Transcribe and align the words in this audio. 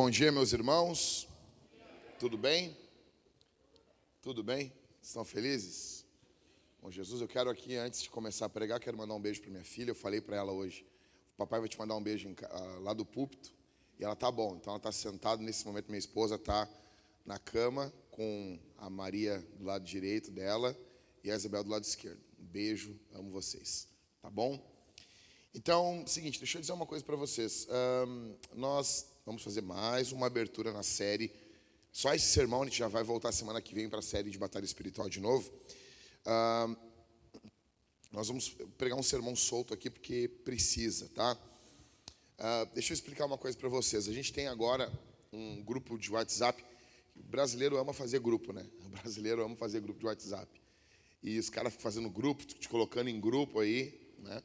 Bom 0.00 0.08
dia, 0.08 0.30
meus 0.30 0.52
irmãos. 0.52 1.26
Tudo 2.20 2.38
bem? 2.38 2.76
Tudo 4.22 4.44
bem? 4.44 4.72
Estão 5.02 5.24
felizes? 5.24 6.06
Bom, 6.80 6.88
Jesus, 6.88 7.20
eu 7.20 7.26
quero 7.26 7.50
aqui, 7.50 7.74
antes 7.74 8.02
de 8.02 8.08
começar 8.08 8.46
a 8.46 8.48
pregar, 8.48 8.78
quero 8.78 8.96
mandar 8.96 9.16
um 9.16 9.20
beijo 9.20 9.40
para 9.40 9.50
minha 9.50 9.64
filha. 9.64 9.90
Eu 9.90 9.96
falei 9.96 10.20
para 10.20 10.36
ela 10.36 10.52
hoje: 10.52 10.86
o 11.34 11.36
papai 11.38 11.58
vai 11.58 11.68
te 11.68 11.76
mandar 11.76 11.96
um 11.96 12.00
beijo 12.00 12.28
uh, 12.28 12.80
lá 12.80 12.92
do 12.92 13.04
púlpito. 13.04 13.52
E 13.98 14.04
ela 14.04 14.14
tá 14.14 14.30
bom. 14.30 14.54
Então 14.54 14.70
ela 14.70 14.76
está 14.76 14.92
sentada 14.92 15.42
nesse 15.42 15.66
momento. 15.66 15.88
Minha 15.88 15.98
esposa 15.98 16.36
está 16.36 16.68
na 17.26 17.40
cama 17.40 17.92
com 18.12 18.56
a 18.76 18.88
Maria 18.88 19.44
do 19.58 19.64
lado 19.64 19.84
direito 19.84 20.30
dela 20.30 20.78
e 21.24 21.30
a 21.32 21.34
Isabel 21.34 21.64
do 21.64 21.70
lado 21.70 21.82
esquerdo. 21.82 22.20
Um 22.38 22.44
beijo, 22.44 22.96
amo 23.12 23.32
vocês. 23.32 23.88
Tá 24.22 24.30
bom? 24.30 24.64
Então, 25.52 26.04
seguinte, 26.06 26.38
deixa 26.38 26.58
eu 26.58 26.60
dizer 26.60 26.72
uma 26.72 26.86
coisa 26.86 27.04
para 27.04 27.16
vocês. 27.16 27.66
Um, 28.06 28.36
nós 28.54 29.17
Vamos 29.28 29.42
fazer 29.42 29.60
mais 29.60 30.10
uma 30.10 30.26
abertura 30.26 30.72
na 30.72 30.82
série. 30.82 31.30
Só 31.92 32.14
esse 32.14 32.24
sermão 32.24 32.62
a 32.62 32.64
gente 32.64 32.78
já 32.78 32.88
vai 32.88 33.04
voltar 33.04 33.30
semana 33.30 33.60
que 33.60 33.74
vem 33.74 33.86
para 33.86 33.98
a 33.98 34.02
série 34.02 34.30
de 34.30 34.38
batalha 34.38 34.64
espiritual 34.64 35.06
de 35.06 35.20
novo. 35.20 35.52
Nós 38.10 38.28
vamos 38.28 38.56
pregar 38.78 38.98
um 38.98 39.02
sermão 39.02 39.36
solto 39.36 39.74
aqui 39.74 39.90
porque 39.90 40.28
precisa, 40.46 41.10
tá? 41.10 41.36
Deixa 42.72 42.94
eu 42.94 42.94
explicar 42.94 43.26
uma 43.26 43.36
coisa 43.36 43.54
para 43.58 43.68
vocês. 43.68 44.08
A 44.08 44.14
gente 44.14 44.32
tem 44.32 44.48
agora 44.48 44.90
um 45.30 45.62
grupo 45.62 45.98
de 45.98 46.10
WhatsApp. 46.10 46.64
O 47.14 47.22
brasileiro 47.22 47.76
ama 47.76 47.92
fazer 47.92 48.20
grupo, 48.20 48.54
né? 48.54 48.66
O 48.86 48.88
brasileiro 48.88 49.44
ama 49.44 49.54
fazer 49.56 49.82
grupo 49.82 50.00
de 50.00 50.06
WhatsApp. 50.06 50.48
E 51.22 51.38
os 51.38 51.50
caras 51.50 51.74
fazendo 51.74 52.08
grupo, 52.08 52.46
te 52.46 52.66
colocando 52.66 53.10
em 53.10 53.20
grupo 53.20 53.60
aí, 53.60 53.92
né? 54.20 54.42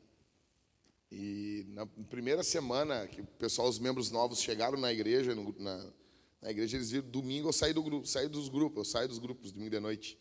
E 1.15 1.63
na 1.67 1.85
primeira 1.85 2.41
semana 2.43 3.05
que 3.05 3.21
o 3.21 3.25
pessoal, 3.37 3.69
os 3.69 3.77
membros 3.77 4.09
novos 4.09 4.41
chegaram 4.41 4.79
na 4.79 4.91
igreja, 4.91 5.35
no, 5.35 5.53
na, 5.59 5.93
na, 6.41 6.49
igreja 6.49 6.75
eles 6.75 6.89
viram 6.89 7.07
domingo 7.07 7.49
eu 7.49 7.53
saí 7.53 7.71
do 7.71 7.83
grupo, 7.83 8.07
saí 8.07 8.27
dos 8.27 8.49
grupos, 8.49 8.77
eu 8.79 8.91
saí 8.91 9.07
dos 9.07 9.19
grupos 9.19 9.51
domingo 9.51 9.69
de 9.69 9.79
noite. 9.79 10.17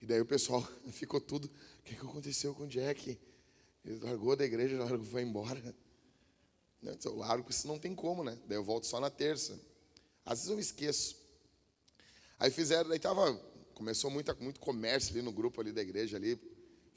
E 0.00 0.06
daí 0.06 0.20
o 0.20 0.26
pessoal 0.26 0.60
ficou 0.90 1.20
tudo, 1.20 1.44
o 1.78 1.82
que, 1.84 1.94
que 1.94 2.00
aconteceu 2.04 2.52
com 2.56 2.64
o 2.64 2.66
Jack? 2.66 3.16
Ele 3.84 4.00
largou 4.00 4.34
da 4.34 4.44
igreja, 4.44 4.76
largou, 4.76 5.06
foi 5.06 5.22
embora. 5.22 5.62
Eu 7.04 7.14
largo, 7.14 7.48
isso 7.48 7.68
não 7.68 7.78
tem 7.78 7.94
como, 7.94 8.24
né? 8.24 8.36
Daí 8.48 8.58
eu 8.58 8.64
volto 8.64 8.88
só 8.88 8.98
na 8.98 9.10
terça. 9.10 9.60
Às 10.26 10.38
vezes 10.38 10.50
eu 10.50 10.56
me 10.56 10.62
esqueço. 10.62 11.16
Aí 12.36 12.50
fizeram, 12.50 12.88
daí 12.88 12.98
tava, 12.98 13.32
começou 13.74 14.10
muito, 14.10 14.36
muito 14.42 14.58
comércio 14.58 15.12
ali 15.12 15.22
no 15.22 15.30
grupo 15.30 15.60
ali 15.60 15.70
da 15.70 15.82
igreja 15.82 16.16
ali. 16.16 16.36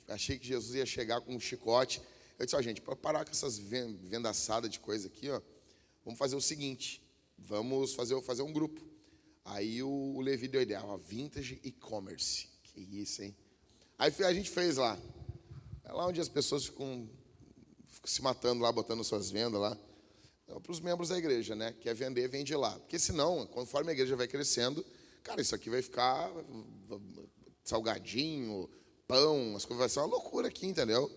Achei 0.07 0.39
que 0.39 0.47
Jesus 0.47 0.73
ia 0.73 0.85
chegar 0.87 1.21
com 1.21 1.35
um 1.35 1.39
chicote. 1.39 2.01
Eu 2.37 2.45
disse, 2.45 2.55
ó, 2.55 2.61
gente, 2.61 2.81
para 2.81 2.95
parar 2.95 3.25
com 3.25 3.31
essas 3.31 3.57
vendaçadas 3.57 4.69
de 4.69 4.79
coisa 4.79 5.07
aqui, 5.07 5.29
ó, 5.29 5.41
vamos 6.03 6.17
fazer 6.19 6.35
o 6.35 6.41
seguinte, 6.41 7.01
vamos 7.37 7.93
fazer, 7.93 8.19
fazer 8.21 8.41
um 8.41 8.51
grupo. 8.51 8.81
Aí 9.43 9.81
o, 9.81 9.89
o 9.89 10.21
Levi 10.21 10.47
deu 10.47 10.59
a 10.59 10.63
ideia, 10.63 10.83
ó, 10.83 10.97
Vintage 10.97 11.59
E-Commerce. 11.63 12.47
Que 12.63 12.79
isso, 12.79 13.23
hein? 13.23 13.35
Aí 13.97 14.13
a 14.25 14.33
gente 14.33 14.49
fez 14.49 14.77
lá. 14.77 14.99
É 15.83 15.93
lá 15.93 16.07
onde 16.07 16.19
as 16.19 16.27
pessoas 16.27 16.65
ficam, 16.65 17.07
ficam 17.87 18.07
se 18.09 18.21
matando 18.21 18.61
lá, 18.61 18.71
botando 18.71 19.03
suas 19.03 19.29
vendas 19.29 19.61
lá. 19.61 19.77
É 20.47 20.59
para 20.59 20.71
os 20.71 20.79
membros 20.79 21.09
da 21.09 21.17
igreja, 21.17 21.55
né? 21.55 21.73
Quer 21.79 21.93
vender, 21.95 22.27
vende 22.27 22.55
lá. 22.55 22.77
Porque 22.79 22.99
senão, 22.99 23.47
conforme 23.47 23.91
a 23.91 23.93
igreja 23.93 24.15
vai 24.15 24.27
crescendo, 24.27 24.85
cara, 25.23 25.41
isso 25.41 25.55
aqui 25.55 25.69
vai 25.69 25.81
ficar 25.81 26.31
salgadinho, 27.63 28.69
pão, 29.07 29.55
as 29.55 29.65
coisas 29.65 29.79
vai 29.79 29.89
ser 29.89 29.99
uma 29.99 30.07
loucura 30.07 30.47
aqui, 30.47 30.67
entendeu? 30.67 31.09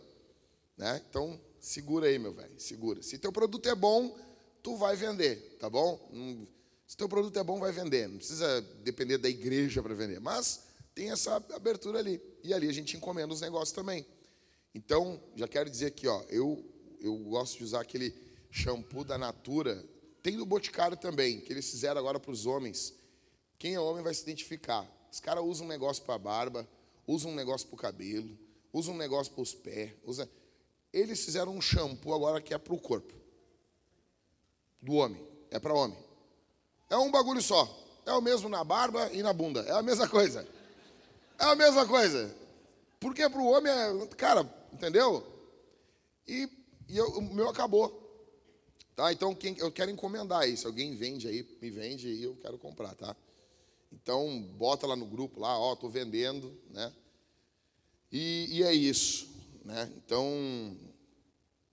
Né? 0.78 1.02
Então, 1.10 1.38
segura 1.60 2.06
aí, 2.06 2.18
meu 2.18 2.32
velho, 2.32 2.58
segura. 2.58 3.02
Se 3.02 3.18
teu 3.18 3.32
produto 3.32 3.68
é 3.68 3.74
bom, 3.74 4.16
tu 4.62 4.76
vai 4.76 4.96
vender, 4.96 5.56
tá 5.58 5.68
bom? 5.68 6.46
Se 6.86 6.96
teu 6.96 7.08
produto 7.08 7.36
é 7.38 7.44
bom, 7.44 7.58
vai 7.58 7.72
vender. 7.72 8.08
Não 8.08 8.16
precisa 8.16 8.62
depender 8.82 9.18
da 9.18 9.28
igreja 9.28 9.82
para 9.82 9.92
vender, 9.92 10.20
mas 10.20 10.62
tem 10.94 11.10
essa 11.10 11.36
abertura 11.36 11.98
ali. 11.98 12.22
E 12.42 12.54
ali 12.54 12.68
a 12.68 12.72
gente 12.72 12.96
encomenda 12.96 13.34
os 13.34 13.40
negócios 13.40 13.72
também. 13.72 14.06
Então, 14.74 15.20
já 15.34 15.46
quero 15.46 15.68
dizer 15.68 15.86
aqui, 15.86 16.06
ó, 16.06 16.22
eu 16.30 16.64
eu 17.00 17.16
gosto 17.16 17.58
de 17.58 17.64
usar 17.64 17.80
aquele 17.80 18.14
shampoo 18.50 19.04
da 19.04 19.16
Natura. 19.16 19.84
Tem 20.22 20.36
do 20.36 20.44
Boticário 20.44 20.96
também, 20.96 21.40
que 21.40 21.52
eles 21.52 21.70
fizeram 21.70 21.98
agora 21.98 22.18
para 22.18 22.30
os 22.30 22.46
homens. 22.46 22.94
Quem 23.58 23.74
é 23.74 23.80
homem 23.80 24.02
vai 24.02 24.14
se 24.14 24.22
identificar. 24.22 24.88
Os 25.10 25.20
caras 25.20 25.44
usam 25.44 25.66
um 25.66 25.68
negócio 25.68 26.02
para 26.04 26.14
a 26.14 26.18
barba, 26.18 26.68
usam 27.06 27.30
um 27.30 27.34
negócio 27.34 27.66
para 27.66 27.74
o 27.74 27.78
cabelo, 27.78 28.38
usam 28.72 28.94
um 28.94 28.98
negócio 28.98 29.32
para 29.32 29.42
os 29.42 29.54
pés, 29.54 29.92
usa 30.04 30.28
eles 30.92 31.24
fizeram 31.24 31.54
um 31.54 31.60
shampoo 31.60 32.14
agora 32.14 32.40
que 32.40 32.54
é 32.54 32.58
para 32.58 32.74
o 32.74 32.80
corpo 32.80 33.14
do 34.80 34.94
homem. 34.94 35.26
É 35.50 35.58
para 35.58 35.74
homem. 35.74 35.98
É 36.90 36.96
um 36.96 37.10
bagulho 37.10 37.42
só. 37.42 37.68
É 38.06 38.12
o 38.12 38.22
mesmo 38.22 38.48
na 38.48 38.64
barba 38.64 39.10
e 39.12 39.22
na 39.22 39.32
bunda. 39.32 39.60
É 39.60 39.72
a 39.72 39.82
mesma 39.82 40.08
coisa. 40.08 40.46
É 41.38 41.44
a 41.44 41.54
mesma 41.54 41.86
coisa. 41.86 42.34
Porque 42.98 43.28
para 43.28 43.40
o 43.40 43.46
homem 43.46 43.72
é. 43.72 44.06
Cara, 44.16 44.48
entendeu? 44.72 45.24
E, 46.26 46.48
e 46.88 46.96
eu, 46.96 47.06
o 47.18 47.34
meu 47.34 47.48
acabou. 47.48 48.06
Tá? 48.96 49.12
Então 49.12 49.34
quem, 49.34 49.56
eu 49.58 49.70
quero 49.70 49.90
encomendar 49.90 50.48
isso. 50.48 50.66
Alguém 50.66 50.94
vende 50.94 51.28
aí, 51.28 51.46
me 51.60 51.70
vende 51.70 52.08
e 52.08 52.24
eu 52.24 52.36
quero 52.36 52.58
comprar, 52.58 52.94
tá? 52.94 53.14
Então 53.92 54.42
bota 54.56 54.86
lá 54.86 54.96
no 54.96 55.06
grupo 55.06 55.40
lá, 55.40 55.58
ó, 55.58 55.76
tô 55.76 55.88
vendendo, 55.88 56.52
né? 56.70 56.92
E, 58.10 58.48
e 58.50 58.62
é 58.62 58.72
isso. 58.72 59.28
Né? 59.68 59.92
Então, 59.98 60.74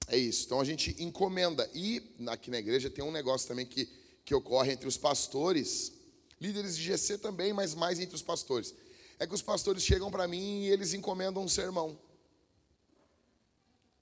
é 0.10 0.18
isso. 0.18 0.46
Então 0.46 0.60
a 0.60 0.66
gente 0.66 1.02
encomenda. 1.02 1.70
E 1.74 2.14
aqui 2.28 2.52
na 2.52 2.58
igreja 2.60 2.90
tem 2.90 3.02
um 3.02 3.12
negócio 3.12 3.48
também 3.48 3.66
que, 3.66 3.86
que 4.26 4.36
ocorre 4.36 4.74
entre 4.74 4.86
os 4.86 4.98
pastores, 4.98 5.94
líderes 6.40 6.76
de 6.76 6.84
GC 6.84 7.18
também, 7.20 7.54
mas 7.54 7.74
mais 7.74 7.98
entre 8.02 8.14
os 8.14 8.22
pastores. 8.22 8.76
É 9.18 9.26
que 9.26 9.34
os 9.34 9.42
pastores 9.42 9.82
chegam 9.82 10.12
para 10.12 10.28
mim 10.28 10.64
e 10.64 10.70
eles 10.72 10.94
encomendam 10.94 11.42
um 11.42 11.48
sermão. 11.48 11.98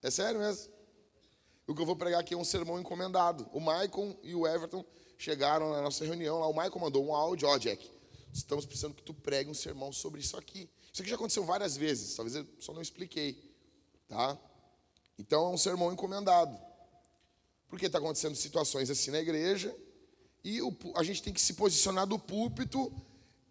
É 0.01 0.10
sério 0.10 0.40
mesmo? 0.40 0.74
O 1.68 1.75
que 1.75 1.81
eu 1.84 1.86
vou 1.86 1.95
pregar 1.95 2.19
aqui 2.19 2.34
é 2.34 2.38
um 2.38 2.44
sermão 2.44 2.80
encomendado. 2.80 3.48
O 3.54 3.60
Maicon 3.60 4.18
e 4.24 4.34
o 4.34 4.48
Everton 4.48 4.84
chegaram 5.19 5.72
na 5.72 5.84
nossa 5.84 6.04
reunião 6.04 6.40
lá. 6.40 6.48
O 6.48 6.54
Maicon 6.54 6.80
mandou 6.80 7.06
um 7.06 7.13
áudio, 7.13 7.48
ó, 7.48 7.54
oh, 7.54 7.60
Jack, 7.60 7.88
estamos 8.34 8.66
precisando 8.66 8.95
que 8.95 9.04
tu 9.04 9.13
pregue 9.13 9.51
um 9.51 9.54
sermão 9.54 9.94
sobre 9.94 10.19
isso 10.19 10.36
aqui. 10.36 10.68
Isso 10.92 11.04
aqui 11.04 11.12
já 11.12 11.16
aconteceu 11.16 11.45
várias 11.45 11.78
vezes, 11.78 12.16
talvez 12.16 12.36
eu 12.36 12.48
só 12.60 12.74
não 12.74 12.81
expliquei. 12.81 13.53
Tá? 14.13 14.38
Então 15.18 15.48
é 15.48 15.50
um 15.50 15.57
sermão 15.57 15.92
encomendado. 15.92 16.56
Porque 17.68 17.88
está 17.88 17.98
acontecendo 17.98 18.36
situações 18.36 18.92
assim 18.92 19.10
na 19.10 19.19
igreja 19.19 19.75
e 20.44 20.62
o, 20.62 20.71
a 20.95 21.01
gente 21.01 21.24
tem 21.24 21.33
que 21.33 21.42
se 21.42 21.56
posicionar 21.56 22.06
do 22.06 22.19
púlpito 22.19 22.94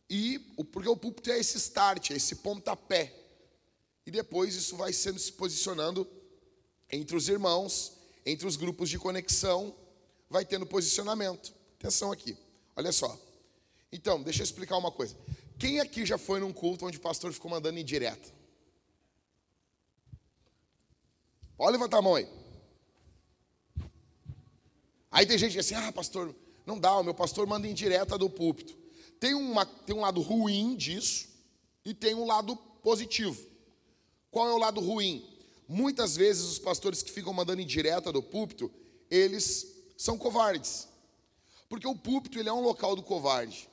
e 0.08 0.38
porque 0.72 0.88
o 0.88 0.96
púlpito 0.96 1.32
é 1.32 1.38
esse 1.40 1.56
start, 1.56 2.12
é 2.12 2.14
esse 2.14 2.36
pontapé. 2.36 3.12
E 4.06 4.10
depois 4.12 4.54
isso 4.54 4.76
vai 4.76 4.92
sendo 4.92 5.18
se 5.18 5.32
posicionando 5.32 6.08
entre 6.88 7.16
os 7.16 7.28
irmãos, 7.28 7.94
entre 8.24 8.46
os 8.46 8.54
grupos 8.54 8.88
de 8.88 9.00
conexão, 9.00 9.74
vai 10.30 10.44
tendo 10.44 10.64
posicionamento. 10.64 11.52
Atenção 11.80 12.12
aqui. 12.12 12.36
Olha 12.76 12.92
só. 12.92 13.18
Então, 13.90 14.22
deixa 14.22 14.42
eu 14.42 14.44
explicar 14.44 14.76
uma 14.76 14.92
coisa. 14.92 15.16
Quem 15.58 15.80
aqui 15.80 16.06
já 16.06 16.18
foi 16.18 16.38
num 16.38 16.52
culto 16.52 16.86
onde 16.86 16.98
o 16.98 17.00
pastor 17.00 17.32
ficou 17.32 17.50
mandando 17.50 17.80
indireta? 17.80 18.41
Pode 21.56 21.72
levantar 21.72 21.98
a 21.98 22.02
mão 22.02 22.14
aí. 22.14 22.28
Aí 25.10 25.26
tem 25.26 25.36
gente 25.36 25.52
que 25.52 25.58
assim: 25.58 25.74
ah, 25.74 25.92
pastor, 25.92 26.34
não 26.64 26.78
dá, 26.78 26.96
o 26.96 27.02
meu 27.02 27.14
pastor 27.14 27.46
manda 27.46 27.68
em 27.68 27.74
direta 27.74 28.16
do 28.16 28.30
púlpito. 28.30 28.76
Tem, 29.20 29.34
uma, 29.34 29.64
tem 29.64 29.94
um 29.94 30.00
lado 30.00 30.20
ruim 30.20 30.74
disso 30.74 31.28
e 31.84 31.94
tem 31.94 32.14
um 32.14 32.26
lado 32.26 32.56
positivo. 32.56 33.40
Qual 34.30 34.48
é 34.48 34.52
o 34.52 34.58
lado 34.58 34.80
ruim? 34.80 35.28
Muitas 35.68 36.16
vezes 36.16 36.44
os 36.44 36.58
pastores 36.58 37.02
que 37.02 37.12
ficam 37.12 37.32
mandando 37.32 37.62
em 37.62 37.66
direta 37.66 38.10
do 38.10 38.22
púlpito, 38.22 38.70
eles 39.10 39.66
são 39.96 40.18
covardes. 40.18 40.88
Porque 41.68 41.86
o 41.86 41.94
púlpito 41.94 42.38
ele 42.38 42.48
é 42.48 42.52
um 42.52 42.60
local 42.60 42.96
do 42.96 43.02
covarde. 43.02 43.68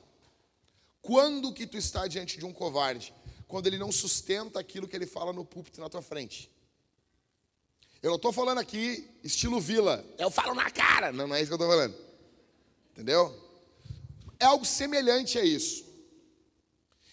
Quando 1.02 1.52
que 1.52 1.66
tu 1.66 1.76
está 1.76 2.06
diante 2.06 2.38
de 2.38 2.44
um 2.44 2.52
covarde? 2.52 3.12
Quando 3.48 3.66
ele 3.66 3.78
não 3.78 3.90
sustenta 3.90 4.60
aquilo 4.60 4.86
que 4.86 4.94
ele 4.94 5.06
fala 5.06 5.32
no 5.32 5.44
púlpito 5.44 5.80
na 5.80 5.88
tua 5.88 6.02
frente. 6.02 6.50
Eu 8.02 8.08
não 8.08 8.16
estou 8.16 8.32
falando 8.32 8.58
aqui 8.58 9.08
estilo 9.22 9.60
vila. 9.60 10.04
Eu 10.18 10.30
falo 10.30 10.54
na 10.54 10.70
cara. 10.70 11.12
Não, 11.12 11.26
não 11.26 11.34
é 11.36 11.40
isso 11.40 11.48
que 11.48 11.52
eu 11.52 11.56
estou 11.56 11.68
falando. 11.68 11.94
Entendeu? 12.92 13.50
É 14.38 14.46
algo 14.46 14.64
semelhante 14.64 15.38
a 15.38 15.44
isso. 15.44 15.84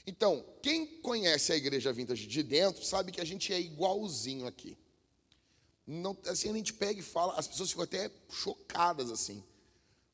Então, 0.06 0.45
quem 0.62 0.86
conhece 1.01 1.51
a 1.51 1.57
igreja 1.57 1.92
vintage 1.92 2.25
de 2.25 2.42
dentro 2.42 2.86
sabe 2.86 3.12
que 3.12 3.19
a 3.19 3.25
gente 3.25 3.51
é 3.51 3.60
igualzinho 3.60 4.48
aqui. 4.48 4.78
Não, 5.86 6.18
assim, 6.25 6.50
a 6.50 6.54
gente 6.54 6.74
pega 6.74 7.00
e 7.00 7.04
fala, 7.04 7.33
as 7.33 7.48
pessoas 7.48 7.69
ficam 7.69 7.83
até 7.83 8.10
chocadas 8.30 9.12
assim. 9.12 9.44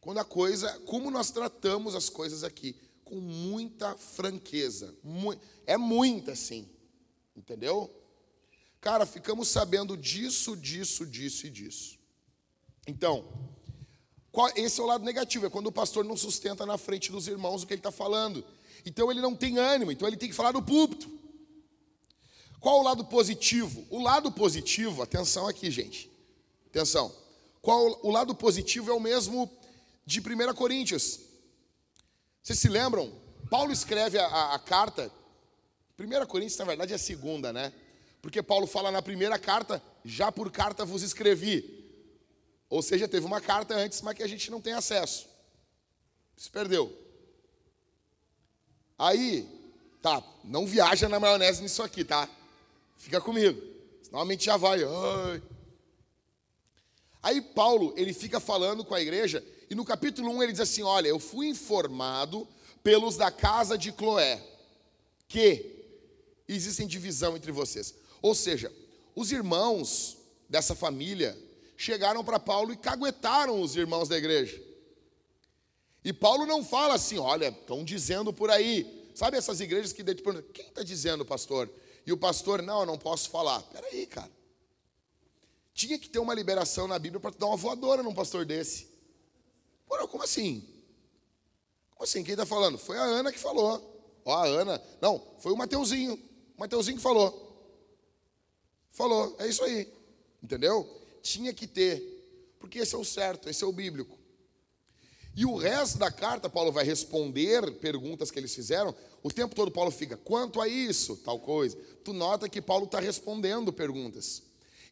Quando 0.02 0.18
a 0.18 0.26
coisa, 0.26 0.80
como 0.82 1.12
nós 1.12 1.30
tratamos 1.30 1.96
as 1.96 2.10
coisas 2.10 2.44
aqui, 2.44 2.76
com 3.06 3.16
muita 3.16 3.96
franqueza. 3.96 4.96
é 5.66 5.78
muita, 5.78 6.32
assim. 6.32 6.68
Entendeu? 7.36 7.90
Cara, 8.84 9.06
ficamos 9.06 9.48
sabendo 9.48 9.96
disso, 9.96 10.58
disso, 10.58 11.06
disso 11.06 11.48
e 11.48 11.50
disso. 11.50 11.98
Então, 12.86 13.26
qual, 14.30 14.52
esse 14.58 14.78
é 14.78 14.84
o 14.84 14.86
lado 14.86 15.06
negativo, 15.06 15.46
é 15.46 15.50
quando 15.50 15.68
o 15.68 15.72
pastor 15.72 16.04
não 16.04 16.18
sustenta 16.18 16.66
na 16.66 16.78
frente 16.78 17.10
dos 17.10 17.30
irmãos 17.30 17.64
o 17.64 17.66
que 17.66 17.72
ele 17.72 17.80
está 17.80 17.94
falando. 17.94 18.44
Então 18.86 19.10
ele 19.10 19.22
não 19.22 19.34
tem 19.34 19.58
ânimo, 19.58 19.90
então 19.90 20.06
ele 20.06 20.18
tem 20.18 20.28
que 20.28 20.36
falar 20.36 20.52
no 20.52 20.62
púlpito. 20.62 21.10
Qual 22.60 22.82
o 22.82 22.84
lado 22.84 23.06
positivo? 23.06 23.88
O 23.90 24.04
lado 24.04 24.30
positivo, 24.34 25.02
atenção 25.02 25.48
aqui, 25.48 25.72
gente. 25.72 26.12
Atenção. 26.68 27.16
Qual 27.62 28.02
o 28.04 28.12
lado 28.12 28.36
positivo 28.36 28.92
é 28.92 28.94
o 28.94 29.00
mesmo 29.00 29.50
de 30.06 30.20
1 30.20 30.54
Coríntios. 30.56 31.22
Vocês 32.42 32.60
se 32.60 32.68
lembram? 32.68 33.14
Paulo 33.50 33.72
escreve 33.72 34.20
a, 34.20 34.28
a, 34.28 34.56
a 34.56 34.60
carta. 34.60 35.10
1 35.98 36.26
Coríntios, 36.26 36.58
na 36.58 36.66
verdade, 36.66 36.92
é 36.92 36.98
a 36.98 37.00
segunda, 37.00 37.54
né? 37.54 37.72
Porque 38.24 38.42
Paulo 38.42 38.66
fala 38.66 38.90
na 38.90 39.02
primeira 39.02 39.38
carta, 39.38 39.84
já 40.06 40.32
por 40.32 40.50
carta 40.50 40.86
vos 40.86 41.04
escrevi. 41.04 41.84
Ou 42.70 42.82
seja, 42.82 43.06
teve 43.06 43.26
uma 43.26 43.42
carta 43.42 43.76
antes, 43.76 44.02
mas 44.02 44.16
que 44.16 44.24
a 44.24 44.28
gente 44.28 44.50
não 44.50 44.62
tem 44.62 44.72
acesso. 44.72 45.28
Se 46.38 46.50
perdeu. 46.50 46.98
Aí, 48.98 49.46
tá, 50.02 50.24
não 50.42 50.66
viaja 50.66 51.10
na 51.10 51.20
maionese 51.20 51.62
nisso 51.62 51.84
aqui, 51.84 52.06
tá? 52.06 52.30
Fica 52.98 53.20
comigo. 53.20 53.62
Senão 54.02 54.22
a 54.22 54.26
mente 54.26 54.46
já 54.46 54.56
vai. 54.56 54.80
Ai. 54.86 55.44
Aí 57.22 57.42
Paulo, 57.42 57.94
ele 57.98 58.14
fica 58.14 58.40
falando 58.40 58.86
com 58.86 58.96
a 58.96 59.02
igreja, 59.02 59.44
e 59.70 59.76
no 59.76 59.84
capítulo 59.84 60.32
1 60.32 60.44
ele 60.44 60.52
diz 60.54 60.62
assim: 60.62 60.82
Olha, 60.82 61.10
eu 61.10 61.20
fui 61.20 61.48
informado 61.48 62.48
pelos 62.82 63.18
da 63.18 63.30
casa 63.30 63.78
de 63.78 63.92
Cloé 63.92 64.42
que 65.28 65.74
existem 66.48 66.88
divisão 66.88 67.36
entre 67.36 67.52
vocês. 67.52 68.02
Ou 68.24 68.34
seja, 68.34 68.72
os 69.14 69.34
irmãos 69.34 70.18
dessa 70.48 70.74
família 70.74 71.38
chegaram 71.76 72.24
para 72.24 72.40
Paulo 72.40 72.72
e 72.72 72.78
caguetaram 72.78 73.62
os 73.62 73.76
irmãos 73.76 74.08
da 74.08 74.18
igreja. 74.18 74.60
E 76.06 76.14
Paulo 76.14 76.46
não 76.46 76.64
fala 76.64 76.96
assim, 76.96 77.18
olha, 77.18 77.50
estão 77.50 77.84
dizendo 77.84 78.32
por 78.32 78.50
aí. 78.50 79.12
Sabe 79.14 79.38
essas 79.38 79.60
igrejas 79.60 79.92
que 79.92 80.04
tipo, 80.04 80.42
quem 80.54 80.68
está 80.68 80.84
dizendo, 80.84 81.26
pastor? 81.26 81.70
E 82.06 82.14
o 82.14 82.18
pastor, 82.18 82.62
não, 82.62 82.80
eu 82.80 82.86
não 82.86 82.98
posso 82.98 83.30
falar. 83.30 83.62
Peraí, 83.64 84.08
cara. 84.08 84.32
Tinha 85.74 86.00
que 86.00 86.08
ter 86.08 86.20
uma 86.20 86.34
liberação 86.34 86.88
na 86.88 86.98
Bíblia 86.98 87.20
para 87.20 87.36
dar 87.38 87.48
uma 87.48 87.58
voadora 87.58 88.02
num 88.02 88.14
pastor 88.14 88.46
desse. 88.46 88.88
Pô, 89.86 90.08
como 90.08 90.24
assim? 90.24 90.66
Como 91.92 92.06
assim? 92.06 92.24
Quem 92.24 92.34
está 92.34 92.46
falando? 92.46 92.78
Foi 92.78 92.98
a 92.98 93.04
Ana 93.04 93.34
que 93.34 93.40
falou. 93.40 94.22
Ó, 94.24 94.34
a 94.34 94.46
Ana. 94.46 94.82
Não, 95.02 95.22
foi 95.40 95.52
o 95.52 95.58
Mateuzinho. 95.58 96.14
O 96.56 96.60
Mateuzinho 96.62 96.96
que 96.96 97.04
falou. 97.04 97.53
Falou, 98.94 99.36
é 99.40 99.48
isso 99.48 99.64
aí. 99.64 99.92
Entendeu? 100.42 100.88
Tinha 101.22 101.54
que 101.54 101.68
ter. 101.68 102.56
Porque 102.60 102.80
esse 102.80 102.96
é 102.96 102.98
o 102.98 103.04
certo, 103.04 103.50
esse 103.50 103.64
é 103.64 103.68
o 103.68 103.74
bíblico. 103.74 104.18
E 105.36 105.46
o 105.46 105.56
resto 105.56 105.98
da 105.98 106.12
carta, 106.12 106.48
Paulo 106.48 106.72
vai 106.72 106.86
responder 106.86 107.80
perguntas 107.80 108.30
que 108.30 108.40
eles 108.40 108.54
fizeram. 108.54 108.96
O 109.24 109.32
tempo 109.32 109.56
todo 109.56 109.72
Paulo 109.72 109.90
fica, 109.90 110.16
quanto 110.16 110.62
a 110.62 110.68
isso, 110.68 111.18
tal 111.18 111.40
coisa. 111.40 111.76
Tu 112.04 112.14
nota 112.14 112.48
que 112.48 112.62
Paulo 112.62 112.86
está 112.86 113.00
respondendo 113.00 113.74
perguntas. 113.74 114.44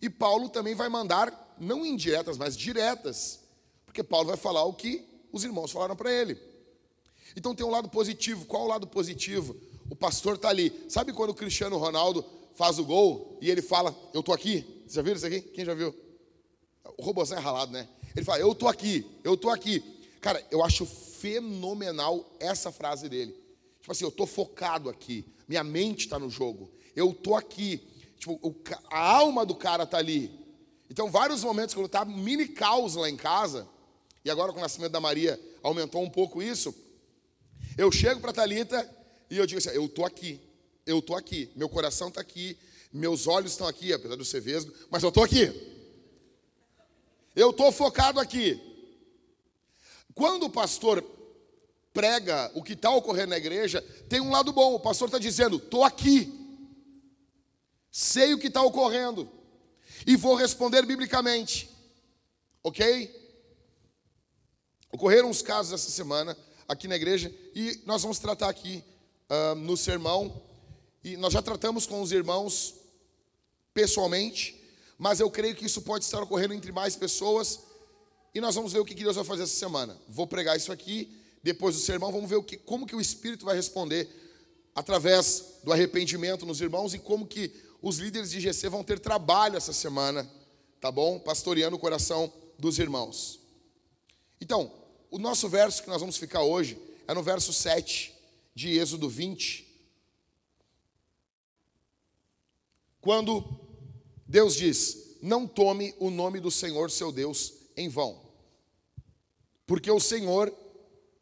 E 0.01 0.09
Paulo 0.09 0.49
também 0.49 0.73
vai 0.73 0.89
mandar, 0.89 1.55
não 1.59 1.85
indiretas, 1.85 2.37
mas 2.37 2.57
diretas. 2.57 3.39
Porque 3.85 4.01
Paulo 4.01 4.27
vai 4.27 4.37
falar 4.37 4.63
o 4.63 4.73
que 4.73 5.05
os 5.31 5.43
irmãos 5.43 5.71
falaram 5.71 5.95
para 5.95 6.11
ele. 6.11 6.37
Então 7.35 7.53
tem 7.53 7.65
um 7.65 7.69
lado 7.69 7.87
positivo. 7.87 8.45
Qual 8.45 8.63
o 8.63 8.67
lado 8.67 8.87
positivo? 8.87 9.55
O 9.91 9.95
pastor 9.95 10.35
está 10.35 10.49
ali. 10.49 10.85
Sabe 10.89 11.13
quando 11.13 11.29
o 11.29 11.35
Cristiano 11.35 11.77
Ronaldo 11.77 12.25
faz 12.55 12.79
o 12.79 12.85
gol 12.85 13.37
e 13.41 13.49
ele 13.49 13.61
fala, 13.61 13.95
eu 14.13 14.19
estou 14.19 14.33
aqui? 14.33 14.83
Você 14.87 14.95
já 14.95 15.01
viu 15.01 15.13
isso 15.13 15.25
aqui? 15.25 15.41
Quem 15.41 15.65
já 15.65 15.73
viu? 15.73 15.95
O 16.97 17.03
robôzão 17.03 17.37
é 17.37 17.41
ralado, 17.41 17.71
né? 17.71 17.87
Ele 18.15 18.25
fala, 18.25 18.39
eu 18.39 18.51
estou 18.51 18.67
aqui, 18.67 19.05
eu 19.23 19.35
estou 19.35 19.51
aqui. 19.51 19.83
Cara, 20.19 20.45
eu 20.51 20.63
acho 20.63 20.85
fenomenal 20.85 22.35
essa 22.39 22.71
frase 22.71 23.07
dele. 23.07 23.35
Tipo 23.79 23.91
assim, 23.91 24.03
eu 24.03 24.09
estou 24.09 24.27
focado 24.27 24.89
aqui, 24.89 25.25
minha 25.47 25.63
mente 25.63 26.01
está 26.01 26.19
no 26.19 26.29
jogo, 26.29 26.69
eu 26.95 27.11
estou 27.11 27.35
aqui. 27.35 27.81
Tipo, 28.19 28.39
o, 28.43 28.55
a 28.91 28.99
alma 28.99 29.43
do 29.45 29.55
cara 29.55 29.83
está 29.83 29.97
ali. 29.97 30.31
Então, 30.89 31.09
vários 31.09 31.43
momentos, 31.43 31.73
quando 31.73 31.87
está 31.87 32.05
mini 32.05 32.47
caos 32.47 32.95
lá 32.95 33.09
em 33.09 33.17
casa, 33.17 33.67
e 34.23 34.29
agora 34.29 34.51
com 34.51 34.59
o 34.59 34.61
nascimento 34.61 34.91
da 34.91 34.99
Maria 34.99 35.39
aumentou 35.63 36.03
um 36.03 36.09
pouco 36.09 36.43
isso, 36.43 36.75
eu 37.77 37.91
chego 37.91 38.19
para 38.19 38.33
Talita 38.33 38.87
e 39.29 39.37
eu 39.37 39.45
digo 39.47 39.57
assim: 39.57 39.69
eu 39.69 39.85
estou 39.85 40.05
aqui, 40.05 40.39
eu 40.85 40.99
estou 40.99 41.15
aqui, 41.15 41.51
meu 41.55 41.69
coração 41.69 42.07
está 42.07 42.21
aqui, 42.21 42.57
meus 42.91 43.27
olhos 43.27 43.51
estão 43.51 43.67
aqui, 43.67 43.93
apesar 43.93 44.15
de 44.15 44.21
eu 44.21 44.25
ser 44.25 44.41
vesgo, 44.41 44.73
mas 44.89 45.03
eu 45.03 45.09
estou 45.09 45.23
aqui. 45.23 45.51
Eu 47.35 47.51
estou 47.51 47.71
focado 47.71 48.19
aqui. 48.19 48.59
Quando 50.13 50.43
o 50.43 50.49
pastor 50.49 51.03
prega 51.93 52.51
o 52.53 52.63
que 52.63 52.73
está 52.73 52.89
ocorrendo 52.89 53.29
na 53.29 53.37
igreja, 53.37 53.81
tem 54.09 54.19
um 54.19 54.31
lado 54.31 54.51
bom. 54.51 54.73
O 54.73 54.79
pastor 54.79 55.07
está 55.07 55.17
dizendo: 55.17 55.57
estou 55.57 55.83
aqui, 55.83 56.31
sei 57.89 58.33
o 58.33 58.39
que 58.39 58.47
está 58.47 58.61
ocorrendo 58.61 59.29
e 60.05 60.15
vou 60.15 60.35
responder 60.35 60.85
biblicamente. 60.85 61.69
Ok? 62.63 63.19
Ocorreram 64.91 65.29
uns 65.29 65.41
casos 65.41 65.73
essa 65.73 65.89
semana 65.89 66.37
aqui 66.67 66.87
na 66.87 66.95
igreja 66.95 67.33
e 67.55 67.81
nós 67.85 68.01
vamos 68.01 68.19
tratar 68.19 68.49
aqui 68.49 68.83
uh, 69.29 69.55
no 69.55 69.77
sermão. 69.77 70.41
E 71.03 71.17
nós 71.17 71.33
já 71.33 71.41
tratamos 71.41 71.85
com 71.85 72.01
os 72.01 72.11
irmãos 72.11 72.75
pessoalmente, 73.73 74.61
mas 74.97 75.19
eu 75.19 75.31
creio 75.31 75.55
que 75.55 75.65
isso 75.65 75.81
pode 75.81 76.05
estar 76.05 76.21
ocorrendo 76.21 76.53
entre 76.53 76.71
mais 76.71 76.95
pessoas 76.95 77.59
e 78.33 78.39
nós 78.39 78.55
vamos 78.55 78.71
ver 78.71 78.79
o 78.79 78.85
que 78.85 78.93
Deus 78.93 79.15
vai 79.15 79.25
fazer 79.25 79.43
essa 79.43 79.55
semana. 79.55 79.97
Vou 80.07 80.27
pregar 80.27 80.55
isso 80.55 80.71
aqui, 80.71 81.11
depois 81.43 81.75
do 81.75 81.81
sermão, 81.81 82.11
vamos 82.11 82.29
ver 82.29 82.35
o 82.35 82.43
que, 82.43 82.55
como 82.55 82.85
que 82.85 82.95
o 82.95 83.01
Espírito 83.01 83.45
vai 83.45 83.55
responder 83.55 84.09
através 84.75 85.57
do 85.63 85.73
arrependimento 85.73 86.45
nos 86.45 86.61
irmãos 86.61 86.93
e 86.93 86.99
como 86.99 87.25
que 87.25 87.51
os 87.81 87.97
líderes 87.97 88.29
de 88.31 88.39
GC 88.39 88.69
vão 88.69 88.83
ter 88.83 88.99
trabalho 88.99 89.57
essa 89.57 89.73
semana, 89.73 90.29
tá 90.79 90.91
bom? 90.91 91.19
Pastoreando 91.19 91.75
o 91.75 91.79
coração 91.79 92.31
dos 92.59 92.77
irmãos. 92.77 93.39
Então, 94.39 94.71
o 95.09 95.17
nosso 95.17 95.49
verso 95.49 95.81
que 95.81 95.89
nós 95.89 95.99
vamos 95.99 96.17
ficar 96.17 96.43
hoje 96.43 96.77
é 97.07 97.13
no 97.13 97.23
verso 97.23 97.51
7 97.51 98.13
de 98.53 98.77
Êxodo 98.77 99.09
20. 99.09 99.70
Quando 103.01 103.43
Deus 104.27 104.55
diz: 104.55 105.17
Não 105.21 105.47
tome 105.47 105.93
o 105.99 106.09
nome 106.09 106.39
do 106.39 106.51
Senhor 106.51 106.89
seu 106.89 107.11
Deus 107.11 107.53
em 107.75 107.89
vão 107.89 108.31
porque 109.71 109.89
o 109.89 110.01
Senhor 110.01 110.53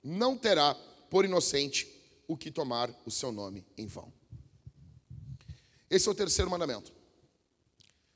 não 0.03 0.35
terá 0.35 0.73
por 1.07 1.23
inocente 1.23 1.87
o 2.27 2.35
que 2.35 2.49
tomar 2.49 2.89
o 3.05 3.11
seu 3.11 3.31
nome 3.31 3.63
em 3.77 3.85
vão. 3.85 4.11
Esse 5.87 6.07
é 6.07 6.11
o 6.11 6.15
terceiro 6.15 6.49
mandamento. 6.49 6.91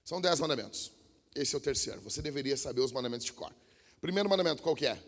São 0.04 0.20
dez 0.20 0.40
mandamentos. 0.40 0.92
Esse 1.36 1.54
é 1.54 1.58
o 1.60 1.62
terceiro. 1.62 2.02
Você 2.02 2.20
deveria 2.20 2.58
saber 2.58 2.82
os 2.82 2.92
mandamentos 2.92 3.28
de 3.28 3.32
cor. 3.32 3.54
Primeiro 4.02 4.28
mandamento, 4.28 4.64
qual 4.64 4.76
que 4.76 4.88
é? 4.88 5.00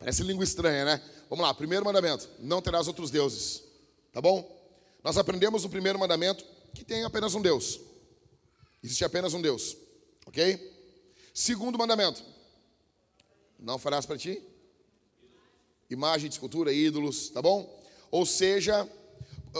Parece 0.00 0.24
língua 0.24 0.42
estranha, 0.42 0.84
né? 0.84 1.15
Vamos 1.28 1.44
lá, 1.44 1.52
primeiro 1.54 1.84
mandamento: 1.84 2.28
não 2.38 2.60
terás 2.62 2.86
outros 2.88 3.10
deuses 3.10 3.66
Tá 4.16 4.22
bom? 4.22 4.50
Nós 5.04 5.18
aprendemos 5.18 5.62
no 5.62 5.68
primeiro 5.68 5.98
mandamento 5.98 6.42
que 6.74 6.82
tem 6.82 7.04
apenas 7.04 7.34
um 7.34 7.42
Deus. 7.42 7.78
Existe 8.82 9.04
apenas 9.04 9.34
um 9.34 9.42
Deus. 9.42 9.76
Ok? 10.24 10.58
Segundo 11.34 11.76
mandamento: 11.76 12.24
Não 13.58 13.78
farás 13.78 14.06
para 14.06 14.16
ti 14.16 14.42
imagem 15.90 16.28
de 16.28 16.34
escultura, 16.34 16.72
ídolos, 16.72 17.28
tá 17.28 17.42
bom? 17.42 17.78
Ou 18.10 18.24
seja, 18.24 18.88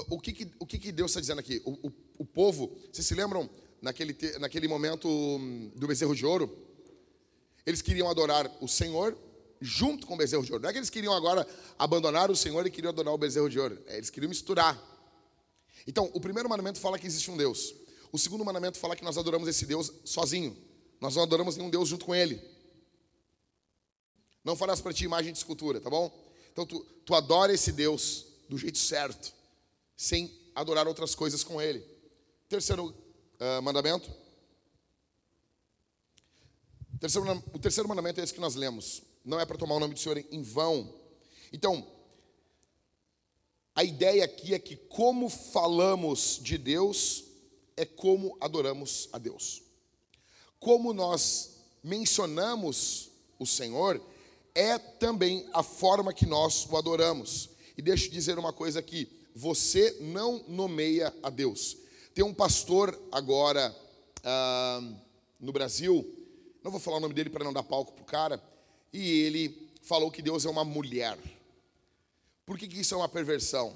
o 0.09 0.19
que, 0.19 0.33
que 0.33 0.51
o 0.59 0.67
que, 0.67 0.79
que 0.79 0.91
Deus 0.91 1.11
está 1.11 1.21
dizendo 1.21 1.41
aqui? 1.41 1.61
O, 1.65 1.89
o, 1.89 1.93
o, 2.19 2.25
povo, 2.25 2.75
vocês 2.91 3.07
se 3.07 3.15
lembram 3.15 3.49
naquele, 3.81 4.17
naquele 4.39 4.69
momento 4.69 5.09
do 5.75 5.87
bezerro 5.87 6.15
de 6.15 6.25
ouro? 6.25 6.51
Eles 7.65 7.83
queriam 7.83 8.09
adorar 8.09 8.51
o 8.61 8.67
Senhor 8.67 9.17
junto 9.61 10.07
com 10.07 10.15
o 10.15 10.17
bezerro 10.17 10.45
de 10.45 10.53
ouro. 10.53 10.63
Não 10.63 10.71
é 10.71 10.73
que 10.73 10.79
eles 10.79 10.91
queriam 10.91 11.15
agora 11.15 11.47
abandonar 11.79 12.31
o 12.31 12.37
Senhor 12.37 12.67
e 12.67 12.71
queriam 12.71 12.91
adorar 12.91 13.13
o 13.13 13.19
bezerro 13.19 13.49
de 13.49 13.59
ouro. 13.59 13.79
É, 13.87 13.97
eles 13.97 14.11
queriam 14.11 14.29
misturar. 14.29 14.81
Então, 15.87 16.11
o 16.13 16.21
primeiro 16.21 16.49
mandamento 16.49 16.81
fala 16.81 16.99
que 16.99 17.07
existe 17.07 17.31
um 17.31 17.37
Deus. 17.37 17.75
O 18.13 18.19
segundo 18.19 18.45
mandamento 18.45 18.79
fala 18.79 18.97
que 18.97 19.05
nós 19.05 19.19
adoramos 19.19 19.49
esse 19.49 19.67
Deus 19.67 19.93
sozinho. 20.05 20.57
Nós 21.01 21.15
não 21.17 21.23
adoramos 21.23 21.57
nenhum 21.57 21.71
Deus 21.71 21.89
junto 21.89 22.05
com 22.05 22.15
Ele. 22.15 22.41
Não 24.45 24.57
farás 24.57 24.81
para 24.81 24.93
ti 24.93 25.05
imagem 25.05 25.33
de 25.33 25.39
escultura, 25.39 25.81
tá 25.81 25.91
bom? 25.91 26.11
Então 26.53 26.65
tu, 26.65 26.81
tu 27.05 27.15
adora 27.15 27.53
esse 27.53 27.73
Deus 27.73 28.27
do 28.49 28.57
jeito 28.57 28.79
certo, 28.79 29.35
sem 29.97 30.33
adorar 30.55 30.87
outras 30.87 31.15
coisas 31.15 31.43
com 31.43 31.61
Ele. 31.61 31.85
Terceiro 32.49 32.87
uh, 32.87 33.63
mandamento. 33.63 34.09
Terceiro, 37.01 37.45
o 37.53 37.59
terceiro 37.59 37.89
mandamento 37.89 38.21
é 38.21 38.25
esse 38.25 38.33
que 38.33 38.41
nós 38.41 38.55
lemos. 38.55 39.03
Não 39.27 39.41
é 39.41 39.45
para 39.45 39.59
tomar 39.59 39.75
o 39.75 39.81
nome 39.81 39.93
do 39.93 39.99
Senhor 39.99 40.25
em 40.31 40.41
vão. 40.41 40.95
Então, 41.53 41.85
a 43.75 43.83
ideia 43.83 44.25
aqui 44.25 44.55
é 44.55 44.59
que 44.59 44.77
como 44.77 45.29
falamos 45.29 46.39
de 46.41 46.57
Deus 46.57 47.25
é 47.77 47.85
como 47.85 48.37
adoramos 48.41 49.09
a 49.13 49.19
Deus. 49.19 49.65
Como 50.61 50.95
nós 50.95 51.57
mencionamos 51.83 53.11
o 53.37 53.45
Senhor 53.45 54.01
é 54.55 54.79
também 54.79 55.45
a 55.53 55.63
forma 55.63 56.15
que 56.15 56.25
nós 56.25 56.65
o 56.65 56.77
adoramos. 56.77 57.51
E 57.77 57.83
deixa 57.83 58.07
eu 58.07 58.13
dizer 58.13 58.39
uma 58.39 58.53
coisa 58.53 58.79
aqui: 58.79 59.11
você 59.35 59.97
não 60.01 60.45
nomeia 60.47 61.13
a 61.21 61.31
Deus. 61.31 61.77
Tem 62.15 62.25
um 62.25 62.33
pastor 62.33 62.97
agora 63.11 63.75
ah, 64.23 64.81
no 65.41 65.53
Brasil, 65.53 66.17
não 66.63 66.71
vou 66.71 66.81
falar 66.81 66.99
o 66.99 67.01
nome 67.01 67.13
dele 67.13 67.29
para 67.29 67.45
não 67.45 67.53
dar 67.53 67.65
palco 67.65 67.93
para 67.93 68.03
o 68.03 68.07
cara, 68.07 68.56
e 68.97 69.21
ele 69.23 69.71
falou 69.83 70.11
que 70.11 70.23
Deus 70.23 70.45
é 70.45 70.49
uma 70.49 70.65
mulher. 70.65 71.19
Por 72.45 72.59
que, 72.59 72.67
que 72.67 72.81
isso 72.81 72.95
é 72.95 72.97
uma 72.97 73.09
perversão? 73.09 73.69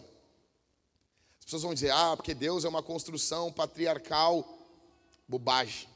As 1.38 1.44
pessoas 1.44 1.62
vão 1.62 1.74
dizer, 1.74 1.90
ah, 1.90 2.16
porque 2.16 2.34
Deus 2.34 2.64
é 2.64 2.68
uma 2.68 2.82
construção 2.82 3.52
patriarcal. 3.52 4.58
Bobagem, 5.28 5.88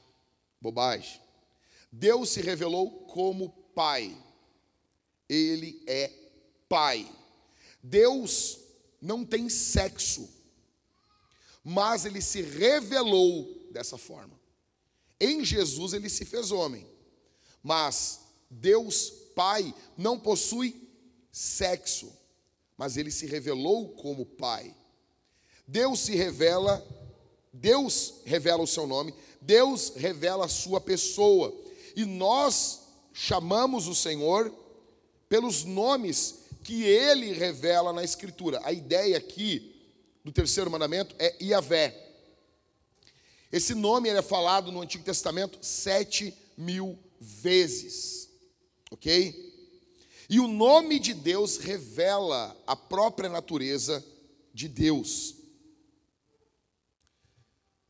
bobagem. 0.61 1.21
Deus 1.91 2.31
se 2.31 2.41
revelou 2.41 2.91
como 3.07 3.51
Pai. 3.75 4.17
Ele 5.29 5.83
é 5.87 6.13
Pai. 6.69 7.11
Deus 7.83 8.59
não 9.01 9.25
tem 9.25 9.49
sexo, 9.49 10.29
mas 11.63 12.05
ele 12.05 12.21
se 12.21 12.41
revelou 12.43 13.69
dessa 13.71 13.99
forma. 13.99 14.39
Em 15.21 15.45
Jesus 15.45 15.93
ele 15.93 16.09
se 16.09 16.25
fez 16.25 16.51
homem, 16.51 16.87
mas 17.63 18.24
Deus 18.51 19.13
Pai 19.35 19.75
não 19.97 20.19
possui 20.19 20.89
sexo, 21.33 22.13
mas 22.77 22.97
ele 22.97 23.11
se 23.11 23.27
revelou 23.27 23.89
como 23.91 24.25
Pai. 24.25 24.75
Deus 25.67 26.01
se 26.01 26.15
revela, 26.15 26.87
Deus 27.53 28.15
revela 28.25 28.63
o 28.63 28.67
seu 28.67 28.87
nome, 28.87 29.15
Deus 29.41 29.95
revela 29.97 30.45
a 30.45 30.49
sua 30.49 30.81
pessoa, 30.81 31.55
e 31.97 32.05
nós 32.05 32.81
chamamos 33.13 33.87
o 33.87 33.95
Senhor 33.95 34.53
pelos 35.29 35.65
nomes 35.65 36.41
que 36.63 36.83
ele 36.85 37.33
revela 37.33 37.93
na 37.93 38.03
Escritura. 38.03 38.61
A 38.65 38.73
ideia 38.73 39.19
aqui 39.19 39.75
do 40.25 40.33
terceiro 40.33 40.71
mandamento 40.71 41.15
é 41.19 41.37
Iavé. 41.43 42.01
Esse 43.53 43.75
nome 43.75 44.09
é 44.09 44.23
falado 44.23 44.73
no 44.73 44.81
Antigo 44.81 45.05
Testamento 45.05 45.59
sete 45.61 46.35
mil 46.57 46.99
vezes, 47.21 48.24
ok? 48.91 49.55
E 50.29 50.41
o 50.41 50.49
nome 50.49 50.99
de 50.99 51.13
Deus 51.13 51.59
revela 51.59 52.57
a 52.67 52.75
própria 52.75 53.29
natureza 53.29 54.05
de 54.53 54.69
Deus. 54.69 55.37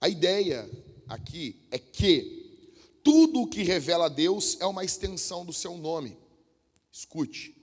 A 0.00 0.08
ideia 0.08 0.68
aqui 1.08 1.56
é 1.70 1.78
que 1.78 2.44
tudo 3.02 3.42
o 3.42 3.46
que 3.46 3.62
revela 3.62 4.06
a 4.06 4.08
Deus 4.08 4.56
é 4.60 4.66
uma 4.66 4.84
extensão 4.84 5.44
do 5.44 5.52
seu 5.52 5.76
nome. 5.76 6.16
Escute. 6.90 7.54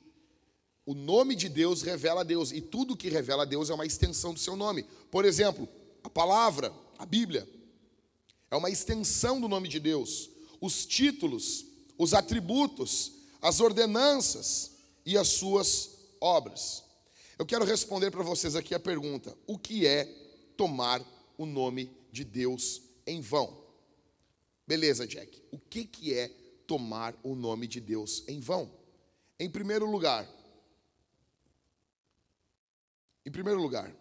O 0.86 0.94
nome 0.94 1.36
de 1.36 1.48
Deus 1.48 1.82
revela 1.82 2.22
a 2.22 2.24
Deus, 2.24 2.52
e 2.52 2.60
tudo 2.60 2.98
que 2.98 3.10
revela 3.10 3.44
a 3.44 3.46
Deus 3.46 3.70
é 3.70 3.74
uma 3.74 3.86
extensão 3.86 4.34
do 4.34 4.40
seu 4.40 4.56
nome. 4.56 4.84
Por 5.10 5.26
exemplo, 5.26 5.68
a 6.04 6.10
palavra, 6.10 6.74
a 6.98 7.06
Bíblia, 7.06 7.48
é 8.50 8.56
uma 8.56 8.70
extensão 8.70 9.40
do 9.40 9.48
nome 9.48 9.68
de 9.68 9.80
Deus. 9.80 10.30
Os 10.60 10.86
títulos, 10.86 11.66
os 11.98 12.14
atributos, 12.14 13.21
as 13.42 13.60
ordenanças 13.60 14.72
e 15.06 15.18
as 15.18 15.30
suas 15.30 15.90
obras. 16.20 16.84
Eu 17.40 17.46
quero 17.46 17.66
responder 17.66 18.12
para 18.12 18.24
vocês 18.24 18.56
aqui 18.56 18.76
a 18.76 18.80
pergunta: 18.80 19.36
o 19.48 19.58
que 19.58 19.88
é 19.88 20.06
tomar 20.56 21.02
o 21.38 21.46
nome 21.46 21.92
de 22.12 22.24
Deus 22.24 22.82
em 23.06 23.20
vão? 23.20 23.60
Beleza, 24.68 25.08
Jack. 25.08 25.42
O 25.52 25.58
que, 25.58 25.84
que 25.84 26.14
é 26.14 26.30
tomar 26.68 27.16
o 27.24 27.36
nome 27.36 27.68
de 27.68 27.82
Deus 27.82 28.24
em 28.28 28.40
vão? 28.40 28.72
Em 29.40 29.50
primeiro 29.50 29.90
lugar, 29.90 30.30
em 33.26 33.32
primeiro 33.32 33.60
lugar, 33.60 33.92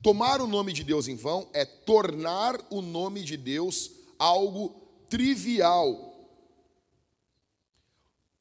tomar 0.00 0.40
o 0.40 0.46
nome 0.46 0.72
de 0.72 0.84
Deus 0.84 1.08
em 1.08 1.16
vão 1.16 1.50
é 1.52 1.64
tornar 1.64 2.56
o 2.70 2.80
nome 2.80 3.24
de 3.24 3.36
Deus 3.36 3.90
algo 4.18 4.68
trivial. 5.10 6.15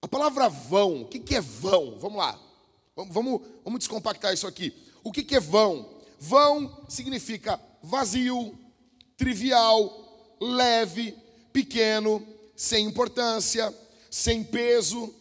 A 0.06 0.08
palavra 0.08 0.48
vão, 0.48 1.02
o 1.02 1.06
que 1.08 1.34
é 1.34 1.42
vão? 1.42 1.98
Vamos 1.98 2.20
lá, 2.20 2.40
vamos, 2.96 3.42
vamos 3.64 3.80
descompactar 3.80 4.36
isso 4.36 4.46
aqui. 4.46 4.72
O 5.04 5.12
que 5.12 5.36
é 5.36 5.40
vão? 5.40 5.98
Vão 6.20 6.86
significa 6.88 7.60
vazio, 7.82 8.56
trivial, 9.18 10.38
leve, 10.40 11.18
pequeno, 11.52 12.24
sem 12.56 12.86
importância, 12.86 13.76
sem 14.12 14.44
peso. 14.44 15.12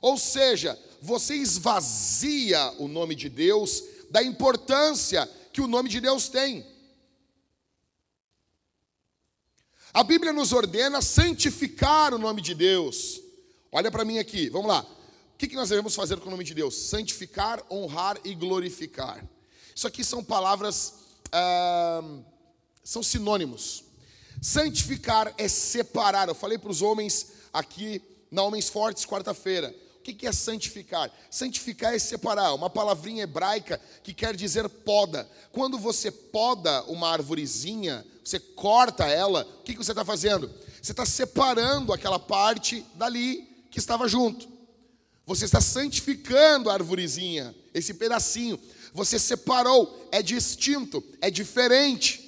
Ou 0.00 0.16
seja, 0.16 0.80
você 1.02 1.34
esvazia 1.34 2.72
o 2.78 2.88
nome 2.88 3.14
de 3.14 3.28
Deus 3.28 3.84
da 4.10 4.22
importância 4.22 5.30
que 5.52 5.60
o 5.60 5.68
nome 5.68 5.90
de 5.90 6.00
Deus 6.00 6.30
tem. 6.30 6.66
A 9.92 10.02
Bíblia 10.02 10.32
nos 10.32 10.50
ordena 10.50 11.02
santificar 11.02 12.14
o 12.14 12.18
nome 12.18 12.40
de 12.40 12.54
Deus. 12.54 13.20
Olha 13.74 13.90
para 13.90 14.04
mim 14.04 14.18
aqui, 14.18 14.50
vamos 14.50 14.68
lá. 14.68 14.82
O 14.82 15.38
que 15.38 15.56
nós 15.56 15.70
devemos 15.70 15.94
fazer 15.94 16.20
com 16.20 16.26
o 16.28 16.30
nome 16.30 16.44
de 16.44 16.52
Deus? 16.52 16.76
Santificar, 16.76 17.64
honrar 17.70 18.18
e 18.22 18.34
glorificar. 18.34 19.24
Isso 19.74 19.86
aqui 19.86 20.04
são 20.04 20.22
palavras, 20.22 20.92
são 22.84 23.02
sinônimos. 23.02 23.82
Santificar 24.42 25.32
é 25.38 25.48
separar. 25.48 26.28
Eu 26.28 26.34
falei 26.34 26.58
para 26.58 26.70
os 26.70 26.82
homens 26.82 27.28
aqui 27.50 28.02
na 28.30 28.42
Homens 28.42 28.68
Fortes, 28.68 29.06
quarta-feira. 29.06 29.74
O 29.98 30.02
que 30.02 30.26
é 30.26 30.32
santificar? 30.32 31.10
Santificar 31.30 31.94
é 31.94 31.98
separar, 31.98 32.52
uma 32.54 32.68
palavrinha 32.68 33.22
hebraica 33.22 33.80
que 34.02 34.12
quer 34.12 34.36
dizer 34.36 34.68
poda. 34.68 35.26
Quando 35.50 35.78
você 35.78 36.10
poda 36.10 36.82
uma 36.84 37.08
arvorezinha, 37.08 38.04
você 38.22 38.38
corta 38.38 39.06
ela, 39.06 39.48
o 39.60 39.62
que 39.62 39.74
você 39.76 39.92
está 39.92 40.04
fazendo? 40.04 40.52
Você 40.82 40.92
está 40.92 41.06
separando 41.06 41.92
aquela 41.92 42.18
parte 42.18 42.84
dali 42.96 43.50
que 43.72 43.78
estava 43.78 44.06
junto. 44.06 44.46
Você 45.24 45.46
está 45.46 45.60
santificando 45.60 46.68
a 46.68 46.74
arvorezinha, 46.74 47.54
esse 47.72 47.94
pedacinho. 47.94 48.60
Você 48.92 49.18
separou, 49.18 50.08
é 50.12 50.22
distinto, 50.22 51.02
é 51.20 51.30
diferente. 51.30 52.20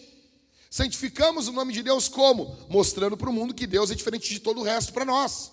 Santificamos 0.71 1.47
o 1.47 1.53
nome 1.53 1.73
de 1.73 1.83
Deus 1.83 2.09
como? 2.09 2.57
Mostrando 2.69 3.17
para 3.17 3.29
o 3.29 3.33
mundo 3.33 3.55
que 3.55 3.67
Deus 3.67 3.91
é 3.91 3.95
diferente 3.95 4.29
de 4.29 4.41
todo 4.41 4.61
o 4.61 4.65
resto 4.65 4.93
para 4.93 5.05
nós. 5.05 5.53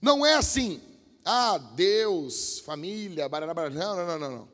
Não 0.00 0.24
é 0.24 0.34
assim, 0.34 0.80
ah, 1.24 1.58
Deus, 1.58 2.60
família, 2.60 3.28
barará, 3.28 3.52
barará. 3.52 3.74
Não, 3.74 3.96
não, 3.96 4.06
não, 4.06 4.18
não, 4.18 4.30
não. 4.30 4.48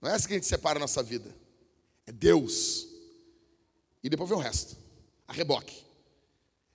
Não 0.00 0.10
é 0.10 0.14
assim 0.14 0.28
que 0.28 0.32
a 0.32 0.36
gente 0.36 0.46
separa 0.46 0.78
a 0.78 0.80
nossa 0.80 1.02
vida. 1.02 1.32
É 2.06 2.10
Deus. 2.10 2.88
E 4.02 4.08
depois 4.08 4.28
vem 4.30 4.38
o 4.38 4.40
resto. 4.40 4.76
A 5.28 5.32
reboque. 5.32 5.84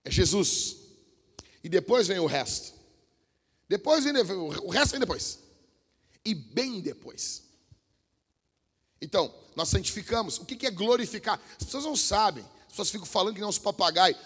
É 0.05 0.11
Jesus. 0.11 0.86
E 1.67 1.69
depois 1.69 2.07
vem 2.07 2.17
o 2.17 2.25
resto. 2.25 2.73
Depois 3.67 4.05
vem 4.05 4.13
o 4.15 4.69
resto 4.69 4.91
vem 4.91 5.01
depois. 5.01 5.37
E 6.23 6.33
bem 6.33 6.79
depois. 6.79 7.43
Então, 9.01 9.35
nós 9.53 9.67
santificamos. 9.67 10.37
O 10.37 10.45
que 10.45 10.65
é 10.65 10.71
glorificar? 10.71 11.37
As 11.59 11.65
pessoas 11.65 11.83
não 11.83 11.97
sabem. 11.97 12.45
As 12.67 12.67
pessoas 12.67 12.89
ficam 12.89 13.05
falando 13.05 13.35
que 13.35 13.41
não 13.41 13.49
os 13.49 13.59
papagaios. 13.59 14.17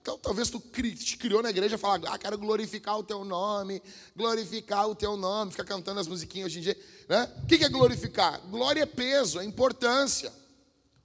Então, 0.00 0.16
talvez 0.16 0.48
tu 0.48 0.58
te 0.60 1.18
criou 1.18 1.42
na 1.42 1.50
igreja 1.50 1.74
e 1.74 1.78
fala, 1.78 2.08
ah, 2.08 2.16
quero 2.16 2.38
glorificar 2.38 2.98
o 2.98 3.02
teu 3.02 3.22
nome, 3.22 3.82
glorificar 4.16 4.88
o 4.88 4.94
teu 4.94 5.14
nome, 5.14 5.50
fica 5.50 5.66
cantando 5.66 6.00
as 6.00 6.08
musiquinhas 6.08 6.46
hoje 6.46 6.58
em 6.60 6.62
dia. 6.62 6.78
Né? 7.06 7.30
O 7.42 7.46
que 7.46 7.62
é 7.62 7.68
glorificar? 7.68 8.40
Glória 8.46 8.80
é 8.80 8.86
peso, 8.86 9.38
é 9.38 9.44
importância. 9.44 10.32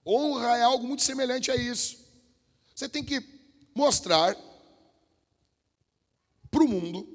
Honra 0.08 0.58
é 0.60 0.64
algo 0.64 0.88
muito 0.88 1.04
semelhante 1.04 1.52
a 1.52 1.58
isso. 1.58 1.98
Você 2.74 2.88
tem 2.88 3.04
que 3.04 3.22
mostrar 3.76 4.34
para 6.54 6.64
o 6.64 6.68
mundo, 6.68 7.06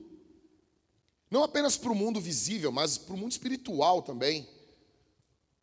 não 1.31 1.45
apenas 1.45 1.77
para 1.77 1.93
o 1.93 1.95
mundo 1.95 2.21
visível, 2.21 2.73
mas 2.73 2.99
para 2.99 3.15
o 3.15 3.17
mundo 3.17 3.33
espiritual 3.33 4.03
também 4.03 4.49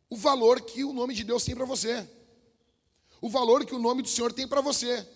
o 0.08 0.16
valor 0.16 0.60
que 0.60 0.84
o 0.84 0.92
nome 0.92 1.14
de 1.14 1.24
Deus 1.24 1.44
tem 1.44 1.54
para 1.54 1.64
você, 1.64 2.08
o 3.20 3.28
valor 3.28 3.64
que 3.66 3.74
o 3.74 3.78
nome 3.78 4.02
do 4.02 4.08
Senhor 4.08 4.32
tem 4.32 4.48
para 4.48 4.60
você. 4.60 5.06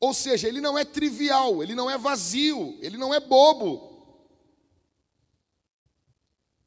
Ou 0.00 0.14
seja, 0.14 0.46
ele 0.46 0.60
não 0.60 0.78
é 0.78 0.84
trivial, 0.84 1.62
ele 1.62 1.74
não 1.74 1.90
é 1.90 1.98
vazio, 1.98 2.78
ele 2.80 2.96
não 2.96 3.12
é 3.12 3.18
bobo. 3.18 3.88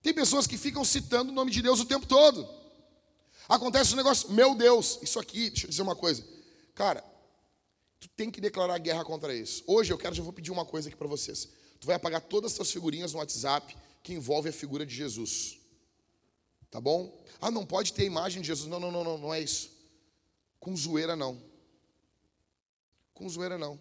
Tem 0.01 0.13
pessoas 0.13 0.47
que 0.47 0.57
ficam 0.57 0.83
citando 0.83 1.31
o 1.31 1.35
nome 1.35 1.51
de 1.51 1.61
Deus 1.61 1.79
o 1.79 1.85
tempo 1.85 2.05
todo. 2.05 2.47
Acontece 3.47 3.93
um 3.93 3.97
negócio, 3.97 4.31
meu 4.31 4.55
Deus, 4.55 4.99
isso 5.01 5.19
aqui, 5.19 5.49
deixa 5.49 5.65
eu 5.65 5.69
dizer 5.69 5.81
uma 5.81 5.95
coisa. 5.95 6.27
Cara, 6.73 7.05
tu 8.01 8.09
tem 8.09 8.31
que 8.31 8.41
declarar 8.41 8.79
guerra 8.79 9.05
contra 9.05 9.33
isso. 9.33 9.63
Hoje 9.67 9.93
eu 9.93 9.97
quero, 9.97 10.15
já 10.15 10.23
vou 10.23 10.33
pedir 10.33 10.51
uma 10.51 10.65
coisa 10.65 10.89
aqui 10.89 10.97
para 10.97 11.07
vocês. 11.07 11.47
Tu 11.79 11.85
vai 11.85 11.95
apagar 11.95 12.19
todas 12.19 12.51
as 12.51 12.57
tuas 12.57 12.71
figurinhas 12.71 13.13
no 13.13 13.19
WhatsApp 13.19 13.77
que 14.01 14.11
envolve 14.11 14.49
a 14.49 14.51
figura 14.51 14.83
de 14.83 14.93
Jesus. 14.93 15.59
Tá 16.71 16.81
bom? 16.81 17.23
Ah, 17.39 17.51
não 17.51 17.63
pode 17.63 17.93
ter 17.93 18.03
imagem 18.03 18.41
de 18.41 18.47
Jesus. 18.47 18.67
Não, 18.67 18.79
não, 18.79 18.91
não, 18.91 19.03
não, 19.03 19.17
não 19.19 19.33
é 19.33 19.39
isso. 19.39 19.71
Com 20.59 20.75
zoeira 20.75 21.15
não. 21.15 21.39
Com 23.13 23.29
zoeira 23.29 23.55
não. 23.55 23.79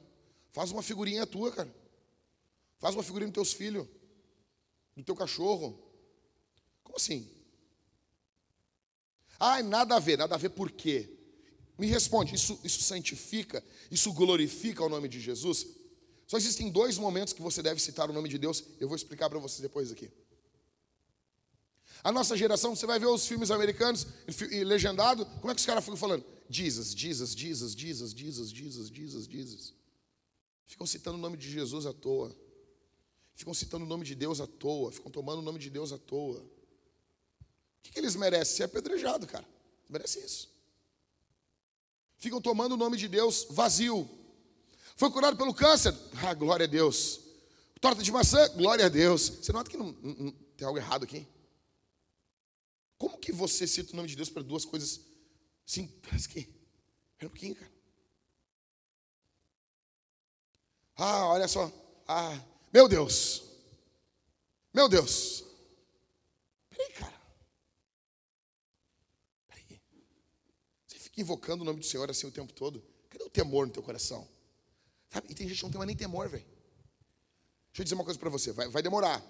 Faz 0.53 0.71
uma 0.71 0.83
figurinha 0.83 1.27
tua, 1.27 1.51
cara. 1.51 1.75
Faz 2.79 2.95
uma 2.95 3.03
figurinha 3.03 3.31
dos 3.31 3.35
teus 3.35 3.53
filhos, 3.53 3.87
do 4.95 5.03
teu 5.03 5.17
cachorro. 5.17 5.79
Como 6.85 6.97
assim? 6.97 7.27
Ah, 9.39 9.63
nada 9.63 9.97
a 9.97 9.99
ver, 9.99 10.19
nada 10.19 10.35
a 10.35 10.39
ver 10.39 10.51
por 10.51 10.71
quê? 10.71 11.20
Me 11.81 11.87
responde, 11.87 12.35
isso, 12.35 12.61
isso 12.63 12.83
santifica, 12.83 13.65
isso 13.91 14.13
glorifica 14.13 14.85
o 14.85 14.89
nome 14.91 15.09
de 15.09 15.19
Jesus? 15.19 15.67
Só 16.27 16.37
existem 16.37 16.71
dois 16.71 16.99
momentos 16.99 17.33
que 17.33 17.41
você 17.41 17.63
deve 17.63 17.81
citar 17.81 18.11
o 18.11 18.13
nome 18.13 18.29
de 18.29 18.37
Deus, 18.37 18.63
eu 18.79 18.87
vou 18.87 18.95
explicar 18.95 19.31
para 19.31 19.39
você 19.39 19.63
depois 19.63 19.91
aqui. 19.91 20.11
A 22.05 22.13
nossa 22.13 22.37
geração, 22.37 22.77
você 22.77 22.85
vai 22.85 22.99
ver 22.99 23.07
os 23.07 23.27
filmes 23.27 23.51
americanos 23.51 24.07
e 24.51 24.63
legendado, 24.63 25.25
como 25.25 25.51
é 25.51 25.55
que 25.55 25.61
os 25.61 25.65
caras 25.65 25.83
ficam 25.83 25.97
falando? 25.97 26.23
Jesus, 26.51 26.93
Jesus, 26.95 27.35
Jesus, 27.35 27.73
Jesus, 27.73 28.13
Jesus, 28.13 28.51
Jesus, 28.51 28.91
Jesus, 28.91 29.25
Jesus. 29.27 29.75
Ficam 30.67 30.87
citando 30.87 31.17
o 31.17 31.21
nome 31.21 31.39
de 31.39 31.51
Jesus 31.51 31.87
à 31.87 31.95
toa. 31.95 32.37
Ficam 33.35 33.55
citando 33.55 33.87
o 33.87 33.89
nome 33.89 34.05
de 34.05 34.15
Deus 34.15 34.39
à 34.39 34.47
toa. 34.47 34.93
Ficam 34.93 35.11
tomando 35.11 35.39
o 35.39 35.43
nome 35.43 35.59
de 35.59 35.71
Deus 35.71 35.93
à 35.93 35.99
toa. 35.99 36.41
O 36.41 37.83
que, 37.83 37.93
que 37.93 37.99
eles 37.99 38.17
merecem? 38.17 38.57
Ser 38.59 38.65
apedrejado, 38.65 39.27
cara. 39.27 39.49
Merece 39.89 40.19
isso. 40.19 40.50
Ficam 42.21 42.41
tomando 42.41 42.73
o 42.73 42.77
nome 42.77 42.99
de 42.99 43.09
Deus 43.09 43.47
vazio. 43.51 44.09
Foi 44.95 45.11
curado 45.11 45.37
pelo 45.37 45.55
câncer? 45.55 45.93
Ah, 46.23 46.35
glória 46.35 46.65
a 46.65 46.69
Deus. 46.69 47.19
Torta 47.81 48.03
de 48.03 48.13
maçã? 48.13 48.47
Glória 48.51 48.85
a 48.85 48.89
Deus. 48.91 49.23
Você 49.23 49.51
nota 49.53 49.71
que 49.71 49.77
não, 49.79 49.91
não, 50.03 50.31
tem 50.55 50.67
algo 50.67 50.79
errado 50.79 51.05
aqui? 51.05 51.27
Como 52.99 53.17
que 53.17 53.33
você 53.33 53.67
cita 53.67 53.95
o 53.95 53.97
nome 53.97 54.07
de 54.07 54.17
Deus 54.17 54.29
para 54.29 54.43
duas 54.43 54.67
coisas 54.67 55.01
assim? 55.67 55.87
Parece 56.07 56.29
que. 56.29 56.41
Espera 56.41 57.27
um 57.27 57.31
pouquinho, 57.31 57.55
cara. 57.55 57.73
Ah, 60.97 61.27
olha 61.29 61.49
só. 61.49 61.73
Ah, 62.07 62.39
meu 62.71 62.87
Deus. 62.87 63.43
Meu 64.75 64.91
Deus. 64.91 65.43
Peraí, 66.69 66.93
cara. 66.93 67.21
Peraí. 69.49 69.81
Você 70.87 70.99
fica 70.99 71.10
invocando 71.21 71.63
o 71.63 71.65
nome 71.65 71.81
do 71.81 71.87
Senhor 71.87 72.11
assim 72.11 72.27
o 72.27 72.31
tempo 72.31 72.53
todo. 72.53 72.83
Cadê 73.09 73.25
o 73.25 73.31
temor 73.31 73.67
no 73.67 73.73
teu 73.73 73.83
coração? 73.83 74.27
Sabe? 75.11 75.27
E 75.31 75.35
tem 75.35 75.49
gente 75.49 75.59
que 75.59 75.65
não 75.65 75.71
tem 75.71 75.79
mais 75.79 75.87
nem 75.87 75.97
temor, 75.97 76.29
velho. 76.29 76.45
Deixa 76.45 77.81
eu 77.81 77.85
dizer 77.85 77.95
uma 77.95 78.05
coisa 78.05 78.19
para 78.19 78.31
você. 78.31 78.53
Vai, 78.53 78.69
vai 78.69 78.83
demorar. 78.83 79.23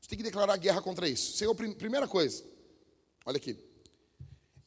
Você 0.00 0.08
tem 0.08 0.18
que 0.18 0.24
declarar 0.24 0.56
guerra 0.56 0.82
contra 0.82 1.08
isso. 1.08 1.36
Senhor, 1.36 1.54
primeira 1.54 2.06
coisa. 2.06 2.44
Olha 3.24 3.36
aqui. 3.36 3.58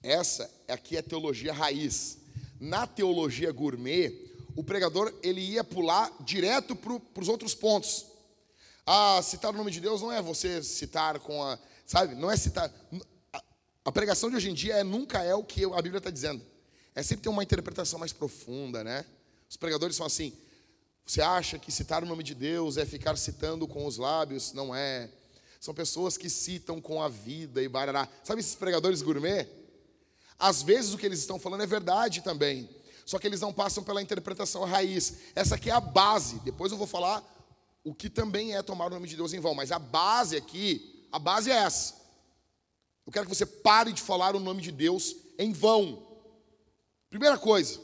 Essa 0.01 0.49
aqui 0.67 0.95
é 0.95 0.99
a 0.99 1.03
teologia 1.03 1.53
raiz. 1.53 2.17
Na 2.59 2.87
teologia 2.87 3.51
gourmet, 3.51 4.11
o 4.55 4.63
pregador 4.63 5.13
ele 5.23 5.41
ia 5.41 5.63
pular 5.63 6.11
direto 6.21 6.75
para 6.75 7.21
os 7.21 7.29
outros 7.29 7.53
pontos. 7.53 8.05
Ah, 8.85 9.21
citar 9.21 9.53
o 9.53 9.57
nome 9.57 9.71
de 9.71 9.79
Deus 9.79 10.01
não 10.01 10.11
é 10.11 10.21
você 10.21 10.63
citar 10.63 11.19
com 11.19 11.43
a. 11.43 11.59
Sabe? 11.85 12.15
Não 12.15 12.29
é 12.29 12.35
citar. 12.35 12.73
A 13.89 13.91
pregação 13.91 14.29
de 14.29 14.35
hoje 14.35 14.51
em 14.51 14.53
dia 14.53 14.75
é, 14.75 14.83
nunca 14.83 15.23
é 15.23 15.33
o 15.33 15.43
que 15.43 15.65
a 15.65 15.81
Bíblia 15.81 15.97
está 15.97 16.11
dizendo. 16.11 16.45
É 16.93 17.01
sempre 17.01 17.23
ter 17.23 17.29
uma 17.29 17.41
interpretação 17.41 17.97
mais 17.97 18.13
profunda, 18.13 18.83
né? 18.83 19.03
Os 19.49 19.57
pregadores 19.57 19.95
são 19.95 20.05
assim. 20.05 20.31
Você 21.03 21.23
acha 21.23 21.57
que 21.57 21.71
citar 21.71 22.03
o 22.03 22.05
nome 22.05 22.23
de 22.23 22.35
Deus 22.35 22.77
é 22.77 22.85
ficar 22.85 23.17
citando 23.17 23.67
com 23.67 23.87
os 23.87 23.97
lábios? 23.97 24.53
Não 24.53 24.75
é. 24.75 25.09
São 25.59 25.73
pessoas 25.73 26.17
que 26.17 26.29
citam 26.29 26.79
com 26.79 27.01
a 27.01 27.09
vida 27.09 27.63
e 27.63 27.67
barará. 27.67 28.07
Sabe 28.23 28.41
esses 28.41 28.53
pregadores 28.53 29.01
gourmet? 29.01 29.47
Às 30.37 30.61
vezes 30.61 30.93
o 30.93 30.97
que 30.99 31.07
eles 31.07 31.17
estão 31.17 31.39
falando 31.39 31.63
é 31.63 31.65
verdade 31.65 32.21
também. 32.21 32.69
Só 33.07 33.17
que 33.17 33.25
eles 33.25 33.41
não 33.41 33.51
passam 33.51 33.83
pela 33.83 34.03
interpretação 34.03 34.65
raiz. 34.65 35.15
Essa 35.33 35.55
aqui 35.55 35.71
é 35.71 35.73
a 35.73 35.81
base. 35.81 36.39
Depois 36.41 36.71
eu 36.71 36.77
vou 36.77 36.85
falar 36.85 37.23
o 37.83 37.95
que 37.95 38.07
também 38.07 38.55
é 38.55 38.61
tomar 38.61 38.85
o 38.85 38.91
nome 38.91 39.07
de 39.07 39.15
Deus 39.15 39.33
em 39.33 39.39
vão. 39.39 39.55
Mas 39.55 39.71
a 39.71 39.79
base 39.79 40.37
aqui, 40.37 41.07
a 41.11 41.17
base 41.17 41.49
é 41.49 41.55
essa. 41.55 41.98
Eu 43.09 43.11
quero 43.11 43.25
que 43.25 43.35
você 43.35 43.43
pare 43.43 43.91
de 43.91 44.03
falar 44.03 44.35
o 44.35 44.39
nome 44.39 44.61
de 44.61 44.71
Deus 44.71 45.15
em 45.39 45.51
vão. 45.51 45.99
Primeira 47.09 47.39
coisa, 47.39 47.79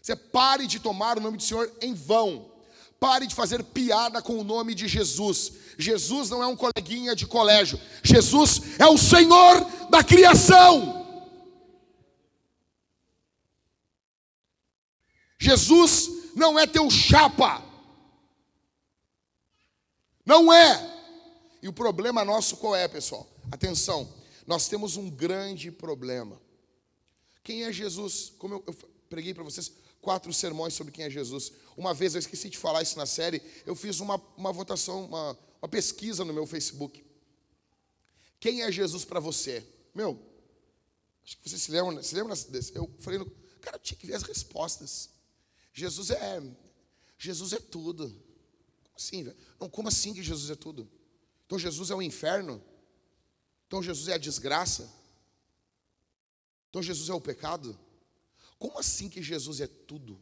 você 0.00 0.16
pare 0.16 0.66
de 0.66 0.80
tomar 0.80 1.16
o 1.16 1.20
nome 1.20 1.36
do 1.36 1.44
Senhor 1.44 1.72
em 1.80 1.94
vão. 1.94 2.50
Pare 2.98 3.28
de 3.28 3.36
fazer 3.36 3.62
piada 3.62 4.20
com 4.20 4.36
o 4.36 4.42
nome 4.42 4.74
de 4.74 4.88
Jesus. 4.88 5.52
Jesus 5.78 6.28
não 6.28 6.42
é 6.42 6.46
um 6.48 6.56
coleguinha 6.56 7.14
de 7.14 7.24
colégio. 7.24 7.80
Jesus 8.02 8.80
é 8.80 8.86
o 8.88 8.98
Senhor 8.98 9.64
da 9.88 10.02
criação. 10.02 11.06
Jesus 15.38 16.10
não 16.34 16.58
é 16.58 16.66
teu 16.66 16.90
chapa. 16.90 17.62
Não 20.26 20.52
é. 20.52 20.90
E 21.62 21.68
o 21.68 21.72
problema 21.72 22.24
nosso 22.24 22.56
qual 22.56 22.74
é, 22.74 22.88
pessoal? 22.88 23.24
Atenção, 23.52 24.21
nós 24.52 24.68
temos 24.68 24.98
um 24.98 25.08
grande 25.08 25.72
problema. 25.72 26.38
Quem 27.42 27.64
é 27.64 27.72
Jesus? 27.72 28.34
Como 28.36 28.52
eu, 28.52 28.64
eu 28.66 28.74
preguei 29.08 29.32
para 29.32 29.42
vocês, 29.42 29.72
quatro 29.98 30.30
sermões 30.30 30.74
sobre 30.74 30.92
quem 30.92 31.06
é 31.06 31.10
Jesus. 31.10 31.52
Uma 31.74 31.94
vez, 31.94 32.14
eu 32.14 32.18
esqueci 32.18 32.50
de 32.50 32.58
falar 32.58 32.82
isso 32.82 32.98
na 32.98 33.06
série, 33.06 33.40
eu 33.64 33.74
fiz 33.74 33.98
uma, 34.00 34.16
uma 34.36 34.52
votação, 34.52 35.06
uma, 35.06 35.38
uma 35.62 35.68
pesquisa 35.68 36.22
no 36.22 36.34
meu 36.34 36.46
Facebook. 36.46 37.02
Quem 38.38 38.60
é 38.60 38.70
Jesus 38.70 39.06
para 39.06 39.18
você? 39.20 39.66
Meu, 39.94 40.20
acho 41.24 41.38
que 41.38 41.48
você 41.48 41.56
se 41.56 41.70
lembra, 41.70 42.02
se 42.02 42.14
lembra 42.14 42.36
desse? 42.36 42.76
Eu 42.76 42.94
falei, 42.98 43.20
no, 43.20 43.30
cara, 43.58 43.78
tinha 43.78 43.96
que 43.96 44.06
ver 44.06 44.16
as 44.16 44.22
respostas. 44.22 45.08
Jesus 45.72 46.10
é, 46.10 46.42
Jesus 47.16 47.54
é 47.54 47.58
tudo. 47.58 48.08
Como 48.84 48.96
assim, 48.96 49.22
velho? 49.22 49.36
Não, 49.58 49.70
como 49.70 49.88
assim 49.88 50.12
que 50.12 50.22
Jesus 50.22 50.50
é 50.50 50.56
tudo? 50.56 50.86
Então 51.46 51.58
Jesus 51.58 51.90
é 51.90 51.94
o 51.94 52.02
inferno? 52.02 52.62
Então 53.72 53.82
Jesus 53.82 54.06
é 54.08 54.12
a 54.12 54.18
desgraça? 54.18 54.86
Então 56.68 56.82
Jesus 56.82 57.08
é 57.08 57.14
o 57.14 57.20
pecado? 57.22 57.74
Como 58.58 58.78
assim 58.78 59.08
que 59.08 59.22
Jesus 59.22 59.62
é 59.62 59.66
tudo? 59.66 60.20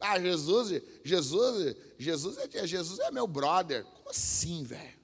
Ah, 0.00 0.18
Jesus, 0.18 0.82
Jesus, 1.04 1.76
Jesus 1.96 2.36
é, 2.36 2.66
Jesus 2.66 2.98
é 2.98 3.12
meu 3.12 3.28
brother. 3.28 3.84
Como 3.84 4.10
assim, 4.10 4.64
velho? 4.64 4.98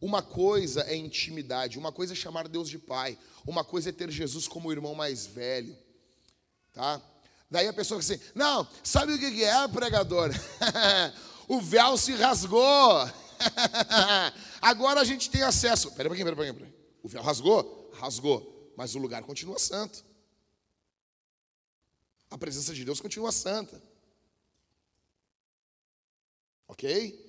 Uma 0.00 0.22
coisa 0.22 0.80
é 0.84 0.96
intimidade, 0.96 1.78
uma 1.78 1.92
coisa 1.92 2.14
é 2.14 2.16
chamar 2.16 2.48
Deus 2.48 2.70
de 2.70 2.78
pai, 2.78 3.18
uma 3.46 3.64
coisa 3.64 3.90
é 3.90 3.92
ter 3.92 4.10
Jesus 4.10 4.48
como 4.48 4.72
irmão 4.72 4.94
mais 4.94 5.26
velho, 5.26 5.76
tá? 6.72 7.02
Daí 7.50 7.68
a 7.68 7.72
pessoa 7.74 8.00
assim: 8.00 8.18
Não, 8.34 8.66
sabe 8.82 9.12
o 9.12 9.18
que 9.18 9.44
é, 9.44 9.68
pregador? 9.68 10.30
o 11.46 11.60
véu 11.60 11.98
se 11.98 12.14
rasgou. 12.14 13.23
Agora 14.60 15.00
a 15.00 15.04
gente 15.04 15.30
tem 15.30 15.42
acesso. 15.42 15.90
Peraí, 15.92 16.10
peraí, 16.10 16.34
peraí, 16.34 16.52
peraí. 16.52 16.74
O 17.02 17.08
véu 17.08 17.22
rasgou? 17.22 17.90
Rasgou 17.94 18.54
mas 18.76 18.94
o 18.94 18.98
lugar 18.98 19.22
continua 19.22 19.58
santo. 19.58 20.04
A 22.30 22.38
presença 22.38 22.74
de 22.74 22.84
Deus 22.84 23.00
continua 23.00 23.30
santa. 23.30 23.82
Ok? 26.66 27.22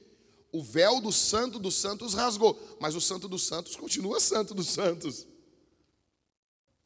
O 0.52 0.64
véu 0.64 1.02
do 1.02 1.12
santo 1.12 1.60
dos 1.60 1.76
santos 1.76 2.14
rasgou, 2.14 2.58
mas 2.80 2.96
o 2.96 3.02
santo 3.02 3.28
dos 3.28 3.46
santos 3.46 3.76
continua 3.76 4.20
santo 4.20 4.54
dos 4.54 4.68
santos. 4.70 5.28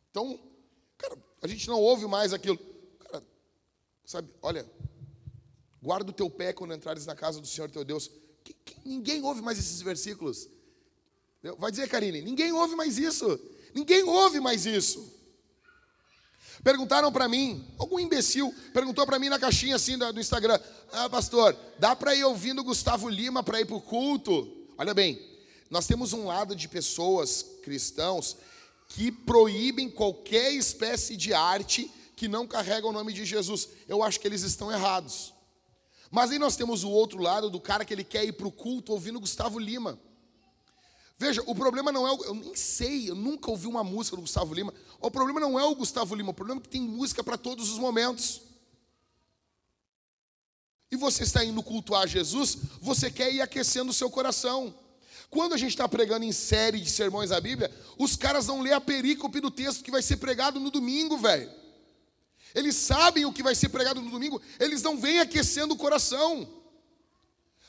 Então, 0.10 0.40
cara, 0.98 1.18
a 1.42 1.48
gente 1.48 1.68
não 1.68 1.80
ouve 1.80 2.08
mais 2.08 2.34
aquilo. 2.34 2.58
Cara, 3.00 3.24
sabe, 4.04 4.34
olha, 4.42 4.70
guarda 5.82 6.10
o 6.10 6.14
teu 6.14 6.30
pé 6.30 6.52
quando 6.52 6.74
entrares 6.74 7.06
na 7.06 7.16
casa 7.16 7.40
do 7.40 7.48
Senhor 7.48 7.70
teu 7.70 7.86
Deus. 7.86 8.10
Que, 8.50 8.56
que, 8.66 8.76
ninguém 8.84 9.24
ouve 9.24 9.42
mais 9.42 9.60
esses 9.60 9.82
versículos. 9.82 10.50
Vai 11.58 11.70
dizer, 11.70 11.88
Karine, 11.88 12.22
ninguém 12.22 12.52
ouve 12.52 12.76
mais 12.76 12.98
isso. 12.98 13.40
Ninguém 13.74 14.04
ouve 14.04 14.40
mais 14.40 14.66
isso. 14.66 15.18
Perguntaram 16.64 17.12
para 17.12 17.30
mim, 17.30 17.66
algum 17.78 18.00
imbecil 18.00 18.54
perguntou 18.74 19.06
para 19.06 19.20
mim 19.20 19.30
na 19.30 19.40
caixinha 19.40 19.76
assim 19.76 19.98
do 19.98 20.20
Instagram: 20.20 20.60
Ah, 20.92 21.10
pastor, 21.10 21.56
dá 21.78 21.96
para 21.96 22.16
ir 22.16 22.24
ouvindo 22.26 22.64
Gustavo 22.64 23.08
Lima 23.08 23.44
para 23.44 23.62
ir 23.62 23.66
para 23.66 23.78
o 23.78 23.82
culto? 23.82 24.68
Olha 24.78 24.94
bem, 24.94 25.22
nós 25.70 25.88
temos 25.88 26.12
um 26.12 26.26
lado 26.26 26.56
de 26.56 26.68
pessoas 26.68 27.46
cristãos 27.64 28.36
que 28.90 29.12
proíbem 29.12 29.90
qualquer 29.90 30.52
espécie 30.54 31.16
de 31.16 31.34
arte 31.34 31.90
que 32.16 32.28
não 32.28 32.46
carrega 32.46 32.88
o 32.88 32.92
nome 32.92 33.14
de 33.14 33.24
Jesus. 33.24 33.70
Eu 33.88 34.04
acho 34.04 34.20
que 34.20 34.28
eles 34.28 34.42
estão 34.42 34.70
errados. 34.72 35.34
Mas 36.12 36.32
aí 36.32 36.40
nós 36.40 36.56
temos 36.56 36.84
o 36.84 36.90
outro 36.90 37.22
lado 37.22 37.50
do 37.50 37.60
cara 37.60 37.86
que 37.86 37.94
ele 37.94 38.04
quer 38.04 38.26
ir 38.26 38.34
para 38.34 38.48
o 38.48 38.52
culto 38.52 38.92
ouvindo 38.92 39.20
Gustavo 39.20 39.60
Lima. 39.60 40.00
Veja, 41.18 41.44
o 41.46 41.54
problema 41.54 41.92
não 41.92 42.08
é 42.08 42.12
o. 42.12 42.24
Eu 42.24 42.34
nem 42.34 42.56
sei, 42.56 43.10
eu 43.10 43.16
nunca 43.16 43.52
ouvi 43.52 43.68
uma 43.68 43.84
música 43.84 44.16
do 44.16 44.22
Gustavo 44.22 44.54
Lima. 44.54 44.74
O 45.02 45.12
problema 45.12 45.40
não 45.40 45.60
é 45.60 45.64
o 45.66 45.76
Gustavo 45.76 46.16
Lima, 46.16 46.32
o 46.32 46.34
problema 46.34 46.62
é 46.62 46.64
que 46.64 46.70
tem 46.70 46.82
música 46.82 47.24
para 47.24 47.38
todos 47.38 47.70
os 47.70 47.78
momentos. 47.78 48.42
E 50.92 50.96
você 50.96 51.24
está 51.24 51.44
indo 51.44 51.62
cultuar 51.62 52.08
Jesus, 52.08 52.58
você 52.82 53.12
quer 53.12 53.32
ir 53.32 53.42
aquecendo 53.42 53.92
o 53.92 53.94
seu 53.94 54.10
coração. 54.10 54.74
Quando 55.30 55.54
a 55.54 55.58
gente 55.58 55.72
está 55.72 55.88
pregando 55.88 56.26
em 56.26 56.32
série 56.32 56.80
de 56.80 56.90
sermões 56.90 57.30
da 57.30 57.40
Bíblia, 57.40 57.70
os 57.98 58.16
caras 58.16 58.48
não 58.48 58.62
lê 58.62 58.74
a 58.74 58.82
perícope 58.82 59.40
do 59.40 59.52
texto 59.52 59.84
que 59.84 59.92
vai 59.92 60.02
ser 60.02 60.18
pregado 60.18 60.60
no 60.60 60.72
domingo, 60.72 61.18
velho. 61.18 61.52
Eles 62.54 62.76
sabem 62.76 63.26
o 63.26 63.34
que 63.34 63.44
vai 63.44 63.56
ser 63.56 63.70
pregado 63.70 64.02
no 64.02 64.10
domingo, 64.10 64.42
eles 64.60 64.82
não 64.82 64.98
vêm 64.98 65.20
aquecendo 65.20 65.74
o 65.74 65.78
coração. 65.78 66.48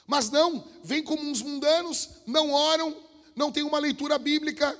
Mas 0.06 0.30
não, 0.30 0.64
vêm 0.82 1.02
como 1.02 1.22
uns 1.22 1.42
mundanos, 1.42 2.08
não 2.26 2.50
oram, 2.50 2.96
não 3.36 3.52
tem 3.52 3.62
uma 3.62 3.78
leitura 3.78 4.18
bíblica, 4.18 4.76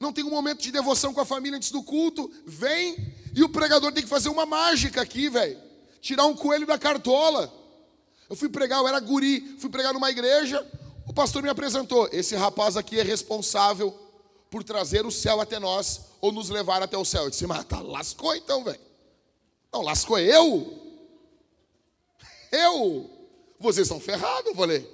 não 0.00 0.12
tem 0.12 0.24
um 0.24 0.30
momento 0.30 0.60
de 0.60 0.72
devoção 0.72 1.14
com 1.14 1.20
a 1.20 1.24
família 1.24 1.56
antes 1.56 1.70
do 1.70 1.82
culto, 1.82 2.30
vem 2.44 3.14
e 3.34 3.42
o 3.42 3.48
pregador 3.48 3.92
tem 3.92 4.02
que 4.02 4.08
fazer 4.08 4.28
uma 4.28 4.44
mágica 4.44 5.00
aqui, 5.00 5.28
velho. 5.28 5.58
Tirar 6.00 6.26
um 6.26 6.34
coelho 6.34 6.66
da 6.66 6.78
cartola. 6.78 7.52
Eu 8.28 8.36
fui 8.36 8.48
pregar, 8.48 8.80
eu 8.80 8.88
era 8.88 8.98
guri, 8.98 9.56
fui 9.58 9.70
pregar 9.70 9.92
numa 9.94 10.10
igreja, 10.10 10.66
o 11.06 11.12
pastor 11.12 11.42
me 11.42 11.48
apresentou. 11.48 12.08
Esse 12.12 12.34
rapaz 12.34 12.76
aqui 12.76 12.98
é 12.98 13.02
responsável 13.02 13.96
por 14.50 14.64
trazer 14.64 15.06
o 15.06 15.10
céu 15.10 15.40
até 15.40 15.58
nós 15.58 16.00
ou 16.20 16.32
nos 16.32 16.50
levar 16.50 16.82
até 16.82 16.96
o 16.96 17.04
céu. 17.04 17.24
Eu 17.24 17.30
disse, 17.30 17.46
mas 17.46 17.64
tá, 17.64 17.80
lascou 17.80 18.34
então, 18.34 18.64
velho. 18.64 18.80
Não, 19.72 19.80
lascou 19.80 20.18
eu? 20.18 20.78
Eu? 22.50 23.10
Vocês 23.58 23.88
são 23.88 23.98
ferrados, 23.98 24.46
eu 24.46 24.54
falei. 24.54 24.86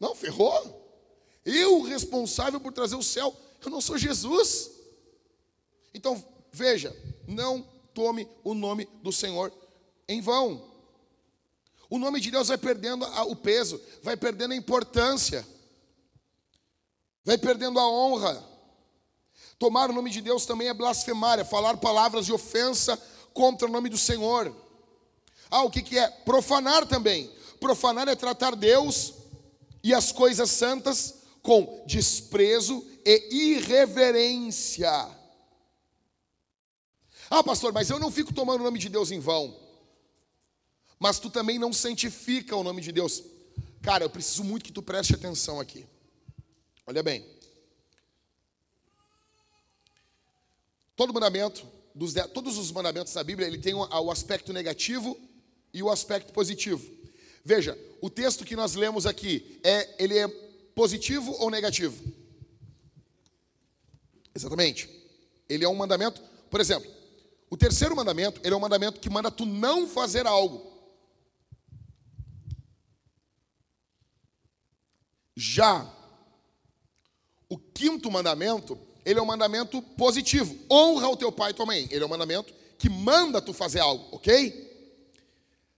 Não, 0.00 0.14
ferrou? 0.14 0.78
Eu 1.44 1.82
responsável 1.82 2.58
por 2.58 2.72
trazer 2.72 2.96
o 2.96 3.02
céu, 3.02 3.36
eu 3.62 3.70
não 3.70 3.80
sou 3.80 3.98
Jesus. 3.98 4.70
Então, 5.92 6.22
veja, 6.52 6.96
não 7.26 7.62
tome 7.92 8.28
o 8.44 8.54
nome 8.54 8.88
do 9.02 9.12
Senhor 9.12 9.52
em 10.08 10.20
vão. 10.20 10.66
O 11.90 11.98
nome 11.98 12.20
de 12.20 12.30
Deus 12.30 12.48
vai 12.48 12.58
perdendo 12.58 13.04
o 13.28 13.36
peso, 13.36 13.80
vai 14.02 14.16
perdendo 14.16 14.52
a 14.52 14.56
importância, 14.56 15.46
vai 17.24 17.36
perdendo 17.36 17.78
a 17.78 17.90
honra. 17.90 18.46
Tomar 19.58 19.90
o 19.90 19.92
nome 19.92 20.10
de 20.10 20.20
Deus 20.20 20.46
também 20.46 20.68
é 20.68 20.74
blasfemar, 20.74 21.38
é 21.38 21.44
falar 21.44 21.78
palavras 21.78 22.26
de 22.26 22.32
ofensa 22.32 23.00
contra 23.38 23.68
o 23.68 23.70
nome 23.70 23.88
do 23.88 23.96
Senhor. 23.96 24.52
Ah, 25.48 25.62
o 25.62 25.70
que, 25.70 25.80
que 25.80 25.96
é? 25.96 26.10
Profanar 26.10 26.84
também. 26.86 27.32
Profanar 27.60 28.08
é 28.08 28.16
tratar 28.16 28.56
Deus 28.56 29.14
e 29.80 29.94
as 29.94 30.10
coisas 30.10 30.50
santas 30.50 31.14
com 31.40 31.84
desprezo 31.86 32.84
e 33.06 33.52
irreverência. 33.52 34.90
Ah, 37.30 37.44
pastor, 37.44 37.72
mas 37.72 37.88
eu 37.88 38.00
não 38.00 38.10
fico 38.10 38.34
tomando 38.34 38.60
o 38.60 38.64
nome 38.64 38.80
de 38.80 38.88
Deus 38.88 39.12
em 39.12 39.20
vão. 39.20 39.56
Mas 40.98 41.20
tu 41.20 41.30
também 41.30 41.60
não 41.60 41.72
santifica 41.72 42.56
o 42.56 42.64
nome 42.64 42.82
de 42.82 42.90
Deus. 42.90 43.22
Cara, 43.80 44.02
eu 44.02 44.10
preciso 44.10 44.42
muito 44.42 44.64
que 44.64 44.72
tu 44.72 44.82
preste 44.82 45.14
atenção 45.14 45.60
aqui. 45.60 45.86
Olha 46.84 47.04
bem. 47.04 47.24
Todo 50.96 51.14
mandamento, 51.14 51.77
dos, 51.98 52.14
todos 52.32 52.56
os 52.56 52.70
mandamentos 52.70 53.12
da 53.12 53.24
Bíblia, 53.24 53.48
ele 53.48 53.58
tem 53.58 53.74
o, 53.74 53.80
o 53.80 54.10
aspecto 54.10 54.52
negativo 54.52 55.18
e 55.74 55.82
o 55.82 55.90
aspecto 55.90 56.32
positivo. 56.32 56.88
Veja, 57.44 57.76
o 58.00 58.08
texto 58.08 58.44
que 58.44 58.54
nós 58.54 58.76
lemos 58.76 59.04
aqui 59.04 59.60
é 59.64 59.96
ele 60.02 60.16
é 60.16 60.28
positivo 60.76 61.34
ou 61.40 61.50
negativo? 61.50 62.00
Exatamente. 64.32 64.88
Ele 65.48 65.64
é 65.64 65.68
um 65.68 65.74
mandamento, 65.74 66.22
por 66.48 66.60
exemplo, 66.60 66.88
o 67.50 67.56
terceiro 67.56 67.96
mandamento, 67.96 68.40
ele 68.44 68.54
é 68.54 68.56
um 68.56 68.60
mandamento 68.60 69.00
que 69.00 69.10
manda 69.10 69.28
tu 69.28 69.44
não 69.44 69.88
fazer 69.88 70.24
algo. 70.24 70.70
Já 75.34 75.92
o 77.48 77.58
quinto 77.58 78.08
mandamento, 78.08 78.78
ele 79.08 79.18
é 79.18 79.22
um 79.22 79.26
mandamento 79.26 79.80
positivo. 79.80 80.54
Honra 80.70 81.08
o 81.08 81.16
teu 81.16 81.32
pai 81.32 81.52
e 81.52 81.54
tua 81.54 81.64
mãe. 81.64 81.88
Ele 81.90 82.02
é 82.02 82.06
um 82.06 82.10
mandamento 82.10 82.52
que 82.76 82.90
manda 82.90 83.40
tu 83.40 83.54
fazer 83.54 83.80
algo, 83.80 84.06
ok? 84.12 84.68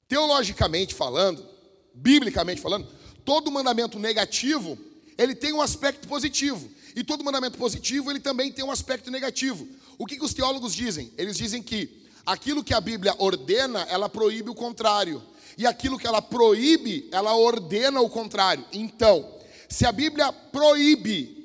Teologicamente 0.09 0.95
falando, 0.95 1.47
biblicamente 1.95 2.61
falando, 2.61 2.89
todo 3.25 3.49
mandamento 3.49 4.01
negativo 4.01 4.77
ele 5.17 5.35
tem 5.35 5.53
um 5.53 5.63
aspecto 5.63 6.09
positivo. 6.09 6.69
E 6.97 7.05
todo 7.05 7.23
mandamento 7.23 7.57
positivo, 7.57 8.11
ele 8.11 8.19
também 8.19 8.51
tem 8.51 8.65
um 8.65 8.71
aspecto 8.71 9.13
negativo. 9.13 9.69
O 9.97 10.07
que, 10.07 10.17
que 10.17 10.25
os 10.25 10.35
teólogos 10.35 10.75
dizem? 10.75 11.13
Eles 11.17 11.37
dizem 11.37 11.63
que 11.63 12.03
aquilo 12.27 12.65
que 12.65 12.75
a 12.75 12.81
Bíblia 12.81 13.15
ordena, 13.17 13.87
ela 13.91 14.09
proíbe 14.09 14.51
o 14.51 14.55
contrário. 14.55 15.23
E 15.57 15.69
aquilo 15.69 15.99
que 15.99 16.07
ela 16.07 16.21
proíbe, 16.21 17.09
ela 17.13 17.37
ordena 17.37 18.01
o 18.01 18.11
contrário. 18.11 18.65
Então, 18.73 19.37
se 19.69 19.87
a 19.87 19.93
Bíblia 19.93 20.33
proíbe 20.33 21.40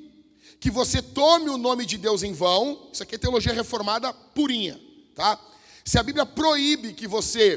que 0.60 0.70
você 0.70 1.02
tome 1.02 1.50
o 1.50 1.58
nome 1.58 1.84
de 1.84 1.98
Deus 1.98 2.22
em 2.22 2.32
vão, 2.32 2.88
isso 2.92 3.02
aqui 3.02 3.14
é 3.14 3.18
teologia 3.18 3.52
reformada 3.52 4.12
purinha, 4.12 4.80
tá? 5.14 5.40
Se 5.84 5.98
a 5.98 6.02
Bíblia 6.02 6.26
proíbe 6.26 6.92
que 6.92 7.06
você 7.06 7.56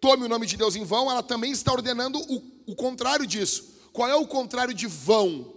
tome 0.00 0.24
o 0.24 0.28
nome 0.28 0.46
de 0.46 0.56
Deus 0.56 0.76
em 0.76 0.84
vão, 0.84 1.10
ela 1.10 1.22
também 1.22 1.52
está 1.52 1.72
ordenando 1.72 2.18
o, 2.18 2.42
o 2.66 2.74
contrário 2.74 3.26
disso. 3.26 3.74
Qual 3.92 4.08
é 4.08 4.14
o 4.14 4.26
contrário 4.26 4.74
de 4.74 4.86
vão? 4.86 5.54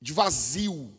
De 0.00 0.12
vazio. 0.12 0.92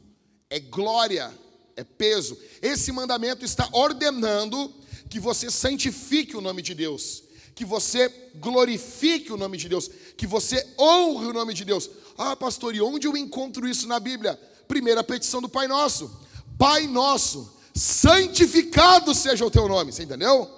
É 0.49 0.59
glória, 0.59 1.33
é 1.75 1.83
peso. 1.83 2.37
Esse 2.61 2.91
mandamento 2.91 3.43
está 3.43 3.67
ordenando 3.71 4.73
que 5.09 5.19
você 5.19 5.49
santifique 5.49 6.37
o 6.37 6.41
nome 6.41 6.61
de 6.61 6.73
Deus, 6.73 7.23
que 7.55 7.65
você 7.65 8.07
glorifique 8.35 9.31
o 9.31 9.37
nome 9.37 9.57
de 9.57 9.67
Deus, 9.67 9.89
que 10.15 10.27
você 10.27 10.65
honre 10.79 11.27
o 11.27 11.33
nome 11.33 11.53
de 11.53 11.65
Deus. 11.65 11.89
Ah, 12.17 12.35
pastor, 12.35 12.75
e 12.75 12.81
onde 12.81 13.07
eu 13.07 13.17
encontro 13.17 13.67
isso 13.67 13.87
na 13.87 13.99
Bíblia? 13.99 14.39
Primeira 14.67 15.03
petição 15.03 15.41
do 15.41 15.49
Pai 15.49 15.67
Nosso. 15.67 16.11
Pai 16.57 16.87
Nosso, 16.87 17.53
santificado 17.73 19.13
seja 19.13 19.45
o 19.45 19.51
teu 19.51 19.67
nome. 19.67 19.91
Você 19.91 20.03
entendeu? 20.03 20.49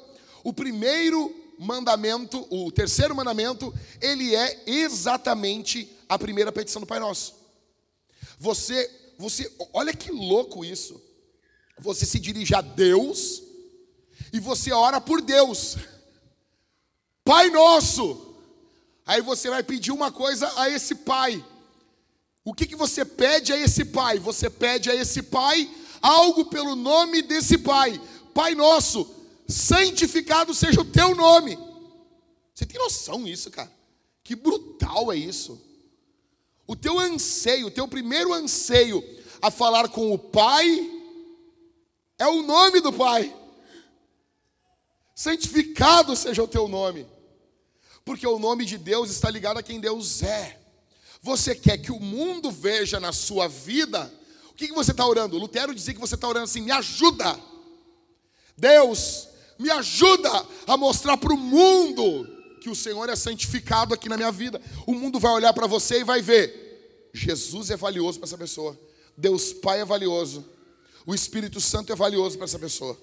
O 0.43 0.53
primeiro 0.53 1.35
mandamento, 1.59 2.47
o 2.49 2.71
terceiro 2.71 3.13
mandamento, 3.13 3.73
ele 4.01 4.33
é 4.33 4.63
exatamente 4.65 5.91
a 6.07 6.17
primeira 6.17 6.51
petição 6.51 6.81
do 6.81 6.87
Pai 6.87 6.99
Nosso. 6.99 7.35
Você, 8.39 8.89
você, 9.17 9.51
olha 9.73 9.93
que 9.93 10.11
louco 10.11 10.63
isso. 10.63 11.01
Você 11.77 12.05
se 12.05 12.19
dirige 12.19 12.55
a 12.55 12.61
Deus 12.61 13.43
e 14.31 14.39
você 14.39 14.71
ora 14.71 15.01
por 15.01 15.21
Deus. 15.21 15.77
Pai 17.23 17.49
Nosso. 17.49 18.35
Aí 19.05 19.21
você 19.21 19.49
vai 19.49 19.63
pedir 19.63 19.91
uma 19.91 20.11
coisa 20.11 20.51
a 20.55 20.69
esse 20.69 20.95
pai. 20.95 21.43
O 22.43 22.53
que, 22.53 22.65
que 22.65 22.75
você 22.75 23.03
pede 23.03 23.53
a 23.53 23.57
esse 23.57 23.85
pai? 23.85 24.19
Você 24.19 24.49
pede 24.49 24.89
a 24.89 24.95
esse 24.95 25.21
pai 25.23 25.69
algo 26.01 26.45
pelo 26.45 26.75
nome 26.75 27.21
desse 27.21 27.57
pai. 27.57 27.99
Pai 28.33 28.55
Nosso, 28.55 29.09
santificado 29.47 30.53
seja 30.53 30.81
o 30.81 30.85
teu 30.85 31.15
nome. 31.15 31.57
Você 32.53 32.65
tem 32.65 32.79
noção 32.79 33.23
disso, 33.23 33.49
cara? 33.51 33.71
Que 34.23 34.35
brutal 34.35 35.11
é 35.11 35.15
isso. 35.15 35.59
O 36.67 36.75
teu 36.75 36.99
anseio, 36.99 37.67
o 37.67 37.71
teu 37.71 37.87
primeiro 37.87 38.31
anseio 38.33 39.03
a 39.41 39.49
falar 39.49 39.89
com 39.89 40.13
o 40.13 40.19
Pai 40.19 40.91
é 42.17 42.27
o 42.27 42.43
nome 42.43 42.79
do 42.81 42.93
Pai. 42.93 43.35
Santificado 45.15 46.15
seja 46.15 46.43
o 46.43 46.47
teu 46.47 46.67
nome. 46.67 47.07
Porque 48.05 48.27
o 48.27 48.37
nome 48.37 48.65
de 48.65 48.77
Deus 48.77 49.09
está 49.09 49.29
ligado 49.29 49.57
a 49.57 49.63
quem 49.63 49.79
Deus 49.79 50.21
é. 50.21 50.58
Você 51.21 51.53
quer 51.53 51.77
que 51.77 51.91
o 51.91 51.99
mundo 51.99 52.49
veja 52.49 52.99
na 52.99 53.11
sua 53.11 53.47
vida? 53.47 54.11
O 54.51 54.53
que, 54.53 54.67
que 54.67 54.73
você 54.73 54.91
está 54.91 55.05
orando? 55.05 55.37
Lutero 55.37 55.75
dizia 55.75 55.93
que 55.93 55.99
você 55.99 56.15
está 56.15 56.27
orando 56.27 56.45
assim: 56.45 56.61
me 56.61 56.71
ajuda. 56.71 57.39
Deus, 58.57 59.27
me 59.57 59.69
ajuda 59.69 60.29
a 60.67 60.77
mostrar 60.77 61.17
para 61.17 61.33
o 61.33 61.37
mundo 61.37 62.27
que 62.61 62.69
o 62.69 62.75
Senhor 62.75 63.09
é 63.09 63.15
santificado 63.15 63.93
aqui 63.93 64.07
na 64.09 64.17
minha 64.17 64.31
vida. 64.31 64.61
O 64.85 64.93
mundo 64.93 65.19
vai 65.19 65.31
olhar 65.31 65.53
para 65.53 65.67
você 65.67 65.99
e 65.99 66.03
vai 66.03 66.21
ver: 66.21 67.09
Jesus 67.13 67.69
é 67.69 67.77
valioso 67.77 68.19
para 68.19 68.27
essa 68.27 68.37
pessoa, 68.37 68.79
Deus 69.17 69.53
Pai 69.53 69.81
é 69.81 69.85
valioso, 69.85 70.45
o 71.05 71.13
Espírito 71.13 71.59
Santo 71.59 71.91
é 71.91 71.95
valioso 71.95 72.37
para 72.37 72.45
essa 72.45 72.59
pessoa. 72.59 72.97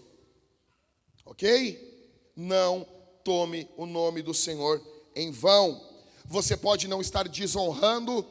Ok? 1.25 2.33
Não 2.35 2.87
tome 3.25 3.69
o 3.77 3.85
nome 3.85 4.23
do 4.23 4.33
Senhor 4.33 4.81
em 5.15 5.31
vão. 5.31 5.86
Você 6.29 6.57
pode 6.57 6.89
não 6.89 7.01
estar 7.01 7.29
desonrando 7.29 8.27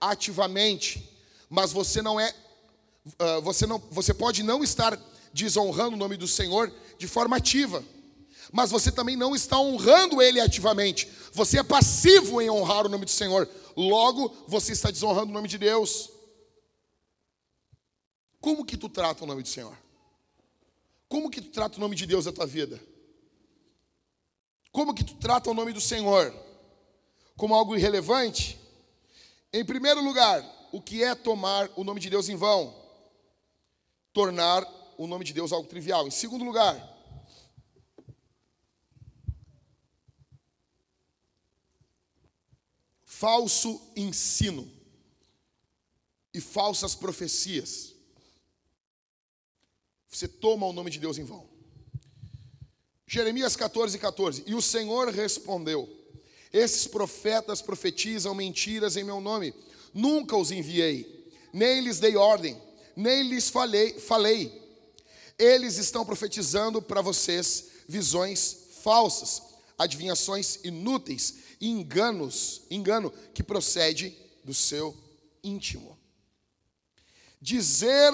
ativamente, 0.00 1.10
mas 1.48 1.72
você 1.72 2.02
não 2.02 2.20
é, 2.20 2.34
uh, 3.06 3.40
você 3.42 3.66
não, 3.66 3.78
você 3.90 4.12
pode 4.12 4.42
não 4.42 4.62
estar 4.62 5.00
desonrando 5.32 5.94
o 5.94 5.98
nome 5.98 6.16
do 6.16 6.28
Senhor 6.28 6.72
de 6.98 7.06
forma 7.06 7.36
ativa, 7.36 7.82
mas 8.52 8.70
você 8.70 8.90
também 8.90 9.16
não 9.16 9.34
está 9.34 9.58
honrando 9.58 10.22
Ele 10.22 10.40
ativamente. 10.40 11.08
Você 11.32 11.58
é 11.58 11.62
passivo 11.62 12.40
em 12.40 12.50
honrar 12.50 12.86
o 12.86 12.88
nome 12.88 13.04
do 13.04 13.10
Senhor. 13.10 13.48
Logo, 13.76 14.34
você 14.46 14.72
está 14.72 14.90
desonrando 14.90 15.30
o 15.30 15.34
nome 15.34 15.48
de 15.48 15.58
Deus. 15.58 16.10
Como 18.40 18.64
que 18.64 18.76
tu 18.76 18.88
trata 18.88 19.24
o 19.24 19.26
nome 19.26 19.42
do 19.42 19.48
Senhor? 19.48 19.76
Como 21.08 21.30
que 21.30 21.40
tu 21.40 21.50
trata 21.50 21.76
o 21.76 21.80
nome 21.80 21.96
de 21.96 22.06
Deus 22.06 22.26
na 22.26 22.32
tua 22.32 22.46
vida? 22.46 22.80
Como 24.70 24.94
que 24.94 25.04
tu 25.04 25.14
trata 25.14 25.50
o 25.50 25.54
nome 25.54 25.72
do 25.72 25.80
Senhor? 25.80 26.34
Como 27.38 27.54
algo 27.54 27.76
irrelevante? 27.76 28.58
Em 29.52 29.64
primeiro 29.64 30.02
lugar, 30.02 30.44
o 30.72 30.82
que 30.82 31.04
é 31.04 31.14
tomar 31.14 31.70
o 31.76 31.84
nome 31.84 32.00
de 32.00 32.10
Deus 32.10 32.28
em 32.28 32.34
vão? 32.34 32.74
Tornar 34.12 34.66
o 34.98 35.06
nome 35.06 35.24
de 35.24 35.32
Deus 35.32 35.52
algo 35.52 35.68
trivial. 35.68 36.08
Em 36.08 36.10
segundo 36.10 36.44
lugar, 36.44 36.76
falso 43.04 43.80
ensino 43.94 44.68
e 46.34 46.40
falsas 46.40 46.96
profecias. 46.96 47.94
Você 50.08 50.26
toma 50.26 50.66
o 50.66 50.72
nome 50.72 50.90
de 50.90 50.98
Deus 50.98 51.18
em 51.18 51.24
vão. 51.24 51.48
Jeremias 53.06 53.54
14, 53.54 53.96
14. 53.96 54.42
E 54.44 54.56
o 54.56 54.60
Senhor 54.60 55.08
respondeu: 55.10 55.97
Esses 56.52 56.86
profetas 56.86 57.60
profetizam 57.60 58.34
mentiras 58.34 58.96
em 58.96 59.04
meu 59.04 59.20
nome. 59.20 59.54
Nunca 59.92 60.36
os 60.36 60.50
enviei, 60.50 61.30
nem 61.52 61.80
lhes 61.80 61.98
dei 61.98 62.16
ordem, 62.16 62.60
nem 62.96 63.28
lhes 63.28 63.48
falei. 63.48 63.98
falei. 63.98 64.66
Eles 65.38 65.76
estão 65.76 66.04
profetizando 66.04 66.82
para 66.82 67.00
vocês 67.00 67.68
visões 67.86 68.56
falsas, 68.82 69.42
adivinhações 69.78 70.58
inúteis 70.64 71.34
e 71.60 71.68
enganos, 71.68 72.62
engano 72.70 73.12
que 73.32 73.42
procede 73.42 74.16
do 74.42 74.52
seu 74.52 74.96
íntimo. 75.42 75.98
Dizer 77.40 78.12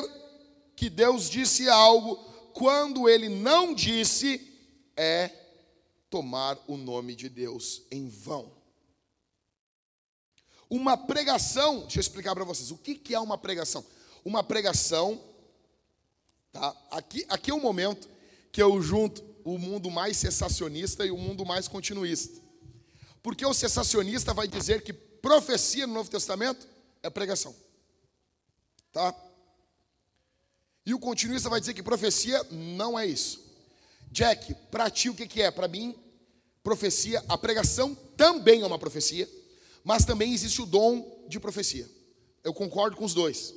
que 0.77 0.91
Deus 0.91 1.31
disse 1.31 1.69
algo 1.69 2.17
quando 2.53 3.09
ele 3.09 3.29
não 3.29 3.75
disse 3.75 4.41
é 4.97 5.31
tomar 6.15 6.57
o 6.69 6.77
nome 6.77 7.17
de 7.17 7.29
Deus 7.29 7.83
em 7.91 8.09
vão. 8.09 8.53
Uma 10.71 10.97
pregação, 10.97 11.81
deixa 11.81 11.99
eu 11.99 12.03
explicar 12.03 12.37
para 12.37 12.45
vocês, 12.45 12.71
o 12.71 12.79
que, 12.79 12.95
que 12.95 13.17
é 13.17 13.19
uma 13.19 13.37
pregação? 13.37 13.85
Uma 14.25 14.45
pregação, 14.45 15.21
tá? 16.53 16.73
aqui, 16.93 17.27
aqui 17.29 17.51
é 17.51 17.55
o 17.55 17.59
momento 17.59 18.09
que 18.53 18.63
eu 18.63 18.81
junto 18.81 19.25
o 19.45 19.59
mundo 19.59 19.91
mais 19.91 20.17
cessacionista 20.17 21.05
e 21.05 21.11
o 21.11 21.19
mundo 21.19 21.45
mais 21.45 21.67
continuista. 21.67 22.41
Porque 23.21 23.45
o 23.45 23.53
cessacionista 23.53 24.33
vai 24.33 24.47
dizer 24.47 24.83
que 24.83 24.93
profecia 24.93 25.85
no 25.85 25.95
Novo 25.95 26.09
Testamento 26.09 26.65
é 27.03 27.11
pregação. 27.11 27.53
Tá? 28.93 29.13
E 30.87 30.95
o 30.95 31.01
continuista 31.01 31.51
vai 31.51 31.59
dizer 31.59 31.75
que 31.75 31.83
profecia 31.83 32.41
não 32.53 32.97
é 32.97 33.05
isso. 33.05 33.43
Jack, 34.13 34.55
para 34.71 34.89
ti 34.89 35.11
o 35.11 35.15
que, 35.15 35.27
que 35.27 35.43
é? 35.43 35.51
Para 35.51 35.67
mim, 35.67 36.04
profecia, 36.65 37.23
a 37.29 37.37
pregação 37.37 37.95
também 38.17 38.63
é 38.63 38.67
uma 38.67 38.79
profecia, 38.79 39.29
mas 39.85 40.07
também 40.07 40.33
existe 40.33 40.63
o 40.63 40.67
dom 40.67 41.25
de 41.29 41.39
profecia. 41.39 41.89
Eu 42.43 42.55
concordo 42.55 42.97
com 42.97 43.05
os 43.05 43.13
dois. 43.13 43.55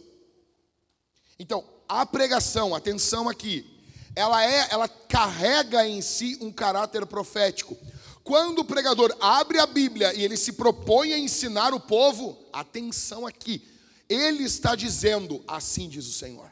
Então, 1.39 1.63
a 1.87 2.05
pregação, 2.05 2.75
atenção 2.75 3.29
aqui, 3.29 3.65
ela 4.13 4.43
é, 4.43 4.67
ela 4.69 4.89
carrega 4.89 5.87
em 5.87 6.01
si 6.01 6.37
um 6.41 6.51
caráter 6.51 7.05
profético. 7.05 7.77
Quando 8.25 8.59
o 8.59 8.65
pregador 8.65 9.15
abre 9.21 9.57
a 9.57 9.65
Bíblia 9.65 10.13
e 10.13 10.23
ele 10.23 10.35
se 10.35 10.51
propõe 10.53 11.13
a 11.13 11.17
ensinar 11.17 11.73
o 11.73 11.79
povo, 11.79 12.37
atenção 12.51 13.25
aqui, 13.25 13.65
ele 14.09 14.43
está 14.43 14.75
dizendo: 14.75 15.41
assim 15.47 15.87
diz 15.87 16.05
o 16.07 16.13
Senhor. 16.13 16.51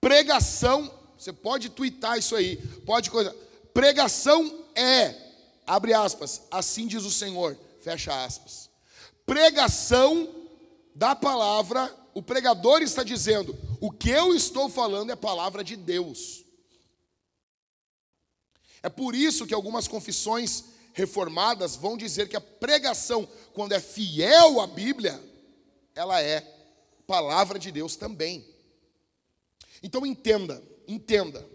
Pregação 0.00 0.92
você 1.18 1.32
pode 1.32 1.70
twittar 1.70 2.18
isso 2.18 2.36
aí, 2.36 2.56
pode 2.84 3.10
coisa. 3.10 3.34
Pregação 3.74 4.64
é, 4.76 5.14
abre 5.66 5.92
aspas, 5.92 6.42
assim 6.48 6.86
diz 6.86 7.04
o 7.04 7.10
Senhor, 7.10 7.58
fecha 7.80 8.24
aspas. 8.24 8.70
Pregação 9.26 10.32
da 10.94 11.16
palavra, 11.16 11.92
o 12.14 12.22
pregador 12.22 12.82
está 12.82 13.02
dizendo, 13.02 13.58
o 13.80 13.90
que 13.90 14.10
eu 14.10 14.32
estou 14.32 14.68
falando 14.68 15.10
é 15.10 15.16
palavra 15.16 15.64
de 15.64 15.74
Deus. 15.74 16.44
É 18.80 18.88
por 18.88 19.12
isso 19.12 19.44
que 19.44 19.54
algumas 19.54 19.88
confissões 19.88 20.66
reformadas 20.92 21.74
vão 21.74 21.96
dizer 21.96 22.28
que 22.28 22.36
a 22.36 22.40
pregação, 22.40 23.28
quando 23.52 23.72
é 23.72 23.80
fiel 23.80 24.60
à 24.60 24.68
Bíblia, 24.68 25.20
ela 25.96 26.22
é 26.22 26.40
palavra 27.08 27.58
de 27.58 27.72
Deus 27.72 27.96
também. 27.96 28.46
Então 29.82 30.06
entenda, 30.06 30.62
entenda. 30.86 31.53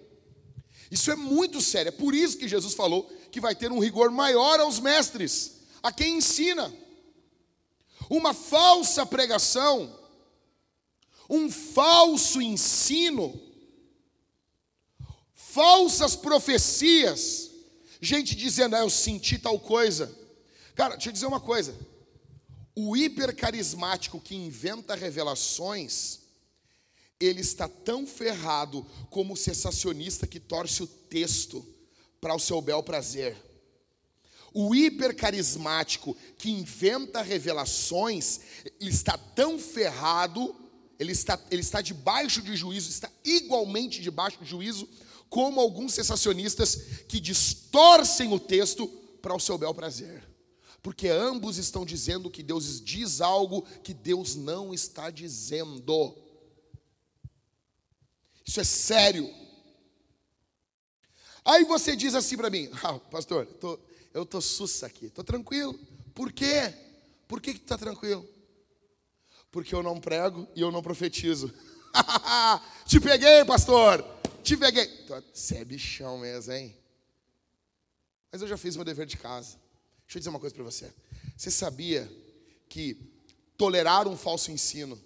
Isso 0.91 1.11
é 1.11 1.15
muito 1.15 1.61
sério. 1.61 1.89
É 1.89 1.91
por 1.91 2.13
isso 2.15 2.37
que 2.37 2.47
Jesus 2.47 2.73
falou 2.73 3.11
que 3.31 3.39
vai 3.39 3.55
ter 3.55 3.71
um 3.71 3.79
rigor 3.79 4.09
maior 4.09 4.59
aos 4.59 4.79
mestres, 4.79 5.57
a 5.83 5.91
quem 5.91 6.17
ensina. 6.17 6.73
Uma 8.09 8.33
falsa 8.33 9.05
pregação, 9.05 9.95
um 11.29 11.51
falso 11.51 12.41
ensino, 12.41 13.39
falsas 15.35 16.15
profecias, 16.15 17.51
gente 18.01 18.35
dizendo, 18.35 18.75
ah, 18.75 18.79
eu 18.79 18.89
senti 18.89 19.37
tal 19.37 19.59
coisa. 19.59 20.15
Cara, 20.73 20.95
deixa 20.95 21.09
eu 21.09 21.13
dizer 21.13 21.25
uma 21.27 21.39
coisa. 21.39 21.75
O 22.75 22.95
hipercarismático 22.95 24.19
que 24.19 24.35
inventa 24.35 24.95
revelações, 24.95 26.18
ele 27.19 27.41
está 27.41 27.67
tão 27.67 28.07
ferrado 28.07 28.85
como 29.09 29.33
o 29.33 29.37
sensacionista 29.37 30.25
que 30.25 30.39
torce 30.39 30.81
o 30.83 30.87
texto 30.87 31.65
para 32.21 32.33
o 32.33 32.39
seu 32.39 32.61
bel 32.61 32.81
prazer. 32.81 33.35
O 34.53 34.73
hipercarismático 34.73 36.15
que 36.37 36.49
inventa 36.49 37.21
revelações, 37.21 38.39
ele 38.79 38.89
está 38.89 39.17
tão 39.17 39.59
ferrado, 39.59 40.55
ele 40.97 41.11
está, 41.11 41.39
ele 41.51 41.61
está 41.61 41.81
debaixo 41.81 42.41
de 42.41 42.55
juízo, 42.55 42.89
está 42.89 43.11
igualmente 43.23 44.01
debaixo 44.01 44.39
de 44.43 44.49
juízo, 44.49 44.87
como 45.29 45.59
alguns 45.59 45.93
sensacionistas 45.93 47.03
que 47.07 47.19
distorcem 47.19 48.33
o 48.33 48.39
texto 48.39 48.87
para 49.21 49.35
o 49.35 49.39
seu 49.39 49.57
bel 49.57 49.73
prazer. 49.73 50.27
Porque 50.81 51.09
ambos 51.09 51.57
estão 51.57 51.85
dizendo 51.85 52.29
que 52.29 52.41
Deus 52.41 52.81
diz 52.81 53.21
algo 53.21 53.63
que 53.83 53.93
Deus 53.93 54.35
não 54.35 54.73
está 54.73 55.11
dizendo. 55.11 56.15
Isso 58.49 58.59
é 58.59 58.63
sério. 58.63 59.31
Aí 61.45 61.63
você 61.65 61.95
diz 61.95 62.15
assim 62.15 62.35
para 62.35 62.49
mim, 62.49 62.67
ah, 62.83 62.97
pastor, 62.97 63.45
tô, 63.45 63.79
eu 64.11 64.25
tô 64.25 64.41
sussa 64.41 64.87
aqui, 64.87 65.07
tô 65.07 65.23
tranquilo. 65.23 65.79
Por 66.15 66.31
quê? 66.31 66.73
Por 67.27 67.39
que, 67.39 67.53
que 67.53 67.59
tu 67.59 67.67
tá 67.67 67.77
tranquilo? 67.77 68.27
Porque 69.51 69.75
eu 69.75 69.83
não 69.83 70.01
prego 70.01 70.47
e 70.55 70.61
eu 70.61 70.71
não 70.71 70.81
profetizo. 70.81 71.53
Te 72.87 72.99
peguei, 72.99 73.45
pastor! 73.45 74.03
Te 74.41 74.57
peguei. 74.57 75.05
Você 75.31 75.57
é 75.57 75.63
bichão 75.63 76.17
mesmo, 76.17 76.51
hein? 76.51 76.75
Mas 78.31 78.41
eu 78.41 78.47
já 78.47 78.57
fiz 78.57 78.75
meu 78.75 78.83
dever 78.83 79.05
de 79.05 79.17
casa. 79.17 79.59
Deixa 80.07 80.17
eu 80.17 80.19
dizer 80.21 80.29
uma 80.31 80.39
coisa 80.39 80.55
para 80.55 80.63
você. 80.63 80.91
Você 81.37 81.51
sabia 81.51 82.11
que 82.67 82.97
tolerar 83.55 84.07
um 84.07 84.17
falso 84.17 84.49
ensino, 84.49 84.99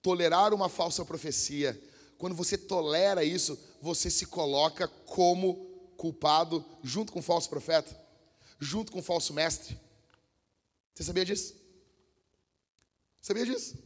tolerar 0.00 0.54
uma 0.54 0.68
falsa 0.68 1.04
profecia, 1.04 1.76
quando 2.24 2.36
você 2.36 2.56
tolera 2.56 3.22
isso, 3.22 3.58
você 3.82 4.08
se 4.08 4.24
coloca 4.24 4.88
como 4.88 5.56
culpado 5.94 6.64
junto 6.82 7.12
com 7.12 7.18
o 7.18 7.22
falso 7.22 7.50
profeta, 7.50 7.94
junto 8.58 8.90
com 8.90 9.00
o 9.00 9.02
falso 9.02 9.34
mestre. 9.34 9.78
Você 10.94 11.04
sabia 11.04 11.22
disso? 11.22 11.54
Sabia 13.20 13.44
disso? 13.44 13.76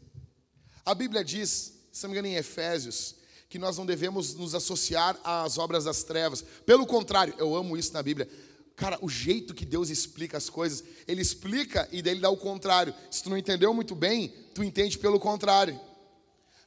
A 0.87 0.94
Bíblia 0.94 1.24
diz, 1.24 1.81
se 1.90 2.05
não 2.05 2.11
me 2.11 2.14
engano, 2.14 2.29
em 2.29 2.37
Efésios, 2.37 3.16
que 3.48 3.59
nós 3.59 3.77
não 3.77 3.85
devemos 3.85 4.35
nos 4.35 4.55
associar 4.55 5.18
às 5.24 5.59
obras 5.59 5.83
das 5.83 6.05
trevas. 6.05 6.40
Pelo 6.64 6.87
contrário, 6.87 7.35
eu 7.38 7.57
amo 7.57 7.77
isso 7.77 7.92
na 7.92 8.05
Bíblia. 8.05 8.31
Cara, 8.77 9.01
o 9.03 9.09
jeito 9.09 9.53
que 9.53 9.66
Deus 9.66 9.90
explica 9.90 10.37
as 10.37 10.48
coisas, 10.48 10.85
Ele 11.09 11.22
explica 11.22 11.88
e 11.90 12.01
daí 12.01 12.12
Ele 12.12 12.20
dá 12.20 12.31
o 12.31 12.37
contrário. 12.37 12.94
Se 13.11 13.20
tu 13.20 13.31
não 13.31 13.37
entendeu 13.37 13.74
muito 13.74 13.96
bem, 13.96 14.33
tu 14.55 14.62
entende 14.62 14.96
pelo 14.96 15.18
contrário. 15.18 15.88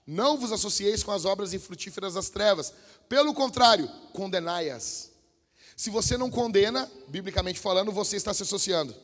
Não 0.05 0.37
vos 0.37 0.51
associeis 0.51 1.03
com 1.03 1.11
as 1.11 1.25
obras 1.25 1.53
infrutíferas 1.53 2.15
das 2.15 2.29
trevas. 2.29 2.73
Pelo 3.07 3.33
contrário, 3.33 3.87
condenai-as. 4.13 5.11
Se 5.75 5.89
você 5.89 6.17
não 6.17 6.29
condena, 6.29 6.89
biblicamente 7.07 7.59
falando, 7.59 7.91
você 7.91 8.15
está 8.15 8.33
se 8.33 8.43
associando. 8.43 8.95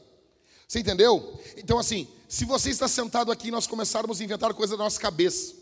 Você 0.68 0.80
entendeu? 0.80 1.40
Então, 1.56 1.80
assim, 1.80 2.08
se 2.28 2.44
você 2.44 2.70
está 2.70 2.88
sentado 2.88 3.32
aqui 3.32 3.48
e 3.48 3.52
nós 3.52 3.68
começarmos 3.68 4.20
a 4.20 4.24
inventar 4.24 4.54
coisas 4.54 4.78
da 4.78 4.84
nossa 4.84 5.00
cabeça, 5.00 5.56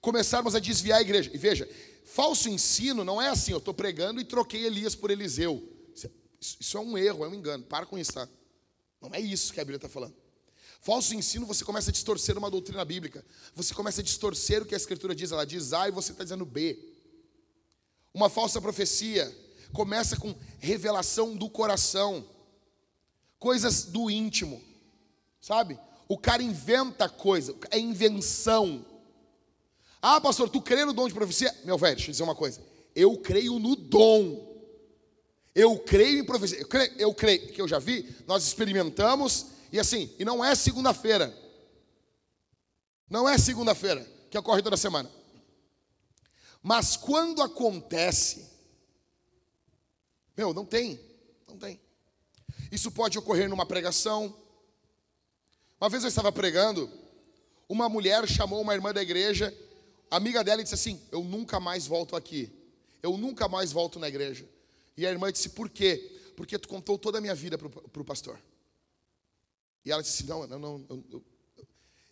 começarmos 0.00 0.54
a 0.54 0.58
desviar 0.58 0.98
a 0.98 1.02
igreja. 1.02 1.30
E 1.32 1.38
veja, 1.38 1.68
falso 2.04 2.48
ensino 2.48 3.02
não 3.02 3.20
é 3.20 3.28
assim, 3.28 3.52
eu 3.52 3.58
estou 3.58 3.72
pregando 3.72 4.20
e 4.20 4.24
troquei 4.24 4.64
Elias 4.66 4.94
por 4.94 5.10
Eliseu. 5.10 5.62
Isso 6.38 6.76
é 6.76 6.80
um 6.80 6.98
erro, 6.98 7.24
é 7.24 7.28
um 7.28 7.34
engano. 7.34 7.64
Para 7.64 7.86
com 7.86 7.98
isso, 7.98 8.12
tá? 8.12 8.28
Não 9.00 9.10
é 9.12 9.20
isso 9.20 9.52
que 9.52 9.60
a 9.60 9.64
Bíblia 9.64 9.76
está 9.76 9.88
falando. 9.88 10.14
Falso 10.86 11.16
ensino, 11.16 11.44
você 11.44 11.64
começa 11.64 11.90
a 11.90 11.92
distorcer 11.92 12.38
uma 12.38 12.48
doutrina 12.48 12.84
bíblica. 12.84 13.24
Você 13.56 13.74
começa 13.74 14.00
a 14.00 14.04
distorcer 14.04 14.62
o 14.62 14.64
que 14.64 14.72
a 14.72 14.76
Escritura 14.76 15.16
diz. 15.16 15.32
Ela 15.32 15.44
diz 15.44 15.72
A 15.72 15.88
e 15.88 15.90
você 15.90 16.12
está 16.12 16.22
dizendo 16.22 16.46
B. 16.46 16.78
Uma 18.14 18.30
falsa 18.30 18.60
profecia 18.60 19.36
começa 19.72 20.16
com 20.16 20.32
revelação 20.60 21.34
do 21.34 21.50
coração, 21.50 22.24
coisas 23.36 23.82
do 23.86 24.08
íntimo, 24.08 24.62
sabe? 25.40 25.76
O 26.08 26.16
cara 26.16 26.40
inventa 26.40 27.08
coisa, 27.08 27.52
é 27.72 27.80
invenção. 27.80 28.86
Ah, 30.00 30.20
pastor, 30.20 30.48
tu 30.48 30.62
crê 30.62 30.84
no 30.84 30.92
dom 30.92 31.08
de 31.08 31.14
profecia? 31.14 31.52
Meu 31.64 31.76
velho, 31.76 31.96
deixa 31.96 32.10
eu 32.10 32.12
dizer 32.12 32.22
uma 32.22 32.36
coisa. 32.36 32.62
Eu 32.94 33.16
creio 33.16 33.58
no 33.58 33.74
dom. 33.74 34.54
Eu 35.52 35.80
creio 35.80 36.20
em 36.20 36.24
profecia. 36.24 36.60
Eu 36.60 36.68
creio, 36.68 36.92
eu 36.96 37.12
creio, 37.12 37.48
que 37.48 37.60
eu 37.60 37.66
já 37.66 37.80
vi, 37.80 38.08
nós 38.24 38.44
experimentamos, 38.46 39.55
e 39.72 39.78
assim, 39.78 40.14
e 40.18 40.24
não 40.24 40.44
é 40.44 40.54
segunda-feira. 40.54 41.36
Não 43.08 43.28
é 43.28 43.38
segunda-feira, 43.38 44.06
que 44.30 44.38
ocorre 44.38 44.62
toda 44.62 44.76
semana. 44.76 45.10
Mas 46.62 46.96
quando 46.96 47.42
acontece, 47.42 48.50
meu, 50.36 50.52
não 50.52 50.64
tem, 50.64 51.00
não 51.46 51.56
tem. 51.56 51.80
Isso 52.70 52.90
pode 52.90 53.18
ocorrer 53.18 53.48
numa 53.48 53.64
pregação. 53.64 54.36
Uma 55.80 55.88
vez 55.88 56.02
eu 56.02 56.08
estava 56.08 56.32
pregando, 56.32 56.90
uma 57.68 57.88
mulher 57.88 58.26
chamou 58.28 58.60
uma 58.60 58.74
irmã 58.74 58.92
da 58.92 59.02
igreja 59.02 59.56
amiga 60.10 60.42
dela 60.42 60.62
disse 60.62 60.74
assim: 60.74 61.00
Eu 61.10 61.22
nunca 61.22 61.60
mais 61.60 61.86
volto 61.86 62.16
aqui. 62.16 62.50
Eu 63.02 63.16
nunca 63.16 63.48
mais 63.48 63.72
volto 63.72 63.98
na 63.98 64.08
igreja. 64.08 64.48
E 64.96 65.06
a 65.06 65.10
irmã 65.10 65.30
disse: 65.30 65.50
Por 65.50 65.68
quê? 65.68 66.12
Porque 66.36 66.58
tu 66.58 66.68
contou 66.68 66.98
toda 66.98 67.18
a 67.18 67.20
minha 67.20 67.34
vida 67.34 67.56
para 67.58 67.68
o 67.68 68.04
pastor. 68.04 68.38
E 69.86 69.92
ela 69.92 70.02
disse: 70.02 70.26
Não, 70.26 70.44
não, 70.48 70.58
não. 70.58 71.04
Eu, 71.08 71.24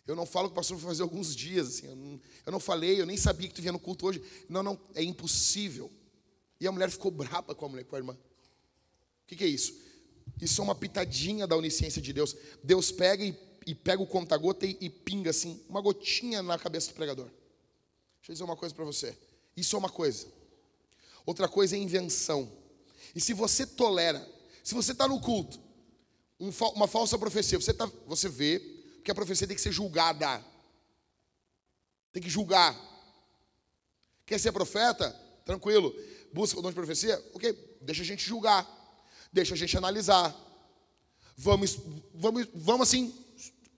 eu, 0.07 0.15
não 0.15 0.25
falo 0.25 0.47
que 0.47 0.53
o 0.53 0.55
pastor 0.55 0.77
vai 0.77 0.87
fazer 0.87 1.03
alguns 1.03 1.35
dias. 1.35 1.67
Assim, 1.67 1.87
eu, 1.87 1.95
não, 1.95 2.21
eu 2.45 2.51
não 2.53 2.59
falei, 2.59 3.01
eu 3.01 3.05
nem 3.05 3.17
sabia 3.17 3.49
que 3.49 3.53
tu 3.53 3.61
vinha 3.61 3.73
no 3.73 3.79
culto 3.79 4.07
hoje. 4.07 4.23
Não, 4.47 4.63
não, 4.63 4.79
é 4.95 5.03
impossível. 5.03 5.91
E 6.57 6.65
a 6.65 6.71
mulher 6.71 6.89
ficou 6.89 7.11
braba 7.11 7.53
com 7.53 7.65
a 7.65 7.69
mulher, 7.69 7.83
com 7.83 7.97
a 7.97 7.99
irmã. 7.99 8.13
O 8.13 9.27
que, 9.27 9.35
que 9.35 9.43
é 9.43 9.47
isso? 9.47 9.77
Isso 10.41 10.61
é 10.61 10.63
uma 10.63 10.73
pitadinha 10.73 11.45
da 11.45 11.57
onisciência 11.57 12.01
de 12.01 12.13
Deus. 12.13 12.33
Deus 12.63 12.93
pega 12.93 13.25
e, 13.25 13.37
e 13.67 13.75
pega 13.75 14.01
o 14.01 14.07
conta-gota 14.07 14.65
e, 14.65 14.77
e 14.79 14.89
pinga 14.89 15.31
assim, 15.31 15.61
uma 15.67 15.81
gotinha 15.81 16.41
na 16.41 16.57
cabeça 16.57 16.87
do 16.91 16.93
pregador. 16.93 17.25
Deixa 17.25 18.31
eu 18.31 18.33
dizer 18.33 18.43
uma 18.45 18.55
coisa 18.55 18.73
para 18.73 18.85
você. 18.85 19.17
Isso 19.57 19.75
é 19.75 19.79
uma 19.79 19.89
coisa. 19.89 20.27
Outra 21.25 21.49
coisa 21.49 21.75
é 21.75 21.79
invenção. 21.79 22.49
E 23.13 23.19
se 23.19 23.33
você 23.33 23.67
tolera, 23.67 24.25
se 24.63 24.73
você 24.73 24.93
está 24.93 25.07
no 25.07 25.19
culto, 25.19 25.59
um, 26.39 26.49
uma 26.73 26.87
falsa 26.87 27.17
profecia, 27.17 27.59
você, 27.59 27.73
tá, 27.73 27.89
você 28.05 28.27
vê 28.29 28.59
que 29.03 29.11
a 29.11 29.15
profecia 29.15 29.47
tem 29.47 29.55
que 29.55 29.61
ser 29.61 29.71
julgada. 29.71 30.43
Tem 32.11 32.21
que 32.21 32.29
julgar. 32.29 32.75
Quer 34.25 34.39
ser 34.39 34.51
profeta? 34.51 35.11
Tranquilo. 35.45 35.95
Busca 36.33 36.59
o 36.59 36.61
dom 36.61 36.69
de 36.69 36.75
profecia? 36.75 37.23
Ok, 37.33 37.77
deixa 37.81 38.01
a 38.01 38.05
gente 38.05 38.25
julgar. 38.25 38.67
Deixa 39.31 39.53
a 39.53 39.57
gente 39.57 39.77
analisar. 39.77 40.35
Vamos, 41.37 41.77
vamos, 42.13 42.47
vamos 42.53 42.87
assim, 42.87 43.13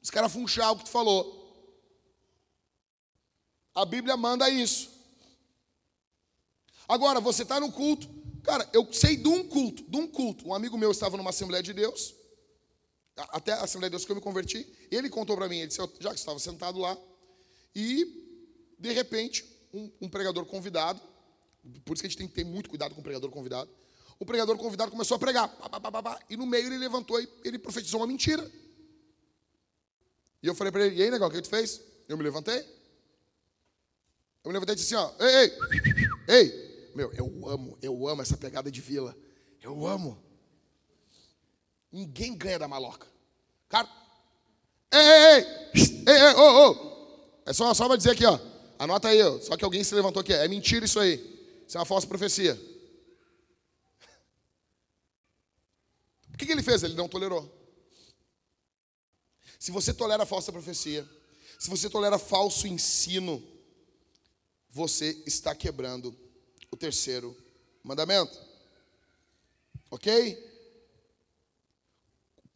escarafunchar 0.01 0.71
o 0.71 0.77
que 0.77 0.85
tu 0.85 0.89
falou. 0.89 1.35
A 3.73 3.85
Bíblia 3.85 4.15
manda 4.15 4.49
isso. 4.49 4.89
Agora, 6.87 7.19
você 7.19 7.43
está 7.43 7.59
no 7.59 7.71
culto. 7.71 8.07
Cara, 8.43 8.67
eu 8.71 8.91
sei 8.93 9.17
de 9.17 9.27
um 9.27 9.47
culto, 9.47 9.83
de 9.83 9.97
um 9.97 10.07
culto. 10.07 10.47
Um 10.47 10.53
amigo 10.53 10.77
meu 10.77 10.91
estava 10.91 11.17
numa 11.17 11.31
Assembleia 11.31 11.61
de 11.61 11.73
Deus, 11.73 12.15
até 13.17 13.53
a 13.53 13.63
Assembleia 13.63 13.89
de 13.89 13.93
Deus 13.93 14.05
que 14.05 14.11
eu 14.11 14.15
me 14.15 14.21
converti. 14.21 14.67
Ele 14.91 15.09
contou 15.09 15.35
para 15.35 15.49
mim, 15.49 15.57
ele 15.57 15.67
disse, 15.67 15.81
já 15.99 16.09
que 16.11 16.19
estava 16.19 16.39
sentado 16.39 16.79
lá, 16.79 16.97
e 17.75 18.75
de 18.77 18.91
repente, 18.91 19.45
um, 19.73 19.91
um, 20.01 20.09
pregador 20.09 20.45
convidado, 20.45 21.01
por 21.83 21.93
isso 21.93 22.01
que 22.01 22.07
a 22.07 22.09
gente 22.09 22.17
tem 22.17 22.27
que 22.27 22.33
ter 22.33 22.43
muito 22.43 22.69
cuidado 22.69 22.93
com 22.93 23.01
o 23.01 23.03
pregador 23.03 23.29
convidado. 23.29 23.69
O 24.19 24.25
pregador 24.25 24.57
convidado 24.57 24.91
começou 24.91 25.15
a 25.15 25.19
pregar, 25.19 25.47
pá, 25.47 25.79
pá, 25.79 26.03
pá, 26.03 26.19
e 26.29 26.37
no 26.37 26.45
meio 26.45 26.67
ele 26.67 26.77
levantou 26.77 27.19
e 27.21 27.27
ele 27.43 27.59
profetizou 27.59 27.99
uma 27.99 28.07
mentira. 28.07 28.49
E 30.41 30.47
eu 30.47 30.55
falei 30.55 30.71
para 30.71 30.85
ele, 30.85 30.95
e 30.95 31.03
aí, 31.03 31.11
negão, 31.11 31.27
o 31.27 31.31
que 31.31 31.41
tu 31.41 31.49
fez? 31.49 31.81
Eu 32.07 32.17
me 32.17 32.23
levantei, 32.23 32.59
eu 34.43 34.49
me 34.49 34.53
levantei 34.53 34.73
e 34.73 34.75
disse 34.77 34.95
assim, 34.95 35.03
ó, 35.03 35.23
ei, 35.23 35.51
ei, 36.29 36.35
ei, 36.35 36.91
meu, 36.95 37.11
eu 37.13 37.49
amo, 37.49 37.77
eu 37.81 38.07
amo 38.07 38.21
essa 38.21 38.37
pegada 38.37 38.71
de 38.71 38.81
vila. 38.81 39.15
Eu 39.61 39.85
amo. 39.85 40.26
Ninguém 41.97 42.37
ganha 42.37 42.59
da 42.59 42.67
maloca. 42.67 43.07
Cara, 43.67 43.89
ei, 44.91 44.99
ei, 44.99 45.45
ei, 46.05 46.13
ei, 46.13 46.33
oh, 46.35 46.69
oh. 46.69 47.41
É 47.43 47.51
só, 47.51 47.73
só 47.73 47.87
para 47.87 47.97
dizer 47.97 48.11
aqui, 48.11 48.23
ó. 48.23 48.39
Anota 48.77 49.07
aí, 49.07 49.19
ó. 49.23 49.39
Só 49.39 49.57
que 49.57 49.65
alguém 49.65 49.83
se 49.83 49.95
levantou 49.95 50.21
aqui. 50.21 50.31
É 50.31 50.47
mentira 50.47 50.85
isso 50.85 50.99
aí. 50.99 51.15
Isso 51.67 51.75
é 51.75 51.79
uma 51.79 51.87
falsa 51.87 52.05
profecia. 52.05 52.53
O 56.31 56.37
que, 56.37 56.45
que 56.45 56.51
ele 56.51 56.61
fez? 56.61 56.83
Ele 56.83 56.93
não 56.93 57.09
tolerou. 57.09 57.51
Se 59.57 59.71
você 59.71 59.91
tolera 59.91 60.23
falsa 60.23 60.51
profecia, 60.51 61.03
se 61.57 61.67
você 61.67 61.89
tolera 61.89 62.19
falso 62.19 62.67
ensino, 62.67 63.43
você 64.69 65.19
está 65.25 65.55
quebrando 65.55 66.15
o 66.69 66.77
terceiro 66.77 67.35
mandamento. 67.83 68.39
Ok? 69.89 70.56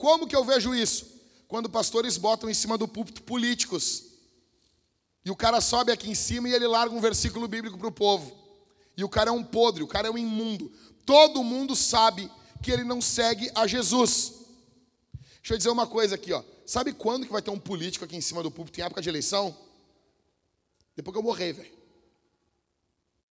Como 0.02 0.26
que 0.26 0.36
eu 0.36 0.44
vejo 0.44 0.74
isso? 0.74 1.06
Quando 1.48 1.70
pastores 1.70 2.18
botam 2.18 2.50
em 2.50 2.56
cima 2.56 2.76
do 2.76 2.88
púlpito 2.88 3.22
políticos. 3.22 4.06
E 5.24 5.30
o 5.30 5.36
cara 5.36 5.62
sobe 5.62 5.92
aqui 5.92 6.10
em 6.10 6.16
cima 6.16 6.50
e 6.50 6.54
ele 6.54 6.66
larga 6.66 6.96
um 6.96 7.00
versículo 7.00 7.48
bíblico 7.48 7.78
para 7.78 7.88
o 7.88 7.92
povo. 7.92 8.36
E 8.98 9.04
o 9.04 9.10
cara 9.10 9.30
é 9.30 9.32
um 9.32 9.44
podre, 9.44 9.84
o 9.84 9.88
cara 9.88 10.08
é 10.08 10.12
um 10.12 10.18
imundo. 10.18 10.74
Todo 11.06 11.44
mundo 11.44 11.76
sabe 11.76 12.32
que 12.64 12.72
ele 12.72 12.84
não 12.84 13.00
segue 13.00 13.52
a 13.54 13.68
Jesus. 13.68 14.34
Deixa 15.36 15.54
eu 15.54 15.58
dizer 15.60 15.70
uma 15.70 15.86
coisa 15.86 16.16
aqui, 16.16 16.34
ó. 16.34 16.44
Sabe 16.66 16.94
quando 16.94 17.28
que 17.28 17.32
vai 17.32 17.44
ter 17.44 17.52
um 17.52 17.60
político 17.60 18.04
aqui 18.04 18.16
em 18.16 18.22
cima 18.22 18.42
do 18.42 18.50
púlpito 18.50 18.80
em 18.80 18.84
época 18.84 19.04
de 19.04 19.10
eleição? 19.10 19.56
Depois 20.96 21.14
que 21.14 21.20
eu 21.20 21.24
morrer, 21.24 21.54
velho. 21.54 21.78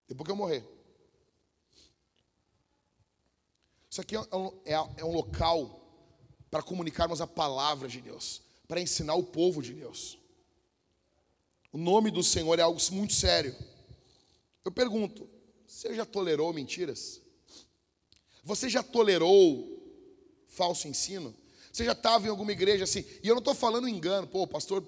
Depois 0.07 0.23
que 0.23 0.31
eu 0.31 0.35
morrer. 0.35 0.63
Isso 3.89 4.01
aqui 4.01 4.15
é 4.15 4.19
um, 4.19 4.53
é, 4.65 4.73
é 4.73 5.03
um 5.03 5.11
local 5.11 5.78
para 6.49 6.63
comunicarmos 6.63 7.21
a 7.21 7.27
palavra 7.27 7.87
de 7.87 8.01
Deus, 8.01 8.41
para 8.67 8.81
ensinar 8.81 9.15
o 9.15 9.23
povo 9.23 9.61
de 9.61 9.73
Deus. 9.73 10.17
O 11.71 11.77
nome 11.77 12.09
do 12.09 12.23
Senhor 12.23 12.57
é 12.57 12.61
algo 12.61 12.79
muito 12.91 13.13
sério. 13.13 13.55
Eu 14.65 14.71
pergunto: 14.71 15.29
você 15.67 15.93
já 15.93 16.05
tolerou 16.05 16.51
mentiras? 16.51 17.21
Você 18.43 18.69
já 18.69 18.81
tolerou 18.81 19.67
falso 20.47 20.87
ensino? 20.87 21.35
Você 21.71 21.85
já 21.85 21.91
estava 21.91 22.25
em 22.25 22.29
alguma 22.29 22.51
igreja 22.51 22.83
assim? 22.83 23.05
E 23.23 23.27
eu 23.27 23.35
não 23.35 23.39
estou 23.39 23.53
falando 23.53 23.87
engano, 23.87 24.25
pô, 24.25 24.47
pastor, 24.47 24.83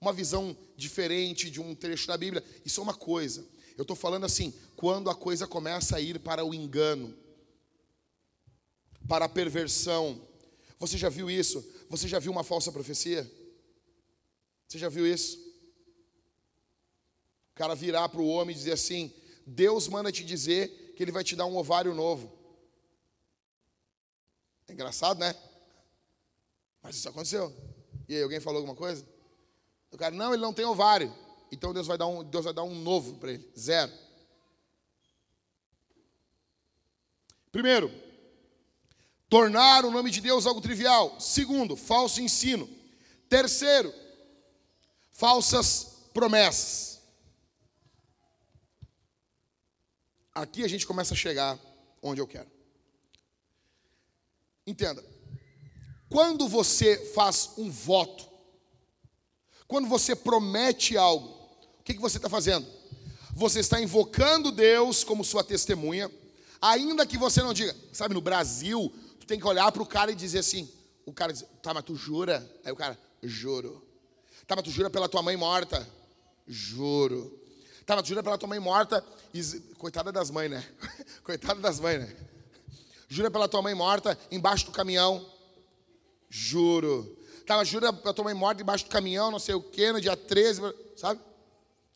uma 0.00 0.12
visão 0.12 0.56
diferente 0.76 1.48
de 1.48 1.60
um 1.60 1.74
trecho 1.74 2.06
da 2.06 2.16
Bíblia. 2.16 2.44
Isso 2.64 2.80
é 2.80 2.82
uma 2.82 2.94
coisa. 2.94 3.46
Eu 3.76 3.82
estou 3.82 3.96
falando 3.96 4.24
assim, 4.24 4.52
quando 4.76 5.08
a 5.08 5.14
coisa 5.14 5.46
começa 5.46 5.96
a 5.96 6.00
ir 6.00 6.18
para 6.18 6.44
o 6.44 6.52
engano, 6.52 7.16
para 9.08 9.24
a 9.24 9.28
perversão. 9.28 10.20
Você 10.82 10.98
já 10.98 11.08
viu 11.08 11.30
isso? 11.30 11.64
Você 11.88 12.08
já 12.08 12.18
viu 12.18 12.32
uma 12.32 12.42
falsa 12.42 12.72
profecia? 12.72 13.30
Você 14.66 14.78
já 14.78 14.88
viu 14.88 15.06
isso? 15.06 15.38
O 17.52 17.54
cara 17.54 17.76
virar 17.76 18.08
para 18.08 18.20
o 18.20 18.26
homem 18.26 18.52
e 18.52 18.58
dizer 18.58 18.72
assim: 18.72 19.14
Deus 19.46 19.86
manda 19.86 20.10
te 20.10 20.24
dizer 20.24 20.92
que 20.96 21.02
ele 21.04 21.12
vai 21.12 21.22
te 21.22 21.36
dar 21.36 21.46
um 21.46 21.56
ovário 21.56 21.94
novo. 21.94 22.36
É 24.66 24.72
engraçado, 24.72 25.20
né? 25.20 25.36
Mas 26.82 26.96
isso 26.96 27.08
aconteceu. 27.08 27.54
E 28.08 28.16
aí, 28.16 28.22
alguém 28.24 28.40
falou 28.40 28.58
alguma 28.58 28.74
coisa? 28.74 29.06
O 29.92 29.96
cara, 29.96 30.12
não, 30.12 30.34
ele 30.34 30.42
não 30.42 30.52
tem 30.52 30.64
ovário. 30.64 31.14
Então 31.52 31.72
Deus 31.72 31.86
vai 31.86 31.96
dar 31.96 32.08
um, 32.08 32.24
Deus 32.24 32.44
vai 32.44 32.52
dar 32.52 32.64
um 32.64 32.74
novo 32.74 33.18
para 33.18 33.34
ele. 33.34 33.48
Zero. 33.56 33.92
Primeiro, 37.52 37.88
tornar 39.32 39.86
o 39.86 39.90
nome 39.90 40.10
de 40.10 40.20
Deus 40.20 40.44
algo 40.44 40.60
trivial. 40.60 41.18
Segundo, 41.18 41.74
falso 41.74 42.20
ensino. 42.20 42.68
Terceiro, 43.30 43.90
falsas 45.10 46.02
promessas. 46.12 47.00
Aqui 50.34 50.62
a 50.62 50.68
gente 50.68 50.86
começa 50.86 51.14
a 51.14 51.16
chegar 51.16 51.58
onde 52.02 52.20
eu 52.20 52.26
quero. 52.26 52.50
Entenda. 54.66 55.02
Quando 56.10 56.46
você 56.46 56.98
faz 57.14 57.52
um 57.56 57.70
voto, 57.70 58.28
quando 59.66 59.88
você 59.88 60.14
promete 60.14 60.94
algo, 60.94 61.28
o 61.80 61.82
que, 61.82 61.94
que 61.94 62.00
você 62.02 62.18
está 62.18 62.28
fazendo? 62.28 62.66
Você 63.32 63.60
está 63.60 63.80
invocando 63.80 64.52
Deus 64.52 65.02
como 65.02 65.24
sua 65.24 65.42
testemunha, 65.42 66.10
ainda 66.60 67.06
que 67.06 67.16
você 67.16 67.42
não 67.42 67.54
diga, 67.54 67.74
sabe, 67.94 68.12
no 68.12 68.20
Brasil, 68.20 68.92
tem 69.32 69.40
que 69.40 69.46
olhar 69.46 69.72
para 69.72 69.82
o 69.82 69.86
cara 69.86 70.12
e 70.12 70.14
dizer 70.14 70.40
assim: 70.40 70.70
o 71.06 71.12
cara 71.12 71.32
diz, 71.32 71.42
tá, 71.62 71.72
mas 71.72 71.84
tu 71.84 71.96
jura? 71.96 72.46
Aí 72.64 72.70
o 72.70 72.76
cara, 72.76 72.98
juro. 73.22 73.82
Tá, 74.46 74.54
mas 74.54 74.64
tu 74.64 74.70
jura 74.70 74.90
pela 74.90 75.08
tua 75.08 75.22
mãe 75.22 75.36
morta? 75.36 75.88
Juro. 76.46 77.40
Tá, 77.86 77.96
mas 77.96 78.04
tu 78.04 78.08
jura 78.08 78.22
pela 78.22 78.36
tua 78.36 78.48
mãe 78.48 78.60
morta? 78.60 79.02
E, 79.32 79.42
coitada 79.78 80.12
das 80.12 80.30
mães, 80.30 80.50
né? 80.50 80.62
coitada 81.24 81.60
das 81.60 81.80
mães, 81.80 82.00
né? 82.00 82.16
Jura 83.08 83.30
pela 83.30 83.48
tua 83.48 83.62
mãe 83.62 83.74
morta 83.74 84.18
embaixo 84.30 84.66
do 84.66 84.72
caminhão? 84.72 85.26
Juro. 86.28 87.18
Tá, 87.46 87.56
mas 87.56 87.68
jura 87.68 87.90
pela 87.90 88.12
tua 88.12 88.24
mãe 88.24 88.34
morta 88.34 88.60
embaixo 88.60 88.84
do 88.84 88.90
caminhão, 88.90 89.30
não 89.30 89.38
sei 89.38 89.54
o 89.54 89.62
quê, 89.62 89.92
no 89.92 90.00
dia 90.00 90.14
13, 90.16 90.60
sabe? 90.94 91.20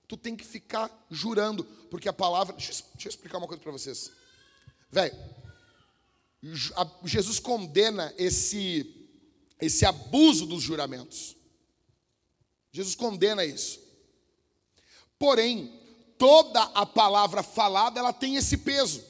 Tu 0.09 0.17
tem 0.17 0.35
que 0.35 0.45
ficar 0.45 0.91
jurando, 1.11 1.65
porque 1.91 2.09
a 2.09 2.15
palavra. 2.15 2.55
Deixa 2.57 2.73
eu, 2.73 2.77
deixa 2.95 3.09
eu 3.09 3.11
explicar 3.11 3.37
uma 3.37 3.47
coisa 3.47 3.63
para 3.63 3.73
vocês. 3.73 4.11
Velho, 4.91 5.15
Jesus 7.05 7.39
condena 7.39 8.13
esse, 8.17 9.09
esse 9.61 9.85
abuso 9.85 10.47
dos 10.47 10.63
juramentos. 10.63 11.37
Jesus 12.71 12.95
condena 12.95 13.45
isso. 13.45 13.81
Porém, 15.19 15.73
toda 16.19 16.63
a 16.63 16.85
palavra 16.85 17.43
falada, 17.43 17.99
ela 17.99 18.13
tem 18.13 18.37
esse 18.37 18.59
peso. 18.59 19.03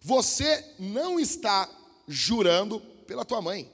Você 0.00 0.74
não 0.78 1.18
está 1.18 1.68
jurando 2.06 2.80
pela 3.06 3.24
tua 3.24 3.40
mãe. 3.40 3.70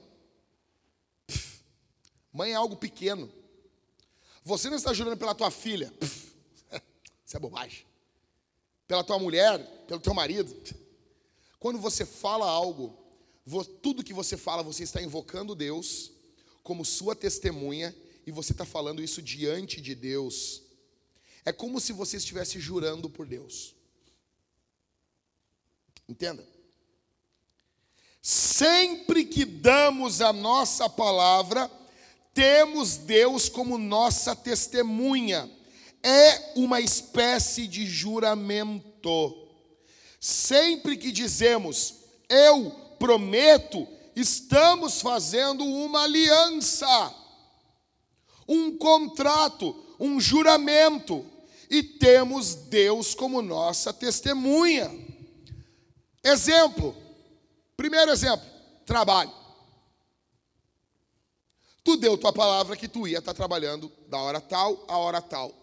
mãe 2.31 2.51
é 2.51 2.55
algo 2.55 2.75
pequeno. 2.75 3.31
Você 4.43 4.69
não 4.69 4.77
está 4.77 4.93
jurando 4.93 5.17
pela 5.17 5.33
tua 5.33 5.49
filha. 5.49 5.91
isso 7.25 7.35
é 7.35 7.39
bobagem. 7.39 7.85
Pela 8.87 9.03
tua 9.03 9.17
mulher, 9.17 9.57
pelo 9.87 9.99
teu 9.99 10.13
marido. 10.13 10.55
Quando 11.65 11.79
você 11.79 12.05
fala 12.05 12.47
algo, 12.47 12.95
tudo 13.81 14.03
que 14.03 14.13
você 14.13 14.37
fala, 14.37 14.61
você 14.61 14.83
está 14.83 15.01
invocando 15.01 15.55
Deus 15.55 16.11
como 16.61 16.85
sua 16.85 17.15
testemunha 17.15 17.95
e 18.23 18.29
você 18.29 18.51
está 18.51 18.63
falando 18.63 19.01
isso 19.01 19.19
diante 19.19 19.81
de 19.81 19.95
Deus. 19.95 20.61
É 21.43 21.51
como 21.51 21.79
se 21.79 21.91
você 21.91 22.17
estivesse 22.17 22.59
jurando 22.59 23.09
por 23.09 23.25
Deus. 23.25 23.73
Entenda? 26.07 26.47
Sempre 28.21 29.25
que 29.25 29.43
damos 29.43 30.21
a 30.21 30.31
nossa 30.31 30.87
palavra, 30.87 31.67
temos 32.31 32.95
Deus 32.95 33.49
como 33.49 33.79
nossa 33.79 34.35
testemunha. 34.35 35.49
É 36.03 36.53
uma 36.55 36.79
espécie 36.79 37.67
de 37.67 37.87
juramento. 37.87 39.44
Sempre 40.25 40.97
que 40.97 41.11
dizemos, 41.11 41.97
eu 42.27 42.71
prometo, 42.97 43.87
estamos 44.15 44.99
fazendo 44.99 45.63
uma 45.63 46.01
aliança, 46.01 47.15
um 48.47 48.75
contrato, 48.75 49.79
um 49.99 50.19
juramento, 50.19 51.23
e 51.69 51.83
temos 51.83 52.55
Deus 52.55 53.13
como 53.13 53.39
nossa 53.39 53.93
testemunha. 53.93 54.91
Exemplo. 56.23 56.97
Primeiro 57.77 58.09
exemplo, 58.09 58.47
trabalho. 58.83 59.31
Tu 61.83 61.97
deu 61.97 62.17
tua 62.17 62.33
palavra 62.33 62.75
que 62.75 62.87
tu 62.87 63.07
ia 63.07 63.19
estar 63.19 63.35
trabalhando 63.35 63.91
da 64.07 64.17
hora 64.17 64.41
tal 64.41 64.85
a 64.87 64.97
hora 64.97 65.21
tal. 65.21 65.53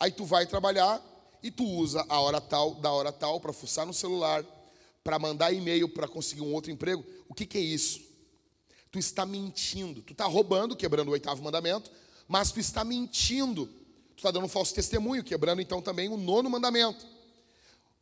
Aí 0.00 0.10
tu 0.10 0.24
vai 0.24 0.46
trabalhar 0.46 1.02
e 1.42 1.50
tu 1.50 1.64
usa 1.64 2.04
a 2.08 2.20
hora 2.20 2.40
tal, 2.40 2.74
da 2.74 2.90
hora 2.90 3.12
tal, 3.12 3.40
para 3.40 3.52
fuçar 3.52 3.86
no 3.86 3.94
celular, 3.94 4.44
para 5.04 5.18
mandar 5.18 5.52
e-mail 5.52 5.88
para 5.88 6.08
conseguir 6.08 6.42
um 6.42 6.52
outro 6.52 6.70
emprego. 6.70 7.04
O 7.28 7.34
que, 7.34 7.46
que 7.46 7.58
é 7.58 7.60
isso? 7.60 8.00
Tu 8.90 8.98
está 8.98 9.24
mentindo. 9.24 10.02
Tu 10.02 10.12
está 10.12 10.24
roubando, 10.24 10.76
quebrando 10.76 11.08
o 11.08 11.12
oitavo 11.12 11.42
mandamento, 11.42 11.90
mas 12.26 12.50
tu 12.50 12.60
está 12.60 12.84
mentindo. 12.84 13.66
Tu 14.14 14.18
está 14.18 14.30
dando 14.30 14.46
um 14.46 14.48
falso 14.48 14.74
testemunho, 14.74 15.22
quebrando 15.22 15.62
então 15.62 15.80
também 15.80 16.08
o 16.08 16.16
nono 16.16 16.50
mandamento. 16.50 17.06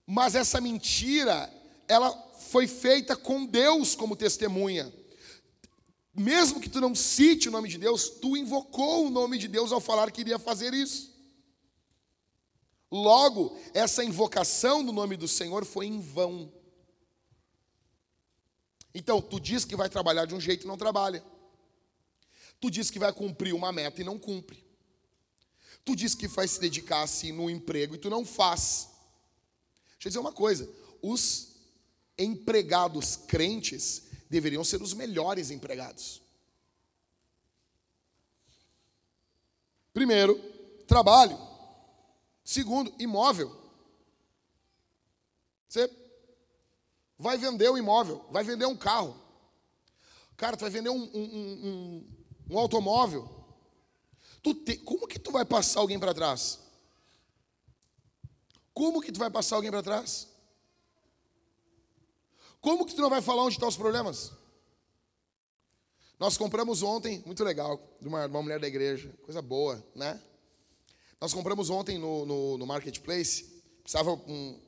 Mas 0.06 0.34
essa 0.34 0.60
mentira, 0.60 1.52
ela 1.88 2.10
foi 2.48 2.66
feita 2.66 3.16
com 3.16 3.44
Deus 3.44 3.94
como 3.94 4.16
testemunha. 4.16 4.92
Mesmo 6.14 6.60
que 6.60 6.70
tu 6.70 6.80
não 6.80 6.94
cite 6.94 7.48
o 7.48 7.52
nome 7.52 7.68
de 7.68 7.76
Deus, 7.76 8.08
tu 8.08 8.36
invocou 8.36 9.06
o 9.06 9.10
nome 9.10 9.36
de 9.36 9.48
Deus 9.48 9.72
ao 9.72 9.80
falar 9.80 10.10
que 10.10 10.22
iria 10.22 10.38
fazer 10.38 10.72
isso. 10.72 11.15
Logo, 12.96 13.54
essa 13.74 14.02
invocação 14.02 14.82
do 14.82 14.90
nome 14.90 15.16
do 15.16 15.28
Senhor 15.28 15.66
foi 15.66 15.86
em 15.86 16.00
vão. 16.00 16.50
Então, 18.94 19.20
tu 19.20 19.38
diz 19.38 19.66
que 19.66 19.76
vai 19.76 19.90
trabalhar 19.90 20.24
de 20.24 20.34
um 20.34 20.40
jeito 20.40 20.64
e 20.64 20.66
não 20.66 20.78
trabalha. 20.78 21.22
Tu 22.58 22.70
diz 22.70 22.90
que 22.90 22.98
vai 22.98 23.12
cumprir 23.12 23.54
uma 23.54 23.70
meta 23.70 24.00
e 24.00 24.04
não 24.04 24.18
cumpre. 24.18 24.64
Tu 25.84 25.94
diz 25.94 26.14
que 26.14 26.26
vai 26.26 26.48
se 26.48 26.58
dedicar 26.58 27.02
assim 27.02 27.32
no 27.32 27.50
emprego 27.50 27.94
e 27.94 27.98
tu 27.98 28.08
não 28.08 28.24
faz. 28.24 28.88
Deixa 29.92 30.06
eu 30.06 30.10
dizer 30.10 30.18
uma 30.18 30.32
coisa: 30.32 30.68
os 31.02 31.54
empregados 32.16 33.16
crentes 33.16 34.04
deveriam 34.30 34.64
ser 34.64 34.80
os 34.80 34.94
melhores 34.94 35.50
empregados. 35.50 36.22
Primeiro, 39.92 40.38
trabalho. 40.86 41.55
Segundo, 42.46 42.94
imóvel. 43.00 43.50
Você 45.68 45.90
vai 47.18 47.36
vender 47.36 47.68
um 47.68 47.76
imóvel, 47.76 48.24
vai 48.30 48.44
vender 48.44 48.66
um 48.66 48.76
carro. 48.76 49.20
Cara, 50.36 50.56
tu 50.56 50.60
vai 50.60 50.70
vender 50.70 50.90
um, 50.90 51.10
um, 51.12 51.24
um, 51.24 52.08
um 52.50 52.58
automóvel. 52.58 53.28
Tu 54.44 54.54
te, 54.54 54.76
como 54.76 55.08
que 55.08 55.18
tu 55.18 55.32
vai 55.32 55.44
passar 55.44 55.80
alguém 55.80 55.98
para 55.98 56.14
trás? 56.14 56.60
Como 58.72 59.02
que 59.02 59.10
tu 59.10 59.18
vai 59.18 59.30
passar 59.30 59.56
alguém 59.56 59.72
para 59.72 59.82
trás? 59.82 60.28
Como 62.60 62.86
que 62.86 62.94
tu 62.94 63.02
não 63.02 63.10
vai 63.10 63.20
falar 63.20 63.42
onde 63.42 63.56
estão 63.56 63.68
os 63.68 63.76
problemas? 63.76 64.30
Nós 66.16 66.38
compramos 66.38 66.80
ontem, 66.80 67.24
muito 67.26 67.42
legal, 67.42 67.82
de 68.00 68.06
uma, 68.06 68.26
uma 68.26 68.42
mulher 68.42 68.60
da 68.60 68.68
igreja, 68.68 69.12
coisa 69.24 69.42
boa, 69.42 69.84
né? 69.96 70.22
Nós 71.20 71.32
compramos 71.32 71.70
ontem 71.70 71.98
no, 71.98 72.26
no, 72.26 72.58
no 72.58 72.66
Marketplace, 72.66 73.62
precisava 73.82 74.12
um, 74.12 74.60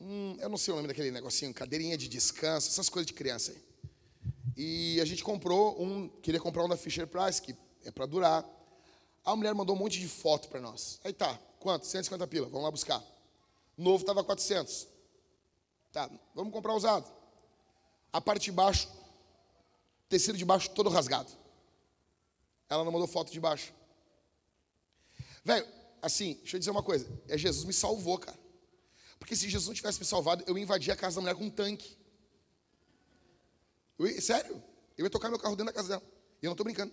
um, 0.00 0.36
eu 0.40 0.48
não 0.48 0.56
sei 0.56 0.72
o 0.72 0.76
nome 0.76 0.88
daquele 0.88 1.10
negocinho, 1.10 1.52
cadeirinha 1.54 1.96
de 1.96 2.08
descanso, 2.08 2.68
essas 2.68 2.88
coisas 2.88 3.06
de 3.06 3.14
criança 3.14 3.52
aí. 3.52 3.62
E 4.56 5.00
a 5.00 5.04
gente 5.04 5.24
comprou 5.24 5.82
um, 5.82 6.08
queria 6.08 6.40
comprar 6.40 6.64
um 6.64 6.68
da 6.68 6.76
Fisher 6.76 7.06
Price, 7.06 7.40
que 7.40 7.56
é 7.84 7.90
para 7.90 8.06
durar. 8.06 8.44
A 9.24 9.34
mulher 9.34 9.54
mandou 9.54 9.74
um 9.74 9.78
monte 9.78 9.98
de 9.98 10.08
foto 10.08 10.48
para 10.48 10.60
nós. 10.60 11.00
Aí 11.04 11.12
tá, 11.12 11.38
Quanto? 11.60 11.86
150 11.86 12.26
pila. 12.26 12.46
Vamos 12.46 12.64
lá 12.64 12.70
buscar. 12.70 13.04
Novo 13.76 14.02
estava 14.02 14.24
400. 14.24 14.88
Tá, 15.92 16.10
vamos 16.34 16.52
comprar 16.52 16.74
usado. 16.74 17.12
A 18.12 18.20
parte 18.20 18.44
de 18.44 18.52
baixo, 18.52 18.88
tecido 20.08 20.38
de 20.38 20.44
baixo 20.44 20.70
todo 20.70 20.88
rasgado. 20.88 21.30
Ela 22.68 22.82
não 22.82 22.90
mandou 22.90 23.06
foto 23.06 23.30
de 23.30 23.38
baixo. 23.38 23.72
Velho, 25.44 25.66
assim, 26.02 26.34
deixa 26.34 26.56
eu 26.56 26.58
dizer 26.58 26.70
uma 26.70 26.82
coisa. 26.82 27.08
É 27.28 27.36
Jesus 27.36 27.64
me 27.64 27.72
salvou, 27.72 28.18
cara. 28.18 28.38
Porque 29.18 29.36
se 29.36 29.48
Jesus 29.48 29.68
não 29.68 29.74
tivesse 29.74 29.98
me 29.98 30.04
salvado, 30.06 30.44
eu 30.46 30.56
invadia 30.56 30.94
a 30.94 30.96
casa 30.96 31.16
da 31.16 31.20
mulher 31.20 31.34
com 31.34 31.44
um 31.44 31.50
tanque. 31.50 31.96
Eu, 33.98 34.20
sério, 34.20 34.62
eu 34.96 35.04
ia 35.04 35.10
tocar 35.10 35.28
meu 35.28 35.38
carro 35.38 35.56
dentro 35.56 35.72
da 35.72 35.76
casa 35.76 35.88
dela. 35.88 36.02
E 36.42 36.46
eu 36.46 36.48
não 36.48 36.54
estou 36.54 36.64
brincando. 36.64 36.92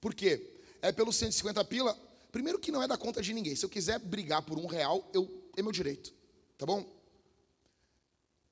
Por 0.00 0.14
quê? 0.14 0.58
É 0.80 0.90
pelo 0.90 1.12
150 1.12 1.64
pila, 1.66 1.96
Primeiro 2.32 2.58
que 2.58 2.72
não 2.72 2.82
é 2.82 2.88
da 2.88 2.96
conta 2.96 3.20
de 3.20 3.34
ninguém. 3.34 3.54
Se 3.54 3.64
eu 3.64 3.68
quiser 3.68 3.98
brigar 3.98 4.40
por 4.40 4.58
um 4.58 4.64
real, 4.64 5.06
eu, 5.12 5.30
é 5.54 5.60
meu 5.60 5.70
direito. 5.70 6.14
Tá 6.56 6.64
bom? 6.64 6.82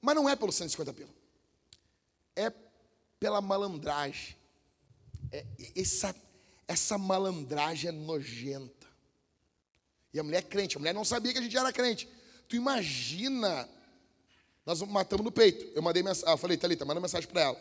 Mas 0.02 0.14
não 0.14 0.28
é 0.28 0.36
pelo 0.36 0.52
150 0.52 0.92
pila. 0.92 1.08
É 2.36 2.52
pela 3.18 3.40
malandragem. 3.40 4.36
É, 5.32 5.46
essa, 5.74 6.14
essa 6.70 6.96
malandragem 6.96 7.88
é 7.88 7.92
nojenta. 7.92 8.86
E 10.14 10.20
a 10.20 10.22
mulher 10.22 10.38
é 10.38 10.42
crente, 10.42 10.76
a 10.76 10.78
mulher 10.78 10.94
não 10.94 11.04
sabia 11.04 11.32
que 11.32 11.38
a 11.40 11.42
gente 11.42 11.56
era 11.56 11.72
crente. 11.72 12.08
Tu 12.48 12.54
imagina, 12.54 13.68
nós 14.64 14.80
matamos 14.82 15.24
no 15.24 15.32
peito. 15.32 15.64
Eu 15.74 15.82
mandei 15.82 16.00
mensagem, 16.00 16.32
ah, 16.32 16.36
falei, 16.36 16.56
Thalita, 16.56 16.84
manda 16.84 17.00
mensagem 17.00 17.28
para 17.28 17.40
ela. 17.40 17.60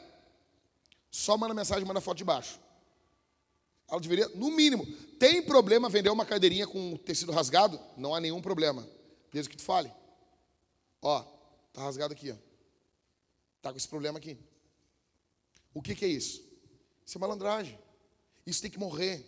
Só 1.09 1.35
manda 1.35 1.55
mensagem, 1.55 1.83
manda 1.85 1.99
foto 1.99 2.19
de 2.19 2.23
baixo. 2.23 2.59
Ela 3.89 3.99
deveria, 3.99 4.27
no 4.29 4.51
mínimo, 4.51 4.85
tem 5.17 5.41
problema 5.41 5.89
vender 5.89 6.11
uma 6.11 6.23
cadeirinha 6.23 6.67
com 6.67 6.95
tecido 6.97 7.31
rasgado? 7.31 7.79
Não 7.97 8.13
há 8.13 8.19
nenhum 8.19 8.43
problema, 8.43 8.87
desde 9.33 9.49
que 9.49 9.57
tu 9.57 9.63
fale. 9.63 9.91
Ó, 11.01 11.23
tá 11.73 11.81
rasgado 11.81 12.13
aqui, 12.13 12.29
ó. 12.29 12.35
Tá 13.59 13.71
com 13.71 13.77
esse 13.77 13.87
problema 13.87 14.19
aqui. 14.19 14.37
O 15.73 15.81
que, 15.81 15.95
que 15.95 16.05
é 16.05 16.09
isso? 16.09 16.43
Isso 17.03 17.17
é 17.17 17.19
malandragem. 17.19 17.88
Isso 18.49 18.61
tem 18.61 18.71
que 18.71 18.79
morrer. 18.79 19.25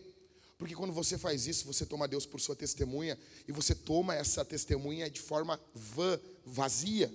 Porque 0.58 0.76
quando 0.76 0.94
você 0.94 1.18
faz 1.18 1.48
isso, 1.48 1.66
você 1.66 1.86
toma 1.86 2.08
Deus 2.08 2.26
por 2.26 2.40
sua 2.40 2.56
testemunha 2.56 3.18
e 3.48 3.52
você 3.52 3.74
toma 3.74 4.14
essa 4.14 4.46
testemunha 4.46 5.10
de 5.10 5.20
forma 5.20 5.60
vã, 5.74 6.20
vazia. 6.46 7.12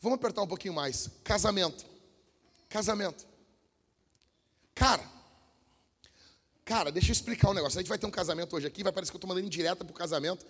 Vamos 0.00 0.16
apertar 0.16 0.42
um 0.42 0.48
pouquinho 0.48 0.74
mais. 0.74 1.08
Casamento. 1.22 1.86
Casamento. 2.68 3.26
Cara, 4.74 5.08
cara, 6.64 6.90
deixa 6.90 7.10
eu 7.10 7.12
explicar 7.12 7.50
um 7.50 7.54
negócio. 7.54 7.78
A 7.78 7.82
gente 7.82 7.88
vai 7.88 7.98
ter 7.98 8.06
um 8.06 8.10
casamento 8.10 8.56
hoje 8.56 8.66
aqui, 8.66 8.82
vai 8.82 8.92
parecer 8.92 9.12
que 9.12 9.16
eu 9.16 9.18
estou 9.18 9.28
mandando 9.28 9.46
indireta 9.46 9.84
para 9.84 9.92
o 9.92 9.94
casamento. 9.94 10.44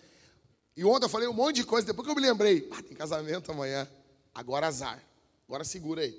E 0.75 0.83
ontem 0.83 1.05
eu 1.05 1.11
falei 1.11 1.29
um 1.29 1.35
monte 1.35 1.57
de 1.57 1.65
coisa, 1.65 1.87
depois 1.87 2.07
que 2.07 2.11
eu 2.11 2.17
me 2.17 2.23
lembrei, 2.27 2.67
ah, 2.73 2.83
tem 2.83 2.97
casamento 2.97 3.53
amanhã. 3.53 3.87
Agora 4.35 4.67
azar. 4.67 5.05
Agora 5.47 5.63
segura 5.63 6.01
aí. 6.01 6.19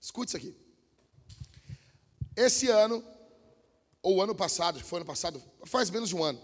Escute 0.00 0.28
isso 0.28 0.36
aqui. 0.36 0.61
Esse 2.36 2.68
ano, 2.68 3.04
ou 4.02 4.22
ano 4.22 4.34
passado, 4.34 4.80
foi 4.80 4.98
ano 4.98 5.06
passado, 5.06 5.42
faz 5.64 5.90
menos 5.90 6.08
de 6.08 6.16
um 6.16 6.24
ano, 6.24 6.40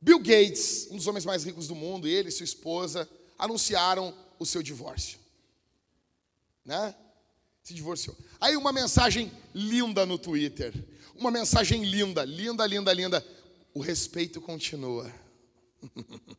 Bill 0.00 0.18
Gates, 0.18 0.88
um 0.90 0.96
dos 0.96 1.06
homens 1.06 1.26
mais 1.26 1.44
ricos 1.44 1.68
do 1.68 1.74
mundo, 1.74 2.08
ele 2.08 2.30
e 2.30 2.32
sua 2.32 2.44
esposa, 2.44 3.08
anunciaram 3.38 4.14
o 4.38 4.46
seu 4.46 4.62
divórcio. 4.62 5.18
Né? 6.64 6.94
Se 7.62 7.74
divorciou. 7.74 8.16
Aí 8.40 8.56
uma 8.56 8.72
mensagem 8.72 9.30
linda 9.54 10.06
no 10.06 10.18
Twitter. 10.18 10.72
Uma 11.14 11.30
mensagem 11.30 11.84
linda, 11.84 12.24
linda, 12.24 12.66
linda, 12.66 12.92
linda. 12.94 13.26
O 13.74 13.80
respeito 13.80 14.40
continua. 14.40 15.12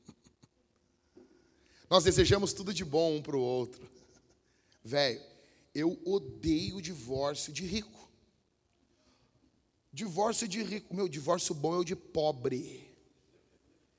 Nós 1.88 2.04
desejamos 2.04 2.54
tudo 2.54 2.74
de 2.74 2.84
bom 2.84 3.18
um 3.18 3.22
para 3.22 3.38
o 3.38 3.42
outro. 3.42 3.88
Velho, 4.84 5.22
eu 5.76 6.02
odeio 6.04 6.78
o 6.78 6.82
divórcio 6.82 7.54
de 7.54 7.64
rico. 7.64 8.10
Divórcio 9.94 10.48
de 10.48 10.64
rico. 10.64 10.96
Meu, 10.96 11.10
divórcio 11.10 11.54
bom 11.54 11.76
é 11.76 11.78
o 11.80 11.84
de 11.84 11.96
pobre. 11.96 12.90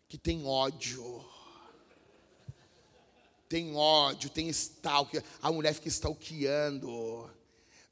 Que 0.08 0.16
tem 0.16 0.46
ódio. 0.46 1.24
Tem 3.48 3.76
ódio, 3.76 4.30
tem 4.30 4.48
stalker. 4.48 5.22
A 5.42 5.52
mulher 5.52 5.74
fica 5.74 5.88
stalkeando. 5.88 7.30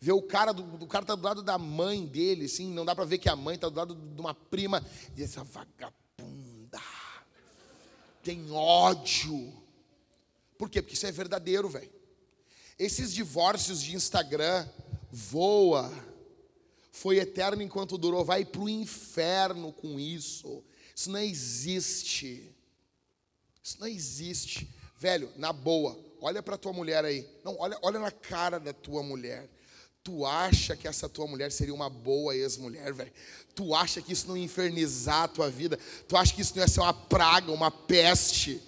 Vê 0.01 0.13
o 0.13 0.23
cara, 0.23 0.53
do, 0.53 0.87
cara 0.87 1.05
tá 1.05 1.15
do 1.15 1.23
lado 1.23 1.43
da 1.43 1.59
mãe 1.59 2.07
dele, 2.07 2.47
assim, 2.47 2.73
não 2.73 2.87
dá 2.87 2.95
para 2.95 3.05
ver 3.05 3.19
que 3.19 3.29
a 3.29 3.37
mãe 3.37 3.59
tá 3.59 3.69
do 3.69 3.77
lado 3.77 3.95
de 3.95 4.19
uma 4.19 4.35
prima. 4.35 4.83
E 5.15 5.23
essa 5.23 5.45
vagabunda. 5.45 6.81
Tem 8.23 8.51
ódio. 8.51 9.53
Por 10.57 10.71
quê? 10.71 10.81
Porque 10.81 10.95
isso 10.95 11.07
é 11.07 11.13
verdadeiro, 11.13 11.69
velho. 11.69 11.93
Esses 12.79 13.13
divórcios 13.13 13.83
de 13.83 13.95
Instagram, 13.95 14.67
voa 15.11 15.93
foi 17.01 17.17
eterno 17.17 17.63
enquanto 17.63 17.97
durou, 17.97 18.23
vai 18.23 18.45
para 18.45 18.61
o 18.61 18.69
inferno 18.69 19.73
com 19.73 19.99
isso. 19.99 20.63
Isso 20.95 21.11
não 21.11 21.19
existe. 21.19 22.55
Isso 23.63 23.81
não 23.81 23.87
existe. 23.87 24.69
Velho, 24.99 25.33
na 25.39 25.51
boa, 25.51 25.99
olha 26.21 26.43
para 26.43 26.59
tua 26.59 26.75
mulher 26.75 27.03
aí. 27.03 27.27
Não, 27.43 27.57
olha, 27.59 27.79
olha 27.81 27.99
na 27.99 28.11
cara 28.11 28.61
da 28.61 28.75
tua 28.75 29.03
mulher. 29.03 29.49
Tu 30.05 30.27
acha 30.27 30.77
que 30.77 30.87
essa 30.87 31.09
tua 31.09 31.27
mulher 31.27 31.51
seria 31.51 31.73
uma 31.73 31.89
boa 31.89 32.37
ex-mulher, 32.37 32.93
velho? 32.93 33.13
Tu 33.55 33.75
acha 33.75 34.03
que 34.03 34.13
isso 34.13 34.29
não 34.29 34.37
ia 34.37 34.45
infernizar 34.45 35.23
a 35.23 35.29
tua 35.29 35.49
vida? 35.49 35.79
Tu 36.07 36.15
acha 36.19 36.35
que 36.35 36.43
isso 36.43 36.55
não 36.55 36.63
ia 36.63 36.69
ser 36.69 36.81
uma 36.81 36.93
praga, 36.93 37.51
uma 37.51 37.71
peste? 37.71 38.61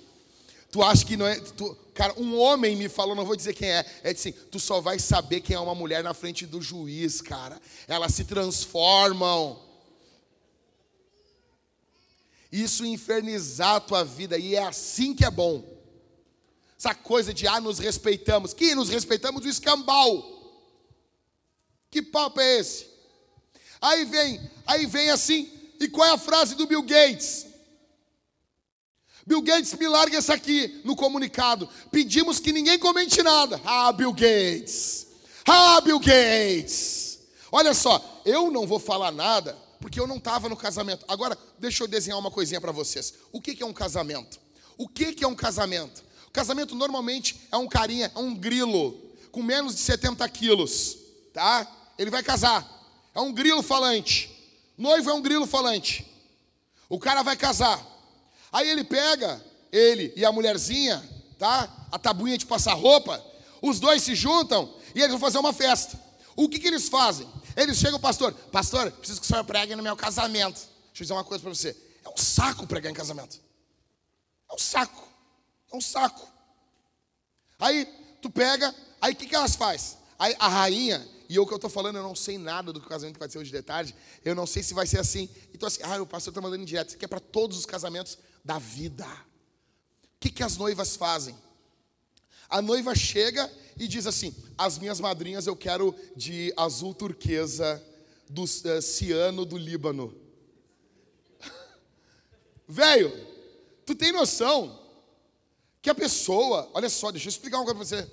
Tu 0.73 0.83
acha 0.83 1.05
que 1.05 1.18
não 1.18 1.27
é. 1.27 1.39
Tu, 1.39 1.77
cara, 1.93 2.14
um 2.18 2.41
homem 2.41 2.75
me 2.75 2.89
falou, 2.89 3.14
não 3.14 3.27
vou 3.27 3.37
dizer 3.37 3.53
quem 3.53 3.70
é, 3.70 3.85
é 4.03 4.11
assim: 4.11 4.33
tu 4.33 4.59
só 4.59 4.81
vai 4.81 4.99
saber 4.99 5.43
quem 5.43 5.55
é 5.55 5.61
uma 5.61 5.75
mulher 5.75 6.03
na 6.03 6.14
frente 6.14 6.47
do 6.47 6.62
juiz, 6.62 7.20
cara. 7.20 7.61
Elas 7.87 8.14
se 8.14 8.25
transformam. 8.25 9.61
Isso 12.51 12.87
infernizar 12.87 13.77
a 13.77 13.81
tua 13.81 14.03
vida, 14.03 14.39
e 14.39 14.55
é 14.55 14.62
assim 14.62 15.14
que 15.14 15.27
é 15.27 15.31
bom. 15.31 15.62
Essa 16.79 16.95
coisa 16.95 17.35
de, 17.35 17.47
ah, 17.47 17.61
nos 17.61 17.79
respeitamos. 17.79 18.55
Que 18.55 18.75
nos 18.75 18.89
respeitamos 18.89 19.45
o 19.45 19.49
escambau. 19.49 20.33
Que 21.91 22.01
papo 22.01 22.41
é 22.41 22.61
esse? 22.61 22.87
Aí 23.79 24.07
vem, 24.07 24.51
aí 24.66 24.87
vem 24.87 25.11
assim, 25.11 25.53
e 25.79 25.87
qual 25.87 26.09
é 26.09 26.12
a 26.12 26.18
frase 26.18 26.55
do 26.55 26.66
Bill 26.66 26.83
Gates? 26.83 27.52
Bill 29.27 29.43
Gates, 29.43 29.75
me 29.75 29.87
larga 29.87 30.18
essa 30.18 30.35
aqui 30.35 30.81
no 30.85 30.97
comunicado. 30.97 31.68
Pedimos 31.91 32.41
que 32.41 32.53
ninguém 32.53 32.79
comente 32.79 33.23
nada. 33.23 33.61
Ah, 33.64 33.93
Bill 33.93 34.12
Gates. 34.12 35.07
Ah, 35.47 35.81
Bill 35.81 35.99
Gates. 35.99 37.20
Olha 37.51 37.75
só, 37.75 38.23
eu 38.25 38.51
não 38.51 38.66
vou 38.66 38.79
falar 38.79 39.12
nada 39.12 39.57
porque 39.81 39.99
eu 39.99 40.07
não 40.07 40.16
estava 40.16 40.49
no 40.49 40.57
casamento. 40.57 41.05
Agora, 41.09 41.37
deixa 41.59 41.83
eu 41.83 41.89
desenhar 41.89 42.18
uma 42.18 42.31
coisinha 42.31 42.61
para 42.61 42.73
vocês. 42.73 43.14
O 43.33 43.41
que, 43.41 43.55
que 43.55 43.62
é 43.62 43.66
um 43.66 43.73
casamento? 43.73 44.41
O 44.79 44.89
que, 44.89 45.12
que 45.12 45.25
é 45.25 45.29
um 45.29 45.35
casamento? 45.35 46.03
O 46.29 46.31
casamento 46.31 46.75
normalmente 46.75 47.49
é 47.51 47.57
um 47.57 47.68
carinha, 47.68 48.11
é 48.14 48.18
um 48.18 48.35
grilo 48.35 48.99
com 49.31 49.43
menos 49.43 49.75
de 49.75 49.81
70 49.81 50.27
quilos, 50.29 50.97
tá? 51.33 51.66
Ele 51.99 52.11
vai 52.11 52.23
casar. 52.23 52.66
É 53.14 53.20
um 53.20 53.33
grilo 53.33 53.62
falante. 53.62 54.31
Noivo 54.79 55.11
é 55.11 55.14
um 55.14 55.20
grilo 55.20 55.47
falante. 55.47 56.07
O 56.89 56.99
cara 56.99 57.23
vai 57.23 57.37
casar. 57.37 57.91
Aí 58.53 58.69
ele 58.69 58.85
pega, 58.85 59.43
ele 59.73 60.13
e 60.15 60.25
a 60.25 60.31
mulherzinha, 60.31 61.03
tá? 61.39 61.87
A 61.91 61.99
tabuinha 61.99 62.37
de 62.37 62.45
passar 62.45 62.75
roupa, 62.75 63.25
os 63.63 63.81
dois 63.81 64.03
se 64.03 64.15
juntam 64.15 64.73
e 64.95 64.99
eles 64.99 65.11
vão 65.11 65.19
fazer 65.19 65.39
uma 65.39 65.53
festa. 65.53 65.99
O 66.37 66.49
que, 66.49 66.59
que 66.59 66.67
eles 66.67 66.89
fazem? 66.89 67.27
Eles 67.57 67.79
chegam, 67.79 67.99
pastor, 67.99 68.33
pastor, 68.33 68.91
preciso 68.93 69.21
que 69.21 69.27
o 69.27 69.29
senhor 69.29 69.45
pregue 69.45 69.75
no 69.75 69.83
meu 69.83 69.97
casamento. 69.97 70.57
Deixa 70.57 71.01
eu 71.01 71.05
dizer 71.05 71.13
uma 71.15 71.25
coisa 71.25 71.43
para 71.43 71.55
você. 71.55 71.77
É 72.05 72.09
um 72.09 72.17
saco 72.17 72.67
pregar 72.67 72.91
em 72.91 72.95
casamento. 72.95 73.41
É 74.51 74.55
um 74.55 74.59
saco. 74.59 75.09
É 75.73 75.77
um 75.77 75.81
saco. 75.81 76.29
Aí 77.59 77.87
tu 78.21 78.29
pega, 78.29 78.75
aí 79.01 79.13
o 79.13 79.17
que, 79.17 79.27
que 79.27 79.35
elas 79.35 79.57
fazem? 79.57 79.97
Aí 80.19 80.37
a 80.39 80.49
rainha, 80.49 81.07
e 81.29 81.37
eu 81.37 81.47
que 81.47 81.53
eu 81.53 81.57
estou 81.57 81.71
falando, 81.71 81.97
eu 81.97 82.03
não 82.03 82.15
sei 82.15 82.39
nada 82.39 82.73
do 82.73 82.81
casamento 82.81 83.15
que 83.15 83.21
vai 83.21 83.29
ser 83.29 83.39
hoje 83.39 83.51
de 83.51 83.63
tarde, 83.63 83.95
eu 84.25 84.35
não 84.35 84.47
sei 84.47 84.63
se 84.63 84.75
vai 84.75 84.87
ser 84.87 84.99
assim. 84.99 85.29
Então 85.55 85.67
assim, 85.67 85.81
ah, 85.83 86.03
o 86.03 86.07
pastor 86.07 86.31
está 86.31 86.41
mandando 86.41 86.63
em 86.63 86.67
direto, 86.67 86.89
isso 86.89 86.97
aqui 86.97 87.05
é 87.05 87.09
para 87.09 87.21
todos 87.21 87.57
os 87.57 87.67
casamentos 87.67 88.19
da 88.45 88.59
vida. 88.59 89.07
O 89.07 90.20
que, 90.20 90.30
que 90.30 90.43
as 90.43 90.57
noivas 90.57 90.97
fazem? 90.97 91.36
A 92.49 92.61
noiva 92.61 92.95
chega 92.95 93.51
e 93.76 93.88
diz 93.88 94.07
assim: 94.07 94.34
As 94.57 94.78
minhas 94.78 95.01
madrinhas 95.01 95.47
eu 95.47 95.57
quero 95.57 95.95
de 96.16 96.53
azul 96.57 96.95
turquesa 96.95 97.82
do 98.28 98.43
uh, 98.43 98.82
ciano 98.82 99.45
do 99.45 99.57
Líbano. 99.57 100.14
Velho, 102.68 103.12
tu 103.84 103.95
tem 103.95 104.12
noção 104.12 104.80
que 105.80 105.90
a 105.90 105.95
pessoa, 105.95 106.70
olha 106.74 106.88
só, 106.88 107.11
deixa 107.11 107.26
eu 107.26 107.30
explicar 107.30 107.59
uma 107.59 107.64
coisa 107.64 107.78
para 107.78 107.84
você. 107.84 108.11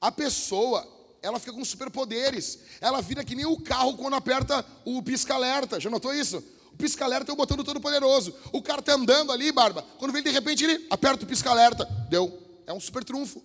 A 0.00 0.10
pessoa, 0.10 0.86
ela 1.22 1.38
fica 1.38 1.52
com 1.52 1.64
superpoderes. 1.64 2.58
Ela 2.80 3.00
vira 3.00 3.24
que 3.24 3.36
nem 3.36 3.46
o 3.46 3.60
carro 3.60 3.96
quando 3.96 4.14
aperta 4.14 4.64
o 4.84 5.02
pisca-alerta. 5.02 5.78
Já 5.78 5.90
notou 5.90 6.12
isso? 6.12 6.42
Pisca-alerta 6.80 7.30
é 7.30 7.34
o 7.34 7.36
botão 7.36 7.56
do 7.56 7.64
Todo-Poderoso. 7.64 8.34
O 8.52 8.62
cara 8.62 8.80
tá 8.80 8.94
andando 8.94 9.30
ali, 9.30 9.52
barba. 9.52 9.84
Quando 9.98 10.12
vem 10.12 10.22
de 10.22 10.30
repente 10.30 10.64
ele 10.64 10.86
aperta 10.90 11.24
o 11.24 11.26
pisca-alerta. 11.26 11.84
Deu. 12.08 12.36
É 12.66 12.72
um 12.72 12.80
super 12.80 13.04
trunfo. 13.04 13.42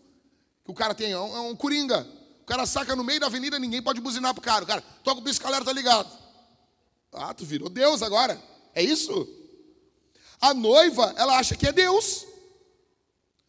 Que 0.63 0.71
o 0.71 0.73
cara 0.73 0.95
tem. 0.95 1.11
É 1.11 1.19
um, 1.19 1.35
é 1.35 1.39
um 1.41 1.55
coringa. 1.55 2.07
O 2.41 2.45
cara 2.45 2.65
saca 2.65 2.95
no 2.95 3.03
meio 3.03 3.19
da 3.19 3.25
avenida, 3.25 3.57
ninguém 3.57 3.81
pode 3.81 3.99
buzinar 3.99 4.33
pro 4.33 4.41
cara. 4.41 4.63
O 4.63 4.67
cara 4.67 4.81
toca 5.03 5.19
o 5.19 5.23
pisca-alerta 5.23 5.71
ligado. 5.71 6.09
Ah, 7.11 7.33
tu 7.33 7.45
virou 7.45 7.69
Deus 7.69 8.01
agora. 8.01 8.41
É 8.73 8.83
isso? 8.83 9.27
A 10.39 10.53
noiva, 10.53 11.13
ela 11.17 11.37
acha 11.37 11.55
que 11.55 11.67
é 11.67 11.71
Deus. 11.71 12.23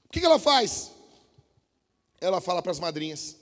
O 0.05 0.09
que, 0.11 0.21
que 0.21 0.27
ela 0.27 0.39
faz? 0.39 0.91
Ela 2.21 2.41
fala 2.41 2.63
para 2.63 2.73
as 2.73 2.81
madrinhas. 2.81 3.37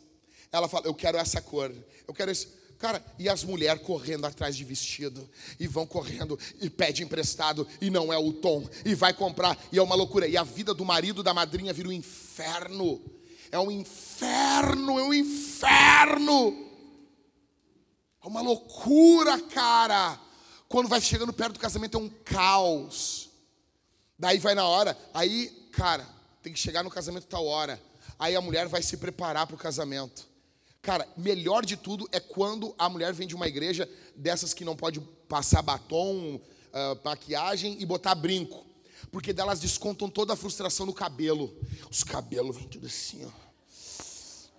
Ela 0.50 0.68
fala: 0.68 0.86
Eu 0.86 0.94
quero 0.94 1.18
essa 1.18 1.40
cor. 1.40 1.72
Eu 2.06 2.14
quero 2.14 2.30
esse. 2.30 2.48
Cara, 2.84 3.02
e 3.18 3.30
as 3.30 3.42
mulheres 3.42 3.80
correndo 3.80 4.26
atrás 4.26 4.54
de 4.54 4.62
vestido, 4.62 5.26
e 5.58 5.66
vão 5.66 5.86
correndo, 5.86 6.38
e 6.60 6.68
pede 6.68 7.02
emprestado, 7.02 7.66
e 7.80 7.88
não 7.88 8.12
é 8.12 8.18
o 8.18 8.30
tom, 8.30 8.68
e 8.84 8.94
vai 8.94 9.14
comprar, 9.14 9.58
e 9.72 9.78
é 9.78 9.82
uma 9.82 9.94
loucura. 9.94 10.28
E 10.28 10.36
a 10.36 10.42
vida 10.42 10.74
do 10.74 10.84
marido 10.84 11.22
da 11.22 11.32
madrinha 11.32 11.72
vira 11.72 11.88
um 11.88 11.92
inferno. 11.92 13.00
É 13.50 13.58
um 13.58 13.70
inferno, 13.70 14.98
é 14.98 15.02
um 15.02 15.14
inferno. 15.14 16.70
É 18.22 18.28
uma 18.28 18.42
loucura, 18.42 19.40
cara. 19.40 20.20
Quando 20.68 20.86
vai 20.86 21.00
chegando 21.00 21.32
perto 21.32 21.54
do 21.54 21.60
casamento 21.60 21.96
é 21.96 22.00
um 22.02 22.10
caos. 22.22 23.30
Daí 24.18 24.36
vai 24.38 24.54
na 24.54 24.68
hora, 24.68 24.94
aí, 25.14 25.70
cara, 25.72 26.06
tem 26.42 26.52
que 26.52 26.58
chegar 26.60 26.82
no 26.82 26.90
casamento 26.90 27.26
tal 27.28 27.46
hora. 27.46 27.82
Aí 28.18 28.36
a 28.36 28.42
mulher 28.42 28.68
vai 28.68 28.82
se 28.82 28.98
preparar 28.98 29.46
para 29.46 29.56
o 29.56 29.58
casamento. 29.58 30.33
Cara, 30.84 31.08
melhor 31.16 31.64
de 31.64 31.78
tudo 31.78 32.06
é 32.12 32.20
quando 32.20 32.74
a 32.78 32.90
mulher 32.90 33.14
vem 33.14 33.26
de 33.26 33.34
uma 33.34 33.48
igreja 33.48 33.88
dessas 34.14 34.52
que 34.52 34.66
não 34.66 34.76
pode 34.76 35.00
passar 35.26 35.62
batom, 35.62 36.36
uh, 36.36 37.00
maquiagem 37.02 37.78
e 37.80 37.86
botar 37.86 38.14
brinco. 38.14 38.66
Porque 39.10 39.32
delas 39.32 39.60
descontam 39.60 40.10
toda 40.10 40.34
a 40.34 40.36
frustração 40.36 40.84
no 40.84 40.92
cabelo. 40.92 41.56
Os 41.90 42.04
cabelos 42.04 42.54
vêm 42.54 42.68
tudo 42.68 42.86
assim, 42.86 43.24
ó. 43.24 43.30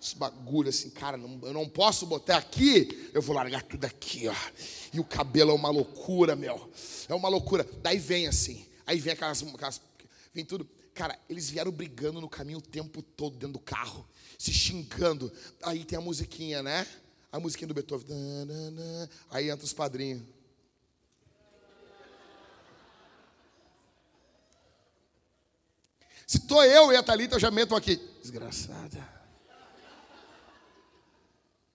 Os 0.00 0.14
bagulho 0.14 0.68
assim, 0.68 0.90
cara, 0.90 1.16
não, 1.16 1.38
eu 1.44 1.52
não 1.52 1.68
posso 1.68 2.04
botar 2.06 2.38
aqui, 2.38 3.08
eu 3.14 3.22
vou 3.22 3.34
largar 3.34 3.62
tudo 3.62 3.84
aqui, 3.84 4.26
ó. 4.26 4.34
E 4.92 4.98
o 4.98 5.04
cabelo 5.04 5.52
é 5.52 5.54
uma 5.54 5.70
loucura, 5.70 6.34
meu. 6.34 6.68
É 7.08 7.14
uma 7.14 7.28
loucura. 7.28 7.64
Daí 7.82 7.98
vem 7.98 8.26
assim. 8.26 8.66
Aí 8.84 8.98
vem 8.98 9.12
aquelas, 9.12 9.44
aquelas 9.44 9.80
vem 10.34 10.44
tudo. 10.44 10.68
Cara, 10.96 11.18
eles 11.28 11.50
vieram 11.50 11.70
brigando 11.70 12.22
no 12.22 12.28
caminho 12.28 12.56
o 12.56 12.62
tempo 12.62 13.02
todo 13.02 13.36
dentro 13.36 13.52
do 13.52 13.60
carro 13.60 14.08
se 14.38 14.50
xingando. 14.50 15.30
Aí 15.62 15.84
tem 15.84 15.98
a 15.98 16.00
musiquinha, 16.00 16.62
né? 16.62 16.86
A 17.30 17.38
musiquinha 17.38 17.68
do 17.68 17.74
Beethoven. 17.74 18.16
Aí 19.28 19.50
entra 19.50 19.62
os 19.62 19.74
padrinhos. 19.74 20.22
Se 26.26 26.40
tô 26.40 26.62
eu 26.62 26.90
e 26.90 26.96
a 26.96 27.02
Thalita, 27.02 27.34
eu 27.34 27.40
já 27.40 27.50
meto 27.50 27.76
aqui. 27.76 27.96
Desgraçada. 28.22 29.06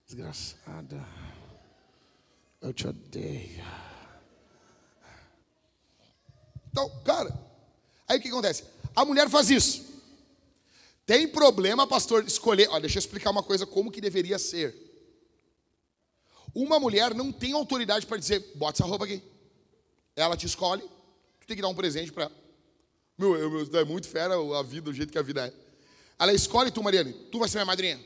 Desgraçada. 0.04 1.06
Eu 2.60 2.72
te 2.72 2.88
odeio. 2.88 3.64
Então, 6.72 6.90
cara, 7.04 7.32
aí 8.08 8.18
o 8.18 8.20
que 8.20 8.28
acontece? 8.28 8.81
A 8.94 9.04
mulher 9.04 9.28
faz 9.28 9.50
isso. 9.50 9.84
Tem 11.04 11.26
problema, 11.26 11.86
pastor, 11.86 12.24
escolher. 12.24 12.68
Olha, 12.68 12.82
deixa 12.82 12.98
eu 12.98 13.00
explicar 13.00 13.30
uma 13.30 13.42
coisa 13.42 13.66
como 13.66 13.90
que 13.90 14.00
deveria 14.00 14.38
ser. 14.38 14.74
Uma 16.54 16.78
mulher 16.78 17.14
não 17.14 17.32
tem 17.32 17.52
autoridade 17.52 18.06
para 18.06 18.18
dizer, 18.18 18.52
bota 18.54 18.82
essa 18.82 18.88
roupa 18.88 19.04
aqui. 19.04 19.22
Ela 20.14 20.36
te 20.36 20.46
escolhe, 20.46 20.82
tu 21.40 21.46
tem 21.46 21.56
que 21.56 21.62
dar 21.62 21.68
um 21.68 21.74
presente 21.74 22.12
para 22.12 22.24
ela. 22.24 22.32
Meu, 23.16 23.36
eu, 23.36 23.80
é 23.80 23.84
muito 23.84 24.08
fera 24.08 24.34
a 24.34 24.62
vida, 24.62 24.90
o 24.90 24.92
jeito 24.92 25.10
que 25.10 25.18
a 25.18 25.22
vida 25.22 25.46
é. 25.46 25.52
Ela 26.18 26.32
escolhe 26.32 26.70
tu, 26.70 26.82
Mariane, 26.82 27.12
tu 27.30 27.38
vai 27.38 27.48
ser 27.48 27.58
minha 27.58 27.66
madrinha. 27.66 27.98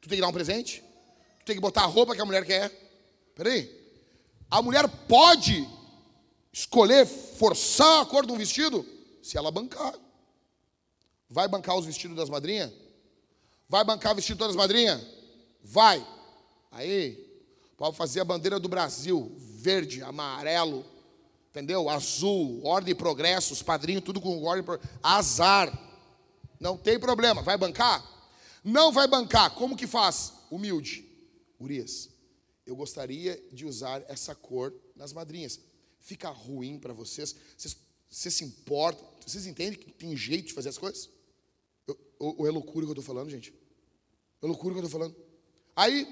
Tu 0.00 0.08
tem 0.08 0.16
que 0.16 0.20
dar 0.20 0.28
um 0.28 0.32
presente, 0.32 0.82
tu 1.38 1.44
tem 1.44 1.54
que 1.54 1.60
botar 1.60 1.82
a 1.82 1.86
roupa 1.86 2.14
que 2.14 2.20
a 2.20 2.24
mulher 2.24 2.44
quer. 2.44 2.70
Peraí. 3.34 3.70
A 4.50 4.60
mulher 4.60 4.86
pode 5.08 5.66
escolher, 6.52 7.06
forçar 7.06 8.02
a 8.02 8.06
cor 8.06 8.26
de 8.26 8.32
um 8.32 8.36
vestido, 8.36 8.84
se 9.22 9.38
ela 9.38 9.50
bancar. 9.50 9.94
Vai 11.28 11.48
bancar 11.48 11.76
os 11.78 11.86
vestidos 11.86 12.16
das 12.16 12.28
madrinhas? 12.28 12.72
Vai 13.68 13.84
bancar 13.84 14.12
o 14.12 14.16
vestido 14.16 14.44
das 14.44 14.54
madrinhas? 14.54 15.00
Vai. 15.62 16.06
Aí, 16.70 17.16
pode 17.76 17.96
fazer 17.96 18.20
a 18.20 18.24
bandeira 18.24 18.60
do 18.60 18.68
Brasil, 18.68 19.34
verde, 19.38 20.02
amarelo, 20.02 20.84
entendeu? 21.48 21.88
Azul, 21.88 22.60
ordem 22.64 22.92
e 22.92 22.94
progresso, 22.94 23.54
os 23.54 23.62
padrinhos, 23.62 24.04
tudo 24.04 24.20
com 24.20 24.42
ordem 24.42 24.62
e 24.62 24.66
progresso. 24.66 24.92
Azar. 25.02 25.72
Não 26.60 26.76
tem 26.76 26.98
problema. 26.98 27.42
Vai 27.42 27.56
bancar? 27.56 28.04
Não 28.62 28.92
vai 28.92 29.08
bancar. 29.08 29.54
Como 29.54 29.76
que 29.76 29.86
faz? 29.86 30.34
Humilde. 30.50 31.08
Urias, 31.58 32.10
eu 32.66 32.74
gostaria 32.76 33.42
de 33.52 33.64
usar 33.64 34.04
essa 34.08 34.34
cor 34.34 34.74
nas 34.96 35.12
madrinhas. 35.12 35.60
Fica 36.00 36.28
ruim 36.28 36.78
para 36.78 36.92
vocês? 36.92 37.34
vocês? 37.56 37.76
Vocês 38.12 38.34
se 38.34 38.44
importam? 38.44 39.08
Vocês 39.26 39.46
entendem 39.46 39.78
que 39.78 39.90
tem 39.90 40.14
jeito 40.14 40.48
de 40.48 40.52
fazer 40.52 40.68
as 40.68 40.76
coisas? 40.76 41.08
Ou, 42.18 42.46
é 42.46 42.50
loucura 42.50 42.84
que 42.84 42.90
eu 42.90 42.92
estou 42.92 43.02
falando, 43.02 43.30
gente? 43.30 43.54
É 44.42 44.46
loucura 44.46 44.74
que 44.74 44.80
eu 44.80 44.84
estou 44.84 45.00
falando. 45.00 45.16
Aí, 45.74 46.06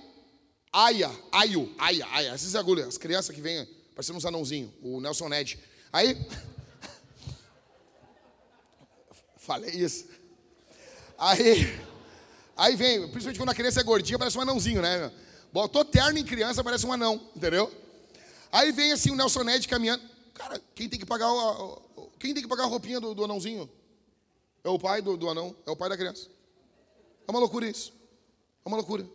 aia, 0.73 1.11
aio, 1.31 1.75
aia, 1.77 2.07
aia. 2.07 2.31
Essas 2.31 2.57
agulhas, 2.57 2.89
as 2.89 2.97
crianças 2.97 3.35
que 3.35 3.43
vêm 3.43 3.69
parecendo 3.95 4.17
uns 4.17 4.25
anãozinhos, 4.25 4.73
o 4.81 4.99
Nelson 4.99 5.29
Ned. 5.29 5.61
Aí, 5.93 6.17
falei 9.37 9.73
isso. 9.73 10.07
Aí, 11.19 11.79
aí 12.57 12.77
vem, 12.77 13.03
principalmente 13.09 13.39
quando 13.39 13.51
a 13.51 13.55
criança 13.55 13.81
é 13.81 13.85
gordinha, 13.85 14.19
parece 14.19 14.39
um 14.39 14.41
anãozinho, 14.41 14.81
né? 14.81 15.13
Botou 15.53 15.85
terno 15.85 16.19
em 16.19 16.25
criança, 16.25 16.65
parece 16.65 16.87
um 16.87 16.93
anão, 16.95 17.31
entendeu? 17.37 17.71
Aí 18.51 18.73
vem 18.73 18.91
assim 18.91 19.11
o 19.11 19.17
Nelson 19.17 19.45
Ned 19.45 19.69
caminhando. 19.69 20.03
Cara, 20.33 20.59
quem 20.75 20.89
tem 20.89 20.99
que 20.99 21.05
pagar 21.05 21.31
o, 21.31 21.83
quem 22.21 22.35
tem 22.35 22.43
que 22.43 22.49
pagar 22.49 22.65
a 22.65 22.67
roupinha 22.67 23.01
do, 23.01 23.15
do 23.15 23.25
anãozinho? 23.25 23.69
É 24.63 24.69
o 24.69 24.79
pai 24.79 25.01
do, 25.01 25.17
do 25.17 25.29
anão, 25.29 25.57
é 25.67 25.71
o 25.71 25.77
pai 25.77 25.89
da 25.89 25.97
criança. 25.97 26.29
É 27.27 27.31
uma 27.31 27.41
loucura 27.41 27.67
isso. 27.67 27.93
É 28.65 28.69
uma 28.69 28.77
loucura. 28.77 29.09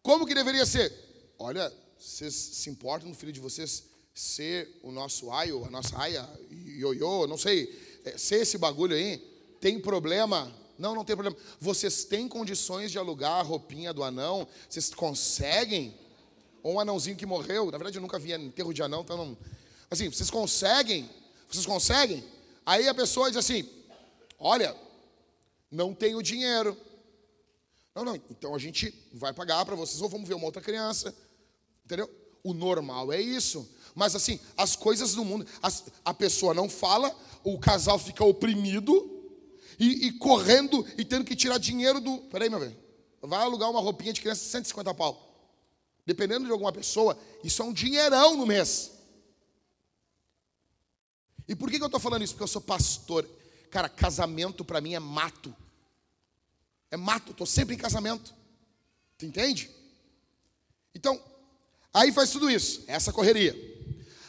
Como 0.00 0.24
que 0.24 0.32
deveria 0.32 0.64
ser? 0.64 0.92
Olha, 1.38 1.72
vocês 1.98 2.32
se 2.32 2.70
importam 2.70 3.08
no 3.08 3.14
filho 3.16 3.32
de 3.32 3.40
vocês 3.40 3.84
ser 4.14 4.78
o 4.82 4.92
nosso 4.92 5.32
aio, 5.32 5.64
a 5.64 5.70
nossa 5.70 5.98
aia, 5.98 6.28
ioiô, 6.50 7.26
não 7.26 7.36
sei, 7.36 8.00
é, 8.04 8.16
ser 8.16 8.36
esse 8.36 8.56
bagulho 8.56 8.94
aí? 8.94 9.18
Tem 9.60 9.80
problema? 9.80 10.54
Não, 10.78 10.94
não 10.94 11.04
tem 11.04 11.16
problema. 11.16 11.36
Vocês 11.58 12.04
têm 12.04 12.28
condições 12.28 12.92
de 12.92 12.98
alugar 12.98 13.40
a 13.40 13.42
roupinha 13.42 13.92
do 13.92 14.04
anão? 14.04 14.46
Vocês 14.68 14.90
conseguem? 14.94 15.98
Ou 16.62 16.74
um 16.74 16.80
anãozinho 16.80 17.16
que 17.16 17.26
morreu? 17.26 17.66
Na 17.72 17.78
verdade, 17.78 17.98
eu 17.98 18.02
nunca 18.02 18.20
vi 18.20 18.32
enterro 18.32 18.72
de 18.72 18.82
anão, 18.82 19.00
então 19.00 19.16
não. 19.16 19.38
Assim, 19.90 20.08
vocês 20.08 20.30
conseguem? 20.30 21.10
Vocês 21.50 21.66
conseguem? 21.66 22.24
Aí 22.64 22.88
a 22.88 22.94
pessoa 22.94 23.28
diz 23.28 23.36
assim: 23.36 23.68
Olha, 24.38 24.74
não 25.70 25.94
tenho 25.94 26.22
dinheiro. 26.22 26.76
Não, 27.94 28.04
não, 28.04 28.16
então 28.16 28.54
a 28.54 28.58
gente 28.58 28.92
vai 29.12 29.32
pagar 29.32 29.64
para 29.64 29.76
vocês 29.76 30.02
ou 30.02 30.08
vamos 30.08 30.28
ver 30.28 30.34
uma 30.34 30.46
outra 30.46 30.60
criança. 30.60 31.14
Entendeu? 31.84 32.10
O 32.42 32.52
normal 32.52 33.12
é 33.12 33.20
isso. 33.20 33.68
Mas 33.94 34.14
assim, 34.16 34.40
as 34.56 34.74
coisas 34.74 35.14
do 35.14 35.24
mundo, 35.24 35.46
as, 35.62 35.84
a 36.04 36.12
pessoa 36.12 36.52
não 36.52 36.68
fala, 36.68 37.14
o 37.44 37.58
casal 37.58 37.98
fica 37.98 38.24
oprimido 38.24 39.10
e, 39.78 40.08
e, 40.08 40.12
correndo 40.12 40.84
e 40.98 41.04
tendo 41.04 41.24
que 41.24 41.36
tirar 41.36 41.58
dinheiro 41.58 42.00
do. 42.00 42.18
Peraí, 42.30 42.50
meu 42.50 42.60
velho. 42.60 42.76
Vai 43.22 43.42
alugar 43.42 43.70
uma 43.70 43.80
roupinha 43.80 44.12
de 44.12 44.20
criança 44.20 44.44
150 44.44 44.92
pau. 44.94 45.30
Dependendo 46.04 46.44
de 46.44 46.50
alguma 46.50 46.72
pessoa, 46.72 47.16
isso 47.42 47.62
é 47.62 47.64
um 47.64 47.72
dinheirão 47.72 48.36
no 48.36 48.46
mês. 48.46 48.90
E 51.48 51.54
por 51.54 51.70
que, 51.70 51.76
que 51.76 51.82
eu 51.82 51.86
estou 51.86 52.00
falando 52.00 52.22
isso? 52.22 52.34
Porque 52.34 52.44
eu 52.44 52.48
sou 52.48 52.62
pastor. 52.62 53.28
Cara, 53.70 53.88
casamento 53.88 54.64
para 54.64 54.80
mim 54.80 54.94
é 54.94 55.00
mato. 55.00 55.54
É 56.90 56.96
mato, 56.96 57.32
estou 57.32 57.46
sempre 57.46 57.74
em 57.74 57.78
casamento. 57.78 58.34
Tu 59.18 59.26
entende? 59.26 59.70
Então, 60.94 61.20
aí 61.92 62.12
faz 62.12 62.30
tudo 62.30 62.50
isso, 62.50 62.84
essa 62.86 63.12
correria. 63.12 63.54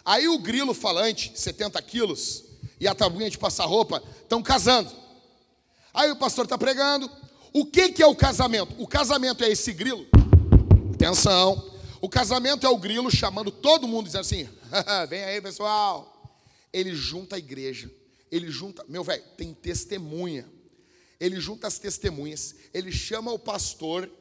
Aí 0.03 0.27
o 0.27 0.39
grilo 0.39 0.73
falante, 0.73 1.31
70 1.35 1.81
quilos, 1.83 2.43
e 2.79 2.87
a 2.87 2.95
tabuinha 2.95 3.29
de 3.29 3.37
passar 3.37 3.65
roupa, 3.65 4.01
estão 4.21 4.41
casando. 4.41 4.91
Aí 5.93 6.11
o 6.11 6.15
pastor 6.15 6.45
está 6.45 6.57
pregando. 6.57 7.09
O 7.53 7.65
que, 7.65 7.89
que 7.89 8.03
é 8.03 8.07
o 8.07 8.15
casamento? 8.15 8.75
O 8.77 8.87
casamento 8.87 9.43
é 9.43 9.49
esse 9.49 9.71
grilo. 9.71 10.05
Atenção. 10.93 11.71
O 12.01 12.09
casamento 12.09 12.65
é 12.65 12.69
o 12.69 12.77
grilo 12.77 13.09
chamando 13.09 13.49
todo 13.49 13.87
mundo, 13.87 14.05
dizendo 14.05 14.21
assim: 14.21 14.49
vem 15.09 15.23
aí, 15.23 15.41
pessoal. 15.41 16.14
Ele 16.75 16.93
junta 16.93 17.35
a 17.35 17.39
igreja 17.39 17.89
ele 18.31 18.51
junta, 18.51 18.83
meu 18.87 19.03
velho, 19.03 19.23
tem 19.37 19.53
testemunha. 19.53 20.49
Ele 21.19 21.39
junta 21.39 21.67
as 21.67 21.79
testemunhas, 21.79 22.55
ele 22.73 22.91
chama 22.91 23.31
o 23.31 23.39
pastor, 23.39 24.11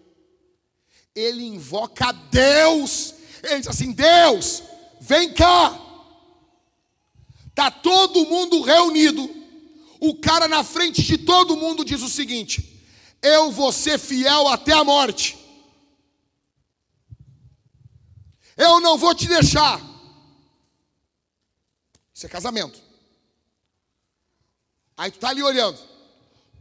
ele 1.15 1.43
invoca 1.43 2.13
Deus. 2.13 3.15
Ele 3.43 3.59
diz 3.59 3.69
assim: 3.69 3.93
Deus, 3.93 4.63
vem 5.01 5.33
cá. 5.33 5.81
Tá 7.55 7.71
todo 7.71 8.27
mundo 8.27 8.63
reunido. 8.63 9.29
O 10.01 10.15
cara 10.17 10.47
na 10.47 10.63
frente 10.63 11.03
de 11.03 11.19
todo 11.19 11.57
mundo 11.57 11.85
diz 11.85 12.03
o 12.03 12.09
seguinte: 12.09 12.85
Eu 13.21 13.51
vou 13.51 13.73
ser 13.73 13.99
fiel 13.99 14.47
até 14.49 14.73
a 14.73 14.85
morte. 14.85 15.37
Eu 18.57 18.79
não 18.79 18.97
vou 18.97 19.15
te 19.15 19.27
deixar. 19.27 19.94
Isso 22.25 22.27
é 22.27 22.29
casamento. 22.29 22.81
Aí 24.97 25.11
tu 25.11 25.19
tá 25.19 25.29
ali 25.29 25.43
olhando. 25.43 25.79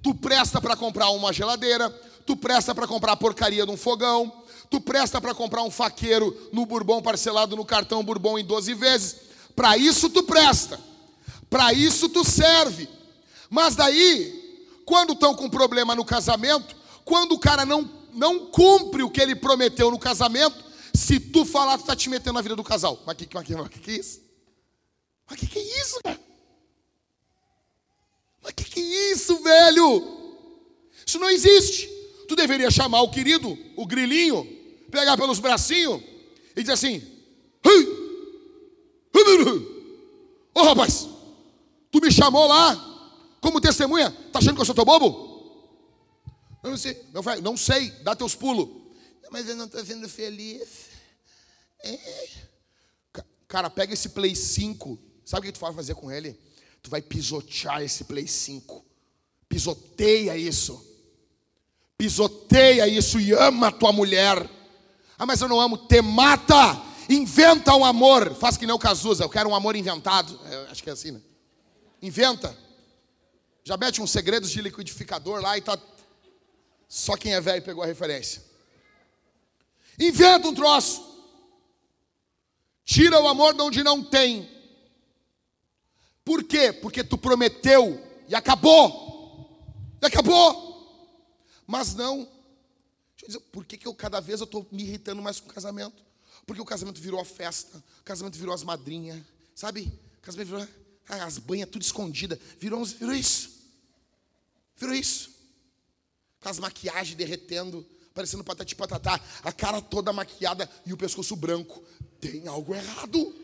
Tu 0.01 0.13
presta 0.13 0.59
para 0.59 0.75
comprar 0.75 1.09
uma 1.11 1.31
geladeira, 1.31 1.89
tu 2.25 2.35
presta 2.35 2.75
para 2.75 2.85
comprar 2.85 3.13
a 3.13 3.15
porcaria 3.15 3.65
de 3.65 3.71
um 3.71 3.77
fogão, 3.77 4.43
tu 4.69 4.81
presta 4.81 5.21
para 5.21 5.33
comprar 5.33 5.63
um 5.63 5.71
faqueiro 5.71 6.49
no 6.51 6.65
Bourbon 6.65 7.01
parcelado 7.01 7.55
no 7.55 7.63
cartão 7.63 8.03
Bourbon 8.03 8.37
em 8.37 8.43
12 8.43 8.73
vezes. 8.73 9.15
Para 9.55 9.77
isso 9.77 10.09
tu 10.09 10.23
presta. 10.23 10.77
Para 11.49 11.71
isso 11.71 12.09
tu 12.09 12.25
serve. 12.25 12.89
Mas 13.49 13.73
daí, 13.73 14.67
quando 14.85 15.13
estão 15.13 15.33
com 15.33 15.49
problema 15.49 15.95
no 15.95 16.03
casamento, 16.03 16.75
quando 17.05 17.33
o 17.33 17.39
cara 17.39 17.65
não 17.65 17.89
não 18.13 18.45
cumpre 18.47 19.01
o 19.01 19.09
que 19.09 19.19
ele 19.19 19.35
prometeu 19.35 19.89
no 19.89 19.97
casamento, 19.97 20.63
Se 20.93 21.19
tu 21.19 21.43
falar, 21.43 21.79
tu 21.79 21.85
tá 21.85 21.95
te 21.95 22.07
metendo 22.07 22.33
na 22.33 22.41
vida 22.41 22.55
do 22.55 22.63
casal. 22.63 23.01
Mas 23.03 23.17
que, 23.17 23.25
que, 23.25 23.43
que, 23.43 23.79
que 23.79 23.91
é 23.91 23.95
isso? 23.95 24.22
Mas 25.29 25.39
que 25.39 25.47
que 25.47 25.59
é 25.59 25.81
isso, 25.81 25.99
cara? 26.03 26.19
Mas 28.41 28.53
que 28.53 28.63
que 28.65 28.79
é 28.79 29.11
isso, 29.11 29.41
velho? 29.41 30.47
Isso 31.05 31.19
não 31.19 31.29
existe. 31.29 31.87
Tu 32.27 32.35
deveria 32.35 32.71
chamar 32.71 33.01
o 33.01 33.11
querido, 33.11 33.57
o 33.75 33.85
grilinho, 33.85 34.45
pegar 34.91 35.17
pelos 35.17 35.39
bracinhos 35.39 36.01
e 36.55 36.61
dizer 36.61 36.73
assim: 36.73 37.13
Ô 40.55 40.59
oh, 40.59 40.63
rapaz, 40.63 41.07
tu 41.91 41.99
me 41.99 42.11
chamou 42.11 42.47
lá 42.47 42.91
como 43.41 43.59
testemunha, 43.59 44.11
tá 44.31 44.39
achando 44.39 44.55
que 44.55 44.61
eu 44.61 44.65
sou 44.65 44.75
teu 44.75 44.85
bobo? 44.85 45.33
Não 46.63 46.77
sei, 46.77 47.05
não, 47.11 47.21
não 47.41 47.57
sei, 47.57 47.89
dá 48.03 48.15
teus 48.15 48.35
pulos. 48.35 48.83
Mas 49.31 49.49
eu 49.49 49.55
não 49.55 49.65
estou 49.65 49.83
sendo 49.83 50.07
feliz. 50.07 50.89
É. 51.83 51.99
Cara, 53.47 53.69
pega 53.69 53.93
esse 53.93 54.09
Play 54.09 54.35
5. 54.35 54.97
Sabe 55.25 55.47
o 55.47 55.51
que 55.51 55.57
tu 55.57 55.61
vai 55.61 55.73
fazer 55.73 55.95
com 55.95 56.11
ele? 56.11 56.37
Tu 56.81 56.89
vai 56.89 57.01
pisotear 57.01 57.81
esse 57.81 58.03
Play 58.03 58.27
5. 58.27 58.83
Pisoteia 59.47 60.35
isso. 60.37 60.85
Pisoteia 61.97 62.87
isso 62.87 63.19
e 63.19 63.31
ama 63.31 63.67
a 63.67 63.71
tua 63.71 63.91
mulher. 63.91 64.49
Ah, 65.17 65.25
mas 65.25 65.41
eu 65.41 65.47
não 65.47 65.59
amo. 65.59 65.77
Te 65.77 66.01
mata. 66.01 66.81
Inventa 67.09 67.73
um 67.75 67.85
amor. 67.85 68.35
Faz 68.35 68.57
que 68.57 68.65
nem 68.65 68.75
o 68.75 68.79
Cazuza. 68.79 69.23
Eu 69.23 69.29
quero 69.29 69.49
um 69.49 69.55
amor 69.55 69.75
inventado. 69.75 70.37
Eu 70.51 70.63
acho 70.69 70.83
que 70.83 70.89
é 70.89 70.93
assim, 70.93 71.11
né? 71.11 71.21
Inventa. 72.01 72.57
Já 73.63 73.77
mete 73.77 74.01
uns 74.01 74.11
segredos 74.11 74.49
de 74.51 74.61
liquidificador 74.61 75.41
lá 75.41 75.57
e 75.57 75.61
tá. 75.61 75.77
Só 76.89 77.15
quem 77.15 77.33
é 77.33 77.39
velho 77.39 77.61
pegou 77.61 77.83
a 77.83 77.87
referência. 77.87 78.43
Inventa 79.97 80.47
um 80.47 80.53
troço. 80.53 81.01
Tira 82.83 83.19
o 83.19 83.27
amor 83.27 83.53
de 83.53 83.61
onde 83.61 83.83
não 83.83 84.03
tem. 84.03 84.49
Por 86.23 86.43
quê? 86.43 86.71
Porque 86.71 87.03
tu 87.03 87.17
prometeu 87.17 88.01
e 88.27 88.35
acabou. 88.35 89.97
E 90.01 90.05
acabou. 90.05 90.71
Mas 91.67 91.95
não. 91.95 92.17
Deixa 92.17 93.23
eu 93.23 93.27
dizer, 93.27 93.39
por 93.51 93.65
que, 93.65 93.77
que 93.77 93.87
eu 93.87 93.93
cada 93.93 94.19
vez 94.19 94.39
eu 94.39 94.45
estou 94.45 94.67
me 94.71 94.83
irritando 94.83 95.21
mais 95.21 95.39
com 95.39 95.49
o 95.49 95.53
casamento? 95.53 96.03
Porque 96.45 96.61
o 96.61 96.65
casamento 96.65 96.99
virou 96.99 97.19
a 97.19 97.25
festa, 97.25 97.81
o 98.01 98.03
casamento 98.03 98.37
virou 98.37 98.53
as 98.53 98.63
madrinhas, 98.63 99.21
sabe? 99.55 99.91
O 100.17 100.21
casamento 100.21 100.47
virou 100.47 100.67
as 101.07 101.37
banhas 101.37 101.69
tudo 101.69 101.81
escondida. 101.81 102.39
Virou, 102.59 102.83
virou 102.83 103.13
isso. 103.13 103.49
Virou 104.75 104.95
isso. 104.95 105.31
Com 106.41 106.49
as 106.49 106.59
maquiagens 106.59 107.15
derretendo 107.15 107.85
parecendo 108.13 108.43
patati 108.43 108.75
patatá, 108.75 109.19
a 109.43 109.51
cara 109.51 109.81
toda 109.81 110.13
maquiada 110.13 110.69
e 110.85 110.93
o 110.93 110.97
pescoço 110.97 111.35
branco. 111.35 111.83
Tem 112.19 112.47
algo 112.47 112.73
errado. 112.73 113.35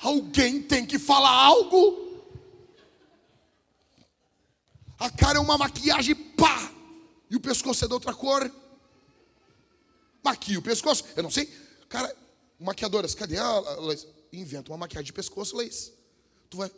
Alguém 0.00 0.62
tem 0.62 0.84
que 0.86 0.98
falar 0.98 1.30
algo. 1.30 2.22
A 4.98 5.10
cara 5.10 5.38
é 5.38 5.40
uma 5.40 5.58
maquiagem, 5.58 6.14
pá! 6.14 6.72
E 7.30 7.36
o 7.36 7.40
pescoço 7.40 7.84
é 7.84 7.88
de 7.88 7.94
outra 7.94 8.14
cor. 8.14 8.50
Maquia 10.22 10.58
o 10.58 10.62
pescoço. 10.62 11.04
Eu 11.16 11.22
não 11.22 11.30
sei. 11.30 11.46
Cara, 11.88 12.14
maquiadoras, 12.58 13.14
cadê 13.14 13.38
a 13.38 13.60
Leis? 13.80 14.06
Inventa 14.32 14.70
uma 14.70 14.78
maquiagem 14.78 15.06
de 15.06 15.12
pescoço, 15.12 15.56
Leis. 15.56 15.92
Tu 16.48 16.56
vai. 16.56 16.70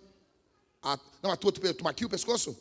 Ah, 0.83 0.99
não, 1.23 1.31
a 1.31 1.37
tua, 1.37 1.53
tu, 1.53 1.75
tu 1.75 1.85
maquia 1.85 2.07
o 2.07 2.11
pescoço? 2.11 2.57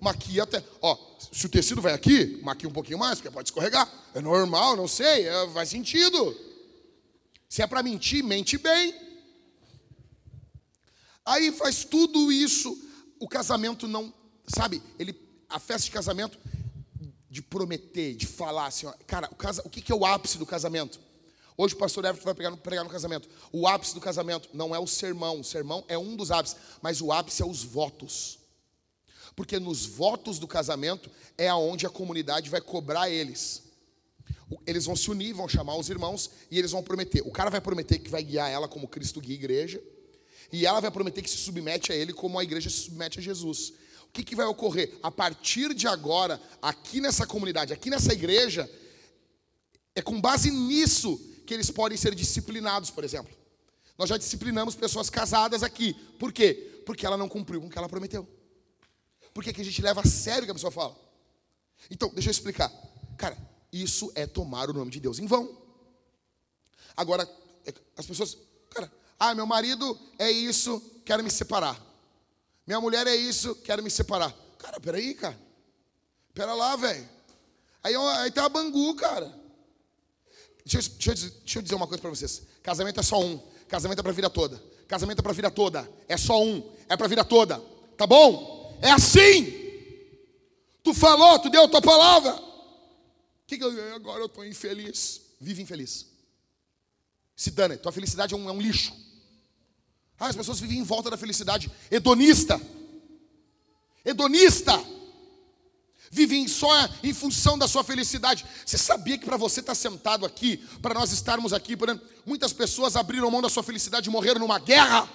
maquia 0.00 0.42
até. 0.42 0.62
Ó, 0.80 0.96
se 1.32 1.46
o 1.46 1.48
tecido 1.48 1.80
vai 1.80 1.92
aqui, 1.92 2.40
maquia 2.42 2.68
um 2.68 2.72
pouquinho 2.72 2.98
mais, 2.98 3.16
porque 3.18 3.30
pode 3.30 3.48
escorregar. 3.48 3.90
É 4.14 4.20
normal, 4.20 4.76
não 4.76 4.88
sei, 4.88 5.28
é, 5.28 5.48
faz 5.50 5.68
sentido. 5.68 6.36
Se 7.48 7.62
é 7.62 7.66
para 7.66 7.82
mentir, 7.82 8.22
mente 8.22 8.58
bem. 8.58 8.94
Aí 11.28 11.52
faz 11.52 11.84
tudo 11.84 12.32
isso, 12.32 12.74
o 13.20 13.28
casamento 13.28 13.86
não, 13.86 14.14
sabe? 14.46 14.82
Ele, 14.98 15.14
a 15.46 15.58
festa 15.58 15.84
de 15.84 15.90
casamento, 15.90 16.38
de 17.28 17.42
prometer, 17.42 18.14
de 18.14 18.26
falar 18.26 18.64
assim, 18.64 18.86
ó, 18.86 18.94
cara, 19.06 19.28
o, 19.30 19.34
casa, 19.34 19.60
o 19.62 19.68
que, 19.68 19.82
que 19.82 19.92
é 19.92 19.94
o 19.94 20.06
ápice 20.06 20.38
do 20.38 20.46
casamento? 20.46 20.98
Hoje 21.54 21.74
o 21.74 21.76
pastor 21.76 22.06
Everton 22.06 22.24
vai 22.24 22.32
pregar, 22.32 22.56
pregar 22.56 22.82
no 22.82 22.88
casamento. 22.88 23.28
O 23.52 23.68
ápice 23.68 23.92
do 23.92 24.00
casamento 24.00 24.48
não 24.54 24.74
é 24.74 24.78
o 24.78 24.86
sermão, 24.86 25.40
o 25.40 25.44
sermão 25.44 25.84
é 25.86 25.98
um 25.98 26.16
dos 26.16 26.30
ápices, 26.30 26.56
mas 26.80 27.02
o 27.02 27.12
ápice 27.12 27.42
é 27.42 27.46
os 27.46 27.62
votos. 27.62 28.38
Porque 29.36 29.58
nos 29.58 29.84
votos 29.84 30.38
do 30.38 30.48
casamento 30.48 31.10
é 31.36 31.46
aonde 31.46 31.84
a 31.84 31.90
comunidade 31.90 32.48
vai 32.48 32.62
cobrar 32.62 33.10
eles. 33.10 33.64
Eles 34.66 34.86
vão 34.86 34.96
se 34.96 35.10
unir, 35.10 35.34
vão 35.34 35.46
chamar 35.46 35.76
os 35.76 35.90
irmãos 35.90 36.30
e 36.50 36.58
eles 36.58 36.70
vão 36.70 36.82
prometer. 36.82 37.20
O 37.20 37.30
cara 37.30 37.50
vai 37.50 37.60
prometer 37.60 37.98
que 37.98 38.08
vai 38.08 38.22
guiar 38.22 38.50
ela 38.50 38.66
como 38.66 38.88
Cristo 38.88 39.20
guia 39.20 39.34
a 39.34 39.38
igreja. 39.38 39.97
E 40.52 40.66
ela 40.66 40.80
vai 40.80 40.90
prometer 40.90 41.22
que 41.22 41.30
se 41.30 41.36
submete 41.36 41.92
a 41.92 41.96
ele 41.96 42.12
como 42.12 42.38
a 42.38 42.42
igreja 42.42 42.70
se 42.70 42.76
submete 42.76 43.18
a 43.18 43.22
Jesus. 43.22 43.72
O 44.04 44.12
que, 44.12 44.24
que 44.24 44.34
vai 44.34 44.46
ocorrer? 44.46 44.98
A 45.02 45.10
partir 45.10 45.74
de 45.74 45.86
agora, 45.86 46.40
aqui 46.62 47.00
nessa 47.00 47.26
comunidade, 47.26 47.72
aqui 47.72 47.90
nessa 47.90 48.12
igreja, 48.12 48.68
é 49.94 50.00
com 50.00 50.20
base 50.20 50.50
nisso 50.50 51.18
que 51.46 51.52
eles 51.52 51.70
podem 51.70 51.96
ser 51.98 52.14
disciplinados, 52.14 52.90
por 52.90 53.04
exemplo. 53.04 53.36
Nós 53.98 54.08
já 54.08 54.16
disciplinamos 54.16 54.74
pessoas 54.74 55.10
casadas 55.10 55.62
aqui. 55.62 55.92
Por 56.18 56.32
quê? 56.32 56.82
Porque 56.86 57.04
ela 57.04 57.16
não 57.16 57.28
cumpriu 57.28 57.60
com 57.60 57.66
o 57.66 57.70
que 57.70 57.76
ela 57.76 57.88
prometeu. 57.88 58.26
Por 59.34 59.44
que, 59.44 59.52
que 59.52 59.60
a 59.60 59.64
gente 59.64 59.82
leva 59.82 60.00
a 60.00 60.04
sério 60.04 60.42
o 60.42 60.44
que 60.46 60.50
a 60.50 60.54
pessoa 60.54 60.70
fala? 60.70 60.96
Então, 61.90 62.08
deixa 62.14 62.28
eu 62.28 62.32
explicar. 62.32 62.72
Cara, 63.16 63.36
isso 63.72 64.10
é 64.14 64.26
tomar 64.26 64.70
o 64.70 64.72
nome 64.72 64.90
de 64.90 65.00
Deus 65.00 65.18
em 65.18 65.26
vão. 65.26 65.56
Agora, 66.96 67.28
é, 67.66 67.72
as 67.96 68.06
pessoas, 68.06 68.38
cara, 68.70 68.90
ah, 69.18 69.34
meu 69.34 69.46
marido 69.46 69.98
é 70.18 70.30
isso, 70.30 70.80
quero 71.04 71.24
me 71.24 71.30
separar. 71.30 71.80
Minha 72.66 72.80
mulher 72.80 73.06
é 73.06 73.16
isso, 73.16 73.54
quero 73.56 73.82
me 73.82 73.90
separar. 73.90 74.34
Cara, 74.58 74.78
peraí, 74.78 75.14
cara. 75.14 75.38
Pera 76.34 76.54
lá, 76.54 76.76
velho. 76.76 77.08
Aí, 77.82 77.94
aí 77.96 78.30
tá 78.30 78.44
a 78.44 78.48
bangu, 78.48 78.94
cara. 78.94 79.34
Deixa 80.64 80.88
deixa, 80.90 81.14
deixa 81.14 81.58
eu 81.58 81.62
dizer 81.62 81.74
uma 81.74 81.86
coisa 81.86 82.00
para 82.00 82.10
vocês. 82.10 82.42
Casamento 82.62 83.00
é 83.00 83.02
só 83.02 83.20
um. 83.20 83.38
Casamento 83.66 84.00
é 84.00 84.02
pra 84.02 84.12
vida 84.12 84.28
toda. 84.28 84.62
Casamento 84.86 85.20
é 85.20 85.22
pra 85.22 85.32
vida 85.32 85.50
toda. 85.50 85.90
É 86.06 86.16
só 86.16 86.42
um. 86.42 86.70
É 86.88 86.96
pra 86.96 87.08
vida 87.08 87.24
toda. 87.24 87.58
Tá 87.96 88.06
bom? 88.06 88.78
É 88.82 88.90
assim. 88.90 89.46
Tu 90.82 90.94
falou, 90.94 91.38
tu 91.38 91.48
deu 91.48 91.64
a 91.64 91.68
tua 91.68 91.82
palavra. 91.82 92.38
Que 93.46 93.56
que 93.56 93.64
eu, 93.64 93.94
agora 93.94 94.20
eu 94.20 94.26
estou 94.26 94.44
infeliz. 94.44 95.22
Vive 95.40 95.62
infeliz. 95.62 96.06
Se 97.34 97.50
dane, 97.50 97.76
tua 97.76 97.92
felicidade 97.92 98.34
é 98.34 98.36
um, 98.36 98.48
é 98.48 98.52
um 98.52 98.60
lixo. 98.60 98.92
Ah, 100.18 100.28
as 100.28 100.36
pessoas 100.36 100.60
vivem 100.60 100.78
em 100.78 100.82
volta 100.82 101.10
da 101.10 101.16
felicidade. 101.16 101.70
Hedonista. 101.90 102.60
Hedonista. 104.04 104.82
Vivem 106.10 106.48
só 106.48 106.70
em 107.02 107.12
função 107.12 107.58
da 107.58 107.68
sua 107.68 107.84
felicidade. 107.84 108.44
Você 108.64 108.78
sabia 108.78 109.18
que 109.18 109.26
para 109.26 109.36
você 109.36 109.60
estar 109.60 109.72
tá 109.72 109.76
sentado 109.76 110.24
aqui, 110.24 110.56
para 110.80 110.94
nós 110.94 111.12
estarmos 111.12 111.52
aqui, 111.52 111.76
muitas 112.26 112.52
pessoas 112.52 112.96
abriram 112.96 113.30
mão 113.30 113.42
da 113.42 113.48
sua 113.48 113.62
felicidade 113.62 114.08
e 114.08 114.12
morreram 114.12 114.40
numa 114.40 114.58
guerra? 114.58 115.08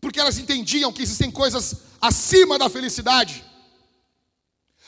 porque 0.00 0.20
elas 0.20 0.38
entendiam 0.38 0.92
que 0.92 1.02
existem 1.02 1.30
coisas 1.30 1.76
acima 2.00 2.58
da 2.58 2.68
felicidade. 2.68 3.44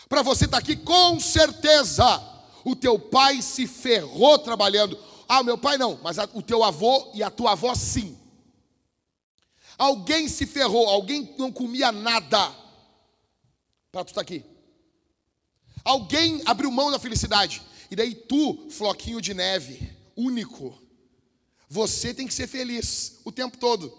Para 0.08 0.22
você 0.22 0.44
estar 0.44 0.58
tá 0.58 0.62
aqui, 0.62 0.76
com 0.76 1.18
certeza, 1.20 2.22
o 2.64 2.74
teu 2.74 2.98
pai 2.98 3.42
se 3.42 3.66
ferrou 3.66 4.38
trabalhando. 4.38 4.98
Ah, 5.28 5.42
meu 5.42 5.58
pai 5.58 5.76
não, 5.76 5.98
mas 6.02 6.16
o 6.32 6.42
teu 6.42 6.64
avô 6.64 7.10
e 7.14 7.22
a 7.22 7.30
tua 7.30 7.52
avó 7.52 7.74
sim. 7.74 8.17
Alguém 9.78 10.28
se 10.28 10.44
ferrou, 10.44 10.88
alguém 10.88 11.34
não 11.38 11.52
comia 11.52 11.92
nada 11.92 12.52
para 13.92 14.04
tu 14.04 14.08
estar 14.08 14.14
tá 14.14 14.20
aqui. 14.22 14.44
Alguém 15.84 16.42
abriu 16.44 16.70
mão 16.70 16.90
da 16.90 16.98
felicidade. 16.98 17.62
E 17.88 17.94
daí 17.96 18.14
tu, 18.14 18.68
floquinho 18.70 19.20
de 19.20 19.32
neve, 19.32 19.90
único, 20.16 20.76
você 21.68 22.12
tem 22.12 22.26
que 22.26 22.34
ser 22.34 22.48
feliz 22.48 23.20
o 23.24 23.30
tempo 23.30 23.56
todo. 23.56 23.96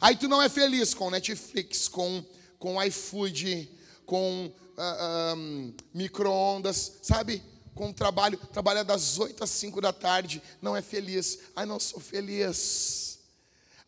Aí 0.00 0.16
tu 0.16 0.28
não 0.28 0.42
é 0.42 0.48
feliz 0.48 0.92
com 0.92 1.08
Netflix, 1.08 1.88
com, 1.88 2.24
com 2.58 2.82
iFood, 2.82 3.70
com 4.04 4.52
uh, 4.76 5.36
um, 5.36 5.74
micro-ondas, 5.94 6.94
sabe? 7.02 7.42
Com 7.74 7.92
trabalho, 7.92 8.38
trabalha 8.52 8.84
das 8.84 9.18
8 9.18 9.44
às 9.44 9.50
5 9.50 9.80
da 9.80 9.92
tarde, 9.92 10.42
não 10.60 10.76
é 10.76 10.82
feliz. 10.82 11.38
Ai, 11.54 11.64
não 11.64 11.78
sou 11.78 12.00
feliz. 12.00 13.15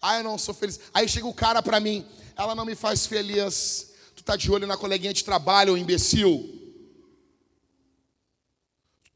Ai, 0.00 0.20
eu 0.20 0.24
não 0.24 0.38
sou 0.38 0.54
feliz. 0.54 0.78
Aí 0.94 1.08
chega 1.08 1.26
o 1.26 1.34
cara 1.34 1.62
para 1.62 1.80
mim, 1.80 2.06
ela 2.36 2.54
não 2.54 2.64
me 2.64 2.74
faz 2.74 3.06
feliz. 3.06 3.92
Tu 4.14 4.22
tá 4.22 4.36
de 4.36 4.50
olho 4.50 4.66
na 4.66 4.76
coleguinha 4.76 5.12
de 5.12 5.24
trabalho, 5.24 5.76
imbecil. 5.76 6.54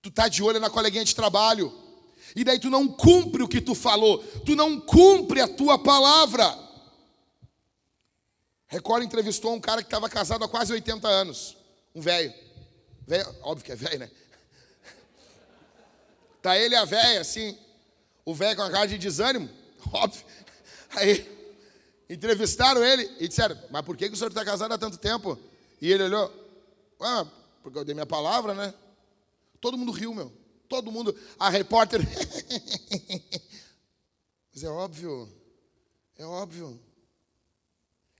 Tu 0.00 0.10
tá 0.10 0.28
de 0.28 0.42
olho 0.42 0.58
na 0.58 0.68
coleguinha 0.68 1.04
de 1.04 1.14
trabalho. 1.14 1.72
E 2.34 2.44
daí 2.44 2.58
tu 2.58 2.70
não 2.70 2.88
cumpre 2.88 3.42
o 3.42 3.48
que 3.48 3.60
tu 3.60 3.74
falou, 3.74 4.18
tu 4.44 4.56
não 4.56 4.80
cumpre 4.80 5.40
a 5.40 5.48
tua 5.48 5.78
palavra. 5.78 6.58
Record 8.66 9.04
entrevistou 9.04 9.52
um 9.52 9.60
cara 9.60 9.82
que 9.82 9.86
estava 9.86 10.08
casado 10.08 10.44
há 10.44 10.48
quase 10.48 10.72
80 10.72 11.06
anos. 11.06 11.56
Um 11.94 12.00
velho. 12.00 12.32
Velho, 13.06 13.36
óbvio 13.42 13.66
que 13.66 13.72
é 13.72 13.76
velho, 13.76 13.98
né? 13.98 14.10
Tá 16.40 16.56
ele 16.56 16.74
e 16.74 16.78
a 16.78 16.84
véia, 16.84 17.20
assim. 17.20 17.56
O 18.24 18.34
velho 18.34 18.56
com 18.56 18.62
a 18.62 18.70
cara 18.70 18.86
de 18.86 18.96
desânimo, 18.96 19.48
óbvio. 19.92 20.24
Aí, 20.94 21.26
entrevistaram 22.08 22.84
ele 22.84 23.10
e 23.18 23.28
disseram, 23.28 23.58
mas 23.70 23.84
por 23.84 23.96
que, 23.96 24.08
que 24.08 24.14
o 24.14 24.16
senhor 24.16 24.30
está 24.30 24.44
casado 24.44 24.72
há 24.72 24.78
tanto 24.78 24.98
tempo? 24.98 25.38
E 25.80 25.90
ele 25.90 26.04
olhou, 26.04 26.30
ah, 27.00 27.26
porque 27.62 27.78
eu 27.78 27.84
dei 27.84 27.94
minha 27.94 28.06
palavra, 28.06 28.54
né? 28.54 28.74
Todo 29.60 29.78
mundo 29.78 29.92
riu, 29.92 30.14
meu. 30.14 30.32
Todo 30.68 30.90
mundo, 30.92 31.16
a 31.38 31.48
repórter. 31.48 32.00
Mas 34.52 34.62
é 34.62 34.68
óbvio, 34.68 35.28
é 36.16 36.24
óbvio. 36.24 36.80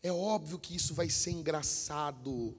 É 0.02 0.12
óbvio 0.12 0.58
que 0.58 0.74
isso 0.74 0.94
vai 0.94 1.08
ser 1.08 1.30
engraçado. 1.30 2.56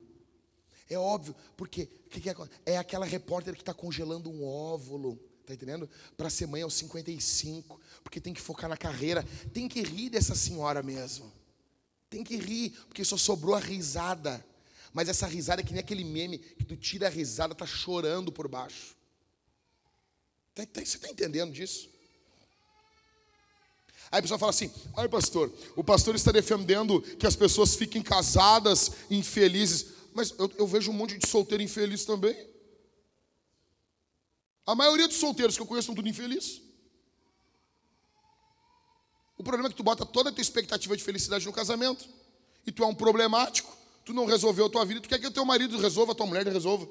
É 0.90 0.98
óbvio, 0.98 1.36
porque 1.58 1.86
que 1.86 2.22
que 2.22 2.30
é, 2.30 2.36
é 2.66 2.78
aquela 2.78 3.06
repórter 3.06 3.54
que 3.56 3.62
está 3.62 3.74
congelando 3.74 4.30
um 4.30 4.46
óvulo, 4.46 5.18
tá 5.46 5.54
entendendo? 5.54 5.90
Para 6.16 6.30
ser 6.30 6.46
mãe 6.48 6.62
aos 6.62 6.74
55, 6.76 7.80
porque 8.04 8.20
tem 8.20 8.34
que 8.34 8.42
focar 8.42 8.70
na 8.70 8.78
carreira. 8.78 9.26
Tem 9.54 9.68
que 9.68 9.82
rir 9.82 10.10
dessa 10.10 10.36
senhora 10.36 10.84
mesmo. 10.84 11.32
Tem 12.10 12.24
que 12.24 12.36
rir, 12.36 12.72
porque 12.88 13.04
só 13.04 13.18
sobrou 13.18 13.56
a 13.56 13.60
risada. 13.60 14.46
Mas 14.94 15.10
essa 15.10 15.26
risada 15.26 15.62
é 15.62 15.66
que 15.66 15.74
nem 15.74 15.80
aquele 15.80 16.04
meme 16.04 16.38
que 16.38 16.64
tu 16.64 16.76
tira 16.76 17.08
a 17.08 17.10
risada, 17.10 17.56
tá 17.56 17.66
chorando 17.66 18.32
por 18.32 18.48
baixo. 18.48 18.96
Tá, 20.54 20.66
tá, 20.66 20.86
você 20.86 20.98
está 20.98 21.10
entendendo 21.10 21.52
disso? 21.52 21.90
Aí 24.12 24.20
a 24.20 24.22
pessoa 24.22 24.38
fala 24.38 24.52
assim: 24.52 24.72
ai, 24.96 25.10
pastor, 25.10 25.52
o 25.76 25.84
pastor 25.84 26.14
está 26.14 26.32
defendendo 26.32 27.02
que 27.02 27.26
as 27.26 27.36
pessoas 27.36 27.74
fiquem 27.76 28.04
casadas, 28.04 28.92
infelizes. 29.10 29.88
Mas 30.14 30.36
eu, 30.38 30.52
eu 30.60 30.68
vejo 30.68 30.92
um 30.92 30.94
monte 30.94 31.18
de 31.18 31.28
solteiro 31.28 31.64
infeliz 31.64 32.06
também. 32.06 32.38
A 34.68 34.76
maioria 34.76 35.08
dos 35.08 35.18
solteiros 35.18 35.56
que 35.56 35.62
eu 35.64 35.66
conheço 35.66 35.88
são 35.88 35.96
tudo 35.96 36.08
infelizes. 36.08 36.62
O 39.38 39.44
problema 39.44 39.68
é 39.68 39.72
que 39.72 39.78
tu 39.78 39.84
bota 39.84 40.06
toda 40.06 40.30
a 40.30 40.34
tua 40.34 40.42
expectativa 40.42 40.96
de 40.96 41.04
felicidade 41.04 41.46
no 41.46 41.54
casamento. 41.54 42.08
E 42.66 42.72
tu 42.72 42.84
é 42.84 42.88
um 42.88 42.96
problemático, 42.96 43.76
tu 44.06 44.14
não 44.14 44.26
resolveu 44.26 44.68
a 44.68 44.70
tua 44.70 44.86
vida, 44.86 45.02
tu 45.02 45.10
quer 45.10 45.20
que 45.20 45.28
o 45.28 45.32
teu 45.32 45.44
marido 45.44 45.78
resolva, 45.78 46.14
a 46.14 46.16
tua 46.16 46.26
mulher 46.26 46.48
resolva. 46.48 46.88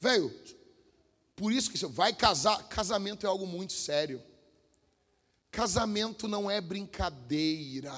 Velho, 0.00 0.32
por 1.34 1.52
isso 1.52 1.70
que 1.70 1.78
você 1.78 1.86
vai 1.86 2.12
casar, 2.12 2.68
casamento 2.68 3.26
é 3.26 3.28
algo 3.28 3.46
muito 3.46 3.72
sério. 3.72 4.22
Casamento 5.50 6.28
não 6.28 6.50
é 6.50 6.60
brincadeira. 6.60 7.92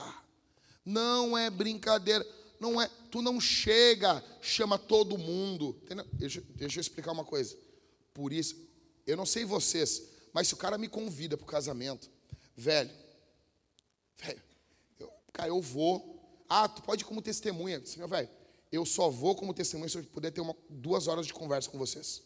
Não 0.85 1.37
é 1.37 1.51
brincadeira. 1.51 2.27
Não 2.59 2.81
é, 2.81 2.89
tu 3.11 3.21
não 3.21 3.41
chega, 3.41 4.25
chama 4.41 4.79
todo 4.79 5.19
mundo. 5.19 5.77
Deixa, 6.13 6.41
deixa 6.55 6.79
eu 6.79 6.81
explicar 6.81 7.13
uma 7.13 7.25
coisa. 7.25 7.57
Por 8.15 8.33
isso, 8.33 8.57
eu 9.07 9.17
não 9.17 9.27
sei 9.27 9.45
vocês, 9.45 10.03
mas 10.33 10.49
se 10.49 10.55
o 10.55 10.57
cara 10.57 10.79
me 10.79 10.89
convida 10.89 11.37
para 11.37 11.45
o 11.45 11.49
casamento, 11.49 12.09
velho, 12.57 12.91
velho, 14.17 14.43
eu, 14.99 15.13
cara, 15.33 15.49
eu 15.49 15.61
vou. 15.61 16.45
Ah, 16.49 16.69
tu 16.69 16.83
pode 16.83 17.03
ir 17.03 17.07
como 17.07 17.23
testemunha. 17.23 17.81
Velho, 17.81 18.29
eu 18.71 18.87
só 18.87 19.11
vou 19.11 19.35
como 19.35 19.53
testemunha 19.53 19.89
se 19.89 19.99
eu 19.99 20.05
puder 20.05 20.31
ter 20.31 20.41
uma, 20.41 20.57
duas 20.69 21.07
horas 21.07 21.27
de 21.27 21.33
conversa 21.33 21.71
com 21.71 21.79
vocês. 21.79 22.23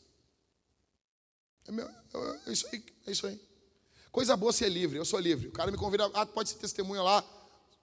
É, 1.66 1.72
meu, 1.72 1.88
é 2.46 2.52
isso 2.52 2.66
aí, 2.72 2.84
é 3.06 3.10
isso 3.10 3.26
aí. 3.26 3.40
Coisa 4.12 4.36
boa 4.36 4.52
ser 4.52 4.68
livre, 4.68 4.96
eu 4.96 5.04
sou 5.04 5.18
livre. 5.18 5.48
O 5.48 5.52
cara 5.52 5.70
me 5.70 5.76
convida, 5.76 6.06
ah, 6.14 6.24
pode 6.24 6.48
ser 6.48 6.56
testemunha 6.56 7.02
lá, 7.02 7.24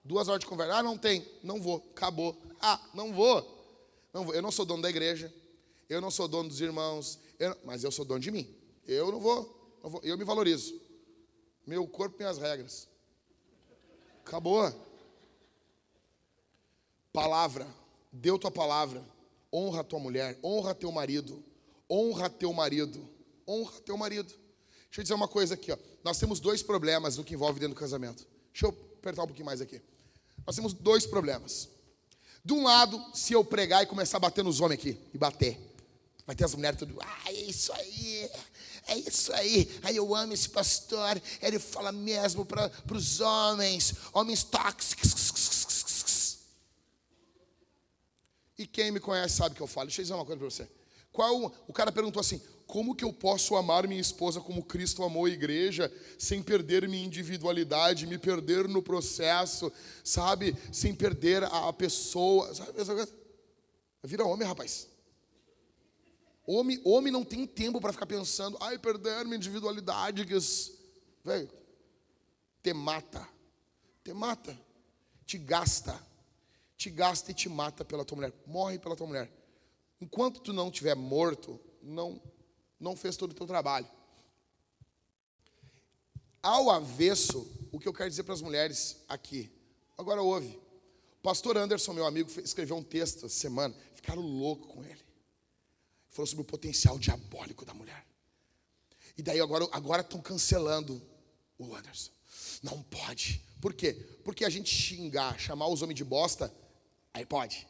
duas 0.04 0.28
horas 0.28 0.40
de 0.40 0.48
conversa. 0.48 0.76
Ah, 0.76 0.84
não 0.84 0.98
tem, 0.98 1.28
não 1.44 1.62
vou, 1.62 1.86
acabou. 1.96 2.42
Ah, 2.60 2.82
não 2.94 3.14
vou. 3.14 4.08
Não 4.14 4.26
vou. 4.26 4.34
Eu 4.34 4.42
não 4.42 4.52
sou 4.52 4.66
dono 4.66 4.82
da 4.82 4.90
igreja, 4.90 5.32
eu 5.90 6.00
não 6.00 6.10
sou 6.10 6.28
dono 6.28 6.48
dos 6.48 6.62
irmãos, 6.62 7.20
eu, 7.38 7.56
mas 7.66 7.84
eu 7.84 7.92
sou 7.92 8.06
dono 8.06 8.20
de 8.20 8.32
mim. 8.32 8.48
Eu 8.88 9.12
não 9.12 9.20
vou, 9.20 9.80
não 9.84 9.90
vou, 9.90 10.02
eu 10.04 10.18
me 10.18 10.24
valorizo. 10.24 10.74
Meu 11.66 11.88
corpo, 11.88 12.18
minhas 12.18 12.38
regras. 12.38 12.88
Acabou. 14.26 14.74
Palavra, 17.12 17.68
deu 18.12 18.38
tua 18.38 18.52
palavra. 18.52 19.04
Honra 19.52 19.84
tua 19.84 20.00
mulher, 20.00 20.40
honra 20.44 20.74
teu 20.74 20.92
marido, 20.92 21.44
honra 21.88 22.28
teu 22.28 22.52
marido 22.52 23.08
honra 23.48 23.80
teu 23.82 23.98
marido. 23.98 24.28
Deixa 24.86 25.00
eu 25.00 25.04
dizer 25.04 25.14
uma 25.14 25.28
coisa 25.28 25.54
aqui, 25.54 25.72
ó. 25.72 25.78
Nós 26.04 26.18
temos 26.18 26.40
dois 26.40 26.62
problemas 26.62 27.18
no 27.18 27.24
que 27.24 27.34
envolve 27.34 27.60
dentro 27.60 27.76
do 27.76 27.80
casamento. 27.80 28.26
Deixa 28.52 28.68
eu 28.68 28.70
apertar 28.70 29.24
um 29.24 29.28
pouquinho 29.28 29.46
mais 29.46 29.62
aqui. 29.62 29.82
Nós 30.46 30.56
temos 30.56 30.74
dois 30.74 31.06
problemas. 31.06 31.70
De 32.44 32.54
um 32.54 32.64
lado, 32.64 33.02
se 33.14 33.34
eu 33.34 33.44
pregar 33.44 33.84
e 33.84 33.88
começar 33.88 34.18
a 34.18 34.20
bater 34.20 34.44
nos 34.44 34.60
homens 34.60 34.80
aqui, 34.80 34.98
e 35.14 35.18
bater, 35.18 35.58
vai 36.28 36.36
ter 36.36 36.44
as 36.44 36.54
mulheres 36.54 36.78
tudo, 36.78 36.98
ah, 37.02 37.22
é 37.28 37.34
isso 37.34 37.72
aí, 37.72 38.30
é 38.88 38.98
isso 38.98 39.34
aí. 39.34 39.70
Aí 39.84 39.96
eu 39.96 40.16
amo 40.16 40.34
esse 40.34 40.50
pastor, 40.50 41.22
ele 41.42 41.60
fala 41.60 41.92
mesmo 41.92 42.46
para 42.46 42.72
os 42.92 43.20
homens, 43.20 43.94
homens 44.14 44.44
tóxicos. 44.44 45.14
E 48.58 48.68
quem 48.68 48.92
me 48.92 49.00
conhece 49.00 49.36
sabe 49.36 49.56
que 49.56 49.62
eu 49.62 49.68
falo. 49.68 49.88
Deixa 49.88 50.02
eu 50.02 50.04
dizer 50.04 50.14
uma 50.14 50.26
coisa 50.26 50.40
para 50.40 50.50
você. 50.50 50.70
Qual 51.12 51.54
o 51.68 51.74
cara 51.74 51.92
perguntou 51.92 52.20
assim: 52.20 52.42
como 52.66 52.96
que 52.96 53.04
eu 53.04 53.14
posso 53.14 53.56
amar 53.56 53.88
minha 53.88 54.02
esposa 54.02 54.42
como 54.42 54.64
Cristo 54.64 55.04
amou 55.04 55.26
a 55.26 55.30
igreja, 55.30 55.92
sem 56.18 56.42
perder 56.42 56.88
minha 56.88 57.06
individualidade, 57.06 58.08
me 58.08 58.18
perder 58.18 58.68
no 58.68 58.82
processo, 58.82 59.72
sabe? 60.04 60.56
Sem 60.72 60.94
perder 60.96 61.44
a, 61.44 61.72
pessoa, 61.74 62.54
sabe? 62.54 62.72
Vira 64.04 64.26
homem, 64.26 64.48
rapaz. 64.48 64.88
Homem, 66.46 66.82
homem 66.84 67.12
não 67.12 67.24
tem 67.24 67.48
tempo 67.48 67.80
para 67.80 67.94
ficar 67.94 68.06
pensando, 68.06 68.58
ai, 68.60 68.78
perder 68.78 69.24
minha 69.24 69.38
individualidade, 69.38 70.26
que 70.26 70.38
velho, 71.24 71.50
te 72.62 72.74
mata, 72.74 73.28
te 74.04 74.14
mata, 74.14 74.58
te 75.26 75.38
gasta, 75.38 76.02
te 76.76 76.90
gasta 76.90 77.32
e 77.32 77.34
te 77.34 77.48
mata 77.48 77.86
pela 77.86 78.04
tua 78.04 78.18
mulher, 78.18 78.34
morre 78.46 78.78
pela 78.78 78.96
tua 78.96 79.08
mulher. 79.08 79.32
Enquanto 80.02 80.42
tu 80.42 80.52
não 80.52 80.68
estiver 80.68 80.96
morto, 80.96 81.60
não 81.82 82.22
não 82.84 82.96
fez 82.98 83.16
todo 83.16 83.32
o 83.32 83.36
teu 83.36 83.48
trabalho. 83.48 83.88
Ao 86.42 86.70
avesso, 86.70 87.48
o 87.72 87.80
que 87.80 87.88
eu 87.88 87.94
quero 87.94 88.10
dizer 88.10 88.24
para 88.24 88.34
as 88.34 88.42
mulheres 88.42 88.98
aqui. 89.08 89.50
Agora 89.98 90.22
ouve. 90.22 90.60
O 91.20 91.24
pastor 91.24 91.58
Anderson, 91.58 91.94
meu 91.94 92.06
amigo, 92.06 92.30
escreveu 92.42 92.76
um 92.76 92.84
texto 92.84 93.26
essa 93.26 93.30
semana. 93.30 93.74
Ficaram 93.96 94.22
loucos 94.22 94.70
com 94.70 94.84
ele. 94.84 95.03
Falou 96.14 96.28
sobre 96.28 96.44
o 96.44 96.46
potencial 96.46 97.00
diabólico 97.00 97.66
da 97.66 97.74
mulher. 97.74 98.06
E 99.18 99.24
daí 99.24 99.42
agora 99.42 99.68
agora 99.72 100.02
estão 100.02 100.22
cancelando 100.22 101.02
o 101.58 101.76
Anderson. 101.76 102.12
Não 102.62 102.84
pode. 102.84 103.44
Por 103.60 103.74
quê? 103.74 103.94
Porque 104.24 104.46
a 104.46 104.50
gente 104.50 104.70
xingar, 104.70 105.40
chamar 105.40 105.68
os 105.68 105.82
homens 105.82 105.98
de 105.98 106.04
bosta, 106.04 106.54
aí 107.12 107.26
pode. 107.26 107.68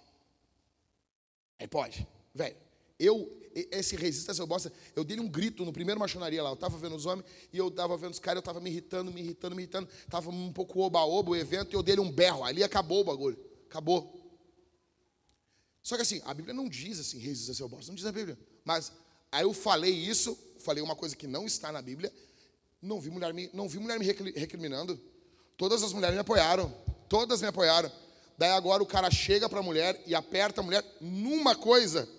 Aí 1.57 1.67
pode. 1.67 2.05
Velho, 2.35 2.57
eu 2.99 3.39
esse 3.55 3.95
resista 3.95 4.33
seu 4.33 4.47
bosta, 4.47 4.73
eu 4.95 5.03
dei 5.03 5.19
um 5.19 5.27
grito 5.29 5.63
no 5.63 5.71
primeiro 5.71 5.99
machonaria 5.99 6.43
lá. 6.43 6.49
Eu 6.49 6.55
estava 6.55 6.77
vendo 6.77 6.97
os 6.97 7.05
homens 7.05 7.25
e 7.51 7.57
eu 7.57 7.69
estava 7.69 7.95
vendo 7.95 8.11
os 8.11 8.19
caras, 8.19 8.37
eu 8.37 8.39
estava 8.41 8.59
me 8.59 8.69
irritando, 8.69 9.09
me 9.09 9.21
irritando, 9.21 9.55
me 9.55 9.61
irritando. 9.61 9.87
Estava 10.03 10.29
um 10.29 10.51
pouco 10.51 10.81
oba-oba 10.81 11.31
o 11.31 11.35
evento 11.35 11.71
e 11.71 11.75
eu 11.75 11.83
dei 11.83 11.97
um 11.97 12.11
berro. 12.11 12.43
Ali 12.43 12.61
acabou 12.61 12.99
o 12.99 13.03
bagulho. 13.05 13.39
Acabou. 13.69 14.22
Só 15.83 15.95
que 15.95 16.01
assim, 16.01 16.21
a 16.25 16.33
Bíblia 16.33 16.53
não 16.53 16.67
diz 16.67 16.99
assim, 16.99 17.19
resista 17.19 17.53
seu 17.53 17.69
bosta. 17.69 17.91
Não 17.91 17.95
diz 17.95 18.05
a 18.05 18.11
Bíblia. 18.11 18.37
Mas 18.65 18.91
aí 19.31 19.43
eu 19.43 19.53
falei 19.53 19.91
isso, 19.91 20.35
falei 20.59 20.81
uma 20.81 20.95
coisa 20.95 21.15
que 21.15 21.27
não 21.27 21.45
está 21.45 21.71
na 21.71 21.81
Bíblia. 21.81 22.11
Não 22.81 22.99
vi 22.99 23.11
mulher 23.11 23.33
me, 23.33 23.49
não 23.53 23.67
vi 23.67 23.77
mulher 23.77 23.99
me 23.99 24.05
recriminando. 24.05 24.99
Todas 25.57 25.83
as 25.83 25.93
mulheres 25.93 26.15
me 26.15 26.21
apoiaram. 26.21 26.73
Todas 27.07 27.41
me 27.41 27.47
apoiaram. 27.47 27.91
Daí 28.37 28.49
agora 28.49 28.81
o 28.81 28.85
cara 28.85 29.11
chega 29.11 29.47
para 29.47 29.59
a 29.59 29.63
mulher 29.63 30.01
e 30.07 30.15
aperta 30.15 30.61
a 30.61 30.63
mulher 30.63 30.83
numa 30.99 31.55
coisa 31.55 32.09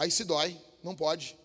Aí 0.00 0.10
se 0.10 0.24
dói, 0.24 0.58
não 0.82 0.96
pode. 0.96 1.36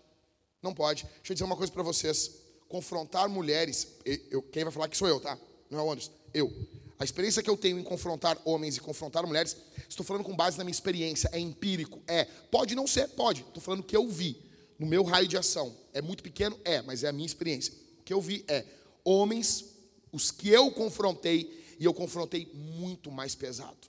Não 0.62 0.74
pode. 0.74 1.04
Deixa 1.04 1.34
eu 1.34 1.36
dizer 1.36 1.44
uma 1.44 1.58
coisa 1.58 1.74
para 1.74 1.84
vocês. 1.84 2.32
Confrontar 2.70 3.28
mulheres, 3.28 3.86
eu, 4.32 4.42
quem 4.42 4.64
vai 4.64 4.72
falar 4.72 4.88
que 4.88 4.96
sou 4.96 5.10
eu, 5.10 5.20
tá? 5.20 5.38
Não 5.70 5.80
é 5.80 5.84
o 5.84 5.92
Anderson, 5.92 6.14
eu. 6.34 6.50
A 6.98 7.04
experiência 7.04 7.44
que 7.44 7.50
eu 7.50 7.58
tenho 7.58 7.78
em 7.78 7.84
confrontar 7.84 8.38
homens 8.46 8.78
e 8.78 8.80
confrontar 8.80 9.26
mulheres, 9.28 9.58
estou 9.90 10.06
falando 10.06 10.24
com 10.24 10.36
base 10.36 10.58
na 10.58 10.64
minha 10.64 10.72
experiência, 10.72 11.30
é 11.34 11.40
empírico, 11.40 12.02
é. 12.08 12.26
Pode 12.26 12.74
não 12.74 12.88
ser, 12.88 13.10
pode. 13.10 13.42
Estou 13.42 13.62
falando 13.62 13.84
que 13.84 13.96
eu 13.96 14.08
vi 14.08 14.42
no 14.80 14.88
meu 14.88 15.04
raio 15.04 15.28
de 15.28 15.38
ação. 15.38 15.76
É 15.94 16.02
muito 16.02 16.24
pequeno, 16.24 16.58
é, 16.64 16.82
mas 16.82 17.04
é 17.04 17.10
a 17.10 17.12
minha 17.12 17.26
experiência. 17.26 17.74
O 18.00 18.04
que 18.04 18.14
eu 18.14 18.22
vi 18.22 18.46
é 18.48 18.66
homens, 19.04 19.66
os 20.12 20.32
que 20.32 20.50
eu 20.50 20.72
confrontei, 20.72 21.66
e 21.78 21.84
eu 21.84 21.94
confrontei 21.94 22.50
muito 22.54 23.12
mais 23.12 23.36
pesado. 23.36 23.88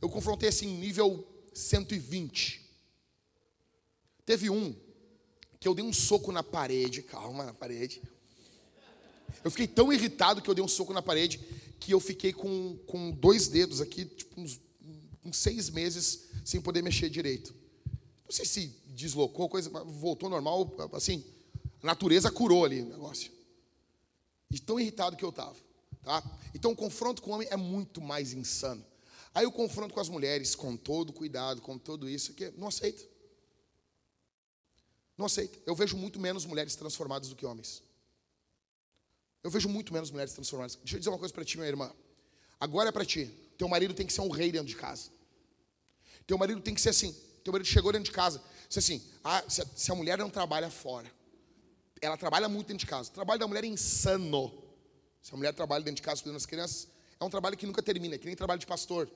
Eu 0.00 0.08
confrontei 0.08 0.48
assim, 0.48 0.68
nível 0.78 1.26
120. 1.52 2.60
Teve 4.24 4.48
um 4.48 4.74
que 5.58 5.66
eu 5.66 5.74
dei 5.74 5.84
um 5.84 5.92
soco 5.92 6.30
na 6.30 6.42
parede, 6.42 7.02
calma, 7.02 7.44
na 7.44 7.52
parede. 7.52 8.00
Eu 9.44 9.50
fiquei 9.50 9.66
tão 9.66 9.92
irritado 9.92 10.40
que 10.40 10.48
eu 10.48 10.54
dei 10.54 10.64
um 10.64 10.68
soco 10.68 10.92
na 10.92 11.02
parede 11.02 11.40
que 11.82 11.92
eu 11.92 11.98
fiquei 11.98 12.32
com, 12.32 12.76
com 12.86 13.10
dois 13.10 13.48
dedos 13.48 13.80
aqui, 13.80 14.04
tipo, 14.04 14.40
uns, 14.40 14.60
uns 15.24 15.36
seis 15.36 15.68
meses 15.68 16.28
sem 16.44 16.60
poder 16.60 16.80
mexer 16.80 17.10
direito. 17.10 17.52
Não 18.24 18.30
sei 18.30 18.46
se 18.46 18.68
deslocou, 18.86 19.48
coisa, 19.48 19.68
voltou 19.68 20.30
normal, 20.30 20.72
assim. 20.92 21.24
A 21.82 21.86
natureza 21.86 22.30
curou 22.30 22.64
ali 22.64 22.82
o 22.82 22.86
negócio. 22.86 23.32
De 24.48 24.62
tão 24.62 24.78
irritado 24.78 25.16
que 25.16 25.24
eu 25.24 25.30
estava. 25.30 25.56
Tá? 26.04 26.22
Então 26.54 26.70
o 26.70 26.76
confronto 26.76 27.20
com 27.20 27.30
o 27.30 27.34
homem 27.34 27.48
é 27.50 27.56
muito 27.56 28.00
mais 28.00 28.32
insano. 28.32 28.84
Aí 29.34 29.44
o 29.44 29.52
confronto 29.52 29.92
com 29.92 30.00
as 30.00 30.08
mulheres, 30.08 30.54
com 30.54 30.76
todo 30.76 31.12
cuidado, 31.12 31.60
com 31.60 31.76
tudo 31.76 32.08
isso, 32.08 32.32
que 32.32 32.50
não 32.52 32.68
aceita. 32.68 33.02
Não 35.18 35.26
aceita. 35.26 35.58
Eu 35.66 35.74
vejo 35.74 35.96
muito 35.96 36.20
menos 36.20 36.46
mulheres 36.46 36.76
transformadas 36.76 37.28
do 37.28 37.34
que 37.34 37.44
homens. 37.44 37.82
Eu 39.42 39.50
vejo 39.50 39.68
muito 39.68 39.92
menos 39.92 40.10
mulheres 40.10 40.32
transformadas. 40.32 40.76
Deixa 40.76 40.96
eu 40.96 40.98
dizer 40.98 41.10
uma 41.10 41.18
coisa 41.18 41.34
para 41.34 41.44
ti, 41.44 41.56
minha 41.56 41.68
irmã. 41.68 41.92
Agora 42.60 42.90
é 42.90 42.92
para 42.92 43.04
ti. 43.04 43.26
Teu 43.58 43.68
marido 43.68 43.92
tem 43.92 44.06
que 44.06 44.12
ser 44.12 44.20
um 44.20 44.30
rei 44.30 44.52
dentro 44.52 44.68
de 44.68 44.76
casa. 44.76 45.10
Teu 46.26 46.38
marido 46.38 46.60
tem 46.60 46.74
que 46.74 46.80
ser 46.80 46.90
assim. 46.90 47.12
Teu 47.42 47.52
marido 47.52 47.66
chegou 47.66 47.92
dentro 47.92 48.06
de 48.06 48.12
casa. 48.12 48.42
Disse 48.68 48.78
assim: 48.78 49.10
ah, 49.24 49.42
se, 49.48 49.62
a, 49.62 49.66
se 49.74 49.90
a 49.90 49.94
mulher 49.94 50.16
não 50.18 50.30
trabalha 50.30 50.70
fora, 50.70 51.10
ela 52.00 52.16
trabalha 52.16 52.48
muito 52.48 52.68
dentro 52.68 52.80
de 52.80 52.86
casa. 52.86 53.10
O 53.10 53.12
trabalho 53.12 53.40
da 53.40 53.48
mulher 53.48 53.64
é 53.64 53.66
insano. 53.66 54.62
Se 55.20 55.32
a 55.34 55.36
mulher 55.36 55.52
trabalha 55.54 55.84
dentro 55.84 55.96
de 55.96 56.02
casa 56.02 56.20
cuidando 56.20 56.36
das 56.36 56.46
crianças, 56.46 56.88
é 57.18 57.24
um 57.24 57.30
trabalho 57.30 57.56
que 57.56 57.66
nunca 57.66 57.82
termina, 57.82 58.18
que 58.18 58.26
nem 58.26 58.34
trabalho 58.34 58.58
de 58.58 58.66
pastor. 58.66 59.08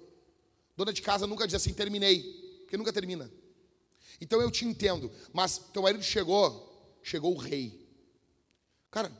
Dona 0.76 0.92
de 0.92 1.02
casa 1.02 1.26
nunca 1.26 1.46
diz 1.46 1.54
assim, 1.54 1.72
terminei, 1.72 2.22
porque 2.60 2.76
nunca 2.76 2.92
termina. 2.92 3.30
Então 4.20 4.40
eu 4.40 4.50
te 4.50 4.64
entendo, 4.64 5.10
mas 5.32 5.58
teu 5.72 5.82
marido 5.82 6.02
chegou, 6.02 7.00
chegou 7.02 7.34
o 7.34 7.38
rei. 7.38 7.86
Cara, 8.90 9.10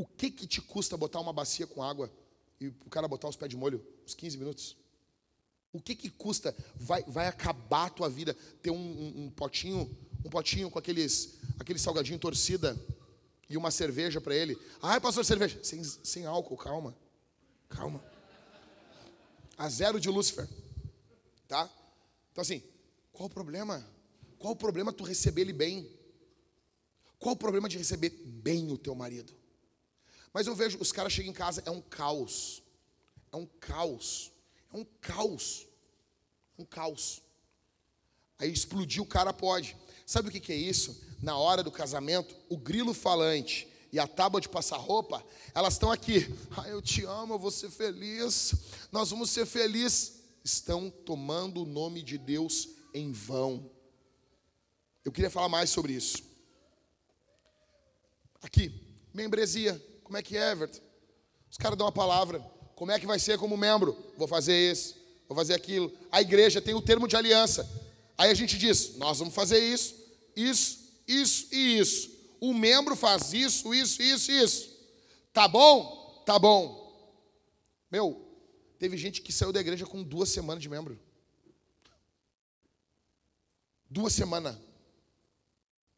o 0.00 0.06
que 0.06 0.30
que 0.30 0.46
te 0.46 0.62
custa 0.62 0.96
botar 0.96 1.20
uma 1.20 1.30
bacia 1.32 1.66
com 1.66 1.82
água 1.82 2.10
e 2.58 2.68
o 2.68 2.88
cara 2.88 3.06
botar 3.06 3.28
os 3.28 3.36
pés 3.36 3.50
de 3.50 3.56
molho 3.56 3.86
uns 4.02 4.14
15 4.14 4.38
minutos? 4.38 4.76
O 5.74 5.78
que 5.78 5.94
que 5.94 6.08
custa? 6.08 6.56
Vai, 6.74 7.02
vai 7.02 7.26
acabar 7.26 7.84
a 7.84 7.90
tua 7.90 8.08
vida 8.08 8.34
ter 8.62 8.70
um, 8.70 8.76
um, 8.76 9.24
um 9.24 9.30
potinho, 9.30 9.94
um 10.24 10.30
potinho 10.30 10.70
com 10.70 10.78
aqueles, 10.78 11.34
aquele 11.58 11.78
salgadinho 11.78 12.18
torcida 12.18 12.74
e 13.46 13.58
uma 13.58 13.70
cerveja 13.70 14.22
para 14.22 14.34
ele. 14.34 14.58
Ai, 14.80 14.98
pastor, 15.00 15.22
cerveja. 15.22 15.62
Sem, 15.62 15.84
sem 15.84 16.24
álcool, 16.24 16.56
calma. 16.56 16.96
Calma. 17.68 18.02
A 19.58 19.68
zero 19.68 20.00
de 20.00 20.08
Lúcifer. 20.08 20.48
Tá? 21.46 21.68
Então, 22.32 22.40
assim, 22.40 22.62
qual 23.12 23.26
o 23.26 23.30
problema? 23.30 23.86
Qual 24.38 24.54
o 24.54 24.56
problema 24.56 24.94
tu 24.94 25.04
receber 25.04 25.42
ele 25.42 25.52
bem? 25.52 25.86
Qual 27.18 27.34
o 27.34 27.38
problema 27.38 27.68
de 27.68 27.76
receber 27.76 28.08
bem 28.08 28.72
o 28.72 28.78
teu 28.78 28.94
marido? 28.94 29.38
Mas 30.32 30.46
eu 30.46 30.54
vejo, 30.54 30.78
os 30.80 30.92
caras 30.92 31.12
chegam 31.12 31.30
em 31.30 31.34
casa, 31.34 31.62
é 31.66 31.70
um 31.70 31.80
caos. 31.80 32.62
É 33.32 33.36
um 33.36 33.46
caos. 33.46 34.32
É 34.72 34.76
um 34.76 34.84
caos. 35.00 35.66
Um 36.58 36.64
caos. 36.64 37.22
Aí 38.38 38.50
explodir 38.50 39.02
o 39.02 39.06
cara 39.06 39.32
pode. 39.32 39.76
Sabe 40.06 40.28
o 40.28 40.32
que, 40.32 40.40
que 40.40 40.52
é 40.52 40.56
isso? 40.56 41.00
Na 41.20 41.36
hora 41.36 41.62
do 41.62 41.70
casamento, 41.70 42.34
o 42.48 42.56
grilo 42.56 42.94
falante 42.94 43.68
e 43.92 43.98
a 43.98 44.06
tábua 44.06 44.40
de 44.40 44.48
passar 44.48 44.76
roupa, 44.76 45.24
elas 45.54 45.74
estão 45.74 45.90
aqui. 45.90 46.26
Ah, 46.56 46.68
eu 46.68 46.80
te 46.80 47.04
amo, 47.04 47.34
eu 47.34 47.38
vou 47.38 47.50
ser 47.50 47.70
feliz. 47.70 48.54
Nós 48.92 49.10
vamos 49.10 49.30
ser 49.30 49.46
felizes. 49.46 50.20
Estão 50.42 50.90
tomando 50.90 51.62
o 51.62 51.66
nome 51.66 52.02
de 52.02 52.16
Deus 52.16 52.68
em 52.94 53.12
vão. 53.12 53.70
Eu 55.04 55.12
queria 55.12 55.30
falar 55.30 55.48
mais 55.48 55.70
sobre 55.70 55.92
isso. 55.92 56.22
Aqui, 58.42 58.72
membresia. 59.12 59.89
Como 60.10 60.18
é 60.18 60.22
que 60.24 60.36
é, 60.36 60.50
Everton? 60.50 60.80
Os 61.48 61.56
caras 61.56 61.78
dão 61.78 61.86
uma 61.86 61.92
palavra. 61.92 62.40
Como 62.74 62.90
é 62.90 62.98
que 62.98 63.06
vai 63.06 63.16
ser 63.20 63.38
como 63.38 63.56
membro? 63.56 63.96
Vou 64.18 64.26
fazer 64.26 64.72
isso, 64.72 64.96
vou 65.28 65.36
fazer 65.36 65.54
aquilo. 65.54 65.96
A 66.10 66.20
igreja 66.20 66.60
tem 66.60 66.74
o 66.74 66.82
termo 66.82 67.06
de 67.06 67.14
aliança. 67.14 67.64
Aí 68.18 68.28
a 68.28 68.34
gente 68.34 68.58
diz: 68.58 68.96
nós 68.96 69.20
vamos 69.20 69.32
fazer 69.32 69.60
isso, 69.60 69.94
isso, 70.34 70.80
isso 71.06 71.46
e 71.54 71.78
isso. 71.78 72.10
O 72.40 72.52
membro 72.52 72.96
faz 72.96 73.32
isso, 73.32 73.72
isso, 73.72 74.02
isso, 74.02 74.32
isso. 74.32 74.76
Tá 75.32 75.46
bom? 75.46 76.24
Tá 76.26 76.40
bom. 76.40 76.92
Meu, 77.88 78.20
teve 78.80 78.96
gente 78.96 79.22
que 79.22 79.32
saiu 79.32 79.52
da 79.52 79.60
igreja 79.60 79.86
com 79.86 80.02
duas 80.02 80.28
semanas 80.28 80.60
de 80.60 80.68
membro. 80.68 80.98
Duas 83.88 84.12
semanas. 84.12 84.56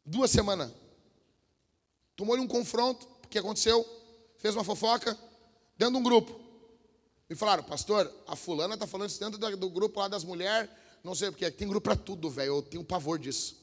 Duas 0.05 0.29
semanas. 0.29 0.71
Tomou-lhe 2.15 2.43
um 2.43 2.47
confronto. 2.47 3.07
O 3.23 3.27
que 3.27 3.39
aconteceu? 3.39 4.02
Fez 4.43 4.53
uma 4.55 4.63
fofoca 4.65 5.17
dentro 5.77 5.93
de 5.93 5.99
um 6.01 6.03
grupo. 6.03 6.37
Me 7.29 7.35
falaram, 7.35 7.63
pastor, 7.63 8.13
a 8.27 8.35
fulana 8.35 8.73
está 8.73 8.85
falando 8.85 9.09
isso 9.09 9.17
dentro 9.17 9.39
do 9.55 9.69
grupo 9.69 10.01
lá 10.01 10.09
das 10.09 10.25
mulheres. 10.25 10.69
Não 11.01 11.15
sei 11.15 11.31
porque. 11.31 11.49
Tem 11.49 11.65
grupo 11.65 11.85
para 11.85 11.95
tudo, 11.95 12.29
velho. 12.29 12.57
Eu 12.57 12.61
tenho 12.61 12.83
pavor 12.83 13.17
disso. 13.17 13.55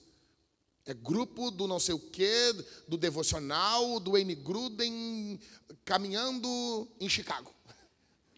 É 0.87 0.95
grupo 0.95 1.51
do 1.51 1.66
não 1.66 1.78
sei 1.78 1.95
o 1.95 1.99
quê, 1.99 2.55
do 2.89 2.97
devocional, 2.97 4.01
do 4.01 4.16
N. 4.16 4.35
Gruden, 4.37 5.39
caminhando 5.85 6.89
em 6.99 7.11
Chicago. 7.11 7.55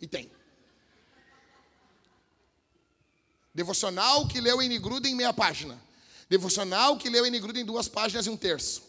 E 0.00 0.08
tem. 0.08 0.28
Devocional 3.54 4.26
que 4.26 4.40
leu 4.40 4.60
N. 4.60 4.78
Gruden 4.80 5.12
em 5.12 5.16
meia 5.16 5.32
página. 5.32 5.80
Devocional 6.28 6.98
que 6.98 7.08
leu 7.08 7.24
N. 7.24 7.38
Gruden 7.38 7.62
em 7.62 7.66
duas 7.66 7.86
páginas 7.86 8.26
e 8.26 8.30
um 8.30 8.36
terço. 8.36 8.82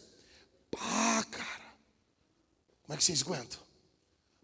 Pá, 0.72 1.24
cara. 1.30 1.63
Como 2.84 2.94
é 2.94 2.96
que 2.96 3.04
vocês 3.04 3.22
aguentam? 3.22 3.58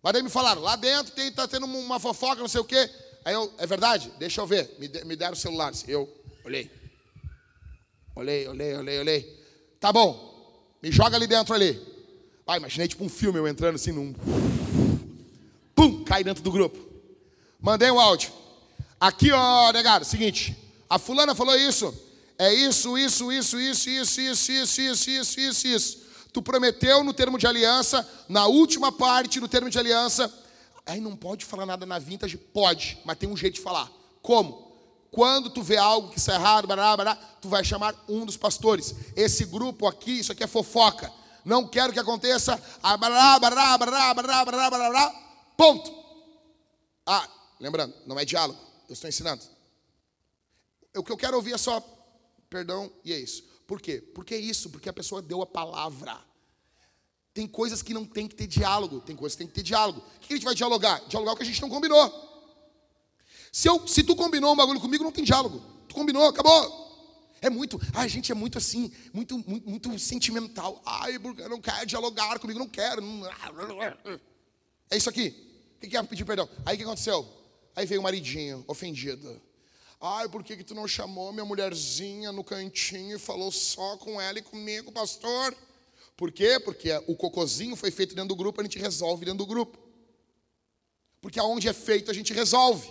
Mas 0.02 0.12
daí 0.14 0.22
me 0.22 0.30
falaram, 0.30 0.62
lá 0.62 0.76
dentro 0.76 1.12
tem, 1.12 1.30
tá 1.30 1.46
tendo 1.46 1.66
uma 1.66 2.00
fofoca, 2.00 2.40
não 2.40 2.48
sei 2.48 2.60
o 2.60 2.64
quê. 2.64 2.90
Aí 3.24 3.34
eu, 3.34 3.52
é 3.58 3.66
verdade? 3.66 4.10
Deixa 4.18 4.40
eu 4.40 4.46
ver. 4.46 4.74
Me, 4.78 4.88
me 5.04 5.14
deram 5.14 5.34
o 5.34 5.36
celular. 5.36 5.72
Eu 5.86 6.08
olhei. 6.44 6.70
Olhei, 8.16 8.48
olhei, 8.48 8.74
olhei, 8.74 8.98
olhei. 8.98 9.44
Tá 9.78 9.92
bom, 9.92 10.74
me 10.82 10.90
joga 10.90 11.16
ali 11.16 11.26
dentro 11.26 11.54
ali. 11.54 11.80
Ah, 12.46 12.56
imaginei 12.56 12.88
tipo 12.88 13.04
um 13.04 13.08
filme 13.08 13.38
eu 13.38 13.46
entrando 13.46 13.76
assim 13.76 13.92
num. 13.92 14.12
Pum, 15.74 16.02
cai 16.02 16.24
dentro 16.24 16.42
do 16.42 16.50
grupo. 16.50 16.78
Mandei 17.60 17.90
um 17.90 18.00
áudio. 18.00 18.32
Aqui, 18.98 19.30
ó, 19.30 19.70
negado, 19.70 20.04
seguinte. 20.04 20.56
A 20.88 20.98
fulana 20.98 21.34
falou 21.34 21.56
isso. 21.56 21.94
É 22.36 22.52
isso, 22.52 22.98
isso, 22.98 23.30
isso, 23.30 23.60
isso, 23.60 23.88
isso, 23.88 24.20
isso, 24.20 24.50
isso, 24.50 24.80
isso, 24.80 25.10
isso, 25.10 25.40
isso, 25.40 25.66
isso. 25.68 26.09
Tu 26.32 26.42
prometeu 26.42 27.02
no 27.02 27.12
termo 27.12 27.38
de 27.38 27.46
aliança, 27.46 28.08
na 28.28 28.46
última 28.46 28.92
parte 28.92 29.40
do 29.40 29.48
termo 29.48 29.68
de 29.68 29.78
aliança. 29.78 30.32
Aí 30.86 31.00
não 31.00 31.16
pode 31.16 31.44
falar 31.44 31.66
nada 31.66 31.84
na 31.84 31.98
vintage? 31.98 32.36
Pode, 32.36 32.98
mas 33.04 33.18
tem 33.18 33.28
um 33.28 33.36
jeito 33.36 33.54
de 33.54 33.60
falar. 33.60 33.90
Como? 34.22 34.70
Quando 35.10 35.50
tu 35.50 35.62
vê 35.62 35.76
algo 35.76 36.10
que 36.10 36.18
está 36.18 36.34
errado, 36.34 36.68
bará, 36.68 36.96
bará, 36.96 37.16
tu 37.40 37.48
vai 37.48 37.64
chamar 37.64 37.94
um 38.08 38.24
dos 38.24 38.36
pastores. 38.36 38.94
Esse 39.16 39.44
grupo 39.44 39.86
aqui, 39.86 40.20
isso 40.20 40.30
aqui 40.30 40.44
é 40.44 40.46
fofoca. 40.46 41.12
Não 41.44 41.66
quero 41.66 41.92
que 41.92 41.98
aconteça. 41.98 42.60
Bará, 42.80 43.38
bará, 43.38 43.78
bará, 43.78 44.14
bará, 44.14 44.44
bará, 44.44 44.70
bará, 44.70 45.10
ponto. 45.56 45.92
Ah, 47.04 47.28
lembrando, 47.58 47.92
não 48.06 48.18
é 48.18 48.24
diálogo. 48.24 48.58
Eu 48.88 48.92
estou 48.92 49.08
ensinando. 49.08 49.42
O 50.96 51.02
que 51.02 51.10
eu 51.10 51.16
quero 51.16 51.36
ouvir 51.36 51.54
é 51.54 51.58
só 51.58 51.80
perdão 52.48 52.92
e 53.04 53.12
é 53.12 53.18
isso. 53.18 53.49
Por 53.70 53.80
quê? 53.80 54.00
Porque 54.00 54.34
é 54.34 54.36
isso, 54.36 54.68
porque 54.68 54.88
a 54.88 54.92
pessoa 54.92 55.22
deu 55.22 55.42
a 55.42 55.46
palavra. 55.46 56.18
Tem 57.32 57.46
coisas 57.46 57.82
que 57.82 57.94
não 57.94 58.04
tem 58.04 58.26
que 58.26 58.34
ter 58.34 58.48
diálogo, 58.48 59.00
tem 59.00 59.14
coisas 59.14 59.36
que 59.36 59.44
tem 59.44 59.46
que 59.46 59.54
ter 59.54 59.62
diálogo. 59.62 60.00
O 60.16 60.18
que 60.18 60.32
a 60.32 60.36
gente 60.36 60.44
vai 60.44 60.56
dialogar? 60.56 60.98
Dialogar 61.06 61.34
o 61.34 61.36
que 61.36 61.44
a 61.44 61.46
gente 61.46 61.62
não 61.62 61.70
combinou. 61.70 62.02
Se, 63.52 63.68
eu, 63.68 63.86
se 63.86 64.02
tu 64.02 64.16
combinou 64.16 64.54
um 64.54 64.56
bagulho 64.56 64.80
comigo, 64.80 65.04
não 65.04 65.12
tem 65.12 65.22
diálogo. 65.22 65.62
Tu 65.86 65.94
combinou, 65.94 66.26
acabou. 66.26 67.30
É 67.40 67.48
muito, 67.48 67.80
a 67.94 68.08
gente 68.08 68.32
é 68.32 68.34
muito 68.34 68.58
assim, 68.58 68.90
muito, 69.12 69.38
muito, 69.38 69.68
muito 69.68 69.98
sentimental. 70.00 70.82
Ai, 70.84 71.20
porque 71.20 71.42
eu 71.42 71.48
não 71.48 71.60
quero 71.60 71.86
dialogar 71.86 72.40
comigo, 72.40 72.58
não 72.58 72.68
quero. 72.68 73.00
É 74.90 74.96
isso 74.96 75.08
aqui. 75.08 75.32
O 75.80 75.88
que 75.88 75.96
é 75.96 76.02
pedir 76.02 76.24
perdão? 76.24 76.48
Aí 76.66 76.74
o 76.74 76.76
que 76.76 76.82
aconteceu? 76.82 77.24
Aí 77.76 77.86
veio 77.86 78.00
o 78.00 78.02
maridinho, 78.02 78.64
ofendido. 78.66 79.40
Ai, 80.00 80.28
por 80.30 80.42
que, 80.42 80.56
que 80.56 80.64
tu 80.64 80.74
não 80.74 80.88
chamou 80.88 81.30
minha 81.30 81.44
mulherzinha 81.44 82.32
no 82.32 82.42
cantinho 82.42 83.16
e 83.16 83.18
falou 83.18 83.52
só 83.52 83.98
com 83.98 84.18
ela 84.18 84.38
e 84.38 84.42
comigo, 84.42 84.90
pastor? 84.90 85.54
Por 86.16 86.32
quê? 86.32 86.58
Porque 86.58 86.90
o 87.06 87.14
cocozinho 87.14 87.76
foi 87.76 87.90
feito 87.90 88.14
dentro 88.14 88.28
do 88.28 88.36
grupo, 88.36 88.60
a 88.60 88.64
gente 88.64 88.78
resolve 88.78 89.26
dentro 89.26 89.38
do 89.38 89.46
grupo. 89.46 89.78
Porque 91.20 91.38
aonde 91.38 91.68
é 91.68 91.74
feito, 91.74 92.10
a 92.10 92.14
gente 92.14 92.32
resolve. 92.32 92.90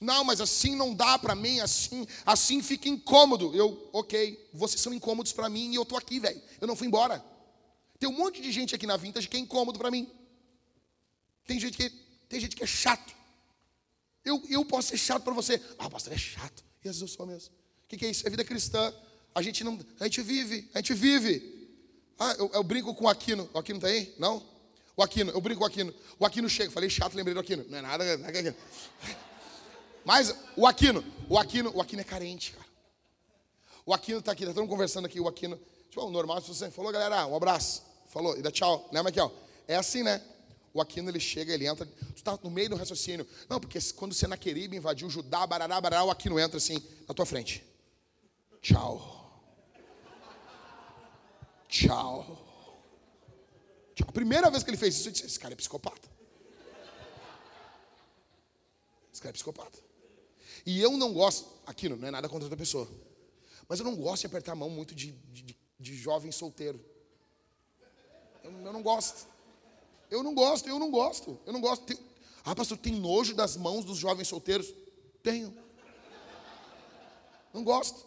Não, 0.00 0.24
mas 0.24 0.40
assim 0.40 0.74
não 0.74 0.92
dá 0.92 1.16
para 1.16 1.36
mim, 1.36 1.60
assim, 1.60 2.04
assim 2.26 2.60
fica 2.60 2.88
incômodo. 2.88 3.54
Eu, 3.54 3.88
ok, 3.92 4.50
vocês 4.52 4.80
são 4.80 4.92
incômodos 4.92 5.32
para 5.32 5.48
mim 5.48 5.70
e 5.70 5.76
eu 5.76 5.84
tô 5.84 5.96
aqui, 5.96 6.18
velho. 6.18 6.42
Eu 6.60 6.66
não 6.66 6.74
fui 6.74 6.88
embora. 6.88 7.24
Tem 8.00 8.08
um 8.08 8.12
monte 8.12 8.42
de 8.42 8.50
gente 8.50 8.74
aqui 8.74 8.84
na 8.88 8.96
Vintage 8.96 9.28
que 9.28 9.36
é 9.36 9.40
incômodo 9.40 9.78
para 9.78 9.92
mim. 9.92 10.10
Tem 11.46 11.60
gente 11.60 11.76
que, 11.76 11.88
tem 12.28 12.40
gente 12.40 12.56
que 12.56 12.64
é 12.64 12.66
chato. 12.66 13.14
Eu, 14.24 14.42
eu 14.48 14.64
posso 14.64 14.88
ser 14.88 14.96
chato 14.96 15.22
para 15.22 15.32
você. 15.32 15.60
Ah, 15.78 15.90
pastor, 15.90 16.12
é 16.12 16.18
chato. 16.18 16.64
Jesus, 16.82 17.02
eu 17.02 17.08
sou 17.08 17.26
mesmo. 17.26 17.52
O 17.84 17.88
que, 17.88 17.96
que 17.96 18.06
é 18.06 18.10
isso? 18.10 18.26
É 18.26 18.30
vida 18.30 18.44
cristã. 18.44 18.92
A 19.34 19.42
gente 19.42 19.64
não, 19.64 19.78
a 19.98 20.04
gente 20.04 20.22
vive, 20.22 20.70
a 20.74 20.78
gente 20.78 20.94
vive. 20.94 21.68
Ah, 22.18 22.34
eu, 22.38 22.50
eu 22.54 22.62
brinco 22.62 22.94
com 22.94 23.04
o 23.04 23.08
Aquino. 23.08 23.48
O 23.52 23.58
Aquino 23.58 23.80
tá 23.80 23.86
aí? 23.86 24.14
Não? 24.18 24.42
O 24.96 25.02
Aquino, 25.02 25.30
eu 25.30 25.40
brinco 25.40 25.60
com 25.60 25.64
o 25.64 25.68
Aquino. 25.68 25.94
O 26.18 26.26
Aquino 26.26 26.48
chega, 26.48 26.70
falei 26.70 26.90
chato, 26.90 27.14
lembrei 27.14 27.34
do 27.34 27.40
Aquino. 27.40 27.64
Não 27.68 27.78
é 27.78 27.82
nada, 27.82 28.04
é 28.04 28.16
nada. 28.16 28.56
Mas 30.04 30.34
o 30.56 30.66
Aquino, 30.66 31.04
o 31.28 31.38
Aquino, 31.38 31.72
o 31.74 31.80
Aquino 31.80 32.00
é 32.00 32.04
carente, 32.04 32.52
cara. 32.52 32.66
O 33.84 33.92
Aquino 33.92 34.18
está 34.18 34.32
aqui, 34.32 34.44
estamos 34.44 34.68
conversando 34.68 35.06
aqui, 35.06 35.18
o 35.18 35.26
Aquino. 35.26 35.58
Tipo, 35.90 36.08
normal, 36.10 36.40
se 36.40 36.48
você 36.48 36.70
falou, 36.70 36.92
galera, 36.92 37.26
um 37.26 37.34
abraço. 37.34 37.82
Falou, 38.06 38.36
e 38.36 38.42
dá 38.42 38.50
tchau. 38.50 38.88
Né, 38.92 39.02
Michael? 39.02 39.32
É 39.66 39.76
assim, 39.76 40.02
né? 40.02 40.22
O 40.74 40.80
Aquino, 40.80 41.10
ele 41.10 41.20
chega, 41.20 41.52
ele 41.52 41.66
entra, 41.66 41.84
tu 41.84 42.16
está 42.16 42.38
no 42.42 42.50
meio 42.50 42.70
do 42.70 42.76
raciocínio. 42.76 43.26
Não, 43.48 43.60
porque 43.60 43.78
quando 43.94 44.14
Senaqueribe 44.14 44.76
invadiu 44.76 45.10
Judá, 45.10 45.46
barará, 45.46 45.80
barará, 45.80 46.04
o 46.04 46.10
Aquino 46.10 46.40
entra 46.40 46.56
assim, 46.56 46.82
na 47.06 47.14
tua 47.14 47.26
frente. 47.26 47.62
Tchau. 48.62 49.42
Tchau. 51.68 52.38
Tchau. 53.94 54.08
A 54.08 54.12
primeira 54.12 54.50
vez 54.50 54.62
que 54.62 54.70
ele 54.70 54.76
fez 54.76 54.94
isso, 54.94 55.08
eu 55.08 55.12
disse, 55.12 55.26
esse 55.26 55.38
cara 55.38 55.52
é 55.52 55.56
psicopata. 55.56 56.08
Esse 59.12 59.20
cara 59.20 59.30
é 59.30 59.34
psicopata. 59.34 59.78
E 60.64 60.80
eu 60.80 60.92
não 60.96 61.12
gosto, 61.12 61.48
Aquino, 61.66 61.96
não 61.96 62.08
é 62.08 62.10
nada 62.10 62.28
contra 62.28 62.44
outra 62.44 62.56
pessoa. 62.56 62.88
Mas 63.68 63.78
eu 63.78 63.84
não 63.84 63.96
gosto 63.96 64.22
de 64.22 64.26
apertar 64.26 64.52
a 64.52 64.56
mão 64.56 64.70
muito 64.70 64.94
de, 64.94 65.12
de, 65.12 65.56
de 65.78 65.96
jovem 65.96 66.32
solteiro. 66.32 66.82
Eu, 68.42 68.50
eu 68.50 68.72
não 68.72 68.82
gosto. 68.82 69.31
Eu 70.12 70.22
não 70.22 70.34
gosto, 70.34 70.68
eu 70.68 70.78
não 70.78 70.90
gosto. 70.90 71.40
Eu 71.46 71.54
não 71.54 71.60
gosto. 71.60 71.86
Tem... 71.86 71.98
Ah, 72.44 72.54
pastor, 72.54 72.76
tem 72.76 72.92
nojo 72.92 73.34
das 73.34 73.56
mãos 73.56 73.82
dos 73.82 73.96
jovens 73.96 74.28
solteiros? 74.28 74.70
Tenho. 75.22 75.56
Não 77.50 77.64
gosto. 77.64 78.06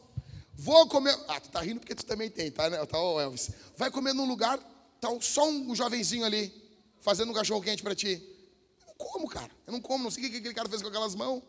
Vou 0.53 0.87
comer. 0.87 1.17
Ah, 1.27 1.39
tu 1.39 1.49
tá 1.49 1.61
rindo 1.61 1.79
porque 1.79 1.95
tu 1.95 2.05
também 2.05 2.29
tem, 2.29 2.51
tá, 2.51 2.69
né? 2.69 2.85
Tá, 2.85 3.01
o 3.01 3.19
Elvis. 3.19 3.49
Vai 3.75 3.89
comer 3.89 4.13
num 4.13 4.27
lugar, 4.27 4.59
tá 5.01 5.09
só 5.19 5.49
um 5.49 5.73
jovenzinho 5.73 6.23
ali, 6.23 6.53
fazendo 7.01 7.31
um 7.31 7.33
cachorro 7.33 7.63
quente 7.63 7.81
para 7.81 7.95
ti. 7.95 8.21
Eu 8.81 8.85
não 8.85 8.93
como, 8.93 9.27
cara. 9.27 9.51
Eu 9.65 9.73
não 9.73 9.81
como, 9.81 10.03
não 10.03 10.11
sei 10.11 10.27
o 10.27 10.29
que 10.29 10.37
aquele 10.37 10.53
cara 10.53 10.69
fez 10.69 10.83
com 10.83 10.89
aquelas 10.89 11.15
mãos. 11.15 11.41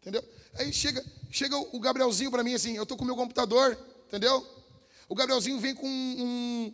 Entendeu? 0.00 0.22
Aí 0.54 0.72
chega, 0.72 1.04
chega 1.28 1.58
o 1.58 1.80
Gabrielzinho 1.80 2.30
para 2.30 2.44
mim 2.44 2.54
assim, 2.54 2.76
eu 2.76 2.86
tô 2.86 2.96
com 2.96 3.02
o 3.02 3.06
meu 3.06 3.16
computador, 3.16 3.76
entendeu? 4.06 4.46
O 5.08 5.14
Gabrielzinho 5.16 5.58
vem 5.58 5.74
com 5.74 5.88
um, 5.88 6.72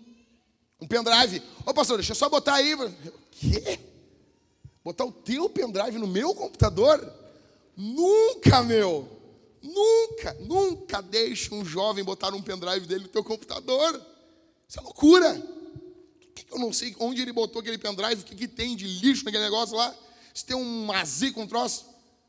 um 0.80 0.86
pendrive. 0.86 1.42
Ô 1.64 1.72
pastor, 1.72 1.98
deixa 1.98 2.12
eu 2.12 2.16
só 2.16 2.28
botar 2.28 2.54
aí. 2.54 2.74
O 2.74 2.92
quê? 3.30 3.78
Botar 4.84 5.04
o 5.04 5.12
teu 5.12 5.48
pendrive 5.48 5.98
no 5.98 6.06
meu 6.06 6.34
computador? 6.34 7.12
Nunca, 7.76 8.62
meu. 8.62 9.08
Nunca, 9.62 10.34
nunca 10.34 11.00
deixe 11.00 11.52
um 11.52 11.64
jovem 11.64 12.04
botar 12.04 12.32
um 12.32 12.42
pendrive 12.42 12.86
dele 12.86 13.04
no 13.04 13.08
teu 13.08 13.24
computador. 13.24 14.00
Isso 14.68 14.78
é 14.78 14.82
loucura. 14.82 15.42
Que 16.34 16.46
eu 16.52 16.58
não 16.58 16.72
sei 16.72 16.94
onde 17.00 17.22
ele 17.22 17.32
botou 17.32 17.60
aquele 17.60 17.78
pendrive, 17.78 18.22
o 18.22 18.24
que, 18.24 18.34
que 18.34 18.46
tem 18.46 18.76
de 18.76 18.86
lixo 18.86 19.24
naquele 19.24 19.44
negócio 19.44 19.76
lá. 19.76 19.94
Se 20.32 20.44
tem 20.44 20.56
um 20.56 20.84
mazi 20.84 21.32
com 21.32 21.42
um 21.42 21.46
troço. 21.46 21.86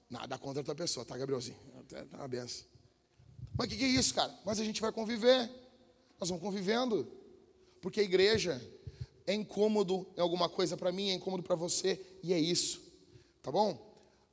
Nada 0.10 0.38
contra 0.38 0.62
a 0.62 0.64
tua 0.64 0.76
pessoa, 0.76 1.06
tá, 1.06 1.18
Gabrielzinho? 1.18 1.58
É 1.91 2.16
uma 2.16 2.28
benção. 2.28 2.66
Mas 3.58 3.68
o 3.68 3.70
que, 3.70 3.78
que 3.78 3.84
é 3.84 3.88
isso, 3.88 4.14
cara? 4.14 4.34
Mas 4.45 4.60
a 4.60 4.64
gente 4.64 4.80
vai 4.80 4.91
conviver. 4.91 5.50
Nós 6.20 6.30
vamos 6.30 6.41
convivendo. 6.41 7.12
Porque 7.82 7.99
a 7.99 8.03
igreja 8.03 8.61
é 9.25 9.34
incômodo 9.34 10.07
em 10.15 10.21
alguma 10.21 10.47
coisa 10.47 10.78
para 10.78 10.91
mim, 10.91 11.09
é 11.09 11.13
incômodo 11.13 11.43
para 11.43 11.55
você, 11.55 11.99
e 12.23 12.34
é 12.34 12.39
isso. 12.39 12.82
Tá 13.41 13.51
bom? 13.51 13.86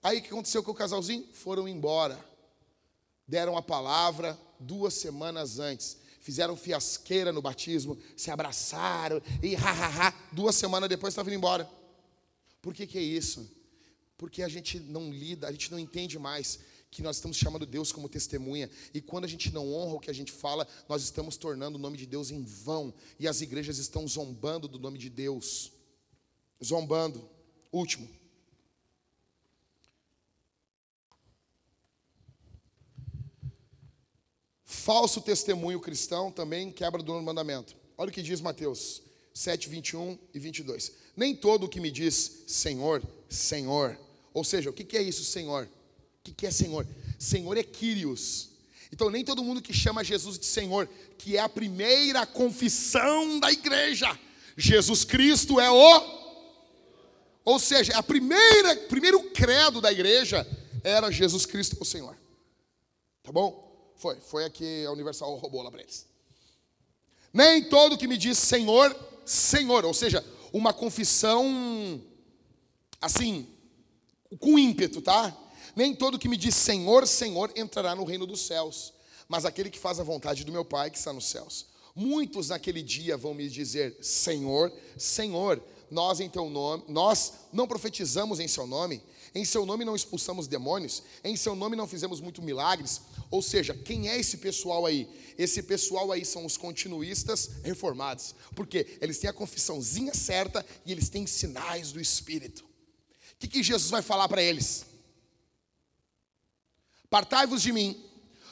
Aí 0.03 0.19
o 0.19 0.23
que 0.23 0.29
aconteceu 0.29 0.63
com 0.63 0.71
o 0.71 0.75
casalzinho? 0.75 1.27
Foram 1.33 1.67
embora. 1.67 2.19
Deram 3.27 3.57
a 3.57 3.63
palavra 3.63 4.39
duas 4.61 4.95
semanas 4.95 5.59
antes. 5.59 5.99
Fizeram 6.21 6.57
fiasqueira 6.57 7.33
no 7.33 7.43
batismo, 7.43 7.99
se 8.17 8.31
abraçaram 8.31 9.21
e 9.43 9.57
ha, 9.57 9.71
ha, 9.71 10.09
ha. 10.09 10.15
Duas 10.33 10.55
semanas 10.55 10.89
depois 10.89 11.13
estavam 11.13 11.31
indo 11.31 11.39
embora. 11.39 11.69
Por 12.63 12.73
que, 12.73 12.87
que 12.87 12.97
é 12.97 13.03
isso? 13.03 13.51
Porque 14.17 14.43
a 14.43 14.49
gente 14.49 14.81
não 14.81 15.11
lida, 15.11 15.49
a 15.49 15.53
gente 15.53 15.71
não 15.71 15.79
entende 15.79 16.19
mais 16.19 16.61
que 16.95 17.03
nós 17.03 17.17
estamos 17.17 17.37
chamando 17.37 17.67
Deus 17.67 17.91
como 17.91 18.09
testemunha. 18.09 18.71
E 18.95 19.01
quando 19.01 19.25
a 19.25 19.29
gente 19.29 19.53
não 19.53 19.75
honra 19.75 19.95
o 19.97 20.01
que 20.01 20.11
a 20.11 20.15
gente 20.15 20.31
fala, 20.31 20.65
nós 20.89 21.03
estamos 21.03 21.37
tornando 21.37 21.77
o 21.77 21.81
nome 21.81 21.99
de 21.99 22.07
Deus 22.07 22.31
em 22.31 22.45
vão. 22.45 22.95
E 23.19 23.27
as 23.27 23.41
igrejas 23.41 23.79
estão 23.79 24.07
zombando 24.07 24.69
do 24.69 24.79
nome 24.79 24.97
de 24.97 25.11
Deus. 25.11 25.73
Zombando. 26.63 27.29
Último. 27.73 28.09
Falso 34.65 35.21
testemunho 35.21 35.81
cristão 35.81 36.31
também 36.31 36.71
quebra 36.71 37.03
do 37.03 37.21
mandamento. 37.21 37.75
Olha 37.99 38.11
o 38.11 38.13
que 38.13 38.23
diz 38.23 38.41
Mateus 38.41 39.03
7, 39.33 39.69
21 39.69 40.17
e 40.33 40.39
22. 40.39 40.93
Nem 41.17 41.35
todo 41.35 41.65
o 41.65 41.69
que 41.69 41.81
me 41.81 41.91
diz 41.91 42.45
Senhor, 42.47 43.03
Senhor. 43.29 43.99
Ou 44.33 44.45
seja, 44.45 44.71
o 44.71 44.73
que 44.73 44.97
é 44.97 45.03
isso, 45.03 45.25
Senhor? 45.25 45.69
O 46.29 46.35
que 46.35 46.47
é 46.47 46.51
Senhor? 46.51 46.87
Senhor 47.19 47.57
é 47.57 47.63
Kyrios. 47.63 48.51
Então, 48.93 49.11
nem 49.11 49.25
todo 49.25 49.43
mundo 49.43 49.61
que 49.61 49.73
chama 49.73 50.05
Jesus 50.05 50.39
de 50.39 50.47
Senhor, 50.47 50.89
que 51.19 51.37
é 51.37 51.41
a 51.41 51.49
primeira 51.49 52.25
confissão 52.25 53.41
da 53.41 53.51
igreja. 53.51 54.19
Jesus 54.57 55.05
Cristo 55.05 55.59
é 55.59 55.71
o. 55.71 56.25
Ou 57.45 57.59
seja, 57.59 57.97
a 57.97 58.03
primeira, 58.03 58.77
primeiro 58.89 59.31
credo 59.31 59.81
da 59.81 59.93
igreja 59.93 60.47
era 60.83 61.11
Jesus 61.11 61.45
Cristo 61.45 61.77
o 61.81 61.85
Senhor. 61.85 62.17
Tá 63.23 63.33
bom? 63.33 63.93
Foi, 63.97 64.21
foi 64.21 64.45
aqui 64.45 64.85
a 64.87 64.93
Universal 64.93 65.35
roubou 65.37 65.63
lá 65.63 65.71
para 65.71 65.83
eles. 65.83 66.07
Nem 67.33 67.65
todo 67.65 67.99
que 67.99 68.07
me 68.07 68.17
diz 68.17 68.39
Senhor, 68.39 68.95
Senhor, 69.25 69.85
ou 69.85 69.93
seja, 69.93 70.25
uma 70.53 70.73
confissão 70.73 72.01
assim, 73.01 73.47
com 74.39 74.59
ímpeto, 74.59 75.03
tá? 75.03 75.37
Nem 75.77 75.95
todo 75.95 76.19
que 76.19 76.29
me 76.29 76.37
diz 76.37 76.55
Senhor, 76.55 77.07
Senhor 77.07 77.53
entrará 77.57 77.95
no 77.95 78.05
reino 78.05 78.27
dos 78.27 78.47
céus, 78.47 78.93
mas 79.29 79.45
aquele 79.45 79.71
que 79.71 79.79
faz 79.79 79.99
a 79.99 80.05
vontade 80.05 80.45
do 80.45 80.53
meu 80.53 80.65
Pai 80.65 80.91
que 80.91 80.99
está 80.99 81.13
nos 81.13 81.27
céus. 81.27 81.67
Muitos 81.95 82.49
naquele 82.49 82.83
dia 82.83 83.17
vão 83.17 83.35
me 83.35 83.49
dizer: 83.49 83.97
Senhor, 84.01 84.73
Senhor, 84.97 85.63
nós 85.91 86.21
em 86.21 86.29
teu 86.29 86.51
nome, 86.51 86.85
nós 86.89 87.33
não 87.53 87.69
profetizamos 87.69 88.41
em 88.41 88.49
seu 88.49 88.67
nome, 88.67 89.01
em 89.35 89.45
seu 89.45 89.65
nome 89.65 89.85
não 89.85 89.95
expulsamos 89.95 90.47
demônios, 90.47 91.03
em 91.23 91.37
seu 91.37 91.55
nome 91.55 91.77
não 91.77 91.87
fizemos 91.87 92.21
muito 92.21 92.43
milagres. 92.43 93.01
Ou 93.31 93.43
seja, 93.43 93.75
quem 93.75 94.09
é 94.09 94.19
esse 94.19 94.39
pessoal 94.39 94.87
aí? 94.87 95.09
Esse 95.37 95.63
pessoal 95.63 96.13
aí 96.13 96.25
são 96.25 96.45
os 96.45 96.57
continuistas 96.57 97.51
reformados, 97.63 98.35
porque 98.55 98.99
eles 99.01 99.19
têm 99.19 99.31
a 99.31 99.33
confissãozinha 99.33 100.15
certa 100.15 100.65
e 100.85 100.93
eles 100.93 101.09
têm 101.09 101.27
sinais 101.27 101.93
do 101.93 102.01
Espírito. 102.01 102.65
O 102.65 103.37
que, 103.39 103.49
que 103.49 103.63
Jesus 103.63 103.91
vai 103.91 104.03
falar 104.03 104.29
para 104.29 104.43
eles? 104.43 104.87
Partai-vos 107.15 107.63
de 107.63 107.73
mim, 107.73 108.05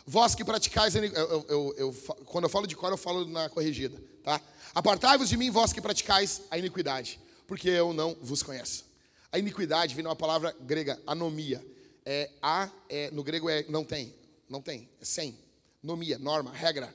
vós 0.07 0.37
que 0.37 0.45
praticais. 0.45 0.95
Eu, 0.95 1.03
eu, 1.03 1.75
eu, 1.77 1.93
quando 2.27 2.45
eu 2.45 2.49
falo 2.49 2.65
de 2.65 2.77
cor, 2.77 2.93
eu 2.93 2.97
falo 2.97 3.27
na 3.27 3.49
corrigida, 3.49 4.01
tá? 4.23 4.41
Apartai-vos 4.73 5.29
de 5.29 5.37
mim, 5.37 5.51
vós 5.51 5.73
que 5.73 5.81
praticais 5.81 6.43
a 6.49 6.57
iniquidade, 6.57 7.19
porque 7.49 7.69
eu 7.69 7.93
não 7.93 8.17
vos 8.23 8.41
conheço. 8.41 8.85
A 9.33 9.39
iniquidade 9.41 9.97
vem 9.97 10.05
de 10.05 10.09
uma 10.09 10.15
palavra 10.15 10.55
grega, 10.61 10.97
anomia. 11.05 11.61
É 12.07 12.31
a, 12.41 12.71
é, 12.89 13.11
no 13.11 13.25
grego 13.25 13.51
é 13.51 13.65
não 13.69 13.83
tem, 13.83 14.15
não 14.49 14.63
tem, 14.63 14.89
é 15.01 15.05
sem. 15.05 15.37
Nomia, 15.83 16.17
norma, 16.17 16.53
regra. 16.53 16.95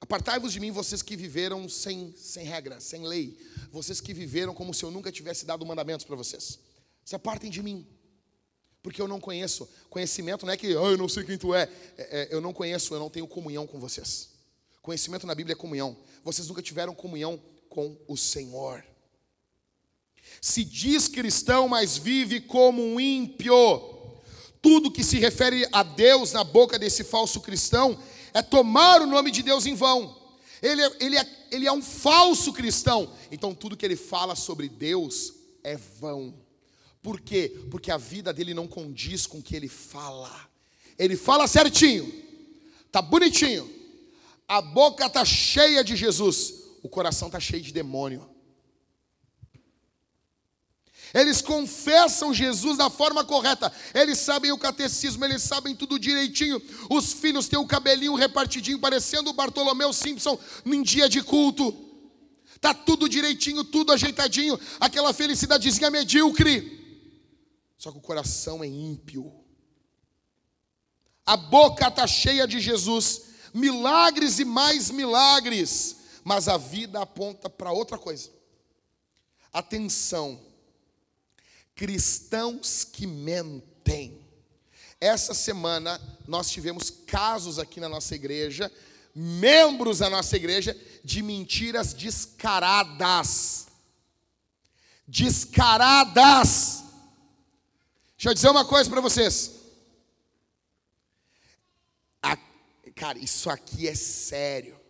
Apartai-vos 0.00 0.52
de 0.52 0.58
mim, 0.58 0.72
vocês 0.72 1.02
que 1.02 1.14
viveram 1.14 1.68
sem, 1.68 2.12
sem 2.16 2.44
regra, 2.46 2.80
sem 2.80 3.06
lei. 3.06 3.38
Vocês 3.70 4.00
que 4.00 4.12
viveram 4.12 4.52
como 4.52 4.74
se 4.74 4.82
eu 4.82 4.90
nunca 4.90 5.12
tivesse 5.12 5.46
dado 5.46 5.64
mandamentos 5.64 6.04
para 6.04 6.16
vocês. 6.16 6.58
Se 7.04 7.14
apartem 7.14 7.48
de 7.48 7.62
mim 7.62 7.86
porque 8.84 9.00
eu 9.00 9.08
não 9.08 9.18
conheço. 9.18 9.66
Conhecimento 9.88 10.44
não 10.44 10.52
é 10.52 10.58
que 10.58 10.76
oh, 10.76 10.90
eu 10.90 10.98
não 10.98 11.08
sei 11.08 11.24
quem 11.24 11.38
tu 11.38 11.54
é. 11.54 11.62
é, 11.96 12.20
é 12.20 12.28
eu 12.30 12.38
não 12.38 12.52
conheço, 12.52 12.94
eu 12.94 13.00
não 13.00 13.08
tenho 13.08 13.26
comunhão 13.26 13.66
com 13.66 13.80
vocês. 13.80 14.28
Conhecimento 14.82 15.26
na 15.26 15.34
Bíblia 15.34 15.54
é 15.54 15.56
comunhão. 15.56 15.96
Vocês 16.22 16.46
nunca 16.48 16.60
tiveram 16.60 16.94
comunhão 16.94 17.40
com 17.70 17.96
o 18.06 18.14
Senhor. 18.14 18.84
Se 20.38 20.62
diz 20.62 21.08
cristão, 21.08 21.66
mas 21.66 21.96
vive 21.96 22.42
como 22.42 22.84
um 22.84 23.00
ímpio. 23.00 23.54
Tudo 24.60 24.92
que 24.92 25.02
se 25.02 25.18
refere 25.18 25.66
a 25.72 25.82
Deus 25.82 26.32
na 26.32 26.44
boca 26.44 26.78
desse 26.78 27.04
falso 27.04 27.40
cristão 27.40 27.98
é 28.34 28.42
tomar 28.42 29.00
o 29.00 29.06
nome 29.06 29.30
de 29.30 29.42
Deus 29.42 29.64
em 29.64 29.74
vão. 29.74 30.14
Ele 30.60 30.82
é, 30.82 30.96
ele 31.00 31.16
é, 31.16 31.46
ele 31.50 31.66
é 31.66 31.72
um 31.72 31.82
falso 31.82 32.52
cristão. 32.52 33.10
Então 33.30 33.54
tudo 33.54 33.78
que 33.78 33.86
ele 33.86 33.96
fala 33.96 34.36
sobre 34.36 34.68
Deus 34.68 35.32
é 35.62 35.74
vão. 35.74 36.43
Por 37.04 37.20
quê? 37.20 37.52
Porque 37.70 37.90
a 37.90 37.98
vida 37.98 38.32
dele 38.32 38.54
não 38.54 38.66
condiz 38.66 39.26
com 39.26 39.38
o 39.38 39.42
que 39.42 39.54
ele 39.54 39.68
fala. 39.68 40.34
Ele 40.98 41.18
fala 41.18 41.46
certinho, 41.46 42.10
tá 42.90 43.02
bonitinho. 43.02 43.70
A 44.48 44.62
boca 44.62 45.10
tá 45.10 45.22
cheia 45.22 45.84
de 45.84 45.96
Jesus, 45.96 46.54
o 46.82 46.88
coração 46.88 47.28
tá 47.28 47.38
cheio 47.38 47.62
de 47.62 47.74
demônio. 47.74 48.26
Eles 51.12 51.42
confessam 51.42 52.32
Jesus 52.32 52.78
da 52.78 52.88
forma 52.88 53.22
correta. 53.22 53.70
Eles 53.92 54.18
sabem 54.18 54.50
o 54.50 54.58
catecismo, 54.58 55.26
eles 55.26 55.42
sabem 55.42 55.76
tudo 55.76 55.98
direitinho. 55.98 56.60
Os 56.88 57.12
filhos 57.12 57.48
têm 57.48 57.58
o 57.58 57.66
cabelinho 57.66 58.14
repartidinho, 58.14 58.80
parecendo 58.80 59.28
o 59.28 59.34
Bartolomeu 59.34 59.92
Simpson 59.92 60.38
em 60.64 60.82
dia 60.82 61.06
de 61.06 61.22
culto. 61.22 61.70
Tá 62.62 62.72
tudo 62.72 63.10
direitinho, 63.10 63.62
tudo 63.62 63.92
ajeitadinho. 63.92 64.58
Aquela 64.80 65.12
felicidadezinha 65.12 65.90
medíocre. 65.90 66.83
Só 67.84 67.92
que 67.92 67.98
o 67.98 68.00
coração 68.00 68.64
é 68.64 68.66
ímpio. 68.66 69.30
A 71.26 71.36
boca 71.36 71.86
está 71.86 72.06
cheia 72.06 72.48
de 72.48 72.58
Jesus, 72.58 73.24
milagres 73.52 74.38
e 74.38 74.44
mais 74.46 74.90
milagres, 74.90 75.96
mas 76.24 76.48
a 76.48 76.56
vida 76.56 77.02
aponta 77.02 77.50
para 77.50 77.72
outra 77.72 77.98
coisa. 77.98 78.30
Atenção, 79.52 80.40
cristãos 81.74 82.84
que 82.84 83.06
mentem. 83.06 84.18
Essa 84.98 85.34
semana 85.34 86.00
nós 86.26 86.48
tivemos 86.48 86.88
casos 86.88 87.58
aqui 87.58 87.80
na 87.80 87.88
nossa 87.90 88.14
igreja, 88.14 88.72
membros 89.14 89.98
da 89.98 90.08
nossa 90.08 90.36
igreja, 90.36 90.74
de 91.04 91.20
mentiras 91.20 91.92
descaradas. 91.92 93.66
Descaradas. 95.06 96.83
Deixa 98.24 98.30
eu 98.30 98.34
dizer 98.36 98.48
uma 98.48 98.64
coisa 98.64 98.88
para 98.88 99.02
vocês. 99.02 99.50
A, 102.22 102.38
cara, 102.94 103.18
isso 103.18 103.50
aqui 103.50 103.86
é 103.86 103.94
sério. 103.94 104.80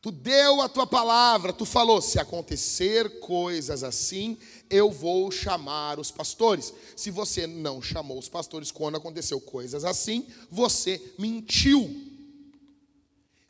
Tu 0.00 0.10
deu 0.10 0.60
a 0.60 0.68
tua 0.68 0.88
palavra, 0.88 1.52
tu 1.52 1.64
falou: 1.64 2.02
se 2.02 2.18
acontecer 2.18 3.20
coisas 3.20 3.84
assim, 3.84 4.36
eu 4.68 4.90
vou 4.90 5.30
chamar 5.30 6.00
os 6.00 6.10
pastores. 6.10 6.74
Se 6.96 7.12
você 7.12 7.46
não 7.46 7.80
chamou 7.80 8.18
os 8.18 8.28
pastores 8.28 8.72
quando 8.72 8.96
aconteceu 8.96 9.40
coisas 9.40 9.84
assim, 9.84 10.26
você 10.50 11.00
mentiu. 11.16 11.88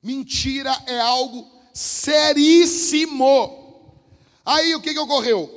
Mentira 0.02 0.70
é 0.86 1.00
algo 1.00 1.50
seríssimo. 1.72 3.24
Aí 4.44 4.74
o 4.74 4.82
que, 4.82 4.92
que 4.92 5.00
ocorreu? 5.00 5.50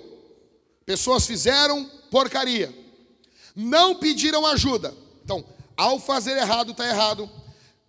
Pessoas 0.86 1.28
fizeram 1.28 1.99
porcaria, 2.10 2.74
não 3.56 3.96
pediram 3.96 4.46
ajuda. 4.46 4.94
Então, 5.24 5.46
ao 5.76 6.00
fazer 6.00 6.38
errado, 6.38 6.72
está 6.72 6.88
errado. 6.88 7.30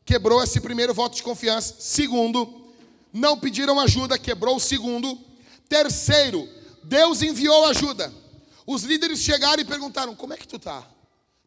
Quebrou 0.05 0.43
esse 0.43 0.61
primeiro 0.61 0.95
voto 0.95 1.17
de 1.17 1.23
confiança. 1.23 1.77
Segundo, 1.79 2.73
não 3.13 3.39
pediram 3.39 3.79
ajuda, 3.81 4.19
quebrou 4.19 4.57
o 4.57 4.61
segundo. 4.61 5.19
Terceiro, 5.69 6.49
Deus 6.83 7.23
enviou 7.23 7.67
ajuda. 7.67 8.13
Os 8.67 8.83
líderes 8.83 9.21
chegaram 9.21 9.63
e 9.63 9.65
perguntaram: 9.65 10.15
Como 10.15 10.33
é 10.33 10.37
que 10.37 10.47
tu 10.47 10.59
tá? 10.59 10.89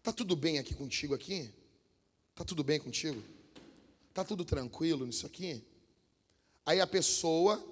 Tá 0.02 0.12
tudo 0.12 0.36
bem 0.36 0.60
aqui 0.60 0.74
contigo 0.74 1.14
aqui? 1.14 1.50
Tá 2.36 2.44
tudo 2.44 2.64
bem 2.64 2.80
contigo? 2.80 3.24
Tá 4.14 4.24
tudo 4.24 4.44
tranquilo 4.44 5.06
nisso 5.06 5.26
aqui? 5.26 5.64
Aí 6.66 6.80
a 6.80 6.88
pessoa 6.88 7.64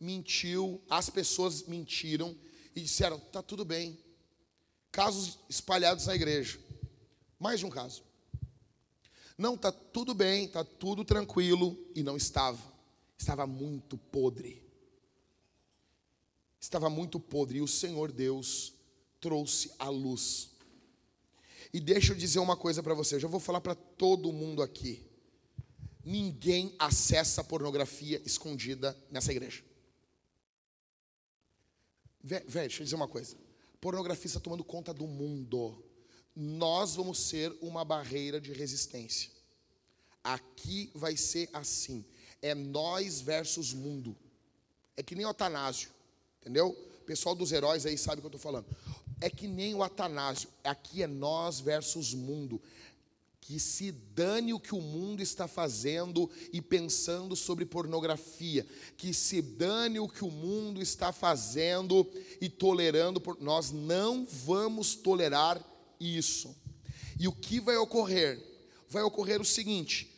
mentiu, 0.00 0.80
as 0.88 1.10
pessoas 1.10 1.64
mentiram 1.64 2.36
e 2.74 2.80
disseram: 2.80 3.18
tá 3.18 3.42
tudo 3.42 3.64
bem. 3.64 3.98
Casos 4.92 5.38
espalhados 5.48 6.06
na 6.06 6.14
igreja. 6.14 6.58
Mais 7.38 7.60
de 7.60 7.66
um 7.66 7.70
caso. 7.70 8.02
Não, 9.36 9.56
tá 9.56 9.72
tudo 9.72 10.12
bem, 10.12 10.48
tá 10.48 10.62
tudo 10.62 11.04
tranquilo 11.04 11.76
e 11.94 12.02
não 12.02 12.16
estava. 12.16 12.60
Estava 13.18 13.46
muito 13.46 13.96
podre. 13.96 14.62
Estava 16.60 16.90
muito 16.90 17.18
podre 17.18 17.58
e 17.58 17.62
o 17.62 17.68
Senhor 17.68 18.12
Deus 18.12 18.74
trouxe 19.20 19.72
a 19.78 19.88
luz. 19.88 20.50
E 21.72 21.80
deixa 21.80 22.12
eu 22.12 22.16
dizer 22.16 22.38
uma 22.38 22.56
coisa 22.56 22.82
para 22.82 22.94
você, 22.94 23.14
eu 23.14 23.20
já 23.20 23.28
vou 23.28 23.40
falar 23.40 23.60
para 23.60 23.74
todo 23.74 24.32
mundo 24.32 24.62
aqui. 24.62 25.06
Ninguém 26.04 26.74
acessa 26.78 27.44
pornografia 27.44 28.20
escondida 28.24 28.96
nessa 29.10 29.30
igreja. 29.30 29.62
Velho, 32.22 32.46
deixa 32.46 32.82
eu 32.82 32.84
dizer 32.84 32.96
uma 32.96 33.08
coisa. 33.08 33.36
Pornografia 33.80 34.26
está 34.26 34.40
tomando 34.40 34.62
conta 34.62 34.92
do 34.92 35.06
mundo. 35.06 35.82
Nós 36.36 36.94
vamos 36.96 37.18
ser 37.18 37.56
uma 37.60 37.84
barreira 37.84 38.40
de 38.40 38.52
resistência. 38.52 39.30
Aqui 40.22 40.90
vai 40.94 41.16
ser 41.16 41.48
assim. 41.52 42.04
É 42.42 42.54
nós 42.54 43.20
versus 43.20 43.72
mundo. 43.72 44.16
É 44.96 45.02
que 45.02 45.14
nem 45.14 45.24
o 45.24 45.30
Atanásio. 45.30 45.90
Entendeu? 46.40 46.68
O 46.68 47.04
pessoal 47.04 47.34
dos 47.34 47.52
heróis 47.52 47.86
aí 47.86 47.96
sabe 47.96 48.18
o 48.18 48.20
que 48.20 48.26
eu 48.26 48.36
estou 48.36 48.40
falando. 48.40 48.66
É 49.20 49.28
que 49.28 49.46
nem 49.46 49.74
o 49.74 49.82
Atanásio. 49.82 50.48
Aqui 50.62 51.02
é 51.02 51.06
nós 51.06 51.60
versus 51.60 52.14
mundo 52.14 52.60
que 53.50 53.58
se 53.58 53.90
dane 53.90 54.54
o 54.54 54.60
que 54.60 54.76
o 54.76 54.80
mundo 54.80 55.20
está 55.20 55.48
fazendo 55.48 56.30
e 56.52 56.62
pensando 56.62 57.34
sobre 57.34 57.66
pornografia, 57.66 58.64
que 58.96 59.12
se 59.12 59.42
dane 59.42 59.98
o 59.98 60.08
que 60.08 60.24
o 60.24 60.30
mundo 60.30 60.80
está 60.80 61.12
fazendo 61.12 62.08
e 62.40 62.48
tolerando, 62.48 63.20
por... 63.20 63.40
nós 63.40 63.72
não 63.72 64.24
vamos 64.24 64.94
tolerar 64.94 65.60
isso. 65.98 66.54
E 67.18 67.26
o 67.26 67.32
que 67.32 67.58
vai 67.58 67.76
ocorrer? 67.76 68.40
Vai 68.88 69.02
ocorrer 69.02 69.40
o 69.40 69.44
seguinte: 69.44 70.08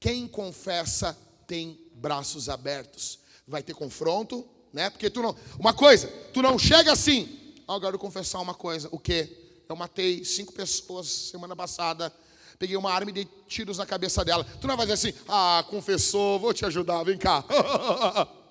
quem 0.00 0.26
confessa 0.26 1.14
tem 1.46 1.78
braços 1.92 2.48
abertos. 2.48 3.18
Vai 3.46 3.62
ter 3.62 3.74
confronto, 3.74 4.48
né? 4.72 4.88
Porque 4.88 5.10
tu 5.10 5.20
não, 5.20 5.36
uma 5.58 5.74
coisa, 5.74 6.08
tu 6.32 6.40
não 6.40 6.58
chega 6.58 6.90
assim. 6.90 7.54
Ah, 7.68 7.74
agora 7.74 7.96
eu 7.96 8.00
confessar 8.00 8.40
uma 8.40 8.54
coisa, 8.54 8.88
o 8.90 8.98
quê? 8.98 9.43
Eu 9.68 9.76
matei 9.76 10.24
cinco 10.24 10.52
pessoas 10.52 11.06
semana 11.06 11.56
passada. 11.56 12.12
Peguei 12.58 12.76
uma 12.76 12.92
arma 12.92 13.10
e 13.10 13.14
dei 13.14 13.24
tiros 13.48 13.78
na 13.78 13.86
cabeça 13.86 14.24
dela. 14.24 14.44
Tu 14.44 14.66
não 14.66 14.76
vai 14.76 14.86
dizer 14.86 15.08
assim, 15.08 15.18
ah, 15.28 15.64
confessou, 15.68 16.38
vou 16.38 16.54
te 16.54 16.64
ajudar, 16.64 17.02
vem 17.02 17.18
cá. 17.18 17.44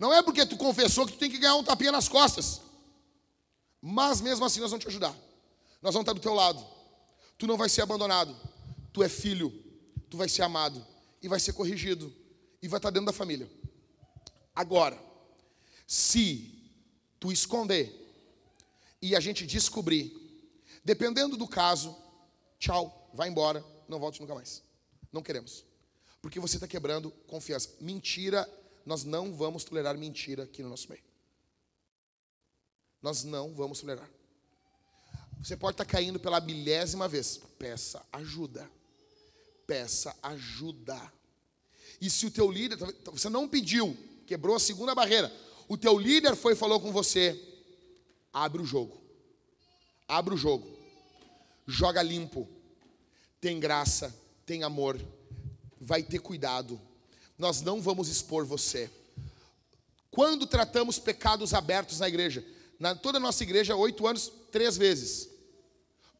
Não 0.00 0.14
é 0.14 0.22
porque 0.22 0.46
tu 0.46 0.56
confessou 0.56 1.04
que 1.04 1.12
tu 1.12 1.18
tem 1.18 1.30
que 1.30 1.36
ganhar 1.36 1.56
um 1.56 1.62
tapinha 1.62 1.92
nas 1.92 2.08
costas. 2.08 2.62
Mas 3.82 4.22
mesmo 4.22 4.46
assim 4.46 4.58
nós 4.58 4.70
vamos 4.70 4.82
te 4.82 4.88
ajudar. 4.88 5.14
Nós 5.82 5.92
vamos 5.92 6.04
estar 6.04 6.14
do 6.14 6.20
teu 6.20 6.32
lado. 6.32 6.64
Tu 7.36 7.46
não 7.46 7.58
vai 7.58 7.68
ser 7.68 7.82
abandonado. 7.82 8.34
Tu 8.94 9.02
é 9.02 9.10
filho. 9.10 9.52
Tu 10.08 10.16
vai 10.16 10.26
ser 10.26 10.40
amado. 10.40 10.82
E 11.22 11.28
vai 11.28 11.38
ser 11.38 11.52
corrigido. 11.52 12.10
E 12.62 12.68
vai 12.68 12.78
estar 12.78 12.88
dentro 12.88 13.06
da 13.06 13.12
família. 13.12 13.50
Agora, 14.54 14.98
se 15.86 16.72
tu 17.18 17.30
esconder 17.30 17.99
e 19.02 19.16
a 19.16 19.20
gente 19.20 19.46
descobrir, 19.46 20.12
dependendo 20.84 21.36
do 21.36 21.48
caso, 21.48 21.96
tchau, 22.58 23.10
vai 23.14 23.28
embora, 23.28 23.64
não 23.88 23.98
volte 23.98 24.20
nunca 24.20 24.34
mais. 24.34 24.62
Não 25.12 25.22
queremos. 25.22 25.64
Porque 26.20 26.38
você 26.38 26.56
está 26.56 26.68
quebrando 26.68 27.10
confiança. 27.26 27.70
Mentira, 27.80 28.48
nós 28.84 29.04
não 29.04 29.34
vamos 29.34 29.64
tolerar 29.64 29.96
mentira 29.96 30.44
aqui 30.44 30.62
no 30.62 30.68
nosso 30.68 30.88
meio. 30.88 31.02
Nós 33.02 33.24
não 33.24 33.54
vamos 33.54 33.80
tolerar. 33.80 34.08
Você 35.42 35.56
pode 35.56 35.74
estar 35.74 35.86
tá 35.86 35.90
caindo 35.90 36.20
pela 36.20 36.40
milésima 36.40 37.08
vez. 37.08 37.40
Peça 37.58 38.04
ajuda. 38.12 38.70
Peça 39.66 40.14
ajuda. 40.22 41.00
E 42.00 42.10
se 42.10 42.26
o 42.26 42.30
teu 42.30 42.50
líder, 42.50 42.76
você 43.06 43.28
não 43.28 43.48
pediu, 43.48 43.96
quebrou 44.26 44.56
a 44.56 44.60
segunda 44.60 44.94
barreira, 44.94 45.32
o 45.68 45.76
teu 45.76 45.98
líder 45.98 46.34
foi 46.34 46.52
e 46.54 46.56
falou 46.56 46.80
com 46.80 46.92
você, 46.92 47.32
abre 48.32 48.62
o 48.62 48.64
jogo. 48.64 49.00
Abre 50.08 50.34
o 50.34 50.38
jogo. 50.38 50.68
Joga 51.66 52.02
limpo. 52.02 52.48
Tem 53.40 53.58
graça, 53.58 54.14
tem 54.44 54.62
amor. 54.62 55.00
Vai 55.80 56.02
ter 56.02 56.18
cuidado. 56.18 56.80
Nós 57.38 57.62
não 57.62 57.80
vamos 57.80 58.08
expor 58.08 58.44
você. 58.44 58.90
Quando 60.10 60.46
tratamos 60.46 60.98
pecados 60.98 61.54
abertos 61.54 62.00
na 62.00 62.08
igreja, 62.08 62.44
na 62.78 62.94
toda 62.94 63.18
a 63.18 63.20
nossa 63.20 63.42
igreja, 63.42 63.76
oito 63.76 64.06
anos, 64.06 64.30
três 64.50 64.76
vezes. 64.76 65.28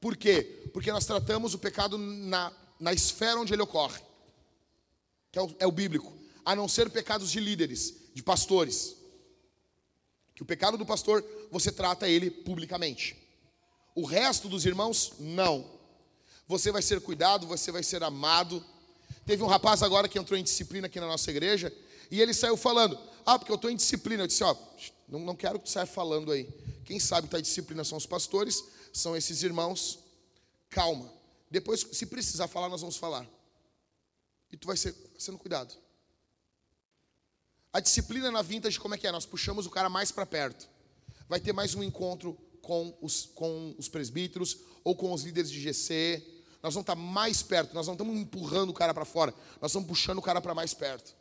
Por 0.01 0.17
quê? 0.17 0.63
Porque 0.73 0.93
nós 0.93 1.05
tratamos 1.05 1.53
o 1.53 1.59
pecado 1.59 1.99
na, 1.99 2.53
na 2.79 2.93
esfera 2.93 3.39
onde 3.39 3.53
ele 3.53 3.63
ocorre, 3.63 4.01
que 5.31 5.39
é 5.39 5.43
o, 5.43 5.57
é 5.59 5.67
o 5.67 5.73
bíblico, 5.73 6.17
a 6.45 6.57
não 6.57 6.69
ser 6.69 6.89
pecados 6.91 7.31
de 7.31 7.41
líderes, 7.41 7.95
de 8.15 8.23
pastores. 8.23 8.97
Que 10.41 10.43
o 10.45 10.47
pecado 10.47 10.79
do 10.79 10.87
pastor, 10.87 11.23
você 11.51 11.71
trata 11.71 12.09
ele 12.09 12.31
publicamente. 12.31 13.15
O 13.95 14.07
resto 14.07 14.49
dos 14.49 14.65
irmãos, 14.65 15.13
não. 15.19 15.71
Você 16.49 16.73
vai 16.73 16.81
ser 16.81 16.99
cuidado, 17.03 17.47
você 17.47 17.71
vai 17.71 17.83
ser 17.83 18.03
amado. 18.03 18.65
Teve 19.27 19.43
um 19.43 19.47
rapaz 19.47 19.83
agora 19.83 20.09
que 20.09 20.19
entrou 20.19 20.39
em 20.39 20.43
disciplina 20.43 20.87
aqui 20.87 20.99
na 20.99 21.07
nossa 21.07 21.31
igreja, 21.31 21.71
e 22.11 22.23
ele 22.23 22.33
saiu 22.33 22.57
falando: 22.57 22.99
Ah, 23.27 23.39
porque 23.39 23.53
eu 23.53 23.57
estou 23.57 23.71
em 23.71 23.77
disciplina. 23.77 24.23
Eu 24.23 24.27
disse: 24.27 24.43
Ó, 24.43 24.57
não, 25.07 25.21
não 25.21 25.37
quero 25.37 25.59
que 25.59 25.67
tu 25.67 25.71
saia 25.73 25.85
falando 25.85 26.33
aí. 26.33 26.49
Quem 26.87 26.99
sabe 26.99 27.29
que 27.29 27.35
está 27.35 27.39
em 27.39 27.43
disciplina 27.43 27.85
são 27.85 27.99
os 27.99 28.07
pastores, 28.07 28.65
são 28.95 29.15
esses 29.15 29.43
irmãos. 29.43 29.99
Calma. 30.71 31.13
Depois, 31.51 31.87
se 31.93 32.07
precisar 32.07 32.49
falar, 32.49 32.71
nós 32.71 32.81
vamos 32.81 32.97
falar. 32.97 33.29
E 34.51 34.57
tu 34.57 34.67
vai 34.67 34.79
ser 34.79 34.95
sendo 35.19 35.37
cuidado. 35.37 35.77
A 37.73 37.79
disciplina 37.79 38.31
na 38.31 38.43
vintage, 38.43 38.81
como 38.81 38.95
é 38.95 38.99
que 38.99 39.07
é? 39.07 39.13
Nós 39.13 39.25
puxamos 39.25 39.65
o 39.65 39.71
cara 39.71 39.89
mais 39.89 40.11
para 40.11 40.27
perto. 40.27 40.69
Vai 41.29 41.39
ter 41.39 41.53
mais 41.53 41.75
um 41.75 41.83
encontro 41.83 42.37
com 42.61 42.97
os, 43.01 43.27
com 43.27 43.75
os 43.79 43.89
presbíteros 43.89 44.59
ou 44.83 44.97
com 44.97 45.13
os 45.13 45.23
líderes 45.23 45.51
de 45.51 45.61
GC. 45.61 46.23
Nós 46.63 46.75
vamos 46.75 46.83
estar 46.83 46.97
mais 46.97 47.43
perto, 47.43 47.73
nós 47.73 47.87
não 47.87 47.95
estamos 47.95 48.17
empurrando 48.19 48.71
o 48.71 48.75
cara 48.75 48.93
para 48.93 49.05
fora, 49.05 49.33
nós 49.61 49.71
estamos 49.71 49.89
puxando 49.89 50.19
o 50.19 50.23
cara 50.23 50.41
para 50.41 50.55
mais 50.55 50.75
perto. 50.75 51.15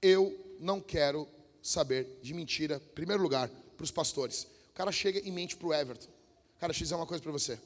Eu 0.00 0.56
não 0.58 0.80
quero 0.80 1.28
saber 1.62 2.18
de 2.22 2.34
mentira, 2.34 2.82
em 2.84 2.94
primeiro 2.94 3.22
lugar, 3.22 3.48
para 3.76 3.84
os 3.84 3.90
pastores. 3.90 4.48
O 4.70 4.74
cara 4.74 4.90
chega 4.90 5.20
e 5.20 5.30
mente 5.30 5.54
para 5.54 5.68
o 5.68 5.74
Everton. 5.74 6.10
Cara, 6.58 6.72
deixa 6.72 6.82
eu 6.82 6.86
dizer 6.86 6.94
uma 6.94 7.06
coisa 7.06 7.22
para 7.22 7.30
você. 7.30 7.58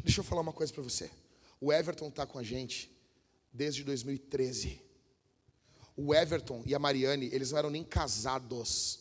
Deixa 0.00 0.20
eu 0.20 0.24
falar 0.24 0.42
uma 0.42 0.52
coisa 0.52 0.72
para 0.72 0.82
você. 0.82 1.10
O 1.60 1.72
Everton 1.72 2.08
está 2.08 2.26
com 2.26 2.38
a 2.38 2.42
gente 2.42 2.90
desde 3.52 3.84
2013. 3.84 4.89
O 5.96 6.14
Everton 6.14 6.62
e 6.64 6.74
a 6.74 6.78
Mariane, 6.78 7.28
eles 7.32 7.50
não 7.50 7.58
eram 7.58 7.70
nem 7.70 7.84
casados. 7.84 9.00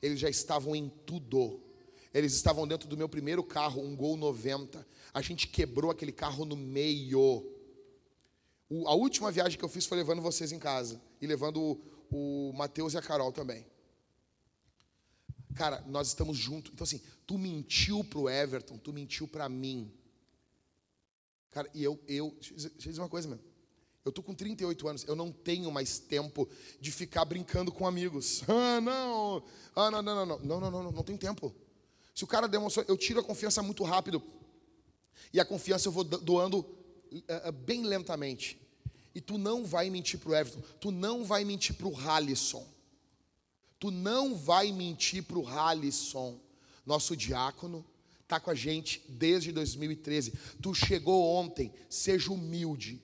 Eles 0.00 0.20
já 0.20 0.28
estavam 0.28 0.76
em 0.76 0.88
tudo. 1.04 1.60
Eles 2.12 2.32
estavam 2.34 2.66
dentro 2.66 2.88
do 2.88 2.96
meu 2.96 3.08
primeiro 3.08 3.42
carro, 3.42 3.82
um 3.82 3.96
Gol 3.96 4.16
90. 4.16 4.86
A 5.12 5.20
gente 5.20 5.48
quebrou 5.48 5.90
aquele 5.90 6.12
carro 6.12 6.44
no 6.44 6.56
meio. 6.56 7.44
O, 8.68 8.88
a 8.88 8.94
última 8.94 9.30
viagem 9.30 9.58
que 9.58 9.64
eu 9.64 9.68
fiz 9.68 9.86
foi 9.86 9.98
levando 9.98 10.22
vocês 10.22 10.52
em 10.52 10.58
casa. 10.58 11.00
E 11.20 11.26
levando 11.26 11.60
o, 11.60 11.80
o 12.10 12.52
Matheus 12.54 12.94
e 12.94 12.98
a 12.98 13.02
Carol 13.02 13.32
também. 13.32 13.66
Cara, 15.54 15.82
nós 15.86 16.08
estamos 16.08 16.36
juntos. 16.36 16.72
Então, 16.72 16.84
assim, 16.84 17.00
tu 17.26 17.38
mentiu 17.38 18.04
pro 18.04 18.28
Everton, 18.28 18.76
tu 18.76 18.92
mentiu 18.92 19.26
para 19.26 19.48
mim. 19.48 19.92
Cara, 21.50 21.70
e 21.72 21.82
eu, 21.82 21.98
eu, 22.06 22.36
deixa 22.38 22.68
eu 22.68 22.70
dizer 22.90 23.00
uma 23.00 23.08
coisa, 23.08 23.26
meu. 23.26 23.40
Eu 24.06 24.12
tô 24.12 24.22
com 24.22 24.32
38 24.32 24.86
anos, 24.86 25.04
eu 25.08 25.16
não 25.16 25.32
tenho 25.32 25.68
mais 25.68 25.98
tempo 25.98 26.48
de 26.80 26.92
ficar 26.92 27.24
brincando 27.24 27.72
com 27.72 27.84
amigos. 27.88 28.44
Ah, 28.48 28.80
não. 28.80 29.42
Ah, 29.74 29.90
não, 29.90 30.00
não, 30.00 30.14
não, 30.14 30.26
não. 30.26 30.38
Não, 30.38 30.60
não, 30.60 30.70
não, 30.70 30.82
não, 30.84 30.92
não 30.92 31.02
tenho 31.02 31.18
tempo. 31.18 31.52
Se 32.14 32.22
o 32.22 32.26
cara 32.26 32.46
demonstrou, 32.46 32.86
eu 32.86 32.96
tiro 32.96 33.18
a 33.18 33.24
confiança 33.24 33.64
muito 33.64 33.82
rápido. 33.82 34.22
E 35.32 35.40
a 35.40 35.44
confiança 35.44 35.88
eu 35.88 35.92
vou 35.92 36.04
doando 36.04 36.60
uh, 36.60 37.52
bem 37.52 37.82
lentamente. 37.82 38.60
E 39.12 39.20
tu 39.20 39.38
não 39.38 39.64
vai 39.64 39.90
mentir 39.90 40.20
pro 40.20 40.36
Everton, 40.36 40.62
tu 40.78 40.92
não 40.92 41.24
vai 41.24 41.44
mentir 41.44 41.74
pro 41.74 41.92
Halisson. 41.96 42.64
Tu 43.80 43.90
não 43.90 44.36
vai 44.36 44.70
mentir 44.70 45.24
para 45.24 45.38
o 45.38 45.48
Halisson, 45.48 46.38
nosso 46.86 47.16
diácono, 47.16 47.84
está 48.22 48.38
com 48.38 48.50
a 48.50 48.54
gente 48.54 49.02
desde 49.08 49.50
2013. 49.50 50.32
Tu 50.62 50.74
chegou 50.74 51.26
ontem, 51.34 51.72
seja 51.90 52.32
humilde. 52.32 53.02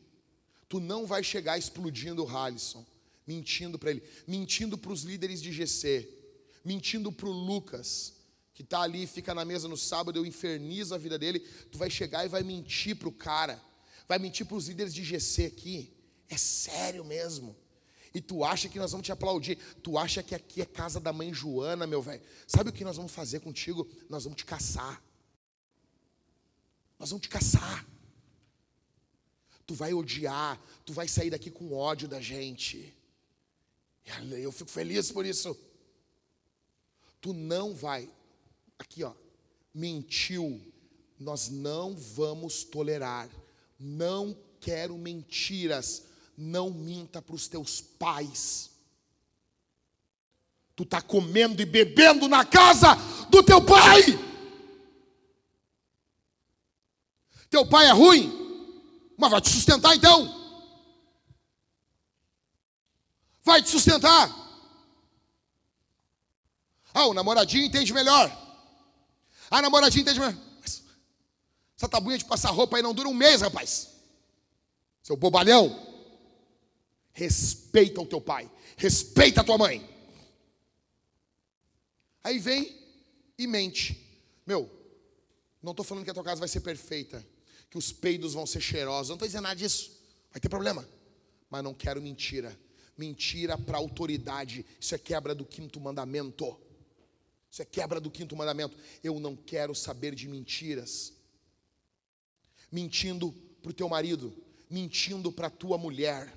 Tu 0.73 0.81
não 0.81 1.07
vai 1.07 1.23
chegar 1.23 1.59
explodindo 1.59 2.24
o 2.24 2.27
Halisson, 2.27 2.82
mentindo 3.27 3.78
para 3.78 3.90
ele, 3.90 4.03
mentindo 4.27 4.78
para 4.78 4.90
os 4.90 5.03
líderes 5.03 5.43
de 5.43 5.53
GC, 5.53 6.09
mentindo 6.65 7.12
para 7.12 7.28
o 7.28 7.31
Lucas, 7.31 8.15
que 8.55 8.62
está 8.62 8.81
ali, 8.81 9.07
fica 9.07 9.35
na 9.35 9.44
mesa 9.44 9.69
no 9.69 9.77
sábado, 9.77 10.19
eu 10.19 10.24
infernizo 10.24 10.94
a 10.94 10.99
vida 10.99 11.19
dele. 11.19 11.40
Tu 11.70 11.77
vai 11.77 11.90
chegar 11.90 12.24
e 12.24 12.28
vai 12.31 12.43
mentir 12.43 12.97
para 12.97 13.07
o 13.07 13.12
cara, 13.12 13.62
vai 14.09 14.19
mentir 14.19 14.47
para 14.47 14.57
os 14.57 14.66
líderes 14.66 14.94
de 14.94 15.05
GC 15.05 15.44
aqui. 15.44 15.93
É 16.27 16.39
sério 16.39 17.05
mesmo. 17.05 17.55
E 18.15 18.23
tu 18.23 18.43
acha 18.43 18.66
que 18.66 18.78
nós 18.78 18.93
vamos 18.93 19.05
te 19.05 19.12
aplaudir. 19.12 19.59
Tu 19.82 19.99
acha 19.99 20.23
que 20.23 20.35
aqui 20.35 20.62
é 20.62 20.65
casa 20.65 20.99
da 20.99 21.12
mãe 21.12 21.35
Joana, 21.35 21.86
meu 21.86 22.01
velho. 22.01 22.23
Sabe 22.47 22.70
o 22.70 22.73
que 22.73 22.82
nós 22.82 22.97
vamos 22.97 23.12
fazer 23.12 23.40
contigo? 23.40 23.86
Nós 24.09 24.24
vamos 24.24 24.39
te 24.39 24.47
caçar. 24.47 25.05
Nós 26.99 27.11
vamos 27.11 27.20
te 27.20 27.28
caçar. 27.28 27.91
Tu 29.67 29.75
vai 29.75 29.95
odiar, 29.95 30.61
tu 30.85 30.93
vai 30.93 31.07
sair 31.07 31.31
daqui 31.31 31.51
com 31.51 31.73
ódio 31.73 32.09
da 32.09 32.21
gente. 32.21 32.95
Eu 34.33 34.51
fico 34.51 34.71
feliz 34.71 35.11
por 35.11 35.25
isso. 35.25 35.57
Tu 37.21 37.33
não 37.33 37.75
vai. 37.75 38.11
Aqui, 38.79 39.05
ó. 39.05 39.13
Mentiu. 39.73 40.61
Nós 41.19 41.49
não 41.49 41.95
vamos 41.95 42.65
tolerar. 42.65 43.31
Não 43.79 44.37
quero 44.61 44.99
mentiras 44.99 46.05
não 46.37 46.71
minta 46.71 47.21
para 47.21 47.35
os 47.35 47.47
teus 47.47 47.81
pais. 47.81 48.71
Tu 50.75 50.83
está 50.83 51.01
comendo 51.01 51.61
e 51.61 51.67
bebendo 51.67 52.27
na 52.29 52.45
casa 52.45 52.95
do 53.31 53.43
teu 53.43 53.63
pai. 53.65 54.03
Teu 57.51 57.67
pai 57.67 57.87
é 57.87 57.93
ruim, 57.93 58.41
mas 59.23 59.31
vai 59.31 59.40
te 59.40 59.51
sustentar 59.51 59.94
então. 59.94 60.43
Vai 63.44 63.62
te 63.62 63.69
sustentar. 63.69 64.28
Ah, 66.93 67.07
o 67.07 67.15
namoradinho 67.15 67.65
entende 67.65 67.93
melhor. 67.94 68.36
Ah, 69.49 69.62
namoradinho 69.62 70.03
entende 70.03 70.19
melhor. 70.19 70.36
Essa 71.77 71.89
tabuinha 71.89 72.19
de 72.19 72.24
passar 72.24 72.51
roupa 72.51 72.77
aí 72.77 72.82
não 72.82 72.93
dura 72.93 73.09
um 73.09 73.15
mês, 73.15 73.43
rapaz. 73.43 73.90
Seu 75.05 75.16
bobalhão. 75.16 75.70
Respeita 77.12 78.01
o 78.01 78.07
teu 78.07 78.20
pai, 78.20 78.51
respeita 78.77 79.43
a 79.43 79.44
tua 79.44 79.59
mãe. 79.59 79.89
Aí 82.24 82.40
vem 82.40 82.77
e 83.39 83.47
mente. 83.47 84.05
Meu, 84.44 84.69
não 85.62 85.70
estou 85.70 85.85
falando 85.85 86.03
que 86.05 86.11
a 86.11 86.15
tua 86.15 86.24
casa 86.24 86.40
vai 86.40 86.49
ser 86.49 86.61
perfeita, 86.61 87.24
que 87.73 87.78
os 87.78 87.90
peidos 87.90 88.35
vão 88.35 88.47
ser 88.47 88.61
cheirosos, 88.61 89.09
não 89.09 89.16
estou 89.16 89.27
dizendo 89.27 89.44
nada 89.44 89.57
disso. 89.57 89.90
Vai 90.31 90.39
ter 90.39 90.49
problema. 90.49 90.86
Mas 91.49 91.65
não 91.65 91.73
quero 91.73 92.03
mentira. 92.03 92.55
Mentira 92.97 93.57
para 93.57 93.78
autoridade. 93.78 94.65
Isso 94.78 94.94
é 94.94 94.99
quebra 94.99 95.35
do 95.35 95.44
quinto 95.44 95.81
mandamento. 95.81 96.55
Isso 97.51 97.62
é 97.62 97.65
quebra 97.65 97.99
do 97.99 98.11
quinto 98.11 98.36
mandamento. 98.36 98.77
Eu 99.03 99.19
não 99.19 99.35
quero 99.35 99.74
saber 99.74 100.15
de 100.15 100.28
mentiras. 100.28 101.15
Mentindo 102.70 103.32
para 103.62 103.70
o 103.70 103.74
teu 103.74 103.89
marido, 103.89 104.32
mentindo 104.70 105.32
para 105.32 105.47
a 105.47 105.51
tua 105.51 105.77
mulher 105.78 106.31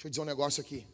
Deixa 0.00 0.06
eu 0.06 0.10
dizer 0.12 0.22
um 0.22 0.24
negócio 0.24 0.62
aqui. 0.62 0.86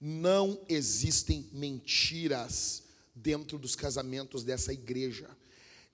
Não 0.00 0.58
existem 0.70 1.50
mentiras 1.52 2.82
dentro 3.14 3.58
dos 3.58 3.76
casamentos 3.76 4.42
dessa 4.42 4.72
igreja. 4.72 5.28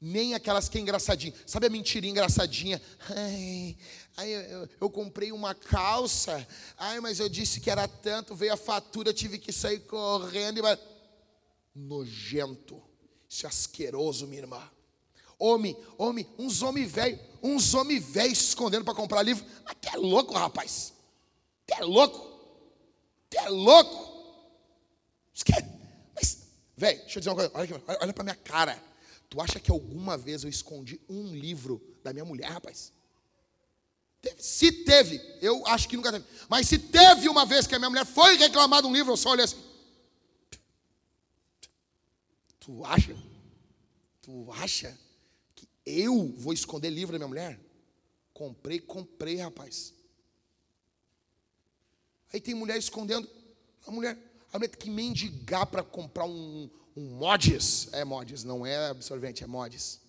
Nem 0.00 0.34
aquelas 0.34 0.68
que 0.68 0.78
é 0.78 0.80
engraçadinha. 0.80 1.34
Sabe 1.44 1.66
a 1.66 1.70
mentirinha 1.70 2.12
engraçadinha? 2.12 2.80
Ai, 3.10 3.76
ai 4.16 4.30
eu, 4.30 4.68
eu, 4.80 4.90
comprei 4.90 5.32
uma 5.32 5.54
calça. 5.54 6.46
Ai, 6.76 7.00
mas 7.00 7.18
eu 7.18 7.28
disse 7.28 7.60
que 7.60 7.70
era 7.70 7.88
tanto. 7.88 8.34
Veio 8.34 8.54
a 8.54 8.56
fatura, 8.56 9.12
tive 9.12 9.38
que 9.38 9.52
sair 9.52 9.80
correndo. 9.80 10.60
E... 10.60 10.78
Nojento. 11.74 12.80
Isso 13.28 13.44
é 13.44 13.48
asqueroso, 13.48 14.26
minha 14.26 14.42
irmã. 14.42 14.62
Homem, 15.38 15.76
homem, 15.96 16.26
uns 16.38 16.62
homens 16.62 16.90
velhos, 16.90 17.20
uns 17.42 17.72
homens 17.74 18.04
velhos 18.04 18.38
se 18.38 18.44
escondendo 18.46 18.84
para 18.84 18.94
comprar 18.94 19.22
livro. 19.22 19.44
Até 19.64 19.96
louco, 19.96 20.34
rapaz. 20.34 20.92
Tu 21.66 21.74
é 21.74 21.84
louco? 21.84 22.26
Tu 23.30 23.38
é 23.38 23.48
louco? 23.48 24.08
Mas, 26.14 26.38
velho, 26.76 26.98
deixa 27.00 27.18
eu 27.18 27.20
dizer 27.20 27.30
uma 27.30 27.36
coisa. 27.36 27.50
Olha, 27.54 27.98
olha, 28.00 28.12
pra 28.12 28.24
minha 28.24 28.36
cara. 28.36 28.82
Tu 29.28 29.40
acha 29.40 29.60
que 29.60 29.70
alguma 29.70 30.16
vez 30.16 30.42
eu 30.42 30.50
escondi 30.50 31.00
um 31.08 31.34
livro 31.34 31.82
da 32.02 32.12
minha 32.12 32.24
mulher, 32.24 32.50
rapaz? 32.50 32.92
Se 34.38 34.72
teve, 34.72 35.20
eu 35.40 35.66
acho 35.66 35.88
que 35.88 35.96
nunca 35.96 36.10
teve. 36.10 36.24
Mas 36.48 36.68
se 36.68 36.78
teve 36.78 37.28
uma 37.28 37.46
vez 37.46 37.66
que 37.66 37.74
a 37.74 37.78
minha 37.78 37.90
mulher 37.90 38.06
foi 38.06 38.36
reclamar 38.36 38.82
de 38.82 38.88
um 38.88 38.92
livro, 38.92 39.12
eu 39.12 39.16
só 39.16 39.30
olhei 39.30 39.44
assim. 39.44 39.62
Tu 42.58 42.84
acha? 42.84 43.16
Tu 44.22 44.52
acha 44.52 44.98
que 45.54 45.68
eu 45.86 46.32
vou 46.36 46.52
esconder 46.52 46.90
livro 46.90 47.12
da 47.12 47.18
minha 47.18 47.28
mulher? 47.28 47.60
Comprei, 48.32 48.80
comprei, 48.80 49.36
rapaz. 49.36 49.94
Aí 52.32 52.40
tem 52.40 52.54
mulher 52.54 52.76
escondendo. 52.76 53.28
A 53.86 53.90
mulher, 53.90 54.18
a 54.52 54.58
mulher 54.58 54.68
tem 54.68 54.80
que 54.80 54.90
mendigar 54.90 55.66
para 55.66 55.82
comprar 55.82 56.24
um, 56.26 56.68
um 56.98 57.16
mods. 57.16 57.88
É 57.92 58.04
mods, 58.04 58.42
não 58.42 58.66
é 58.66 58.88
absorvente, 58.88 59.44
é 59.44 59.46
mods. 59.46 60.00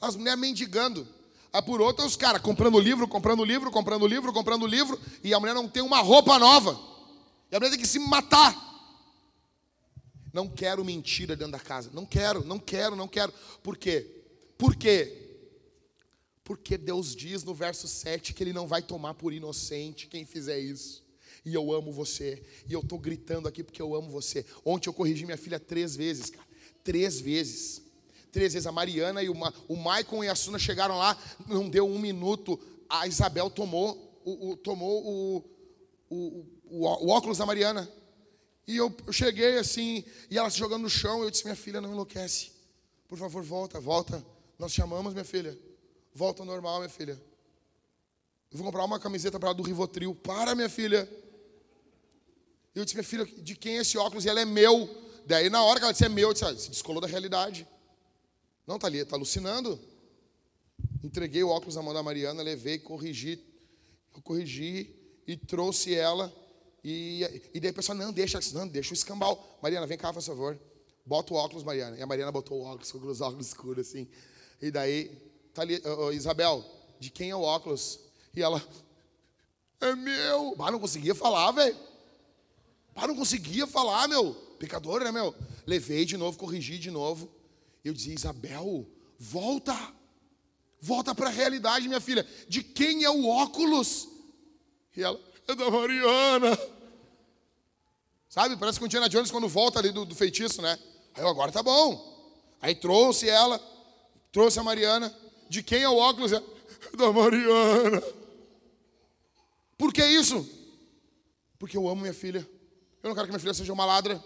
As 0.00 0.16
mulheres 0.16 0.40
mendigando. 0.40 1.06
Aí 1.52 1.62
por 1.62 1.80
outra, 1.80 2.06
os 2.06 2.16
caras 2.16 2.40
comprando 2.40 2.78
livro, 2.80 3.06
comprando 3.06 3.44
livro, 3.44 3.70
comprando 3.70 4.06
livro, 4.06 4.32
comprando 4.32 4.66
livro. 4.66 4.98
E 5.22 5.34
a 5.34 5.40
mulher 5.40 5.54
não 5.54 5.68
tem 5.68 5.82
uma 5.82 6.00
roupa 6.00 6.38
nova. 6.38 6.78
E 7.50 7.56
a 7.56 7.58
mulher 7.58 7.70
tem 7.70 7.78
que 7.78 7.86
se 7.86 7.98
matar. 7.98 8.56
Não 10.32 10.48
quero 10.48 10.84
mentira 10.84 11.36
dentro 11.36 11.52
da 11.52 11.60
casa. 11.60 11.90
Não 11.92 12.06
quero, 12.06 12.44
não 12.44 12.58
quero, 12.58 12.96
não 12.96 13.08
quero. 13.08 13.32
Por 13.62 13.76
quê? 13.76 14.06
Por 14.56 14.76
quê? 14.76 15.26
Porque 16.42 16.78
Deus 16.78 17.14
diz 17.14 17.44
no 17.44 17.54
verso 17.54 17.86
7 17.86 18.32
que 18.32 18.42
Ele 18.42 18.52
não 18.52 18.66
vai 18.66 18.80
tomar 18.80 19.14
por 19.14 19.32
inocente 19.32 20.06
quem 20.06 20.24
fizer 20.24 20.58
isso. 20.58 21.04
E 21.48 21.54
eu 21.54 21.72
amo 21.72 21.90
você. 21.90 22.42
E 22.68 22.74
eu 22.74 22.80
estou 22.80 22.98
gritando 22.98 23.48
aqui 23.48 23.64
porque 23.64 23.80
eu 23.80 23.94
amo 23.94 24.10
você. 24.10 24.44
Ontem 24.64 24.90
eu 24.90 24.92
corrigi 24.92 25.24
minha 25.24 25.38
filha 25.38 25.58
três 25.58 25.96
vezes, 25.96 26.28
cara. 26.28 26.46
Três 26.84 27.18
vezes. 27.18 27.80
Três 28.30 28.52
vezes. 28.52 28.66
A 28.66 28.72
Mariana 28.72 29.22
e 29.22 29.30
o, 29.30 29.34
o 29.66 29.76
Maicon 29.76 30.22
e 30.22 30.28
a 30.28 30.34
Suna 30.34 30.58
chegaram 30.58 30.98
lá. 30.98 31.16
Não 31.46 31.70
deu 31.70 31.86
um 31.86 31.98
minuto. 31.98 32.60
A 32.86 33.06
Isabel 33.06 33.48
tomou 33.48 34.20
o, 34.26 34.50
o 34.50 34.56
tomou 34.56 35.02
o, 35.06 35.44
o, 36.10 36.46
o, 36.66 37.08
óculos 37.08 37.38
da 37.38 37.46
Mariana. 37.46 37.90
E 38.66 38.76
eu, 38.76 38.94
eu, 39.06 39.12
cheguei 39.12 39.56
assim, 39.56 40.04
e 40.30 40.36
ela 40.36 40.50
se 40.50 40.58
jogando 40.58 40.82
no 40.82 40.90
chão. 40.90 41.22
Eu 41.22 41.30
disse: 41.30 41.44
Minha 41.44 41.56
filha, 41.56 41.80
não 41.80 41.92
enlouquece. 41.92 42.52
Por 43.08 43.16
favor, 43.16 43.42
volta, 43.42 43.80
volta. 43.80 44.22
Nós 44.58 44.72
chamamos, 44.72 45.14
minha 45.14 45.24
filha. 45.24 45.58
Volta 46.12 46.42
ao 46.42 46.46
normal, 46.46 46.80
minha 46.80 46.90
filha. 46.90 47.18
Eu 48.50 48.58
vou 48.58 48.66
comprar 48.66 48.84
uma 48.84 49.00
camiseta 49.00 49.38
para 49.40 49.48
ela 49.48 49.54
do 49.54 49.62
Rivotril. 49.62 50.14
Para, 50.14 50.54
minha 50.54 50.68
filha. 50.68 51.08
Eu 52.78 52.84
disse, 52.84 52.96
minha 52.96 53.04
filha, 53.04 53.24
de 53.24 53.56
quem 53.56 53.78
é 53.78 53.80
esse 53.80 53.98
óculos? 53.98 54.24
E 54.24 54.28
ela 54.28 54.40
é 54.40 54.44
meu. 54.44 54.88
Daí, 55.26 55.50
na 55.50 55.62
hora 55.62 55.78
que 55.78 55.84
ela 55.84 55.92
disse, 55.92 56.04
é 56.04 56.08
meu, 56.08 56.28
eu 56.28 56.32
disse, 56.32 56.44
ah, 56.44 56.56
se 56.56 56.70
descolou 56.70 57.00
da 57.00 57.08
realidade. 57.08 57.66
Não, 58.66 58.78
tá 58.78 58.86
ali, 58.86 59.04
tá 59.04 59.16
alucinando. 59.16 59.80
Entreguei 61.02 61.42
o 61.42 61.48
óculos 61.48 61.74
na 61.74 61.82
mão 61.82 61.92
da 61.92 62.02
Mariana, 62.02 62.42
levei, 62.42 62.78
corrigi, 62.78 63.42
eu 64.14 64.22
corrigi 64.22 64.94
e 65.26 65.36
trouxe 65.36 65.94
ela. 65.94 66.32
E, 66.84 67.50
e 67.52 67.60
daí 67.60 67.70
a 67.70 67.74
pessoa, 67.74 67.96
não, 67.96 68.12
deixa, 68.12 68.38
não, 68.52 68.66
deixa 68.66 68.90
o 68.90 68.94
escambau. 68.94 69.58
Mariana, 69.60 69.86
vem 69.86 69.98
cá, 69.98 70.12
por 70.12 70.22
favor. 70.22 70.58
Bota 71.04 71.34
o 71.34 71.36
óculos, 71.36 71.64
Mariana. 71.64 71.96
E 71.98 72.02
a 72.02 72.06
Mariana 72.06 72.30
botou 72.30 72.60
o 72.60 72.64
óculos, 72.64 72.92
com 72.92 72.98
os 72.98 73.20
óculos 73.20 73.48
escuros 73.48 73.88
assim. 73.88 74.08
E 74.62 74.70
daí, 74.70 75.10
tá 75.52 75.62
ali, 75.62 75.82
oh, 75.84 76.12
Isabel, 76.12 76.64
de 77.00 77.10
quem 77.10 77.30
é 77.30 77.36
o 77.36 77.42
óculos? 77.42 77.98
E 78.36 78.42
ela, 78.42 78.62
é 79.80 79.94
meu. 79.96 80.54
Mas 80.56 80.72
não 80.72 80.78
conseguia 80.78 81.14
falar, 81.14 81.50
velho. 81.52 81.87
Mas 82.98 83.06
não 83.06 83.14
conseguia 83.14 83.64
falar, 83.64 84.08
meu. 84.08 84.34
Pecador, 84.58 85.04
né, 85.04 85.12
meu? 85.12 85.32
Levei 85.64 86.04
de 86.04 86.16
novo, 86.16 86.36
corrigi 86.36 86.80
de 86.80 86.90
novo. 86.90 87.30
Eu 87.84 87.92
dizia, 87.94 88.12
Isabel, 88.12 88.84
volta. 89.16 89.72
Volta 90.80 91.14
para 91.14 91.28
a 91.28 91.32
realidade, 91.32 91.86
minha 91.86 92.00
filha. 92.00 92.26
De 92.48 92.60
quem 92.60 93.04
é 93.04 93.10
o 93.10 93.24
óculos? 93.24 94.08
E 94.96 95.02
ela, 95.04 95.20
é 95.46 95.54
da 95.54 95.70
Mariana. 95.70 96.58
Sabe, 98.28 98.56
parece 98.56 98.80
com 98.80 98.86
o 98.86 98.88
Jones 98.88 99.30
quando 99.30 99.46
volta 99.46 99.78
ali 99.78 99.92
do, 99.92 100.04
do 100.04 100.16
feitiço, 100.16 100.60
né? 100.60 100.76
Aí 101.14 101.22
eu, 101.22 101.28
agora 101.28 101.52
tá 101.52 101.62
bom. 101.62 102.34
Aí 102.60 102.74
trouxe 102.74 103.28
ela, 103.28 103.60
trouxe 104.32 104.58
a 104.58 104.64
Mariana. 104.64 105.16
De 105.48 105.62
quem 105.62 105.82
é 105.82 105.88
o 105.88 105.96
óculos? 105.96 106.32
É 106.32 106.42
da 106.96 107.12
Mariana. 107.12 108.02
Por 109.76 109.92
que 109.92 110.04
isso? 110.04 110.48
Porque 111.60 111.76
eu 111.76 111.88
amo 111.88 112.00
minha 112.00 112.12
filha. 112.14 112.57
Eu 113.02 113.08
não 113.08 113.14
quero 113.14 113.26
que 113.26 113.32
minha 113.32 113.40
filha 113.40 113.54
seja 113.54 113.72
uma 113.72 113.84
ladra. 113.84 114.22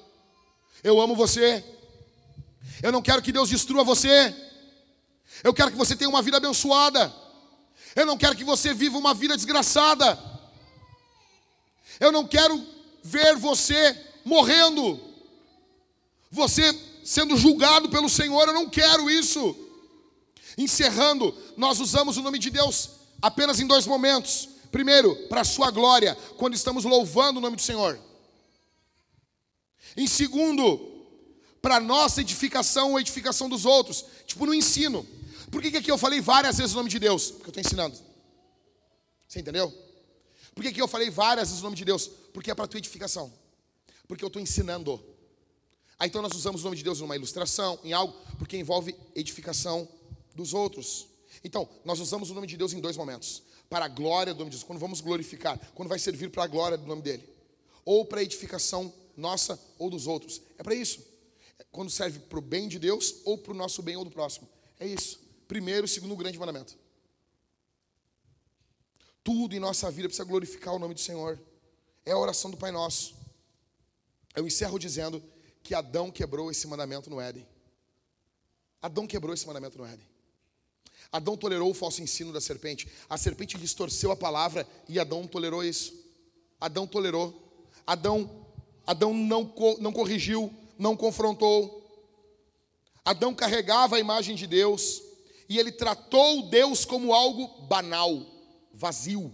Eu 0.82 1.00
amo 1.00 1.14
você. 1.14 1.64
Eu 2.82 2.90
não 2.90 3.02
quero 3.02 3.22
que 3.22 3.32
Deus 3.32 3.48
destrua 3.48 3.84
você. 3.84 4.34
Eu 5.44 5.52
quero 5.52 5.70
que 5.70 5.76
você 5.76 5.94
tenha 5.94 6.10
uma 6.10 6.22
vida 6.22 6.36
abençoada. 6.38 7.12
Eu 7.94 8.06
não 8.06 8.16
quero 8.16 8.36
que 8.36 8.44
você 8.44 8.72
viva 8.72 8.96
uma 8.96 9.12
vida 9.14 9.36
desgraçada. 9.36 10.18
Eu 12.00 12.10
não 12.10 12.26
quero 12.26 12.66
ver 13.02 13.36
você 13.36 13.96
morrendo. 14.24 15.00
Você 16.30 16.72
sendo 17.04 17.36
julgado 17.36 17.88
pelo 17.90 18.08
Senhor. 18.08 18.48
Eu 18.48 18.54
não 18.54 18.68
quero 18.68 19.10
isso. 19.10 19.56
Encerrando, 20.56 21.36
nós 21.56 21.80
usamos 21.80 22.16
o 22.16 22.22
nome 22.22 22.38
de 22.38 22.50
Deus 22.50 22.90
apenas 23.20 23.60
em 23.60 23.66
dois 23.66 23.86
momentos. 23.86 24.48
Primeiro, 24.70 25.14
para 25.28 25.42
a 25.42 25.44
sua 25.44 25.70
glória, 25.70 26.16
quando 26.36 26.54
estamos 26.54 26.84
louvando 26.84 27.38
o 27.38 27.42
nome 27.42 27.56
do 27.56 27.62
Senhor. 27.62 27.98
Em 29.96 30.06
segundo, 30.06 31.06
para 31.60 31.78
nossa 31.80 32.20
edificação 32.20 32.92
ou 32.92 33.00
edificação 33.00 33.48
dos 33.48 33.64
outros, 33.64 34.04
tipo 34.26 34.46
no 34.46 34.54
ensino. 34.54 35.06
Por 35.50 35.60
que, 35.60 35.70
que 35.70 35.76
aqui 35.76 35.90
eu 35.90 35.98
falei 35.98 36.20
várias 36.20 36.58
vezes 36.58 36.72
o 36.72 36.76
nome 36.76 36.90
de 36.90 36.98
Deus? 36.98 37.30
Porque 37.30 37.46
eu 37.46 37.50
estou 37.50 37.60
ensinando. 37.60 37.98
Você 39.28 39.40
entendeu? 39.40 39.72
Por 40.54 40.62
que, 40.62 40.72
que 40.72 40.82
eu 40.82 40.88
falei 40.88 41.10
várias 41.10 41.48
vezes 41.48 41.60
o 41.60 41.64
nome 41.64 41.76
de 41.76 41.84
Deus? 41.84 42.10
Porque 42.32 42.50
é 42.50 42.54
para 42.54 42.66
tua 42.66 42.78
edificação. 42.78 43.32
Porque 44.08 44.24
eu 44.24 44.28
estou 44.28 44.40
ensinando. 44.40 45.02
Aí 45.98 46.08
então 46.08 46.20
nós 46.20 46.34
usamos 46.34 46.62
o 46.62 46.64
nome 46.64 46.76
de 46.76 46.82
Deus 46.82 47.00
numa 47.00 47.16
ilustração, 47.16 47.78
em 47.84 47.92
algo, 47.92 48.14
porque 48.38 48.56
envolve 48.56 48.94
edificação 49.14 49.88
dos 50.34 50.52
outros. 50.52 51.06
Então, 51.44 51.68
nós 51.84 52.00
usamos 52.00 52.30
o 52.30 52.34
nome 52.34 52.46
de 52.46 52.56
Deus 52.56 52.72
em 52.72 52.80
dois 52.80 52.96
momentos 52.96 53.42
para 53.72 53.86
a 53.86 53.88
glória 53.88 54.34
do 54.34 54.40
nome 54.40 54.50
de 54.50 54.56
Deus, 54.58 54.64
quando 54.64 54.78
vamos 54.78 55.00
glorificar, 55.00 55.58
quando 55.74 55.88
vai 55.88 55.98
servir 55.98 56.28
para 56.28 56.44
a 56.44 56.46
glória 56.46 56.76
do 56.76 56.86
nome 56.86 57.00
dele, 57.00 57.26
ou 57.86 58.04
para 58.04 58.20
a 58.20 58.22
edificação 58.22 58.92
nossa 59.16 59.60
ou 59.78 59.90
dos 59.90 60.06
outros. 60.06 60.40
É 60.58 60.62
para 60.62 60.74
isso. 60.74 61.00
Quando 61.70 61.90
serve 61.90 62.18
para 62.18 62.38
o 62.38 62.42
bem 62.42 62.68
de 62.68 62.78
Deus 62.78 63.16
ou 63.24 63.38
para 63.38 63.52
o 63.52 63.56
nosso 63.56 63.82
bem 63.82 63.96
ou 63.96 64.04
do 64.04 64.10
próximo. 64.10 64.48
É 64.78 64.86
isso. 64.86 65.20
Primeiro 65.46 65.86
e 65.86 65.88
segundo 65.88 66.16
grande 66.16 66.38
mandamento. 66.38 66.76
Tudo 69.24 69.54
em 69.54 69.60
nossa 69.60 69.90
vida 69.90 70.08
precisa 70.08 70.24
glorificar 70.24 70.74
o 70.74 70.78
nome 70.78 70.94
do 70.94 71.00
Senhor. 71.00 71.40
É 72.04 72.12
a 72.12 72.18
oração 72.18 72.50
do 72.50 72.56
Pai 72.56 72.72
Nosso. 72.72 73.14
Eu 74.34 74.46
encerro 74.46 74.78
dizendo 74.78 75.22
que 75.62 75.74
Adão 75.74 76.10
quebrou 76.10 76.50
esse 76.50 76.66
mandamento 76.66 77.08
no 77.08 77.20
Éden. 77.20 77.46
Adão 78.80 79.06
quebrou 79.06 79.32
esse 79.32 79.46
mandamento 79.46 79.78
no 79.78 79.84
Éden. 79.84 80.06
Adão 81.10 81.36
tolerou 81.36 81.70
o 81.70 81.74
falso 81.74 82.02
ensino 82.02 82.32
da 82.32 82.40
serpente. 82.40 82.88
A 83.08 83.16
serpente 83.16 83.56
distorceu 83.58 84.10
a 84.10 84.16
palavra 84.16 84.66
e 84.88 84.98
Adão 84.98 85.26
tolerou 85.26 85.62
isso. 85.62 85.94
Adão 86.60 86.86
tolerou. 86.86 87.38
Adão, 87.86 88.41
Adão 88.86 89.14
não, 89.14 89.52
não 89.78 89.92
corrigiu, 89.92 90.52
não 90.78 90.96
confrontou. 90.96 91.82
Adão 93.04 93.34
carregava 93.34 93.96
a 93.96 94.00
imagem 94.00 94.34
de 94.34 94.46
Deus 94.46 95.02
e 95.48 95.58
ele 95.58 95.72
tratou 95.72 96.48
Deus 96.48 96.84
como 96.84 97.12
algo 97.12 97.66
banal, 97.66 98.24
vazio. 98.72 99.32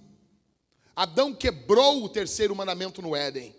Adão 0.96 1.34
quebrou 1.34 2.02
o 2.02 2.08
terceiro 2.08 2.56
mandamento 2.56 3.00
no 3.00 3.14
Éden. 3.14 3.54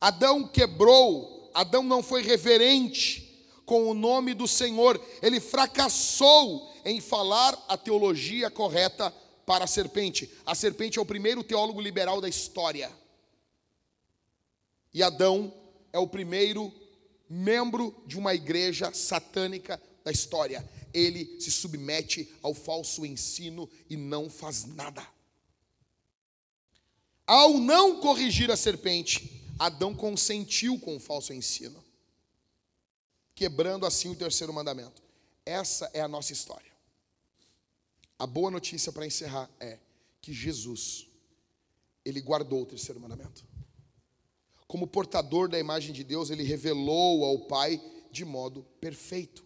Adão 0.00 0.46
quebrou, 0.46 1.50
Adão 1.54 1.82
não 1.82 2.02
foi 2.02 2.22
reverente 2.22 3.46
com 3.64 3.88
o 3.88 3.94
nome 3.94 4.34
do 4.34 4.46
Senhor. 4.46 5.00
Ele 5.22 5.40
fracassou 5.40 6.72
em 6.84 7.00
falar 7.00 7.58
a 7.68 7.76
teologia 7.76 8.50
correta 8.50 9.12
para 9.46 9.64
a 9.64 9.68
serpente. 9.68 10.30
A 10.44 10.54
serpente 10.54 10.98
é 10.98 11.02
o 11.02 11.06
primeiro 11.06 11.42
teólogo 11.42 11.80
liberal 11.80 12.20
da 12.20 12.28
história. 12.28 12.90
E 14.98 15.02
Adão 15.04 15.54
é 15.92 15.98
o 16.00 16.08
primeiro 16.08 16.74
membro 17.30 17.94
de 18.04 18.18
uma 18.18 18.34
igreja 18.34 18.92
satânica 18.92 19.80
da 20.02 20.10
história. 20.10 20.68
Ele 20.92 21.40
se 21.40 21.52
submete 21.52 22.34
ao 22.42 22.52
falso 22.52 23.06
ensino 23.06 23.70
e 23.88 23.96
não 23.96 24.28
faz 24.28 24.64
nada. 24.64 25.06
Ao 27.24 27.58
não 27.58 28.00
corrigir 28.00 28.50
a 28.50 28.56
serpente, 28.56 29.40
Adão 29.56 29.94
consentiu 29.94 30.80
com 30.80 30.96
o 30.96 31.00
falso 31.00 31.32
ensino 31.32 31.84
quebrando 33.36 33.86
assim 33.86 34.08
o 34.10 34.16
terceiro 34.16 34.52
mandamento. 34.52 35.00
Essa 35.46 35.88
é 35.94 36.00
a 36.00 36.08
nossa 36.08 36.32
história. 36.32 36.72
A 38.18 38.26
boa 38.26 38.50
notícia 38.50 38.90
para 38.90 39.06
encerrar 39.06 39.48
é 39.60 39.78
que 40.20 40.32
Jesus, 40.32 41.06
ele 42.04 42.20
guardou 42.20 42.62
o 42.62 42.66
terceiro 42.66 42.98
mandamento. 42.98 43.47
Como 44.68 44.86
portador 44.86 45.48
da 45.48 45.58
imagem 45.58 45.92
de 45.92 46.04
Deus, 46.04 46.30
ele 46.30 46.44
revelou 46.44 47.24
ao 47.24 47.40
Pai 47.40 47.82
de 48.12 48.24
modo 48.24 48.64
perfeito. 48.80 49.44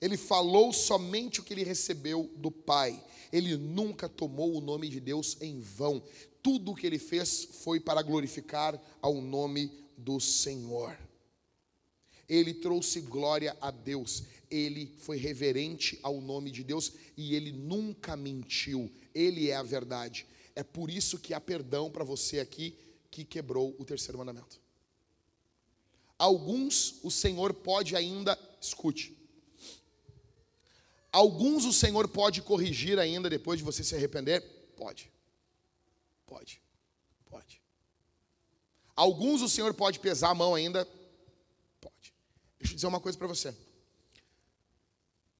Ele 0.00 0.16
falou 0.16 0.72
somente 0.72 1.40
o 1.40 1.42
que 1.42 1.52
ele 1.52 1.62
recebeu 1.62 2.30
do 2.36 2.50
Pai. 2.50 3.04
Ele 3.30 3.56
nunca 3.58 4.08
tomou 4.08 4.56
o 4.56 4.60
nome 4.62 4.88
de 4.88 5.00
Deus 5.00 5.36
em 5.42 5.60
vão. 5.60 6.02
Tudo 6.42 6.72
o 6.72 6.74
que 6.74 6.86
ele 6.86 6.98
fez 6.98 7.44
foi 7.62 7.78
para 7.78 8.00
glorificar 8.00 8.80
ao 9.02 9.20
nome 9.20 9.70
do 9.98 10.18
Senhor 10.18 10.96
ele 12.38 12.54
trouxe 12.54 13.02
glória 13.02 13.54
a 13.60 13.70
Deus, 13.70 14.24
ele 14.50 14.90
foi 15.00 15.18
reverente 15.18 15.98
ao 16.02 16.18
nome 16.18 16.50
de 16.50 16.64
Deus 16.64 16.92
e 17.14 17.34
ele 17.34 17.52
nunca 17.52 18.16
mentiu, 18.16 18.90
ele 19.14 19.50
é 19.50 19.56
a 19.56 19.62
verdade. 19.62 20.26
É 20.54 20.62
por 20.62 20.88
isso 20.90 21.18
que 21.18 21.34
há 21.34 21.40
perdão 21.40 21.90
para 21.90 22.04
você 22.04 22.40
aqui 22.40 22.74
que 23.12 23.24
quebrou 23.24 23.76
o 23.78 23.84
terceiro 23.84 24.18
mandamento. 24.18 24.58
Alguns 26.18 26.98
o 27.04 27.10
Senhor 27.10 27.52
pode 27.52 27.94
ainda, 27.94 28.38
escute, 28.60 29.14
alguns 31.12 31.66
o 31.66 31.72
Senhor 31.72 32.08
pode 32.08 32.40
corrigir 32.40 32.98
ainda 32.98 33.28
depois 33.28 33.58
de 33.58 33.64
você 33.64 33.84
se 33.84 33.94
arrepender? 33.94 34.40
Pode, 34.76 35.12
pode, 36.26 36.62
pode. 37.26 37.60
Alguns 38.96 39.42
o 39.42 39.48
Senhor 39.48 39.74
pode 39.74 40.00
pesar 40.00 40.30
a 40.30 40.34
mão 40.34 40.54
ainda? 40.54 40.88
Deixa 42.58 42.72
eu 42.72 42.76
dizer 42.76 42.86
uma 42.86 43.00
coisa 43.00 43.18
para 43.18 43.26
você. 43.26 43.54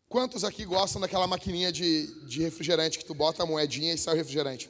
Quantos 0.09 0.44
aqui 0.44 0.66
gostam 0.66 1.01
daquela 1.01 1.27
maquininha 1.27 1.73
de, 1.73 2.27
de 2.27 2.43
refrigerante 2.43 2.99
que 2.99 3.05
tu 3.05 3.15
bota 3.15 3.44
a 3.44 3.47
moedinha 3.47 3.94
e 3.94 3.99
sai 3.99 4.12
o 4.12 4.16
refrigerante? 4.16 4.69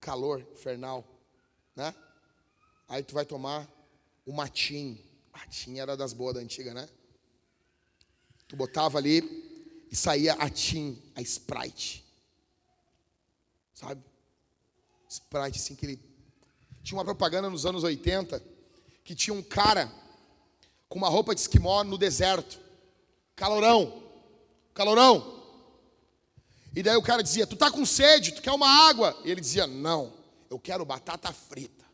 Calor 0.00 0.40
infernal, 0.52 1.04
né? 1.76 1.94
Aí 2.88 3.02
tu 3.02 3.14
vai 3.14 3.24
tomar 3.24 3.68
o 4.26 4.32
matim. 4.32 4.98
Matim 5.32 5.78
era 5.78 5.96
das 5.96 6.12
boas 6.12 6.34
da 6.34 6.40
antiga, 6.40 6.74
né? 6.74 6.88
Tu 8.48 8.56
botava 8.56 8.98
ali 8.98 9.86
e 9.90 9.96
saía 9.96 10.34
a 10.34 10.50
Tim, 10.50 11.00
a 11.14 11.22
Sprite. 11.22 12.04
Sabe? 13.74 14.02
Sprite, 15.08 15.58
assim, 15.58 15.74
que 15.74 15.86
ele. 15.86 16.00
Tinha 16.82 16.98
uma 16.98 17.04
propaganda 17.04 17.48
nos 17.48 17.66
anos 17.66 17.84
80 17.84 18.42
que 19.04 19.14
tinha 19.14 19.34
um 19.34 19.42
cara 19.42 19.90
com 20.88 20.98
uma 20.98 21.08
roupa 21.08 21.34
de 21.34 21.40
esquimó 21.40 21.84
no 21.84 21.96
deserto. 21.96 22.58
Calorão. 23.36 24.02
Calorão. 24.74 25.40
E 26.74 26.82
daí 26.82 26.96
o 26.96 27.02
cara 27.02 27.22
dizia: 27.22 27.46
Tu 27.46 27.56
tá 27.56 27.70
com 27.70 27.84
sede, 27.84 28.32
tu 28.32 28.42
quer 28.42 28.52
uma 28.52 28.68
água? 28.88 29.16
E 29.24 29.30
ele 29.30 29.40
dizia: 29.40 29.66
Não, 29.66 30.12
eu 30.50 30.58
quero 30.58 30.84
batata 30.84 31.32
frita. 31.32 31.88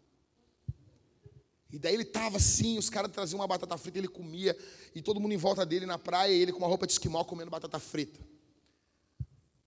E 1.71 1.79
daí 1.79 1.95
ele 1.95 2.05
tava 2.05 2.39
assim, 2.39 2.79
os 2.79 2.89
caras 2.89 3.13
traziam 3.13 3.39
uma 3.39 3.47
batata 3.47 3.77
frita, 3.77 3.99
ele 3.99 4.09
comia, 4.09 4.57
e 4.95 5.03
todo 5.03 5.21
mundo 5.21 5.33
em 5.33 5.37
volta 5.37 5.67
dele 5.67 5.85
na 5.85 5.99
praia, 5.99 6.33
ele 6.33 6.51
com 6.51 6.59
uma 6.59 6.67
roupa 6.67 6.87
de 6.87 6.93
esquimó 6.93 7.23
comendo 7.23 7.51
batata 7.51 7.79
frita. 7.79 8.19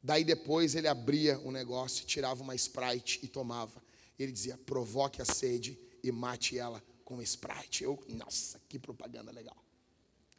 Daí 0.02 0.24
depois 0.24 0.76
ele 0.76 0.88
abria 0.88 1.40
o 1.40 1.52
negócio, 1.52 2.06
tirava 2.06 2.42
uma 2.42 2.56
Sprite 2.56 3.20
e 3.22 3.28
tomava. 3.28 3.84
Ele 4.18 4.32
dizia: 4.32 4.58
provoque 4.58 5.22
a 5.22 5.26
sede 5.26 5.78
e 6.02 6.12
mate 6.12 6.58
ela 6.58 6.82
com 7.04 7.22
Sprite. 7.22 7.84
Eu, 7.84 8.02
nossa, 8.08 8.60
que 8.68 8.80
propaganda 8.80 9.32
legal. 9.32 9.58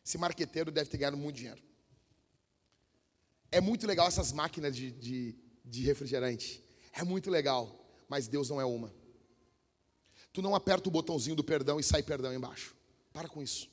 Esse 0.04 0.16
marqueteiro 0.16 0.70
deve 0.70 0.88
ter 0.88 0.96
ganhado 0.96 1.16
muito 1.16 1.36
dinheiro. 1.36 1.62
É 3.52 3.60
muito 3.60 3.86
legal 3.86 4.08
essas 4.08 4.32
máquinas 4.32 4.74
de, 4.74 4.90
de, 4.92 5.36
de 5.64 5.82
refrigerante. 5.84 6.64
É 6.92 7.04
muito 7.04 7.30
legal, 7.30 7.79
mas 8.10 8.26
Deus 8.26 8.50
não 8.50 8.60
é 8.60 8.64
uma. 8.64 8.92
Tu 10.32 10.42
não 10.42 10.56
aperta 10.56 10.88
o 10.88 10.92
botãozinho 10.92 11.36
do 11.36 11.44
perdão 11.44 11.78
e 11.78 11.82
sai 11.82 12.02
perdão 12.02 12.34
embaixo. 12.34 12.74
Para 13.12 13.28
com 13.28 13.40
isso. 13.40 13.70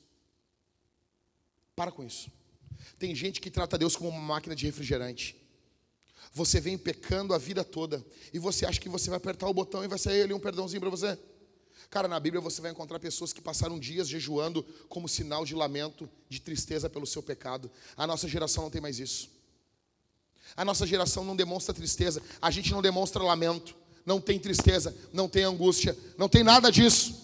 Para 1.74 1.90
com 1.90 2.04
isso. 2.04 2.30
Tem 3.00 3.14
gente 3.16 3.40
que 3.40 3.50
trata 3.50 3.76
Deus 3.76 3.96
como 3.96 4.10
uma 4.10 4.20
máquina 4.20 4.54
de 4.54 4.64
refrigerante. 4.64 5.36
Você 6.32 6.60
vem 6.60 6.78
pecando 6.78 7.34
a 7.34 7.38
vida 7.38 7.64
toda 7.64 8.04
e 8.32 8.38
você 8.38 8.64
acha 8.64 8.80
que 8.80 8.88
você 8.88 9.10
vai 9.10 9.16
apertar 9.16 9.48
o 9.48 9.54
botão 9.54 9.82
e 9.82 9.88
vai 9.88 9.98
sair 9.98 10.22
ali 10.22 10.32
um 10.32 10.40
perdãozinho 10.40 10.80
para 10.80 10.90
você? 10.90 11.18
Cara, 11.90 12.06
na 12.06 12.20
Bíblia 12.20 12.40
você 12.40 12.60
vai 12.60 12.70
encontrar 12.70 13.00
pessoas 13.00 13.32
que 13.32 13.40
passaram 13.40 13.78
dias 13.78 14.08
jejuando 14.08 14.62
como 14.88 15.08
sinal 15.08 15.44
de 15.44 15.54
lamento, 15.54 16.08
de 16.28 16.40
tristeza 16.40 16.88
pelo 16.88 17.06
seu 17.06 17.22
pecado. 17.22 17.70
A 17.96 18.06
nossa 18.06 18.28
geração 18.28 18.64
não 18.64 18.70
tem 18.70 18.80
mais 18.80 19.00
isso. 19.00 19.30
A 20.56 20.64
nossa 20.64 20.86
geração 20.86 21.24
não 21.24 21.36
demonstra 21.36 21.74
tristeza, 21.74 22.22
a 22.40 22.50
gente 22.50 22.72
não 22.72 22.82
demonstra 22.82 23.22
lamento, 23.22 23.76
não 24.08 24.22
tem 24.22 24.38
tristeza, 24.38 24.96
não 25.12 25.28
tem 25.28 25.44
angústia, 25.44 25.94
não 26.16 26.30
tem 26.30 26.42
nada 26.42 26.72
disso. 26.72 27.14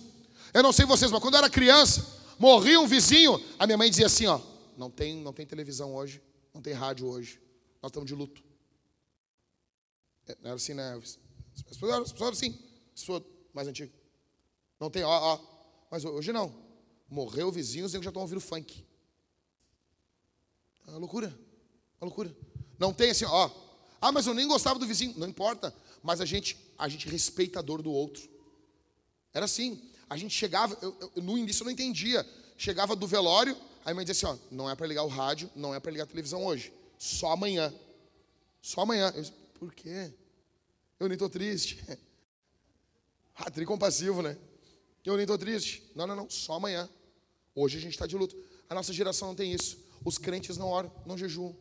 Eu 0.52 0.62
não 0.62 0.70
sei 0.70 0.84
vocês, 0.84 1.10
mas 1.10 1.18
quando 1.18 1.32
eu 1.32 1.38
era 1.38 1.48
criança, 1.48 2.06
morria 2.38 2.78
um 2.78 2.86
vizinho, 2.86 3.42
a 3.58 3.66
minha 3.66 3.78
mãe 3.78 3.88
dizia 3.88 4.04
assim, 4.04 4.26
ó, 4.26 4.38
não 4.76 4.90
tem, 4.90 5.16
não 5.16 5.32
tem 5.32 5.46
televisão 5.46 5.94
hoje, 5.94 6.20
não 6.52 6.60
tem 6.60 6.74
rádio 6.74 7.06
hoje, 7.06 7.40
nós 7.82 7.88
estamos 7.88 8.06
de 8.06 8.14
luto. 8.14 8.44
É, 10.28 10.36
era 10.44 10.54
assim, 10.54 10.74
né? 10.74 10.90
Eram, 10.90 10.98
as 10.98 11.62
pessoas 11.62 11.90
eram 11.90 12.28
assim, 12.28 12.50
as 12.94 13.00
pessoas 13.00 13.22
mais 13.54 13.66
antigas. 13.66 13.94
Não 14.78 14.90
tem, 14.90 15.04
ó, 15.04 15.08
ó. 15.08 15.40
Mas 15.90 16.04
hoje 16.04 16.32
não. 16.32 16.54
Morreu 17.08 17.48
o 17.48 17.52
vizinho, 17.52 17.86
os 17.86 17.92
já 17.92 17.98
estão 17.98 18.20
ouvindo 18.20 18.40
funk. 18.42 18.84
É 20.86 20.90
uma 20.90 20.98
loucura. 20.98 21.28
Uma 21.98 22.08
loucura. 22.08 22.36
Não 22.78 22.92
tem 22.92 23.10
assim, 23.10 23.24
ó. 23.24 23.50
Ah, 24.00 24.12
mas 24.12 24.26
eu 24.26 24.34
nem 24.34 24.46
gostava 24.46 24.78
do 24.78 24.86
vizinho. 24.86 25.14
Não 25.16 25.26
importa. 25.26 25.74
Mas 26.02 26.20
a 26.20 26.26
gente, 26.26 26.58
a 26.78 26.88
gente 26.88 27.08
respeita 27.08 27.58
a 27.58 27.62
dor 27.62 27.82
do 27.82 27.90
outro. 27.90 28.28
Era 29.32 29.44
assim. 29.44 29.82
A 30.08 30.16
gente 30.16 30.34
chegava, 30.34 30.76
eu, 30.82 30.96
eu, 31.16 31.22
no 31.22 31.36
início 31.38 31.62
eu 31.62 31.66
não 31.66 31.72
entendia. 31.72 32.26
Chegava 32.56 32.94
do 32.94 33.06
velório, 33.06 33.56
aí 33.84 33.92
a 33.92 33.94
mãe 33.94 34.04
dizia 34.04 34.30
assim, 34.30 34.38
ó, 34.38 34.54
não 34.54 34.70
é 34.70 34.74
para 34.76 34.86
ligar 34.86 35.02
o 35.02 35.08
rádio, 35.08 35.50
não 35.56 35.74
é 35.74 35.80
para 35.80 35.90
ligar 35.90 36.04
a 36.04 36.06
televisão 36.06 36.44
hoje. 36.44 36.72
Só 36.98 37.32
amanhã. 37.32 37.74
Só 38.62 38.82
amanhã. 38.82 39.12
Eu 39.14 39.22
disse, 39.22 39.32
por 39.58 39.74
quê? 39.74 40.12
Eu 41.00 41.08
nem 41.08 41.14
estou 41.14 41.28
triste. 41.28 41.82
Ah, 43.36 43.50
compassivo, 43.66 44.22
né? 44.22 44.38
Eu 45.04 45.14
nem 45.14 45.24
estou 45.24 45.36
triste. 45.36 45.82
Não, 45.92 46.06
não, 46.06 46.14
não. 46.14 46.30
Só 46.30 46.52
amanhã. 46.52 46.88
Hoje 47.52 47.78
a 47.78 47.80
gente 47.80 47.94
está 47.94 48.06
de 48.06 48.16
luto. 48.16 48.36
A 48.70 48.74
nossa 48.76 48.92
geração 48.92 49.26
não 49.26 49.34
tem 49.34 49.52
isso. 49.52 49.76
Os 50.04 50.18
crentes 50.18 50.56
não 50.56 50.68
oram, 50.68 50.92
não 51.04 51.18
jejuam. 51.18 51.56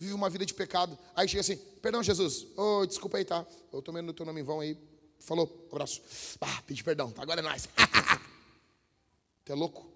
Vive 0.00 0.14
uma 0.14 0.30
vida 0.30 0.46
de 0.46 0.54
pecado. 0.54 0.98
Aí 1.14 1.28
chega 1.28 1.42
assim, 1.42 1.56
perdão, 1.82 2.02
Jesus. 2.02 2.46
Oh, 2.56 2.86
desculpa 2.86 3.18
aí, 3.18 3.24
tá? 3.24 3.46
Eu 3.70 3.82
tomei 3.82 4.00
no 4.00 4.14
teu 4.14 4.24
nome 4.24 4.40
em 4.40 4.42
vão 4.42 4.60
aí. 4.60 4.74
Falou, 5.18 5.68
abraço. 5.70 6.00
Ah, 6.40 6.62
pedi 6.66 6.82
perdão, 6.82 7.12
tá? 7.12 7.20
Agora 7.20 7.40
é 7.40 7.42
nós. 7.42 7.68
Tu 9.44 9.52
é 9.52 9.54
louco? 9.54 9.92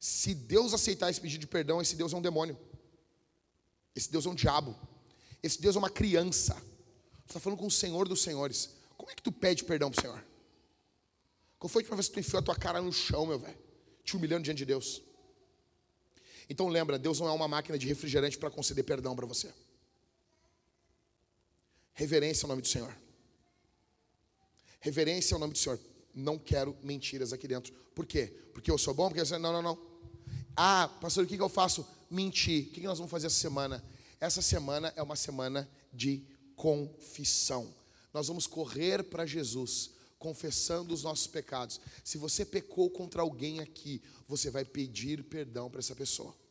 Se 0.00 0.34
Deus 0.34 0.74
aceitar 0.74 1.08
esse 1.08 1.20
pedido 1.20 1.42
de 1.42 1.46
perdão, 1.46 1.80
esse 1.80 1.94
Deus 1.94 2.12
é 2.12 2.16
um 2.16 2.20
demônio. 2.20 2.58
Esse 3.94 4.10
Deus 4.10 4.26
é 4.26 4.28
um 4.28 4.34
diabo. 4.34 4.74
Esse 5.40 5.60
Deus 5.60 5.76
é 5.76 5.78
uma 5.78 5.90
criança. 5.90 6.54
Você 6.54 7.28
está 7.28 7.38
falando 7.38 7.60
com 7.60 7.66
o 7.66 7.70
Senhor 7.70 8.08
dos 8.08 8.22
Senhores. 8.22 8.70
Como 8.96 9.08
é 9.08 9.14
que 9.14 9.22
tu 9.22 9.30
pede 9.30 9.62
perdão 9.62 9.88
para 9.88 10.00
o 10.00 10.02
Senhor? 10.02 10.24
Qual 11.60 11.68
foi 11.68 11.84
que 11.84 11.90
uma 11.90 11.96
vez 11.96 12.08
que 12.08 12.14
tu 12.14 12.18
enfiou 12.20 12.40
a 12.40 12.42
tua 12.42 12.56
cara 12.56 12.82
no 12.82 12.92
chão, 12.92 13.24
meu 13.24 13.38
velho? 13.38 13.56
Te 14.02 14.16
humilhando 14.16 14.42
diante 14.42 14.58
de 14.58 14.64
Deus. 14.64 15.00
Então 16.52 16.68
lembra, 16.68 16.98
Deus 16.98 17.18
não 17.18 17.28
é 17.28 17.32
uma 17.32 17.48
máquina 17.48 17.78
de 17.78 17.86
refrigerante 17.86 18.36
para 18.36 18.50
conceder 18.50 18.84
perdão 18.84 19.16
para 19.16 19.24
você. 19.24 19.50
Reverência 21.94 22.44
ao 22.44 22.50
nome 22.50 22.60
do 22.60 22.68
Senhor. 22.68 22.94
Reverência 24.78 25.34
ao 25.34 25.40
nome 25.40 25.54
do 25.54 25.58
Senhor. 25.58 25.80
Não 26.14 26.38
quero 26.38 26.76
mentiras 26.82 27.32
aqui 27.32 27.48
dentro. 27.48 27.72
Por 27.94 28.04
quê? 28.04 28.26
Porque 28.52 28.70
eu 28.70 28.76
sou 28.76 28.92
bom? 28.92 29.08
Porque 29.08 29.22
Não, 29.38 29.50
não, 29.50 29.62
não. 29.62 29.78
Ah, 30.54 30.94
pastor, 31.00 31.24
o 31.24 31.26
que 31.26 31.40
eu 31.40 31.48
faço? 31.48 31.88
Mentir. 32.10 32.66
O 32.66 32.70
que 32.72 32.82
nós 32.82 32.98
vamos 32.98 33.10
fazer 33.10 33.28
essa 33.28 33.40
semana? 33.40 33.82
Essa 34.20 34.42
semana 34.42 34.92
é 34.94 35.02
uma 35.02 35.16
semana 35.16 35.66
de 35.90 36.22
confissão. 36.54 37.74
Nós 38.12 38.28
vamos 38.28 38.46
correr 38.46 39.04
para 39.04 39.24
Jesus, 39.24 39.92
confessando 40.18 40.92
os 40.92 41.02
nossos 41.02 41.26
pecados. 41.26 41.80
Se 42.04 42.18
você 42.18 42.44
pecou 42.44 42.90
contra 42.90 43.22
alguém 43.22 43.60
aqui, 43.60 44.02
você 44.28 44.50
vai 44.50 44.66
pedir 44.66 45.24
perdão 45.24 45.70
para 45.70 45.78
essa 45.78 45.96
pessoa. 45.96 46.41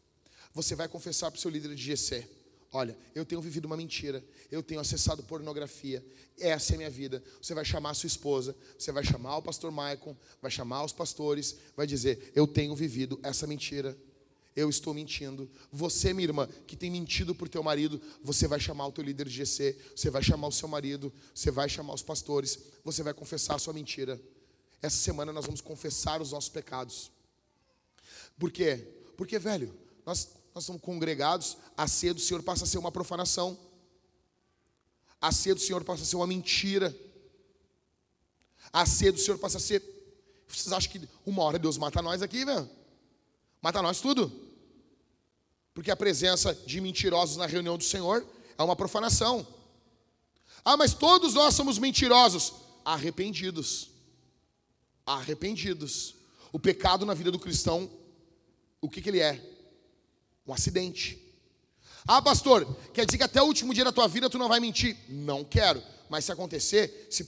Você 0.53 0.75
vai 0.75 0.87
confessar 0.87 1.31
para 1.31 1.37
o 1.37 1.41
seu 1.41 1.49
líder 1.51 1.73
de 1.75 1.81
GC. 1.81 2.27
Olha, 2.73 2.97
eu 3.13 3.25
tenho 3.25 3.41
vivido 3.41 3.65
uma 3.65 3.75
mentira, 3.75 4.23
eu 4.49 4.63
tenho 4.63 4.79
acessado 4.79 5.21
pornografia, 5.23 6.05
essa 6.39 6.71
é 6.71 6.75
a 6.75 6.77
minha 6.77 6.89
vida. 6.89 7.21
Você 7.41 7.53
vai 7.53 7.65
chamar 7.65 7.89
a 7.89 7.93
sua 7.93 8.07
esposa, 8.07 8.55
você 8.77 8.93
vai 8.93 9.03
chamar 9.03 9.37
o 9.37 9.41
pastor 9.41 9.71
Maicon, 9.71 10.15
vai 10.41 10.49
chamar 10.49 10.83
os 10.85 10.93
pastores, 10.93 11.57
vai 11.75 11.85
dizer: 11.85 12.31
Eu 12.33 12.47
tenho 12.47 12.73
vivido 12.73 13.19
essa 13.23 13.45
mentira, 13.45 13.97
eu 14.55 14.69
estou 14.69 14.93
mentindo. 14.93 15.49
Você, 15.71 16.13
minha 16.13 16.27
irmã, 16.27 16.47
que 16.65 16.77
tem 16.77 16.89
mentido 16.89 17.35
por 17.35 17.49
teu 17.49 17.61
marido, 17.61 18.01
você 18.23 18.47
vai 18.47 18.59
chamar 18.59 18.87
o 18.87 18.91
teu 18.91 19.03
líder 19.03 19.27
de 19.27 19.35
GC, 19.35 19.77
você 19.95 20.09
vai 20.09 20.23
chamar 20.23 20.47
o 20.47 20.51
seu 20.51 20.67
marido, 20.67 21.11
você 21.33 21.51
vai 21.51 21.67
chamar 21.67 21.93
os 21.93 22.01
pastores, 22.03 22.57
você 22.83 23.03
vai 23.03 23.13
confessar 23.13 23.55
a 23.55 23.59
sua 23.59 23.73
mentira. 23.73 24.19
Essa 24.81 24.97
semana 24.97 25.31
nós 25.31 25.45
vamos 25.45 25.61
confessar 25.61 26.21
os 26.21 26.31
nossos 26.31 26.49
pecados. 26.49 27.11
Por 28.39 28.49
quê? 28.49 28.87
Porque, 29.15 29.37
velho, 29.37 29.73
nós, 30.05 30.29
nós 30.53 30.63
estamos 30.63 30.81
congregados, 30.81 31.57
a 31.77 31.87
ceia 31.87 32.13
do 32.13 32.19
Senhor 32.19 32.43
passa 32.43 32.65
a 32.65 32.67
ser 32.67 32.77
uma 32.77 32.91
profanação. 32.91 33.57
A 35.19 35.31
ceia 35.31 35.55
do 35.55 35.61
Senhor 35.61 35.83
passa 35.83 36.03
a 36.03 36.05
ser 36.05 36.17
uma 36.17 36.27
mentira. 36.27 36.95
A 38.73 38.85
ceia 38.85 39.11
do 39.11 39.19
Senhor 39.19 39.37
passa 39.37 39.57
a 39.57 39.61
ser. 39.61 39.81
Vocês 40.47 40.73
acham 40.73 40.91
que 40.91 41.07
uma 41.25 41.43
hora 41.43 41.57
Deus 41.57 41.77
mata 41.77 42.01
nós 42.01 42.21
aqui, 42.21 42.43
velho? 42.43 42.69
Mata 43.61 43.81
nós 43.81 44.01
tudo. 44.01 44.31
Porque 45.73 45.91
a 45.91 45.95
presença 45.95 46.53
de 46.53 46.81
mentirosos 46.81 47.37
na 47.37 47.45
reunião 47.45 47.77
do 47.77 47.83
Senhor 47.83 48.25
é 48.57 48.63
uma 48.63 48.75
profanação. 48.75 49.47
Ah, 50.65 50.75
mas 50.75 50.93
todos 50.93 51.33
nós 51.33 51.55
somos 51.55 51.77
mentirosos. 51.77 52.53
Arrependidos. 52.83 53.89
Arrependidos. 55.05 56.15
O 56.51 56.59
pecado 56.59 57.05
na 57.05 57.13
vida 57.13 57.31
do 57.31 57.39
cristão, 57.39 57.89
o 58.81 58.89
que, 58.89 59.01
que 59.01 59.09
ele 59.09 59.19
é? 59.19 59.50
Um 60.51 60.53
acidente. 60.53 61.17
Ah, 62.05 62.21
pastor, 62.21 62.67
quer 62.93 63.05
dizer 63.05 63.17
que 63.17 63.23
até 63.23 63.41
o 63.41 63.45
último 63.45 63.73
dia 63.73 63.85
da 63.85 63.91
tua 63.91 64.05
vida 64.05 64.29
tu 64.29 64.37
não 64.37 64.49
vai 64.49 64.59
mentir? 64.59 64.97
Não 65.07 65.45
quero. 65.45 65.81
Mas 66.09 66.25
se 66.25 66.31
acontecer, 66.33 67.07
se 67.09 67.25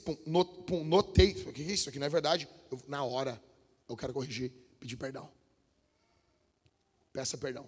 notei, 0.84 1.32
o 1.48 1.54
que 1.54 1.62
é 1.62 1.72
isso? 1.72 1.88
Aqui 1.88 1.98
não 1.98 2.08
é 2.08 2.10
verdade. 2.10 2.50
Eu, 2.70 2.82
na 2.86 3.02
hora, 3.02 3.42
eu 3.88 3.96
quero 3.96 4.12
corrigir, 4.12 4.52
pedir 4.78 4.98
perdão. 4.98 5.30
Peça 7.14 7.38
perdão. 7.38 7.66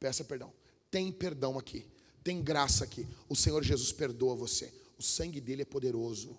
Peça 0.00 0.24
perdão. 0.24 0.52
Tem 0.90 1.12
perdão 1.12 1.56
aqui. 1.56 1.86
Tem 2.24 2.42
graça 2.42 2.82
aqui. 2.82 3.06
O 3.28 3.36
Senhor 3.36 3.62
Jesus 3.62 3.92
perdoa 3.92 4.34
você. 4.34 4.74
O 4.98 5.02
sangue 5.02 5.40
dele 5.40 5.62
é 5.62 5.64
poderoso. 5.64 6.36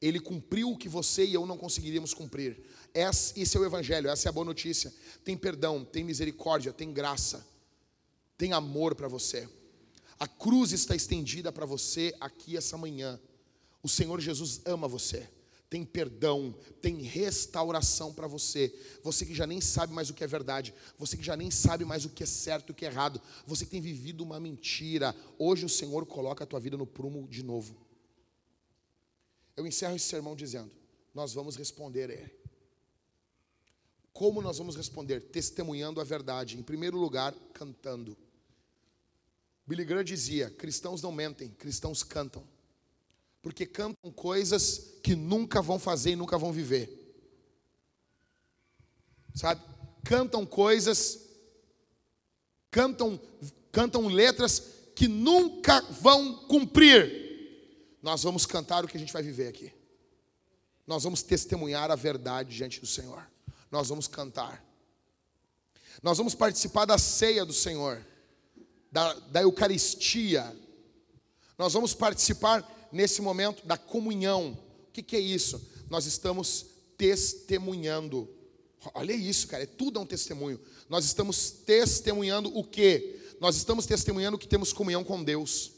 Ele 0.00 0.18
cumpriu 0.18 0.70
o 0.70 0.78
que 0.78 0.88
você 0.88 1.26
e 1.26 1.34
eu 1.34 1.44
não 1.44 1.58
conseguiríamos 1.58 2.14
cumprir. 2.14 2.58
Esse 2.94 3.54
é 3.54 3.60
o 3.60 3.66
Evangelho, 3.66 4.08
essa 4.08 4.28
é 4.28 4.30
a 4.30 4.32
boa 4.32 4.46
notícia. 4.46 4.90
Tem 5.22 5.36
perdão, 5.36 5.84
tem 5.84 6.02
misericórdia, 6.02 6.72
tem 6.72 6.90
graça, 6.90 7.51
tem 8.42 8.52
amor 8.52 8.96
para 8.96 9.06
você. 9.06 9.48
A 10.18 10.26
cruz 10.26 10.72
está 10.72 10.96
estendida 10.96 11.52
para 11.52 11.64
você 11.64 12.12
aqui 12.18 12.56
essa 12.56 12.76
manhã. 12.76 13.20
O 13.80 13.88
Senhor 13.88 14.20
Jesus 14.20 14.60
ama 14.64 14.88
você 14.88 15.30
tem 15.70 15.86
perdão, 15.86 16.54
tem 16.82 17.00
restauração 17.00 18.12
para 18.12 18.26
você. 18.26 18.78
Você 19.02 19.24
que 19.24 19.32
já 19.32 19.46
nem 19.46 19.58
sabe 19.58 19.94
mais 19.94 20.10
o 20.10 20.12
que 20.12 20.22
é 20.22 20.26
verdade, 20.26 20.74
você 20.98 21.16
que 21.16 21.22
já 21.22 21.34
nem 21.34 21.50
sabe 21.50 21.82
mais 21.82 22.04
o 22.04 22.10
que 22.10 22.24
é 22.24 22.26
certo 22.26 22.68
e 22.68 22.72
o 22.72 22.74
que 22.74 22.84
é 22.84 22.88
errado, 22.88 23.22
você 23.46 23.64
que 23.64 23.70
tem 23.70 23.80
vivido 23.80 24.22
uma 24.22 24.38
mentira, 24.38 25.16
hoje 25.38 25.64
o 25.64 25.70
Senhor 25.70 26.04
coloca 26.04 26.44
a 26.44 26.46
tua 26.46 26.60
vida 26.60 26.76
no 26.76 26.86
prumo 26.86 27.26
de 27.26 27.42
novo. 27.42 27.74
Eu 29.56 29.66
encerro 29.66 29.96
esse 29.96 30.04
sermão 30.04 30.36
dizendo: 30.36 30.70
nós 31.14 31.32
vamos 31.32 31.56
responder 31.56 32.10
a 32.10 32.14
Ele. 32.14 32.42
Como 34.12 34.42
nós 34.42 34.58
vamos 34.58 34.76
responder? 34.76 35.22
Testemunhando 35.22 36.02
a 36.02 36.04
verdade. 36.04 36.58
Em 36.58 36.62
primeiro 36.62 36.98
lugar, 36.98 37.34
cantando. 37.54 38.14
Billy 39.66 39.84
Graham 39.84 40.04
dizia: 40.04 40.50
cristãos 40.50 41.02
não 41.02 41.12
mentem, 41.12 41.50
cristãos 41.50 42.02
cantam 42.02 42.46
porque 43.42 43.66
cantam 43.66 44.10
coisas 44.12 44.94
que 45.02 45.16
nunca 45.16 45.60
vão 45.60 45.78
fazer 45.78 46.12
e 46.12 46.16
nunca 46.16 46.38
vão 46.38 46.52
viver. 46.52 47.00
sabe? 49.34 49.60
Cantam 50.04 50.46
coisas, 50.46 51.28
cantam, 52.70 53.20
cantam 53.72 54.06
letras 54.06 54.62
que 54.94 55.08
nunca 55.08 55.80
vão 55.80 56.46
cumprir. 56.46 57.20
Nós 58.00 58.22
vamos 58.22 58.46
cantar 58.46 58.84
o 58.84 58.88
que 58.88 58.96
a 58.96 59.00
gente 59.00 59.12
vai 59.12 59.22
viver 59.22 59.48
aqui. 59.48 59.72
Nós 60.86 61.02
vamos 61.02 61.22
testemunhar 61.22 61.90
a 61.90 61.96
verdade 61.96 62.54
diante 62.54 62.80
do 62.80 62.86
Senhor. 62.86 63.28
Nós 63.70 63.88
vamos 63.88 64.06
cantar. 64.06 64.64
Nós 66.02 66.18
vamos 66.18 66.34
participar 66.34 66.84
da 66.84 66.98
ceia 66.98 67.44
do 67.44 67.52
Senhor, 67.52 68.04
da, 68.92 69.14
da 69.14 69.42
Eucaristia. 69.42 70.54
Nós 71.56 71.72
vamos 71.72 71.94
participar 71.94 72.88
nesse 72.92 73.22
momento 73.22 73.66
da 73.66 73.78
comunhão. 73.78 74.58
O 74.88 74.92
que, 74.92 75.02
que 75.02 75.16
é 75.16 75.20
isso? 75.20 75.60
Nós 75.88 76.04
estamos 76.04 76.66
testemunhando. 76.98 78.28
Olha 78.94 79.12
isso, 79.12 79.48
cara, 79.48 79.62
é 79.62 79.66
tudo 79.66 79.98
um 79.98 80.06
testemunho. 80.06 80.60
Nós 80.88 81.06
estamos 81.06 81.50
testemunhando 81.50 82.56
o 82.56 82.62
quê? 82.62 83.18
Nós 83.40 83.56
estamos 83.56 83.86
testemunhando 83.86 84.38
que 84.38 84.46
temos 84.46 84.72
comunhão 84.72 85.02
com 85.02 85.24
Deus. 85.24 85.72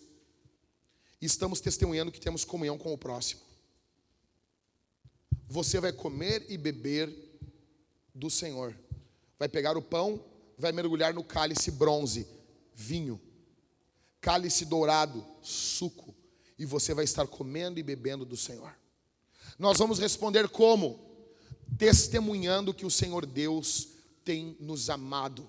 Estamos 1.21 1.61
testemunhando 1.61 2.13
que 2.13 2.21
temos 2.21 2.45
comunhão 2.45 2.77
com 2.77 2.93
o 2.93 2.99
próximo. 2.99 3.41
Você 5.47 5.79
vai 5.81 5.93
comer 5.93 6.45
e 6.49 6.59
beber 6.59 7.11
do 8.15 8.29
Senhor. 8.29 8.77
Vai 9.39 9.49
pegar 9.49 9.77
o 9.77 9.83
pão, 9.83 10.23
vai 10.59 10.73
mergulhar 10.73 11.15
no 11.15 11.23
cálice 11.23 11.71
bronze, 11.71 12.27
vinho. 12.75 13.21
Cálice 14.21 14.65
dourado, 14.65 15.25
suco. 15.43 16.15
E 16.59 16.65
você 16.65 16.95
vai 16.95 17.05
estar 17.05 17.27
comendo 17.27 17.79
e 17.79 17.83
bebendo 17.83 18.25
do 18.25 18.37
Senhor. 18.37 18.75
Nós 19.59 19.79
vamos 19.79 19.99
responder 19.99 20.49
como? 20.49 20.99
Testemunhando 21.79 22.75
que 22.75 22.87
o 22.87 22.91
Senhor 22.91 23.27
Deus 23.27 23.89
tem 24.25 24.57
nos 24.61 24.89
amado. 24.89 25.49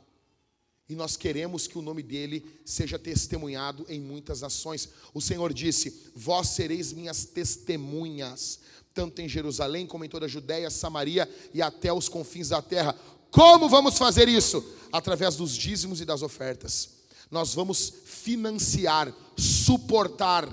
E 0.87 0.95
nós 0.95 1.17
queremos 1.17 1.65
que 1.65 1.77
o 1.77 1.81
nome 1.81 2.03
dele 2.03 2.61
seja 2.63 2.99
testemunhado 2.99 3.85
em 3.89 3.99
muitas 3.99 4.41
nações. 4.41 4.89
O 5.13 5.21
Senhor 5.21 5.51
disse: 5.51 6.11
Vós 6.15 6.49
sereis 6.49 6.93
minhas 6.93 7.25
testemunhas, 7.25 8.59
tanto 8.93 9.21
em 9.21 9.27
Jerusalém 9.27 9.87
como 9.87 10.05
em 10.05 10.09
toda 10.09 10.27
a 10.27 10.29
Judéia, 10.29 10.69
Samaria 10.69 11.29
e 11.53 11.61
até 11.61 11.91
os 11.91 12.07
confins 12.07 12.49
da 12.49 12.61
terra. 12.61 12.95
Como 13.31 13.67
vamos 13.67 13.97
fazer 13.97 14.29
isso? 14.29 14.63
Através 14.91 15.35
dos 15.35 15.55
dízimos 15.55 16.01
e 16.01 16.05
das 16.05 16.21
ofertas. 16.21 16.94
Nós 17.29 17.53
vamos 17.53 17.89
financiar, 18.05 19.13
suportar, 19.37 20.47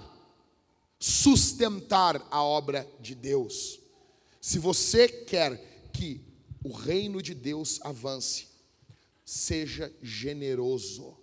sustentar 0.99 2.27
a 2.31 2.43
obra 2.43 2.89
de 3.01 3.15
Deus. 3.15 3.79
Se 4.41 4.59
você 4.59 5.09
quer 5.09 5.91
que 5.93 6.21
o 6.65 6.73
reino 6.73 7.21
de 7.21 7.35
Deus 7.35 7.81
avance, 7.83 8.49
seja 9.25 9.93
generoso. 10.03 11.17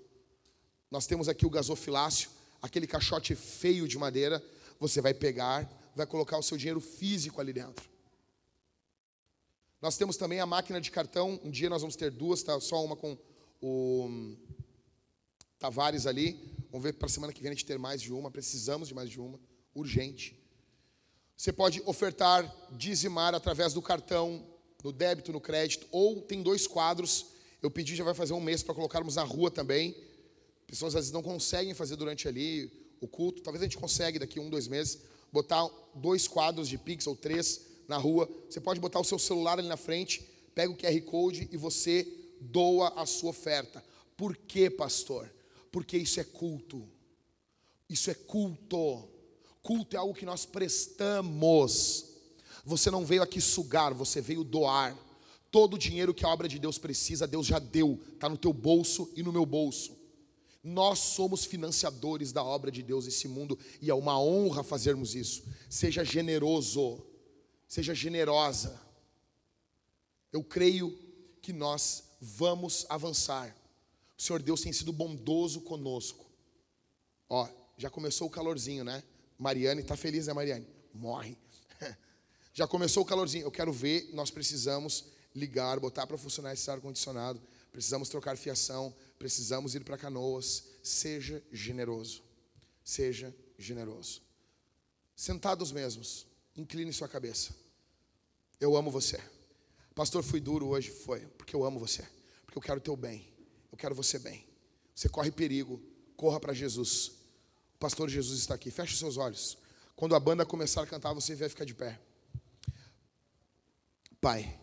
Nós 0.89 1.05
temos 1.05 1.27
aqui 1.27 1.45
o 1.45 1.49
gasofilácio, 1.49 2.29
aquele 2.61 2.87
caixote 2.87 3.35
feio 3.35 3.87
de 3.87 3.97
madeira. 3.97 4.43
Você 4.79 5.01
vai 5.01 5.13
pegar, 5.13 5.69
vai 5.95 6.05
colocar 6.05 6.37
o 6.37 6.43
seu 6.43 6.57
dinheiro 6.57 6.79
físico 6.79 7.39
ali 7.39 7.53
dentro. 7.53 7.89
Nós 9.81 9.97
temos 9.97 10.17
também 10.17 10.39
a 10.39 10.45
máquina 10.45 10.81
de 10.81 10.91
cartão. 10.91 11.39
Um 11.43 11.51
dia 11.51 11.69
nós 11.69 11.81
vamos 11.81 11.95
ter 11.95 12.11
duas, 12.11 12.43
tá? 12.43 12.59
Só 12.59 12.83
uma 12.83 12.95
com 12.95 13.17
o 13.61 14.35
Tavares 15.59 16.07
ali. 16.07 16.39
Vamos 16.71 16.83
ver 16.83 16.93
para 16.93 17.07
a 17.07 17.09
semana 17.09 17.33
que 17.33 17.41
vem 17.41 17.51
a 17.51 17.53
gente 17.53 17.65
ter 17.65 17.77
mais 17.77 18.01
de 18.01 18.11
uma. 18.11 18.31
Precisamos 18.31 18.87
de 18.87 18.93
mais 18.93 19.09
de 19.09 19.19
uma, 19.19 19.39
urgente. 19.75 20.39
Você 21.35 21.53
pode 21.53 21.81
ofertar, 21.85 22.51
dizimar 22.71 23.35
através 23.35 23.73
do 23.73 23.81
cartão, 23.81 24.45
no 24.83 24.91
débito, 24.91 25.31
no 25.31 25.39
crédito, 25.39 25.87
ou 25.91 26.21
tem 26.21 26.41
dois 26.41 26.65
quadros 26.65 27.25
eu 27.61 27.69
pedi, 27.69 27.95
já 27.95 28.03
vai 28.05 28.13
fazer 28.13 28.33
um 28.33 28.39
mês 28.39 28.63
para 28.63 28.73
colocarmos 28.73 29.15
na 29.17 29.23
rua 29.23 29.51
também. 29.51 29.95
Pessoas 30.65 30.95
às 30.95 31.01
vezes 31.01 31.11
não 31.11 31.21
conseguem 31.21 31.73
fazer 31.73 31.97
durante 31.97 32.27
ali 32.27 32.71
o 33.01 33.07
culto. 33.07 33.41
Talvez 33.41 33.61
a 33.61 33.65
gente 33.65 33.77
consiga 33.77 34.19
daqui 34.19 34.39
um, 34.39 34.49
dois 34.49 34.67
meses, 34.67 34.99
botar 35.31 35.67
dois 35.93 36.27
quadros 36.27 36.69
de 36.69 36.77
Pix 36.77 37.05
ou 37.05 37.15
três 37.15 37.61
na 37.87 37.97
rua. 37.97 38.29
Você 38.49 38.61
pode 38.61 38.79
botar 38.79 38.99
o 38.99 39.03
seu 39.03 39.19
celular 39.19 39.59
ali 39.59 39.67
na 39.67 39.75
frente, 39.75 40.21
pega 40.55 40.71
o 40.71 40.75
QR 40.75 41.01
Code 41.01 41.49
e 41.51 41.57
você 41.57 42.07
doa 42.39 42.93
a 42.95 43.05
sua 43.05 43.31
oferta. 43.31 43.83
Por 44.15 44.37
quê, 44.37 44.69
pastor? 44.69 45.29
Porque 45.71 45.97
isso 45.97 46.19
é 46.19 46.23
culto. 46.23 46.87
Isso 47.89 48.09
é 48.11 48.13
culto. 48.13 49.07
Culto 49.61 49.95
é 49.95 49.99
algo 49.99 50.13
que 50.13 50.25
nós 50.25 50.45
prestamos. 50.45 52.05
Você 52.63 52.91
não 52.91 53.05
veio 53.05 53.23
aqui 53.23 53.41
sugar, 53.41 53.93
você 53.93 54.21
veio 54.21 54.43
doar. 54.43 54.97
Todo 55.51 55.73
o 55.73 55.77
dinheiro 55.79 56.13
que 56.13 56.25
a 56.25 56.29
obra 56.29 56.47
de 56.47 56.59
Deus 56.59 56.77
precisa, 56.77 57.27
Deus 57.27 57.47
já 57.47 57.57
deu, 57.57 57.99
está 58.13 58.29
no 58.29 58.37
teu 58.37 58.53
bolso 58.53 59.11
e 59.15 59.23
no 59.23 59.31
meu 59.31 59.45
bolso. 59.45 59.97
Nós 60.63 60.99
somos 60.99 61.45
financiadores 61.45 62.31
da 62.31 62.43
obra 62.43 62.69
de 62.69 62.83
Deus 62.83 63.05
nesse 63.05 63.27
mundo 63.27 63.57
e 63.81 63.89
é 63.89 63.93
uma 63.93 64.21
honra 64.21 64.63
fazermos 64.63 65.15
isso. 65.15 65.43
Seja 65.69 66.03
generoso, 66.03 67.03
seja 67.67 67.95
generosa. 67.95 68.79
Eu 70.31 70.43
creio 70.43 70.95
que 71.41 71.53
nós 71.53 72.03
vamos 72.21 72.85
avançar. 72.89 73.55
O 74.19 74.21
Senhor 74.21 74.41
Deus 74.41 74.59
tem 74.59 74.73
sido 74.73 74.91
bondoso 74.91 75.61
conosco. 75.61 76.29
Ó, 77.29 77.47
já 77.77 77.89
começou 77.89 78.27
o 78.27 78.29
calorzinho, 78.29 78.83
né? 78.83 79.01
Mariane 79.37 79.79
está 79.79 79.95
feliz, 79.95 80.27
né, 80.27 80.33
Mariane? 80.33 80.67
Morre. 80.93 81.37
já 82.53 82.67
começou 82.67 83.03
o 83.03 83.05
calorzinho. 83.05 83.45
Eu 83.45 83.51
quero 83.51 83.71
ver, 83.71 84.09
nós 84.11 84.29
precisamos 84.29 85.05
ligar, 85.33 85.79
botar 85.79 86.05
para 86.05 86.17
funcionar 86.17 86.51
esse 86.51 86.69
ar-condicionado, 86.69 87.41
precisamos 87.71 88.09
trocar 88.09 88.35
fiação, 88.35 88.93
precisamos 89.17 89.73
ir 89.73 89.85
para 89.85 89.97
canoas. 89.97 90.65
Seja 90.83 91.41
generoso. 91.49 92.21
Seja 92.83 93.33
generoso. 93.57 94.21
Sentados 95.15 95.71
mesmos, 95.71 96.27
incline 96.57 96.91
sua 96.91 97.07
cabeça. 97.07 97.55
Eu 98.59 98.75
amo 98.75 98.91
você. 98.91 99.17
Pastor, 99.95 100.23
fui 100.23 100.41
duro 100.41 100.67
hoje, 100.67 100.91
foi, 100.91 101.21
porque 101.37 101.55
eu 101.55 101.63
amo 101.63 101.79
você, 101.79 102.05
porque 102.45 102.57
eu 102.57 102.61
quero 102.61 102.79
o 102.79 102.83
teu 102.83 102.97
bem, 102.97 103.38
eu 103.71 103.77
quero 103.77 103.95
você 103.95 104.19
bem. 104.19 104.47
Você 104.93 105.07
corre 105.07 105.31
perigo, 105.31 105.81
corra 106.15 106.39
para 106.39 106.53
Jesus. 106.53 107.11
O 107.75 107.79
pastor 107.79 108.09
Jesus 108.09 108.39
está 108.39 108.55
aqui. 108.55 108.69
Feche 108.71 108.97
seus 108.97 109.17
olhos. 109.17 109.57
Quando 109.95 110.15
a 110.15 110.19
banda 110.19 110.45
começar 110.45 110.83
a 110.83 110.87
cantar, 110.87 111.13
você 111.13 111.35
vai 111.35 111.49
ficar 111.49 111.65
de 111.65 111.73
pé. 111.73 111.99
Pai, 114.21 114.59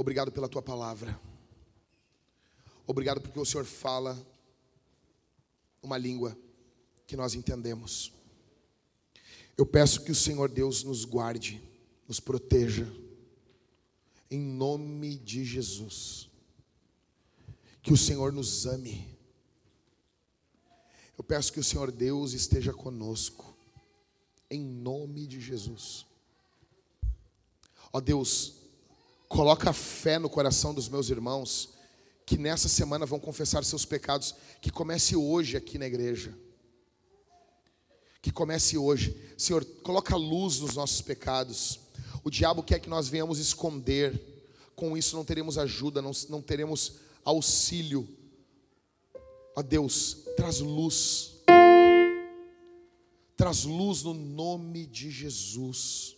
Obrigado 0.00 0.32
pela 0.32 0.48
tua 0.48 0.62
palavra. 0.62 1.20
Obrigado 2.86 3.20
porque 3.20 3.38
o 3.38 3.44
Senhor 3.44 3.66
fala 3.66 4.18
uma 5.82 5.98
língua 5.98 6.34
que 7.06 7.18
nós 7.18 7.34
entendemos. 7.34 8.10
Eu 9.58 9.66
peço 9.66 10.02
que 10.02 10.10
o 10.10 10.14
Senhor 10.14 10.48
Deus 10.48 10.82
nos 10.84 11.04
guarde, 11.04 11.62
nos 12.08 12.18
proteja, 12.18 12.90
em 14.30 14.40
nome 14.40 15.18
de 15.18 15.44
Jesus. 15.44 16.29
Que 17.82 17.92
o 17.92 17.96
Senhor 17.96 18.32
nos 18.32 18.66
ame. 18.66 19.18
Eu 21.16 21.24
peço 21.24 21.52
que 21.52 21.60
o 21.60 21.64
Senhor 21.64 21.90
Deus 21.90 22.32
esteja 22.32 22.72
conosco, 22.72 23.54
em 24.50 24.62
nome 24.62 25.26
de 25.26 25.40
Jesus. 25.40 26.06
Ó 27.92 28.00
Deus, 28.00 28.60
Coloca 29.30 29.72
fé 29.72 30.18
no 30.18 30.28
coração 30.28 30.74
dos 30.74 30.88
meus 30.88 31.08
irmãos 31.08 31.68
que 32.26 32.36
nessa 32.36 32.68
semana 32.68 33.06
vão 33.06 33.20
confessar 33.20 33.64
seus 33.64 33.84
pecados, 33.84 34.34
que 34.60 34.72
comece 34.72 35.14
hoje 35.14 35.56
aqui 35.56 35.78
na 35.78 35.86
igreja. 35.86 36.36
Que 38.20 38.32
comece 38.32 38.76
hoje. 38.76 39.16
Senhor, 39.38 39.64
coloca 39.84 40.16
luz 40.16 40.58
nos 40.58 40.74
nossos 40.74 41.00
pecados. 41.00 41.78
O 42.24 42.30
diabo 42.30 42.60
quer 42.64 42.80
que 42.80 42.88
nós 42.88 43.06
venhamos 43.06 43.38
esconder. 43.38 44.20
Com 44.74 44.96
isso 44.96 45.14
não 45.14 45.24
teremos 45.24 45.56
ajuda, 45.58 46.02
não, 46.02 46.10
não 46.28 46.42
teremos 46.42 46.94
auxílio. 47.24 48.08
Ó 49.56 49.62
Deus, 49.62 50.24
traz 50.36 50.60
luz. 50.60 51.42
Traz 53.36 53.64
luz 53.64 54.02
no 54.02 54.14
nome 54.14 54.86
de 54.86 55.10
Jesus. 55.10 56.16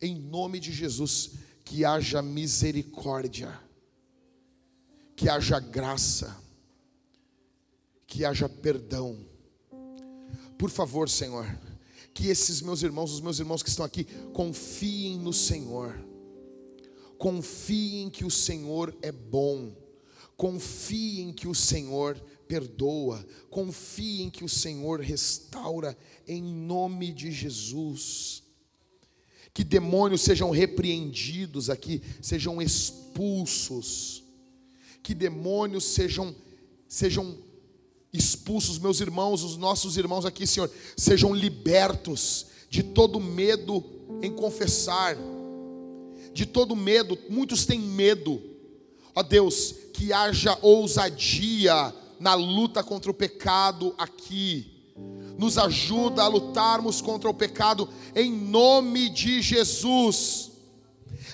Em 0.00 0.14
nome 0.14 0.60
de 0.60 0.72
Jesus 0.72 1.32
que 1.68 1.84
haja 1.84 2.22
misericórdia, 2.22 3.60
que 5.14 5.28
haja 5.28 5.60
graça, 5.60 6.34
que 8.06 8.24
haja 8.24 8.48
perdão. 8.48 9.18
Por 10.56 10.70
favor, 10.70 11.10
Senhor, 11.10 11.46
que 12.14 12.28
esses 12.28 12.62
meus 12.62 12.82
irmãos, 12.82 13.12
os 13.12 13.20
meus 13.20 13.38
irmãos 13.38 13.62
que 13.62 13.68
estão 13.68 13.84
aqui, 13.84 14.04
confiem 14.32 15.18
no 15.18 15.32
Senhor, 15.32 15.94
confiem 17.18 18.08
que 18.08 18.24
o 18.24 18.30
Senhor 18.30 18.96
é 19.02 19.10
bom, 19.10 19.76
confiem 20.36 21.32
que 21.32 21.48
o 21.48 21.54
Senhor 21.54 22.18
perdoa, 22.46 23.26
confiem 23.50 24.30
que 24.30 24.44
o 24.44 24.48
Senhor 24.48 25.00
restaura, 25.00 25.96
em 26.26 26.42
nome 26.42 27.12
de 27.12 27.30
Jesus. 27.30 28.42
Que 29.52 29.64
demônios 29.64 30.20
sejam 30.20 30.50
repreendidos 30.50 31.68
aqui, 31.68 32.00
sejam 32.22 32.62
expulsos. 32.62 34.22
Que 35.02 35.14
demônios 35.14 35.84
sejam 35.84 36.34
sejam 36.88 37.36
expulsos, 38.12 38.78
meus 38.78 39.00
irmãos, 39.00 39.42
os 39.42 39.56
nossos 39.56 39.98
irmãos 39.98 40.24
aqui, 40.24 40.46
Senhor, 40.46 40.70
sejam 40.96 41.34
libertos 41.34 42.46
de 42.70 42.82
todo 42.82 43.20
medo 43.20 43.84
em 44.22 44.32
confessar, 44.32 45.16
de 46.32 46.46
todo 46.46 46.76
medo, 46.76 47.18
muitos 47.28 47.64
têm 47.66 47.80
medo, 47.80 48.40
ó 49.14 49.22
Deus, 49.22 49.74
que 49.92 50.12
haja 50.12 50.56
ousadia 50.62 51.92
na 52.20 52.34
luta 52.34 52.82
contra 52.82 53.10
o 53.10 53.14
pecado 53.14 53.94
aqui, 53.98 54.66
nos 55.38 55.56
ajuda 55.56 56.22
a 56.22 56.28
lutarmos 56.28 57.00
contra 57.00 57.30
o 57.30 57.34
pecado 57.34 57.88
em 58.14 58.30
nome 58.30 59.08
de 59.08 59.40
Jesus, 59.40 60.50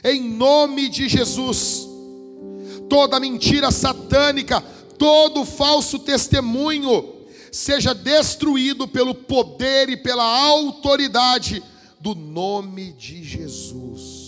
em 0.02 0.20
nome 0.22 0.88
de 0.88 1.08
Jesus, 1.08 1.88
toda 2.88 3.20
mentira 3.20 3.70
satânica, 3.70 4.60
todo 4.98 5.44
falso 5.44 5.98
testemunho, 5.98 7.14
seja 7.50 7.94
destruído 7.94 8.86
pelo 8.88 9.14
poder 9.14 9.88
e 9.88 9.96
pela 9.96 10.24
autoridade 10.24 11.62
do 12.00 12.14
nome 12.14 12.92
de 12.92 13.24
Jesus. 13.24 14.23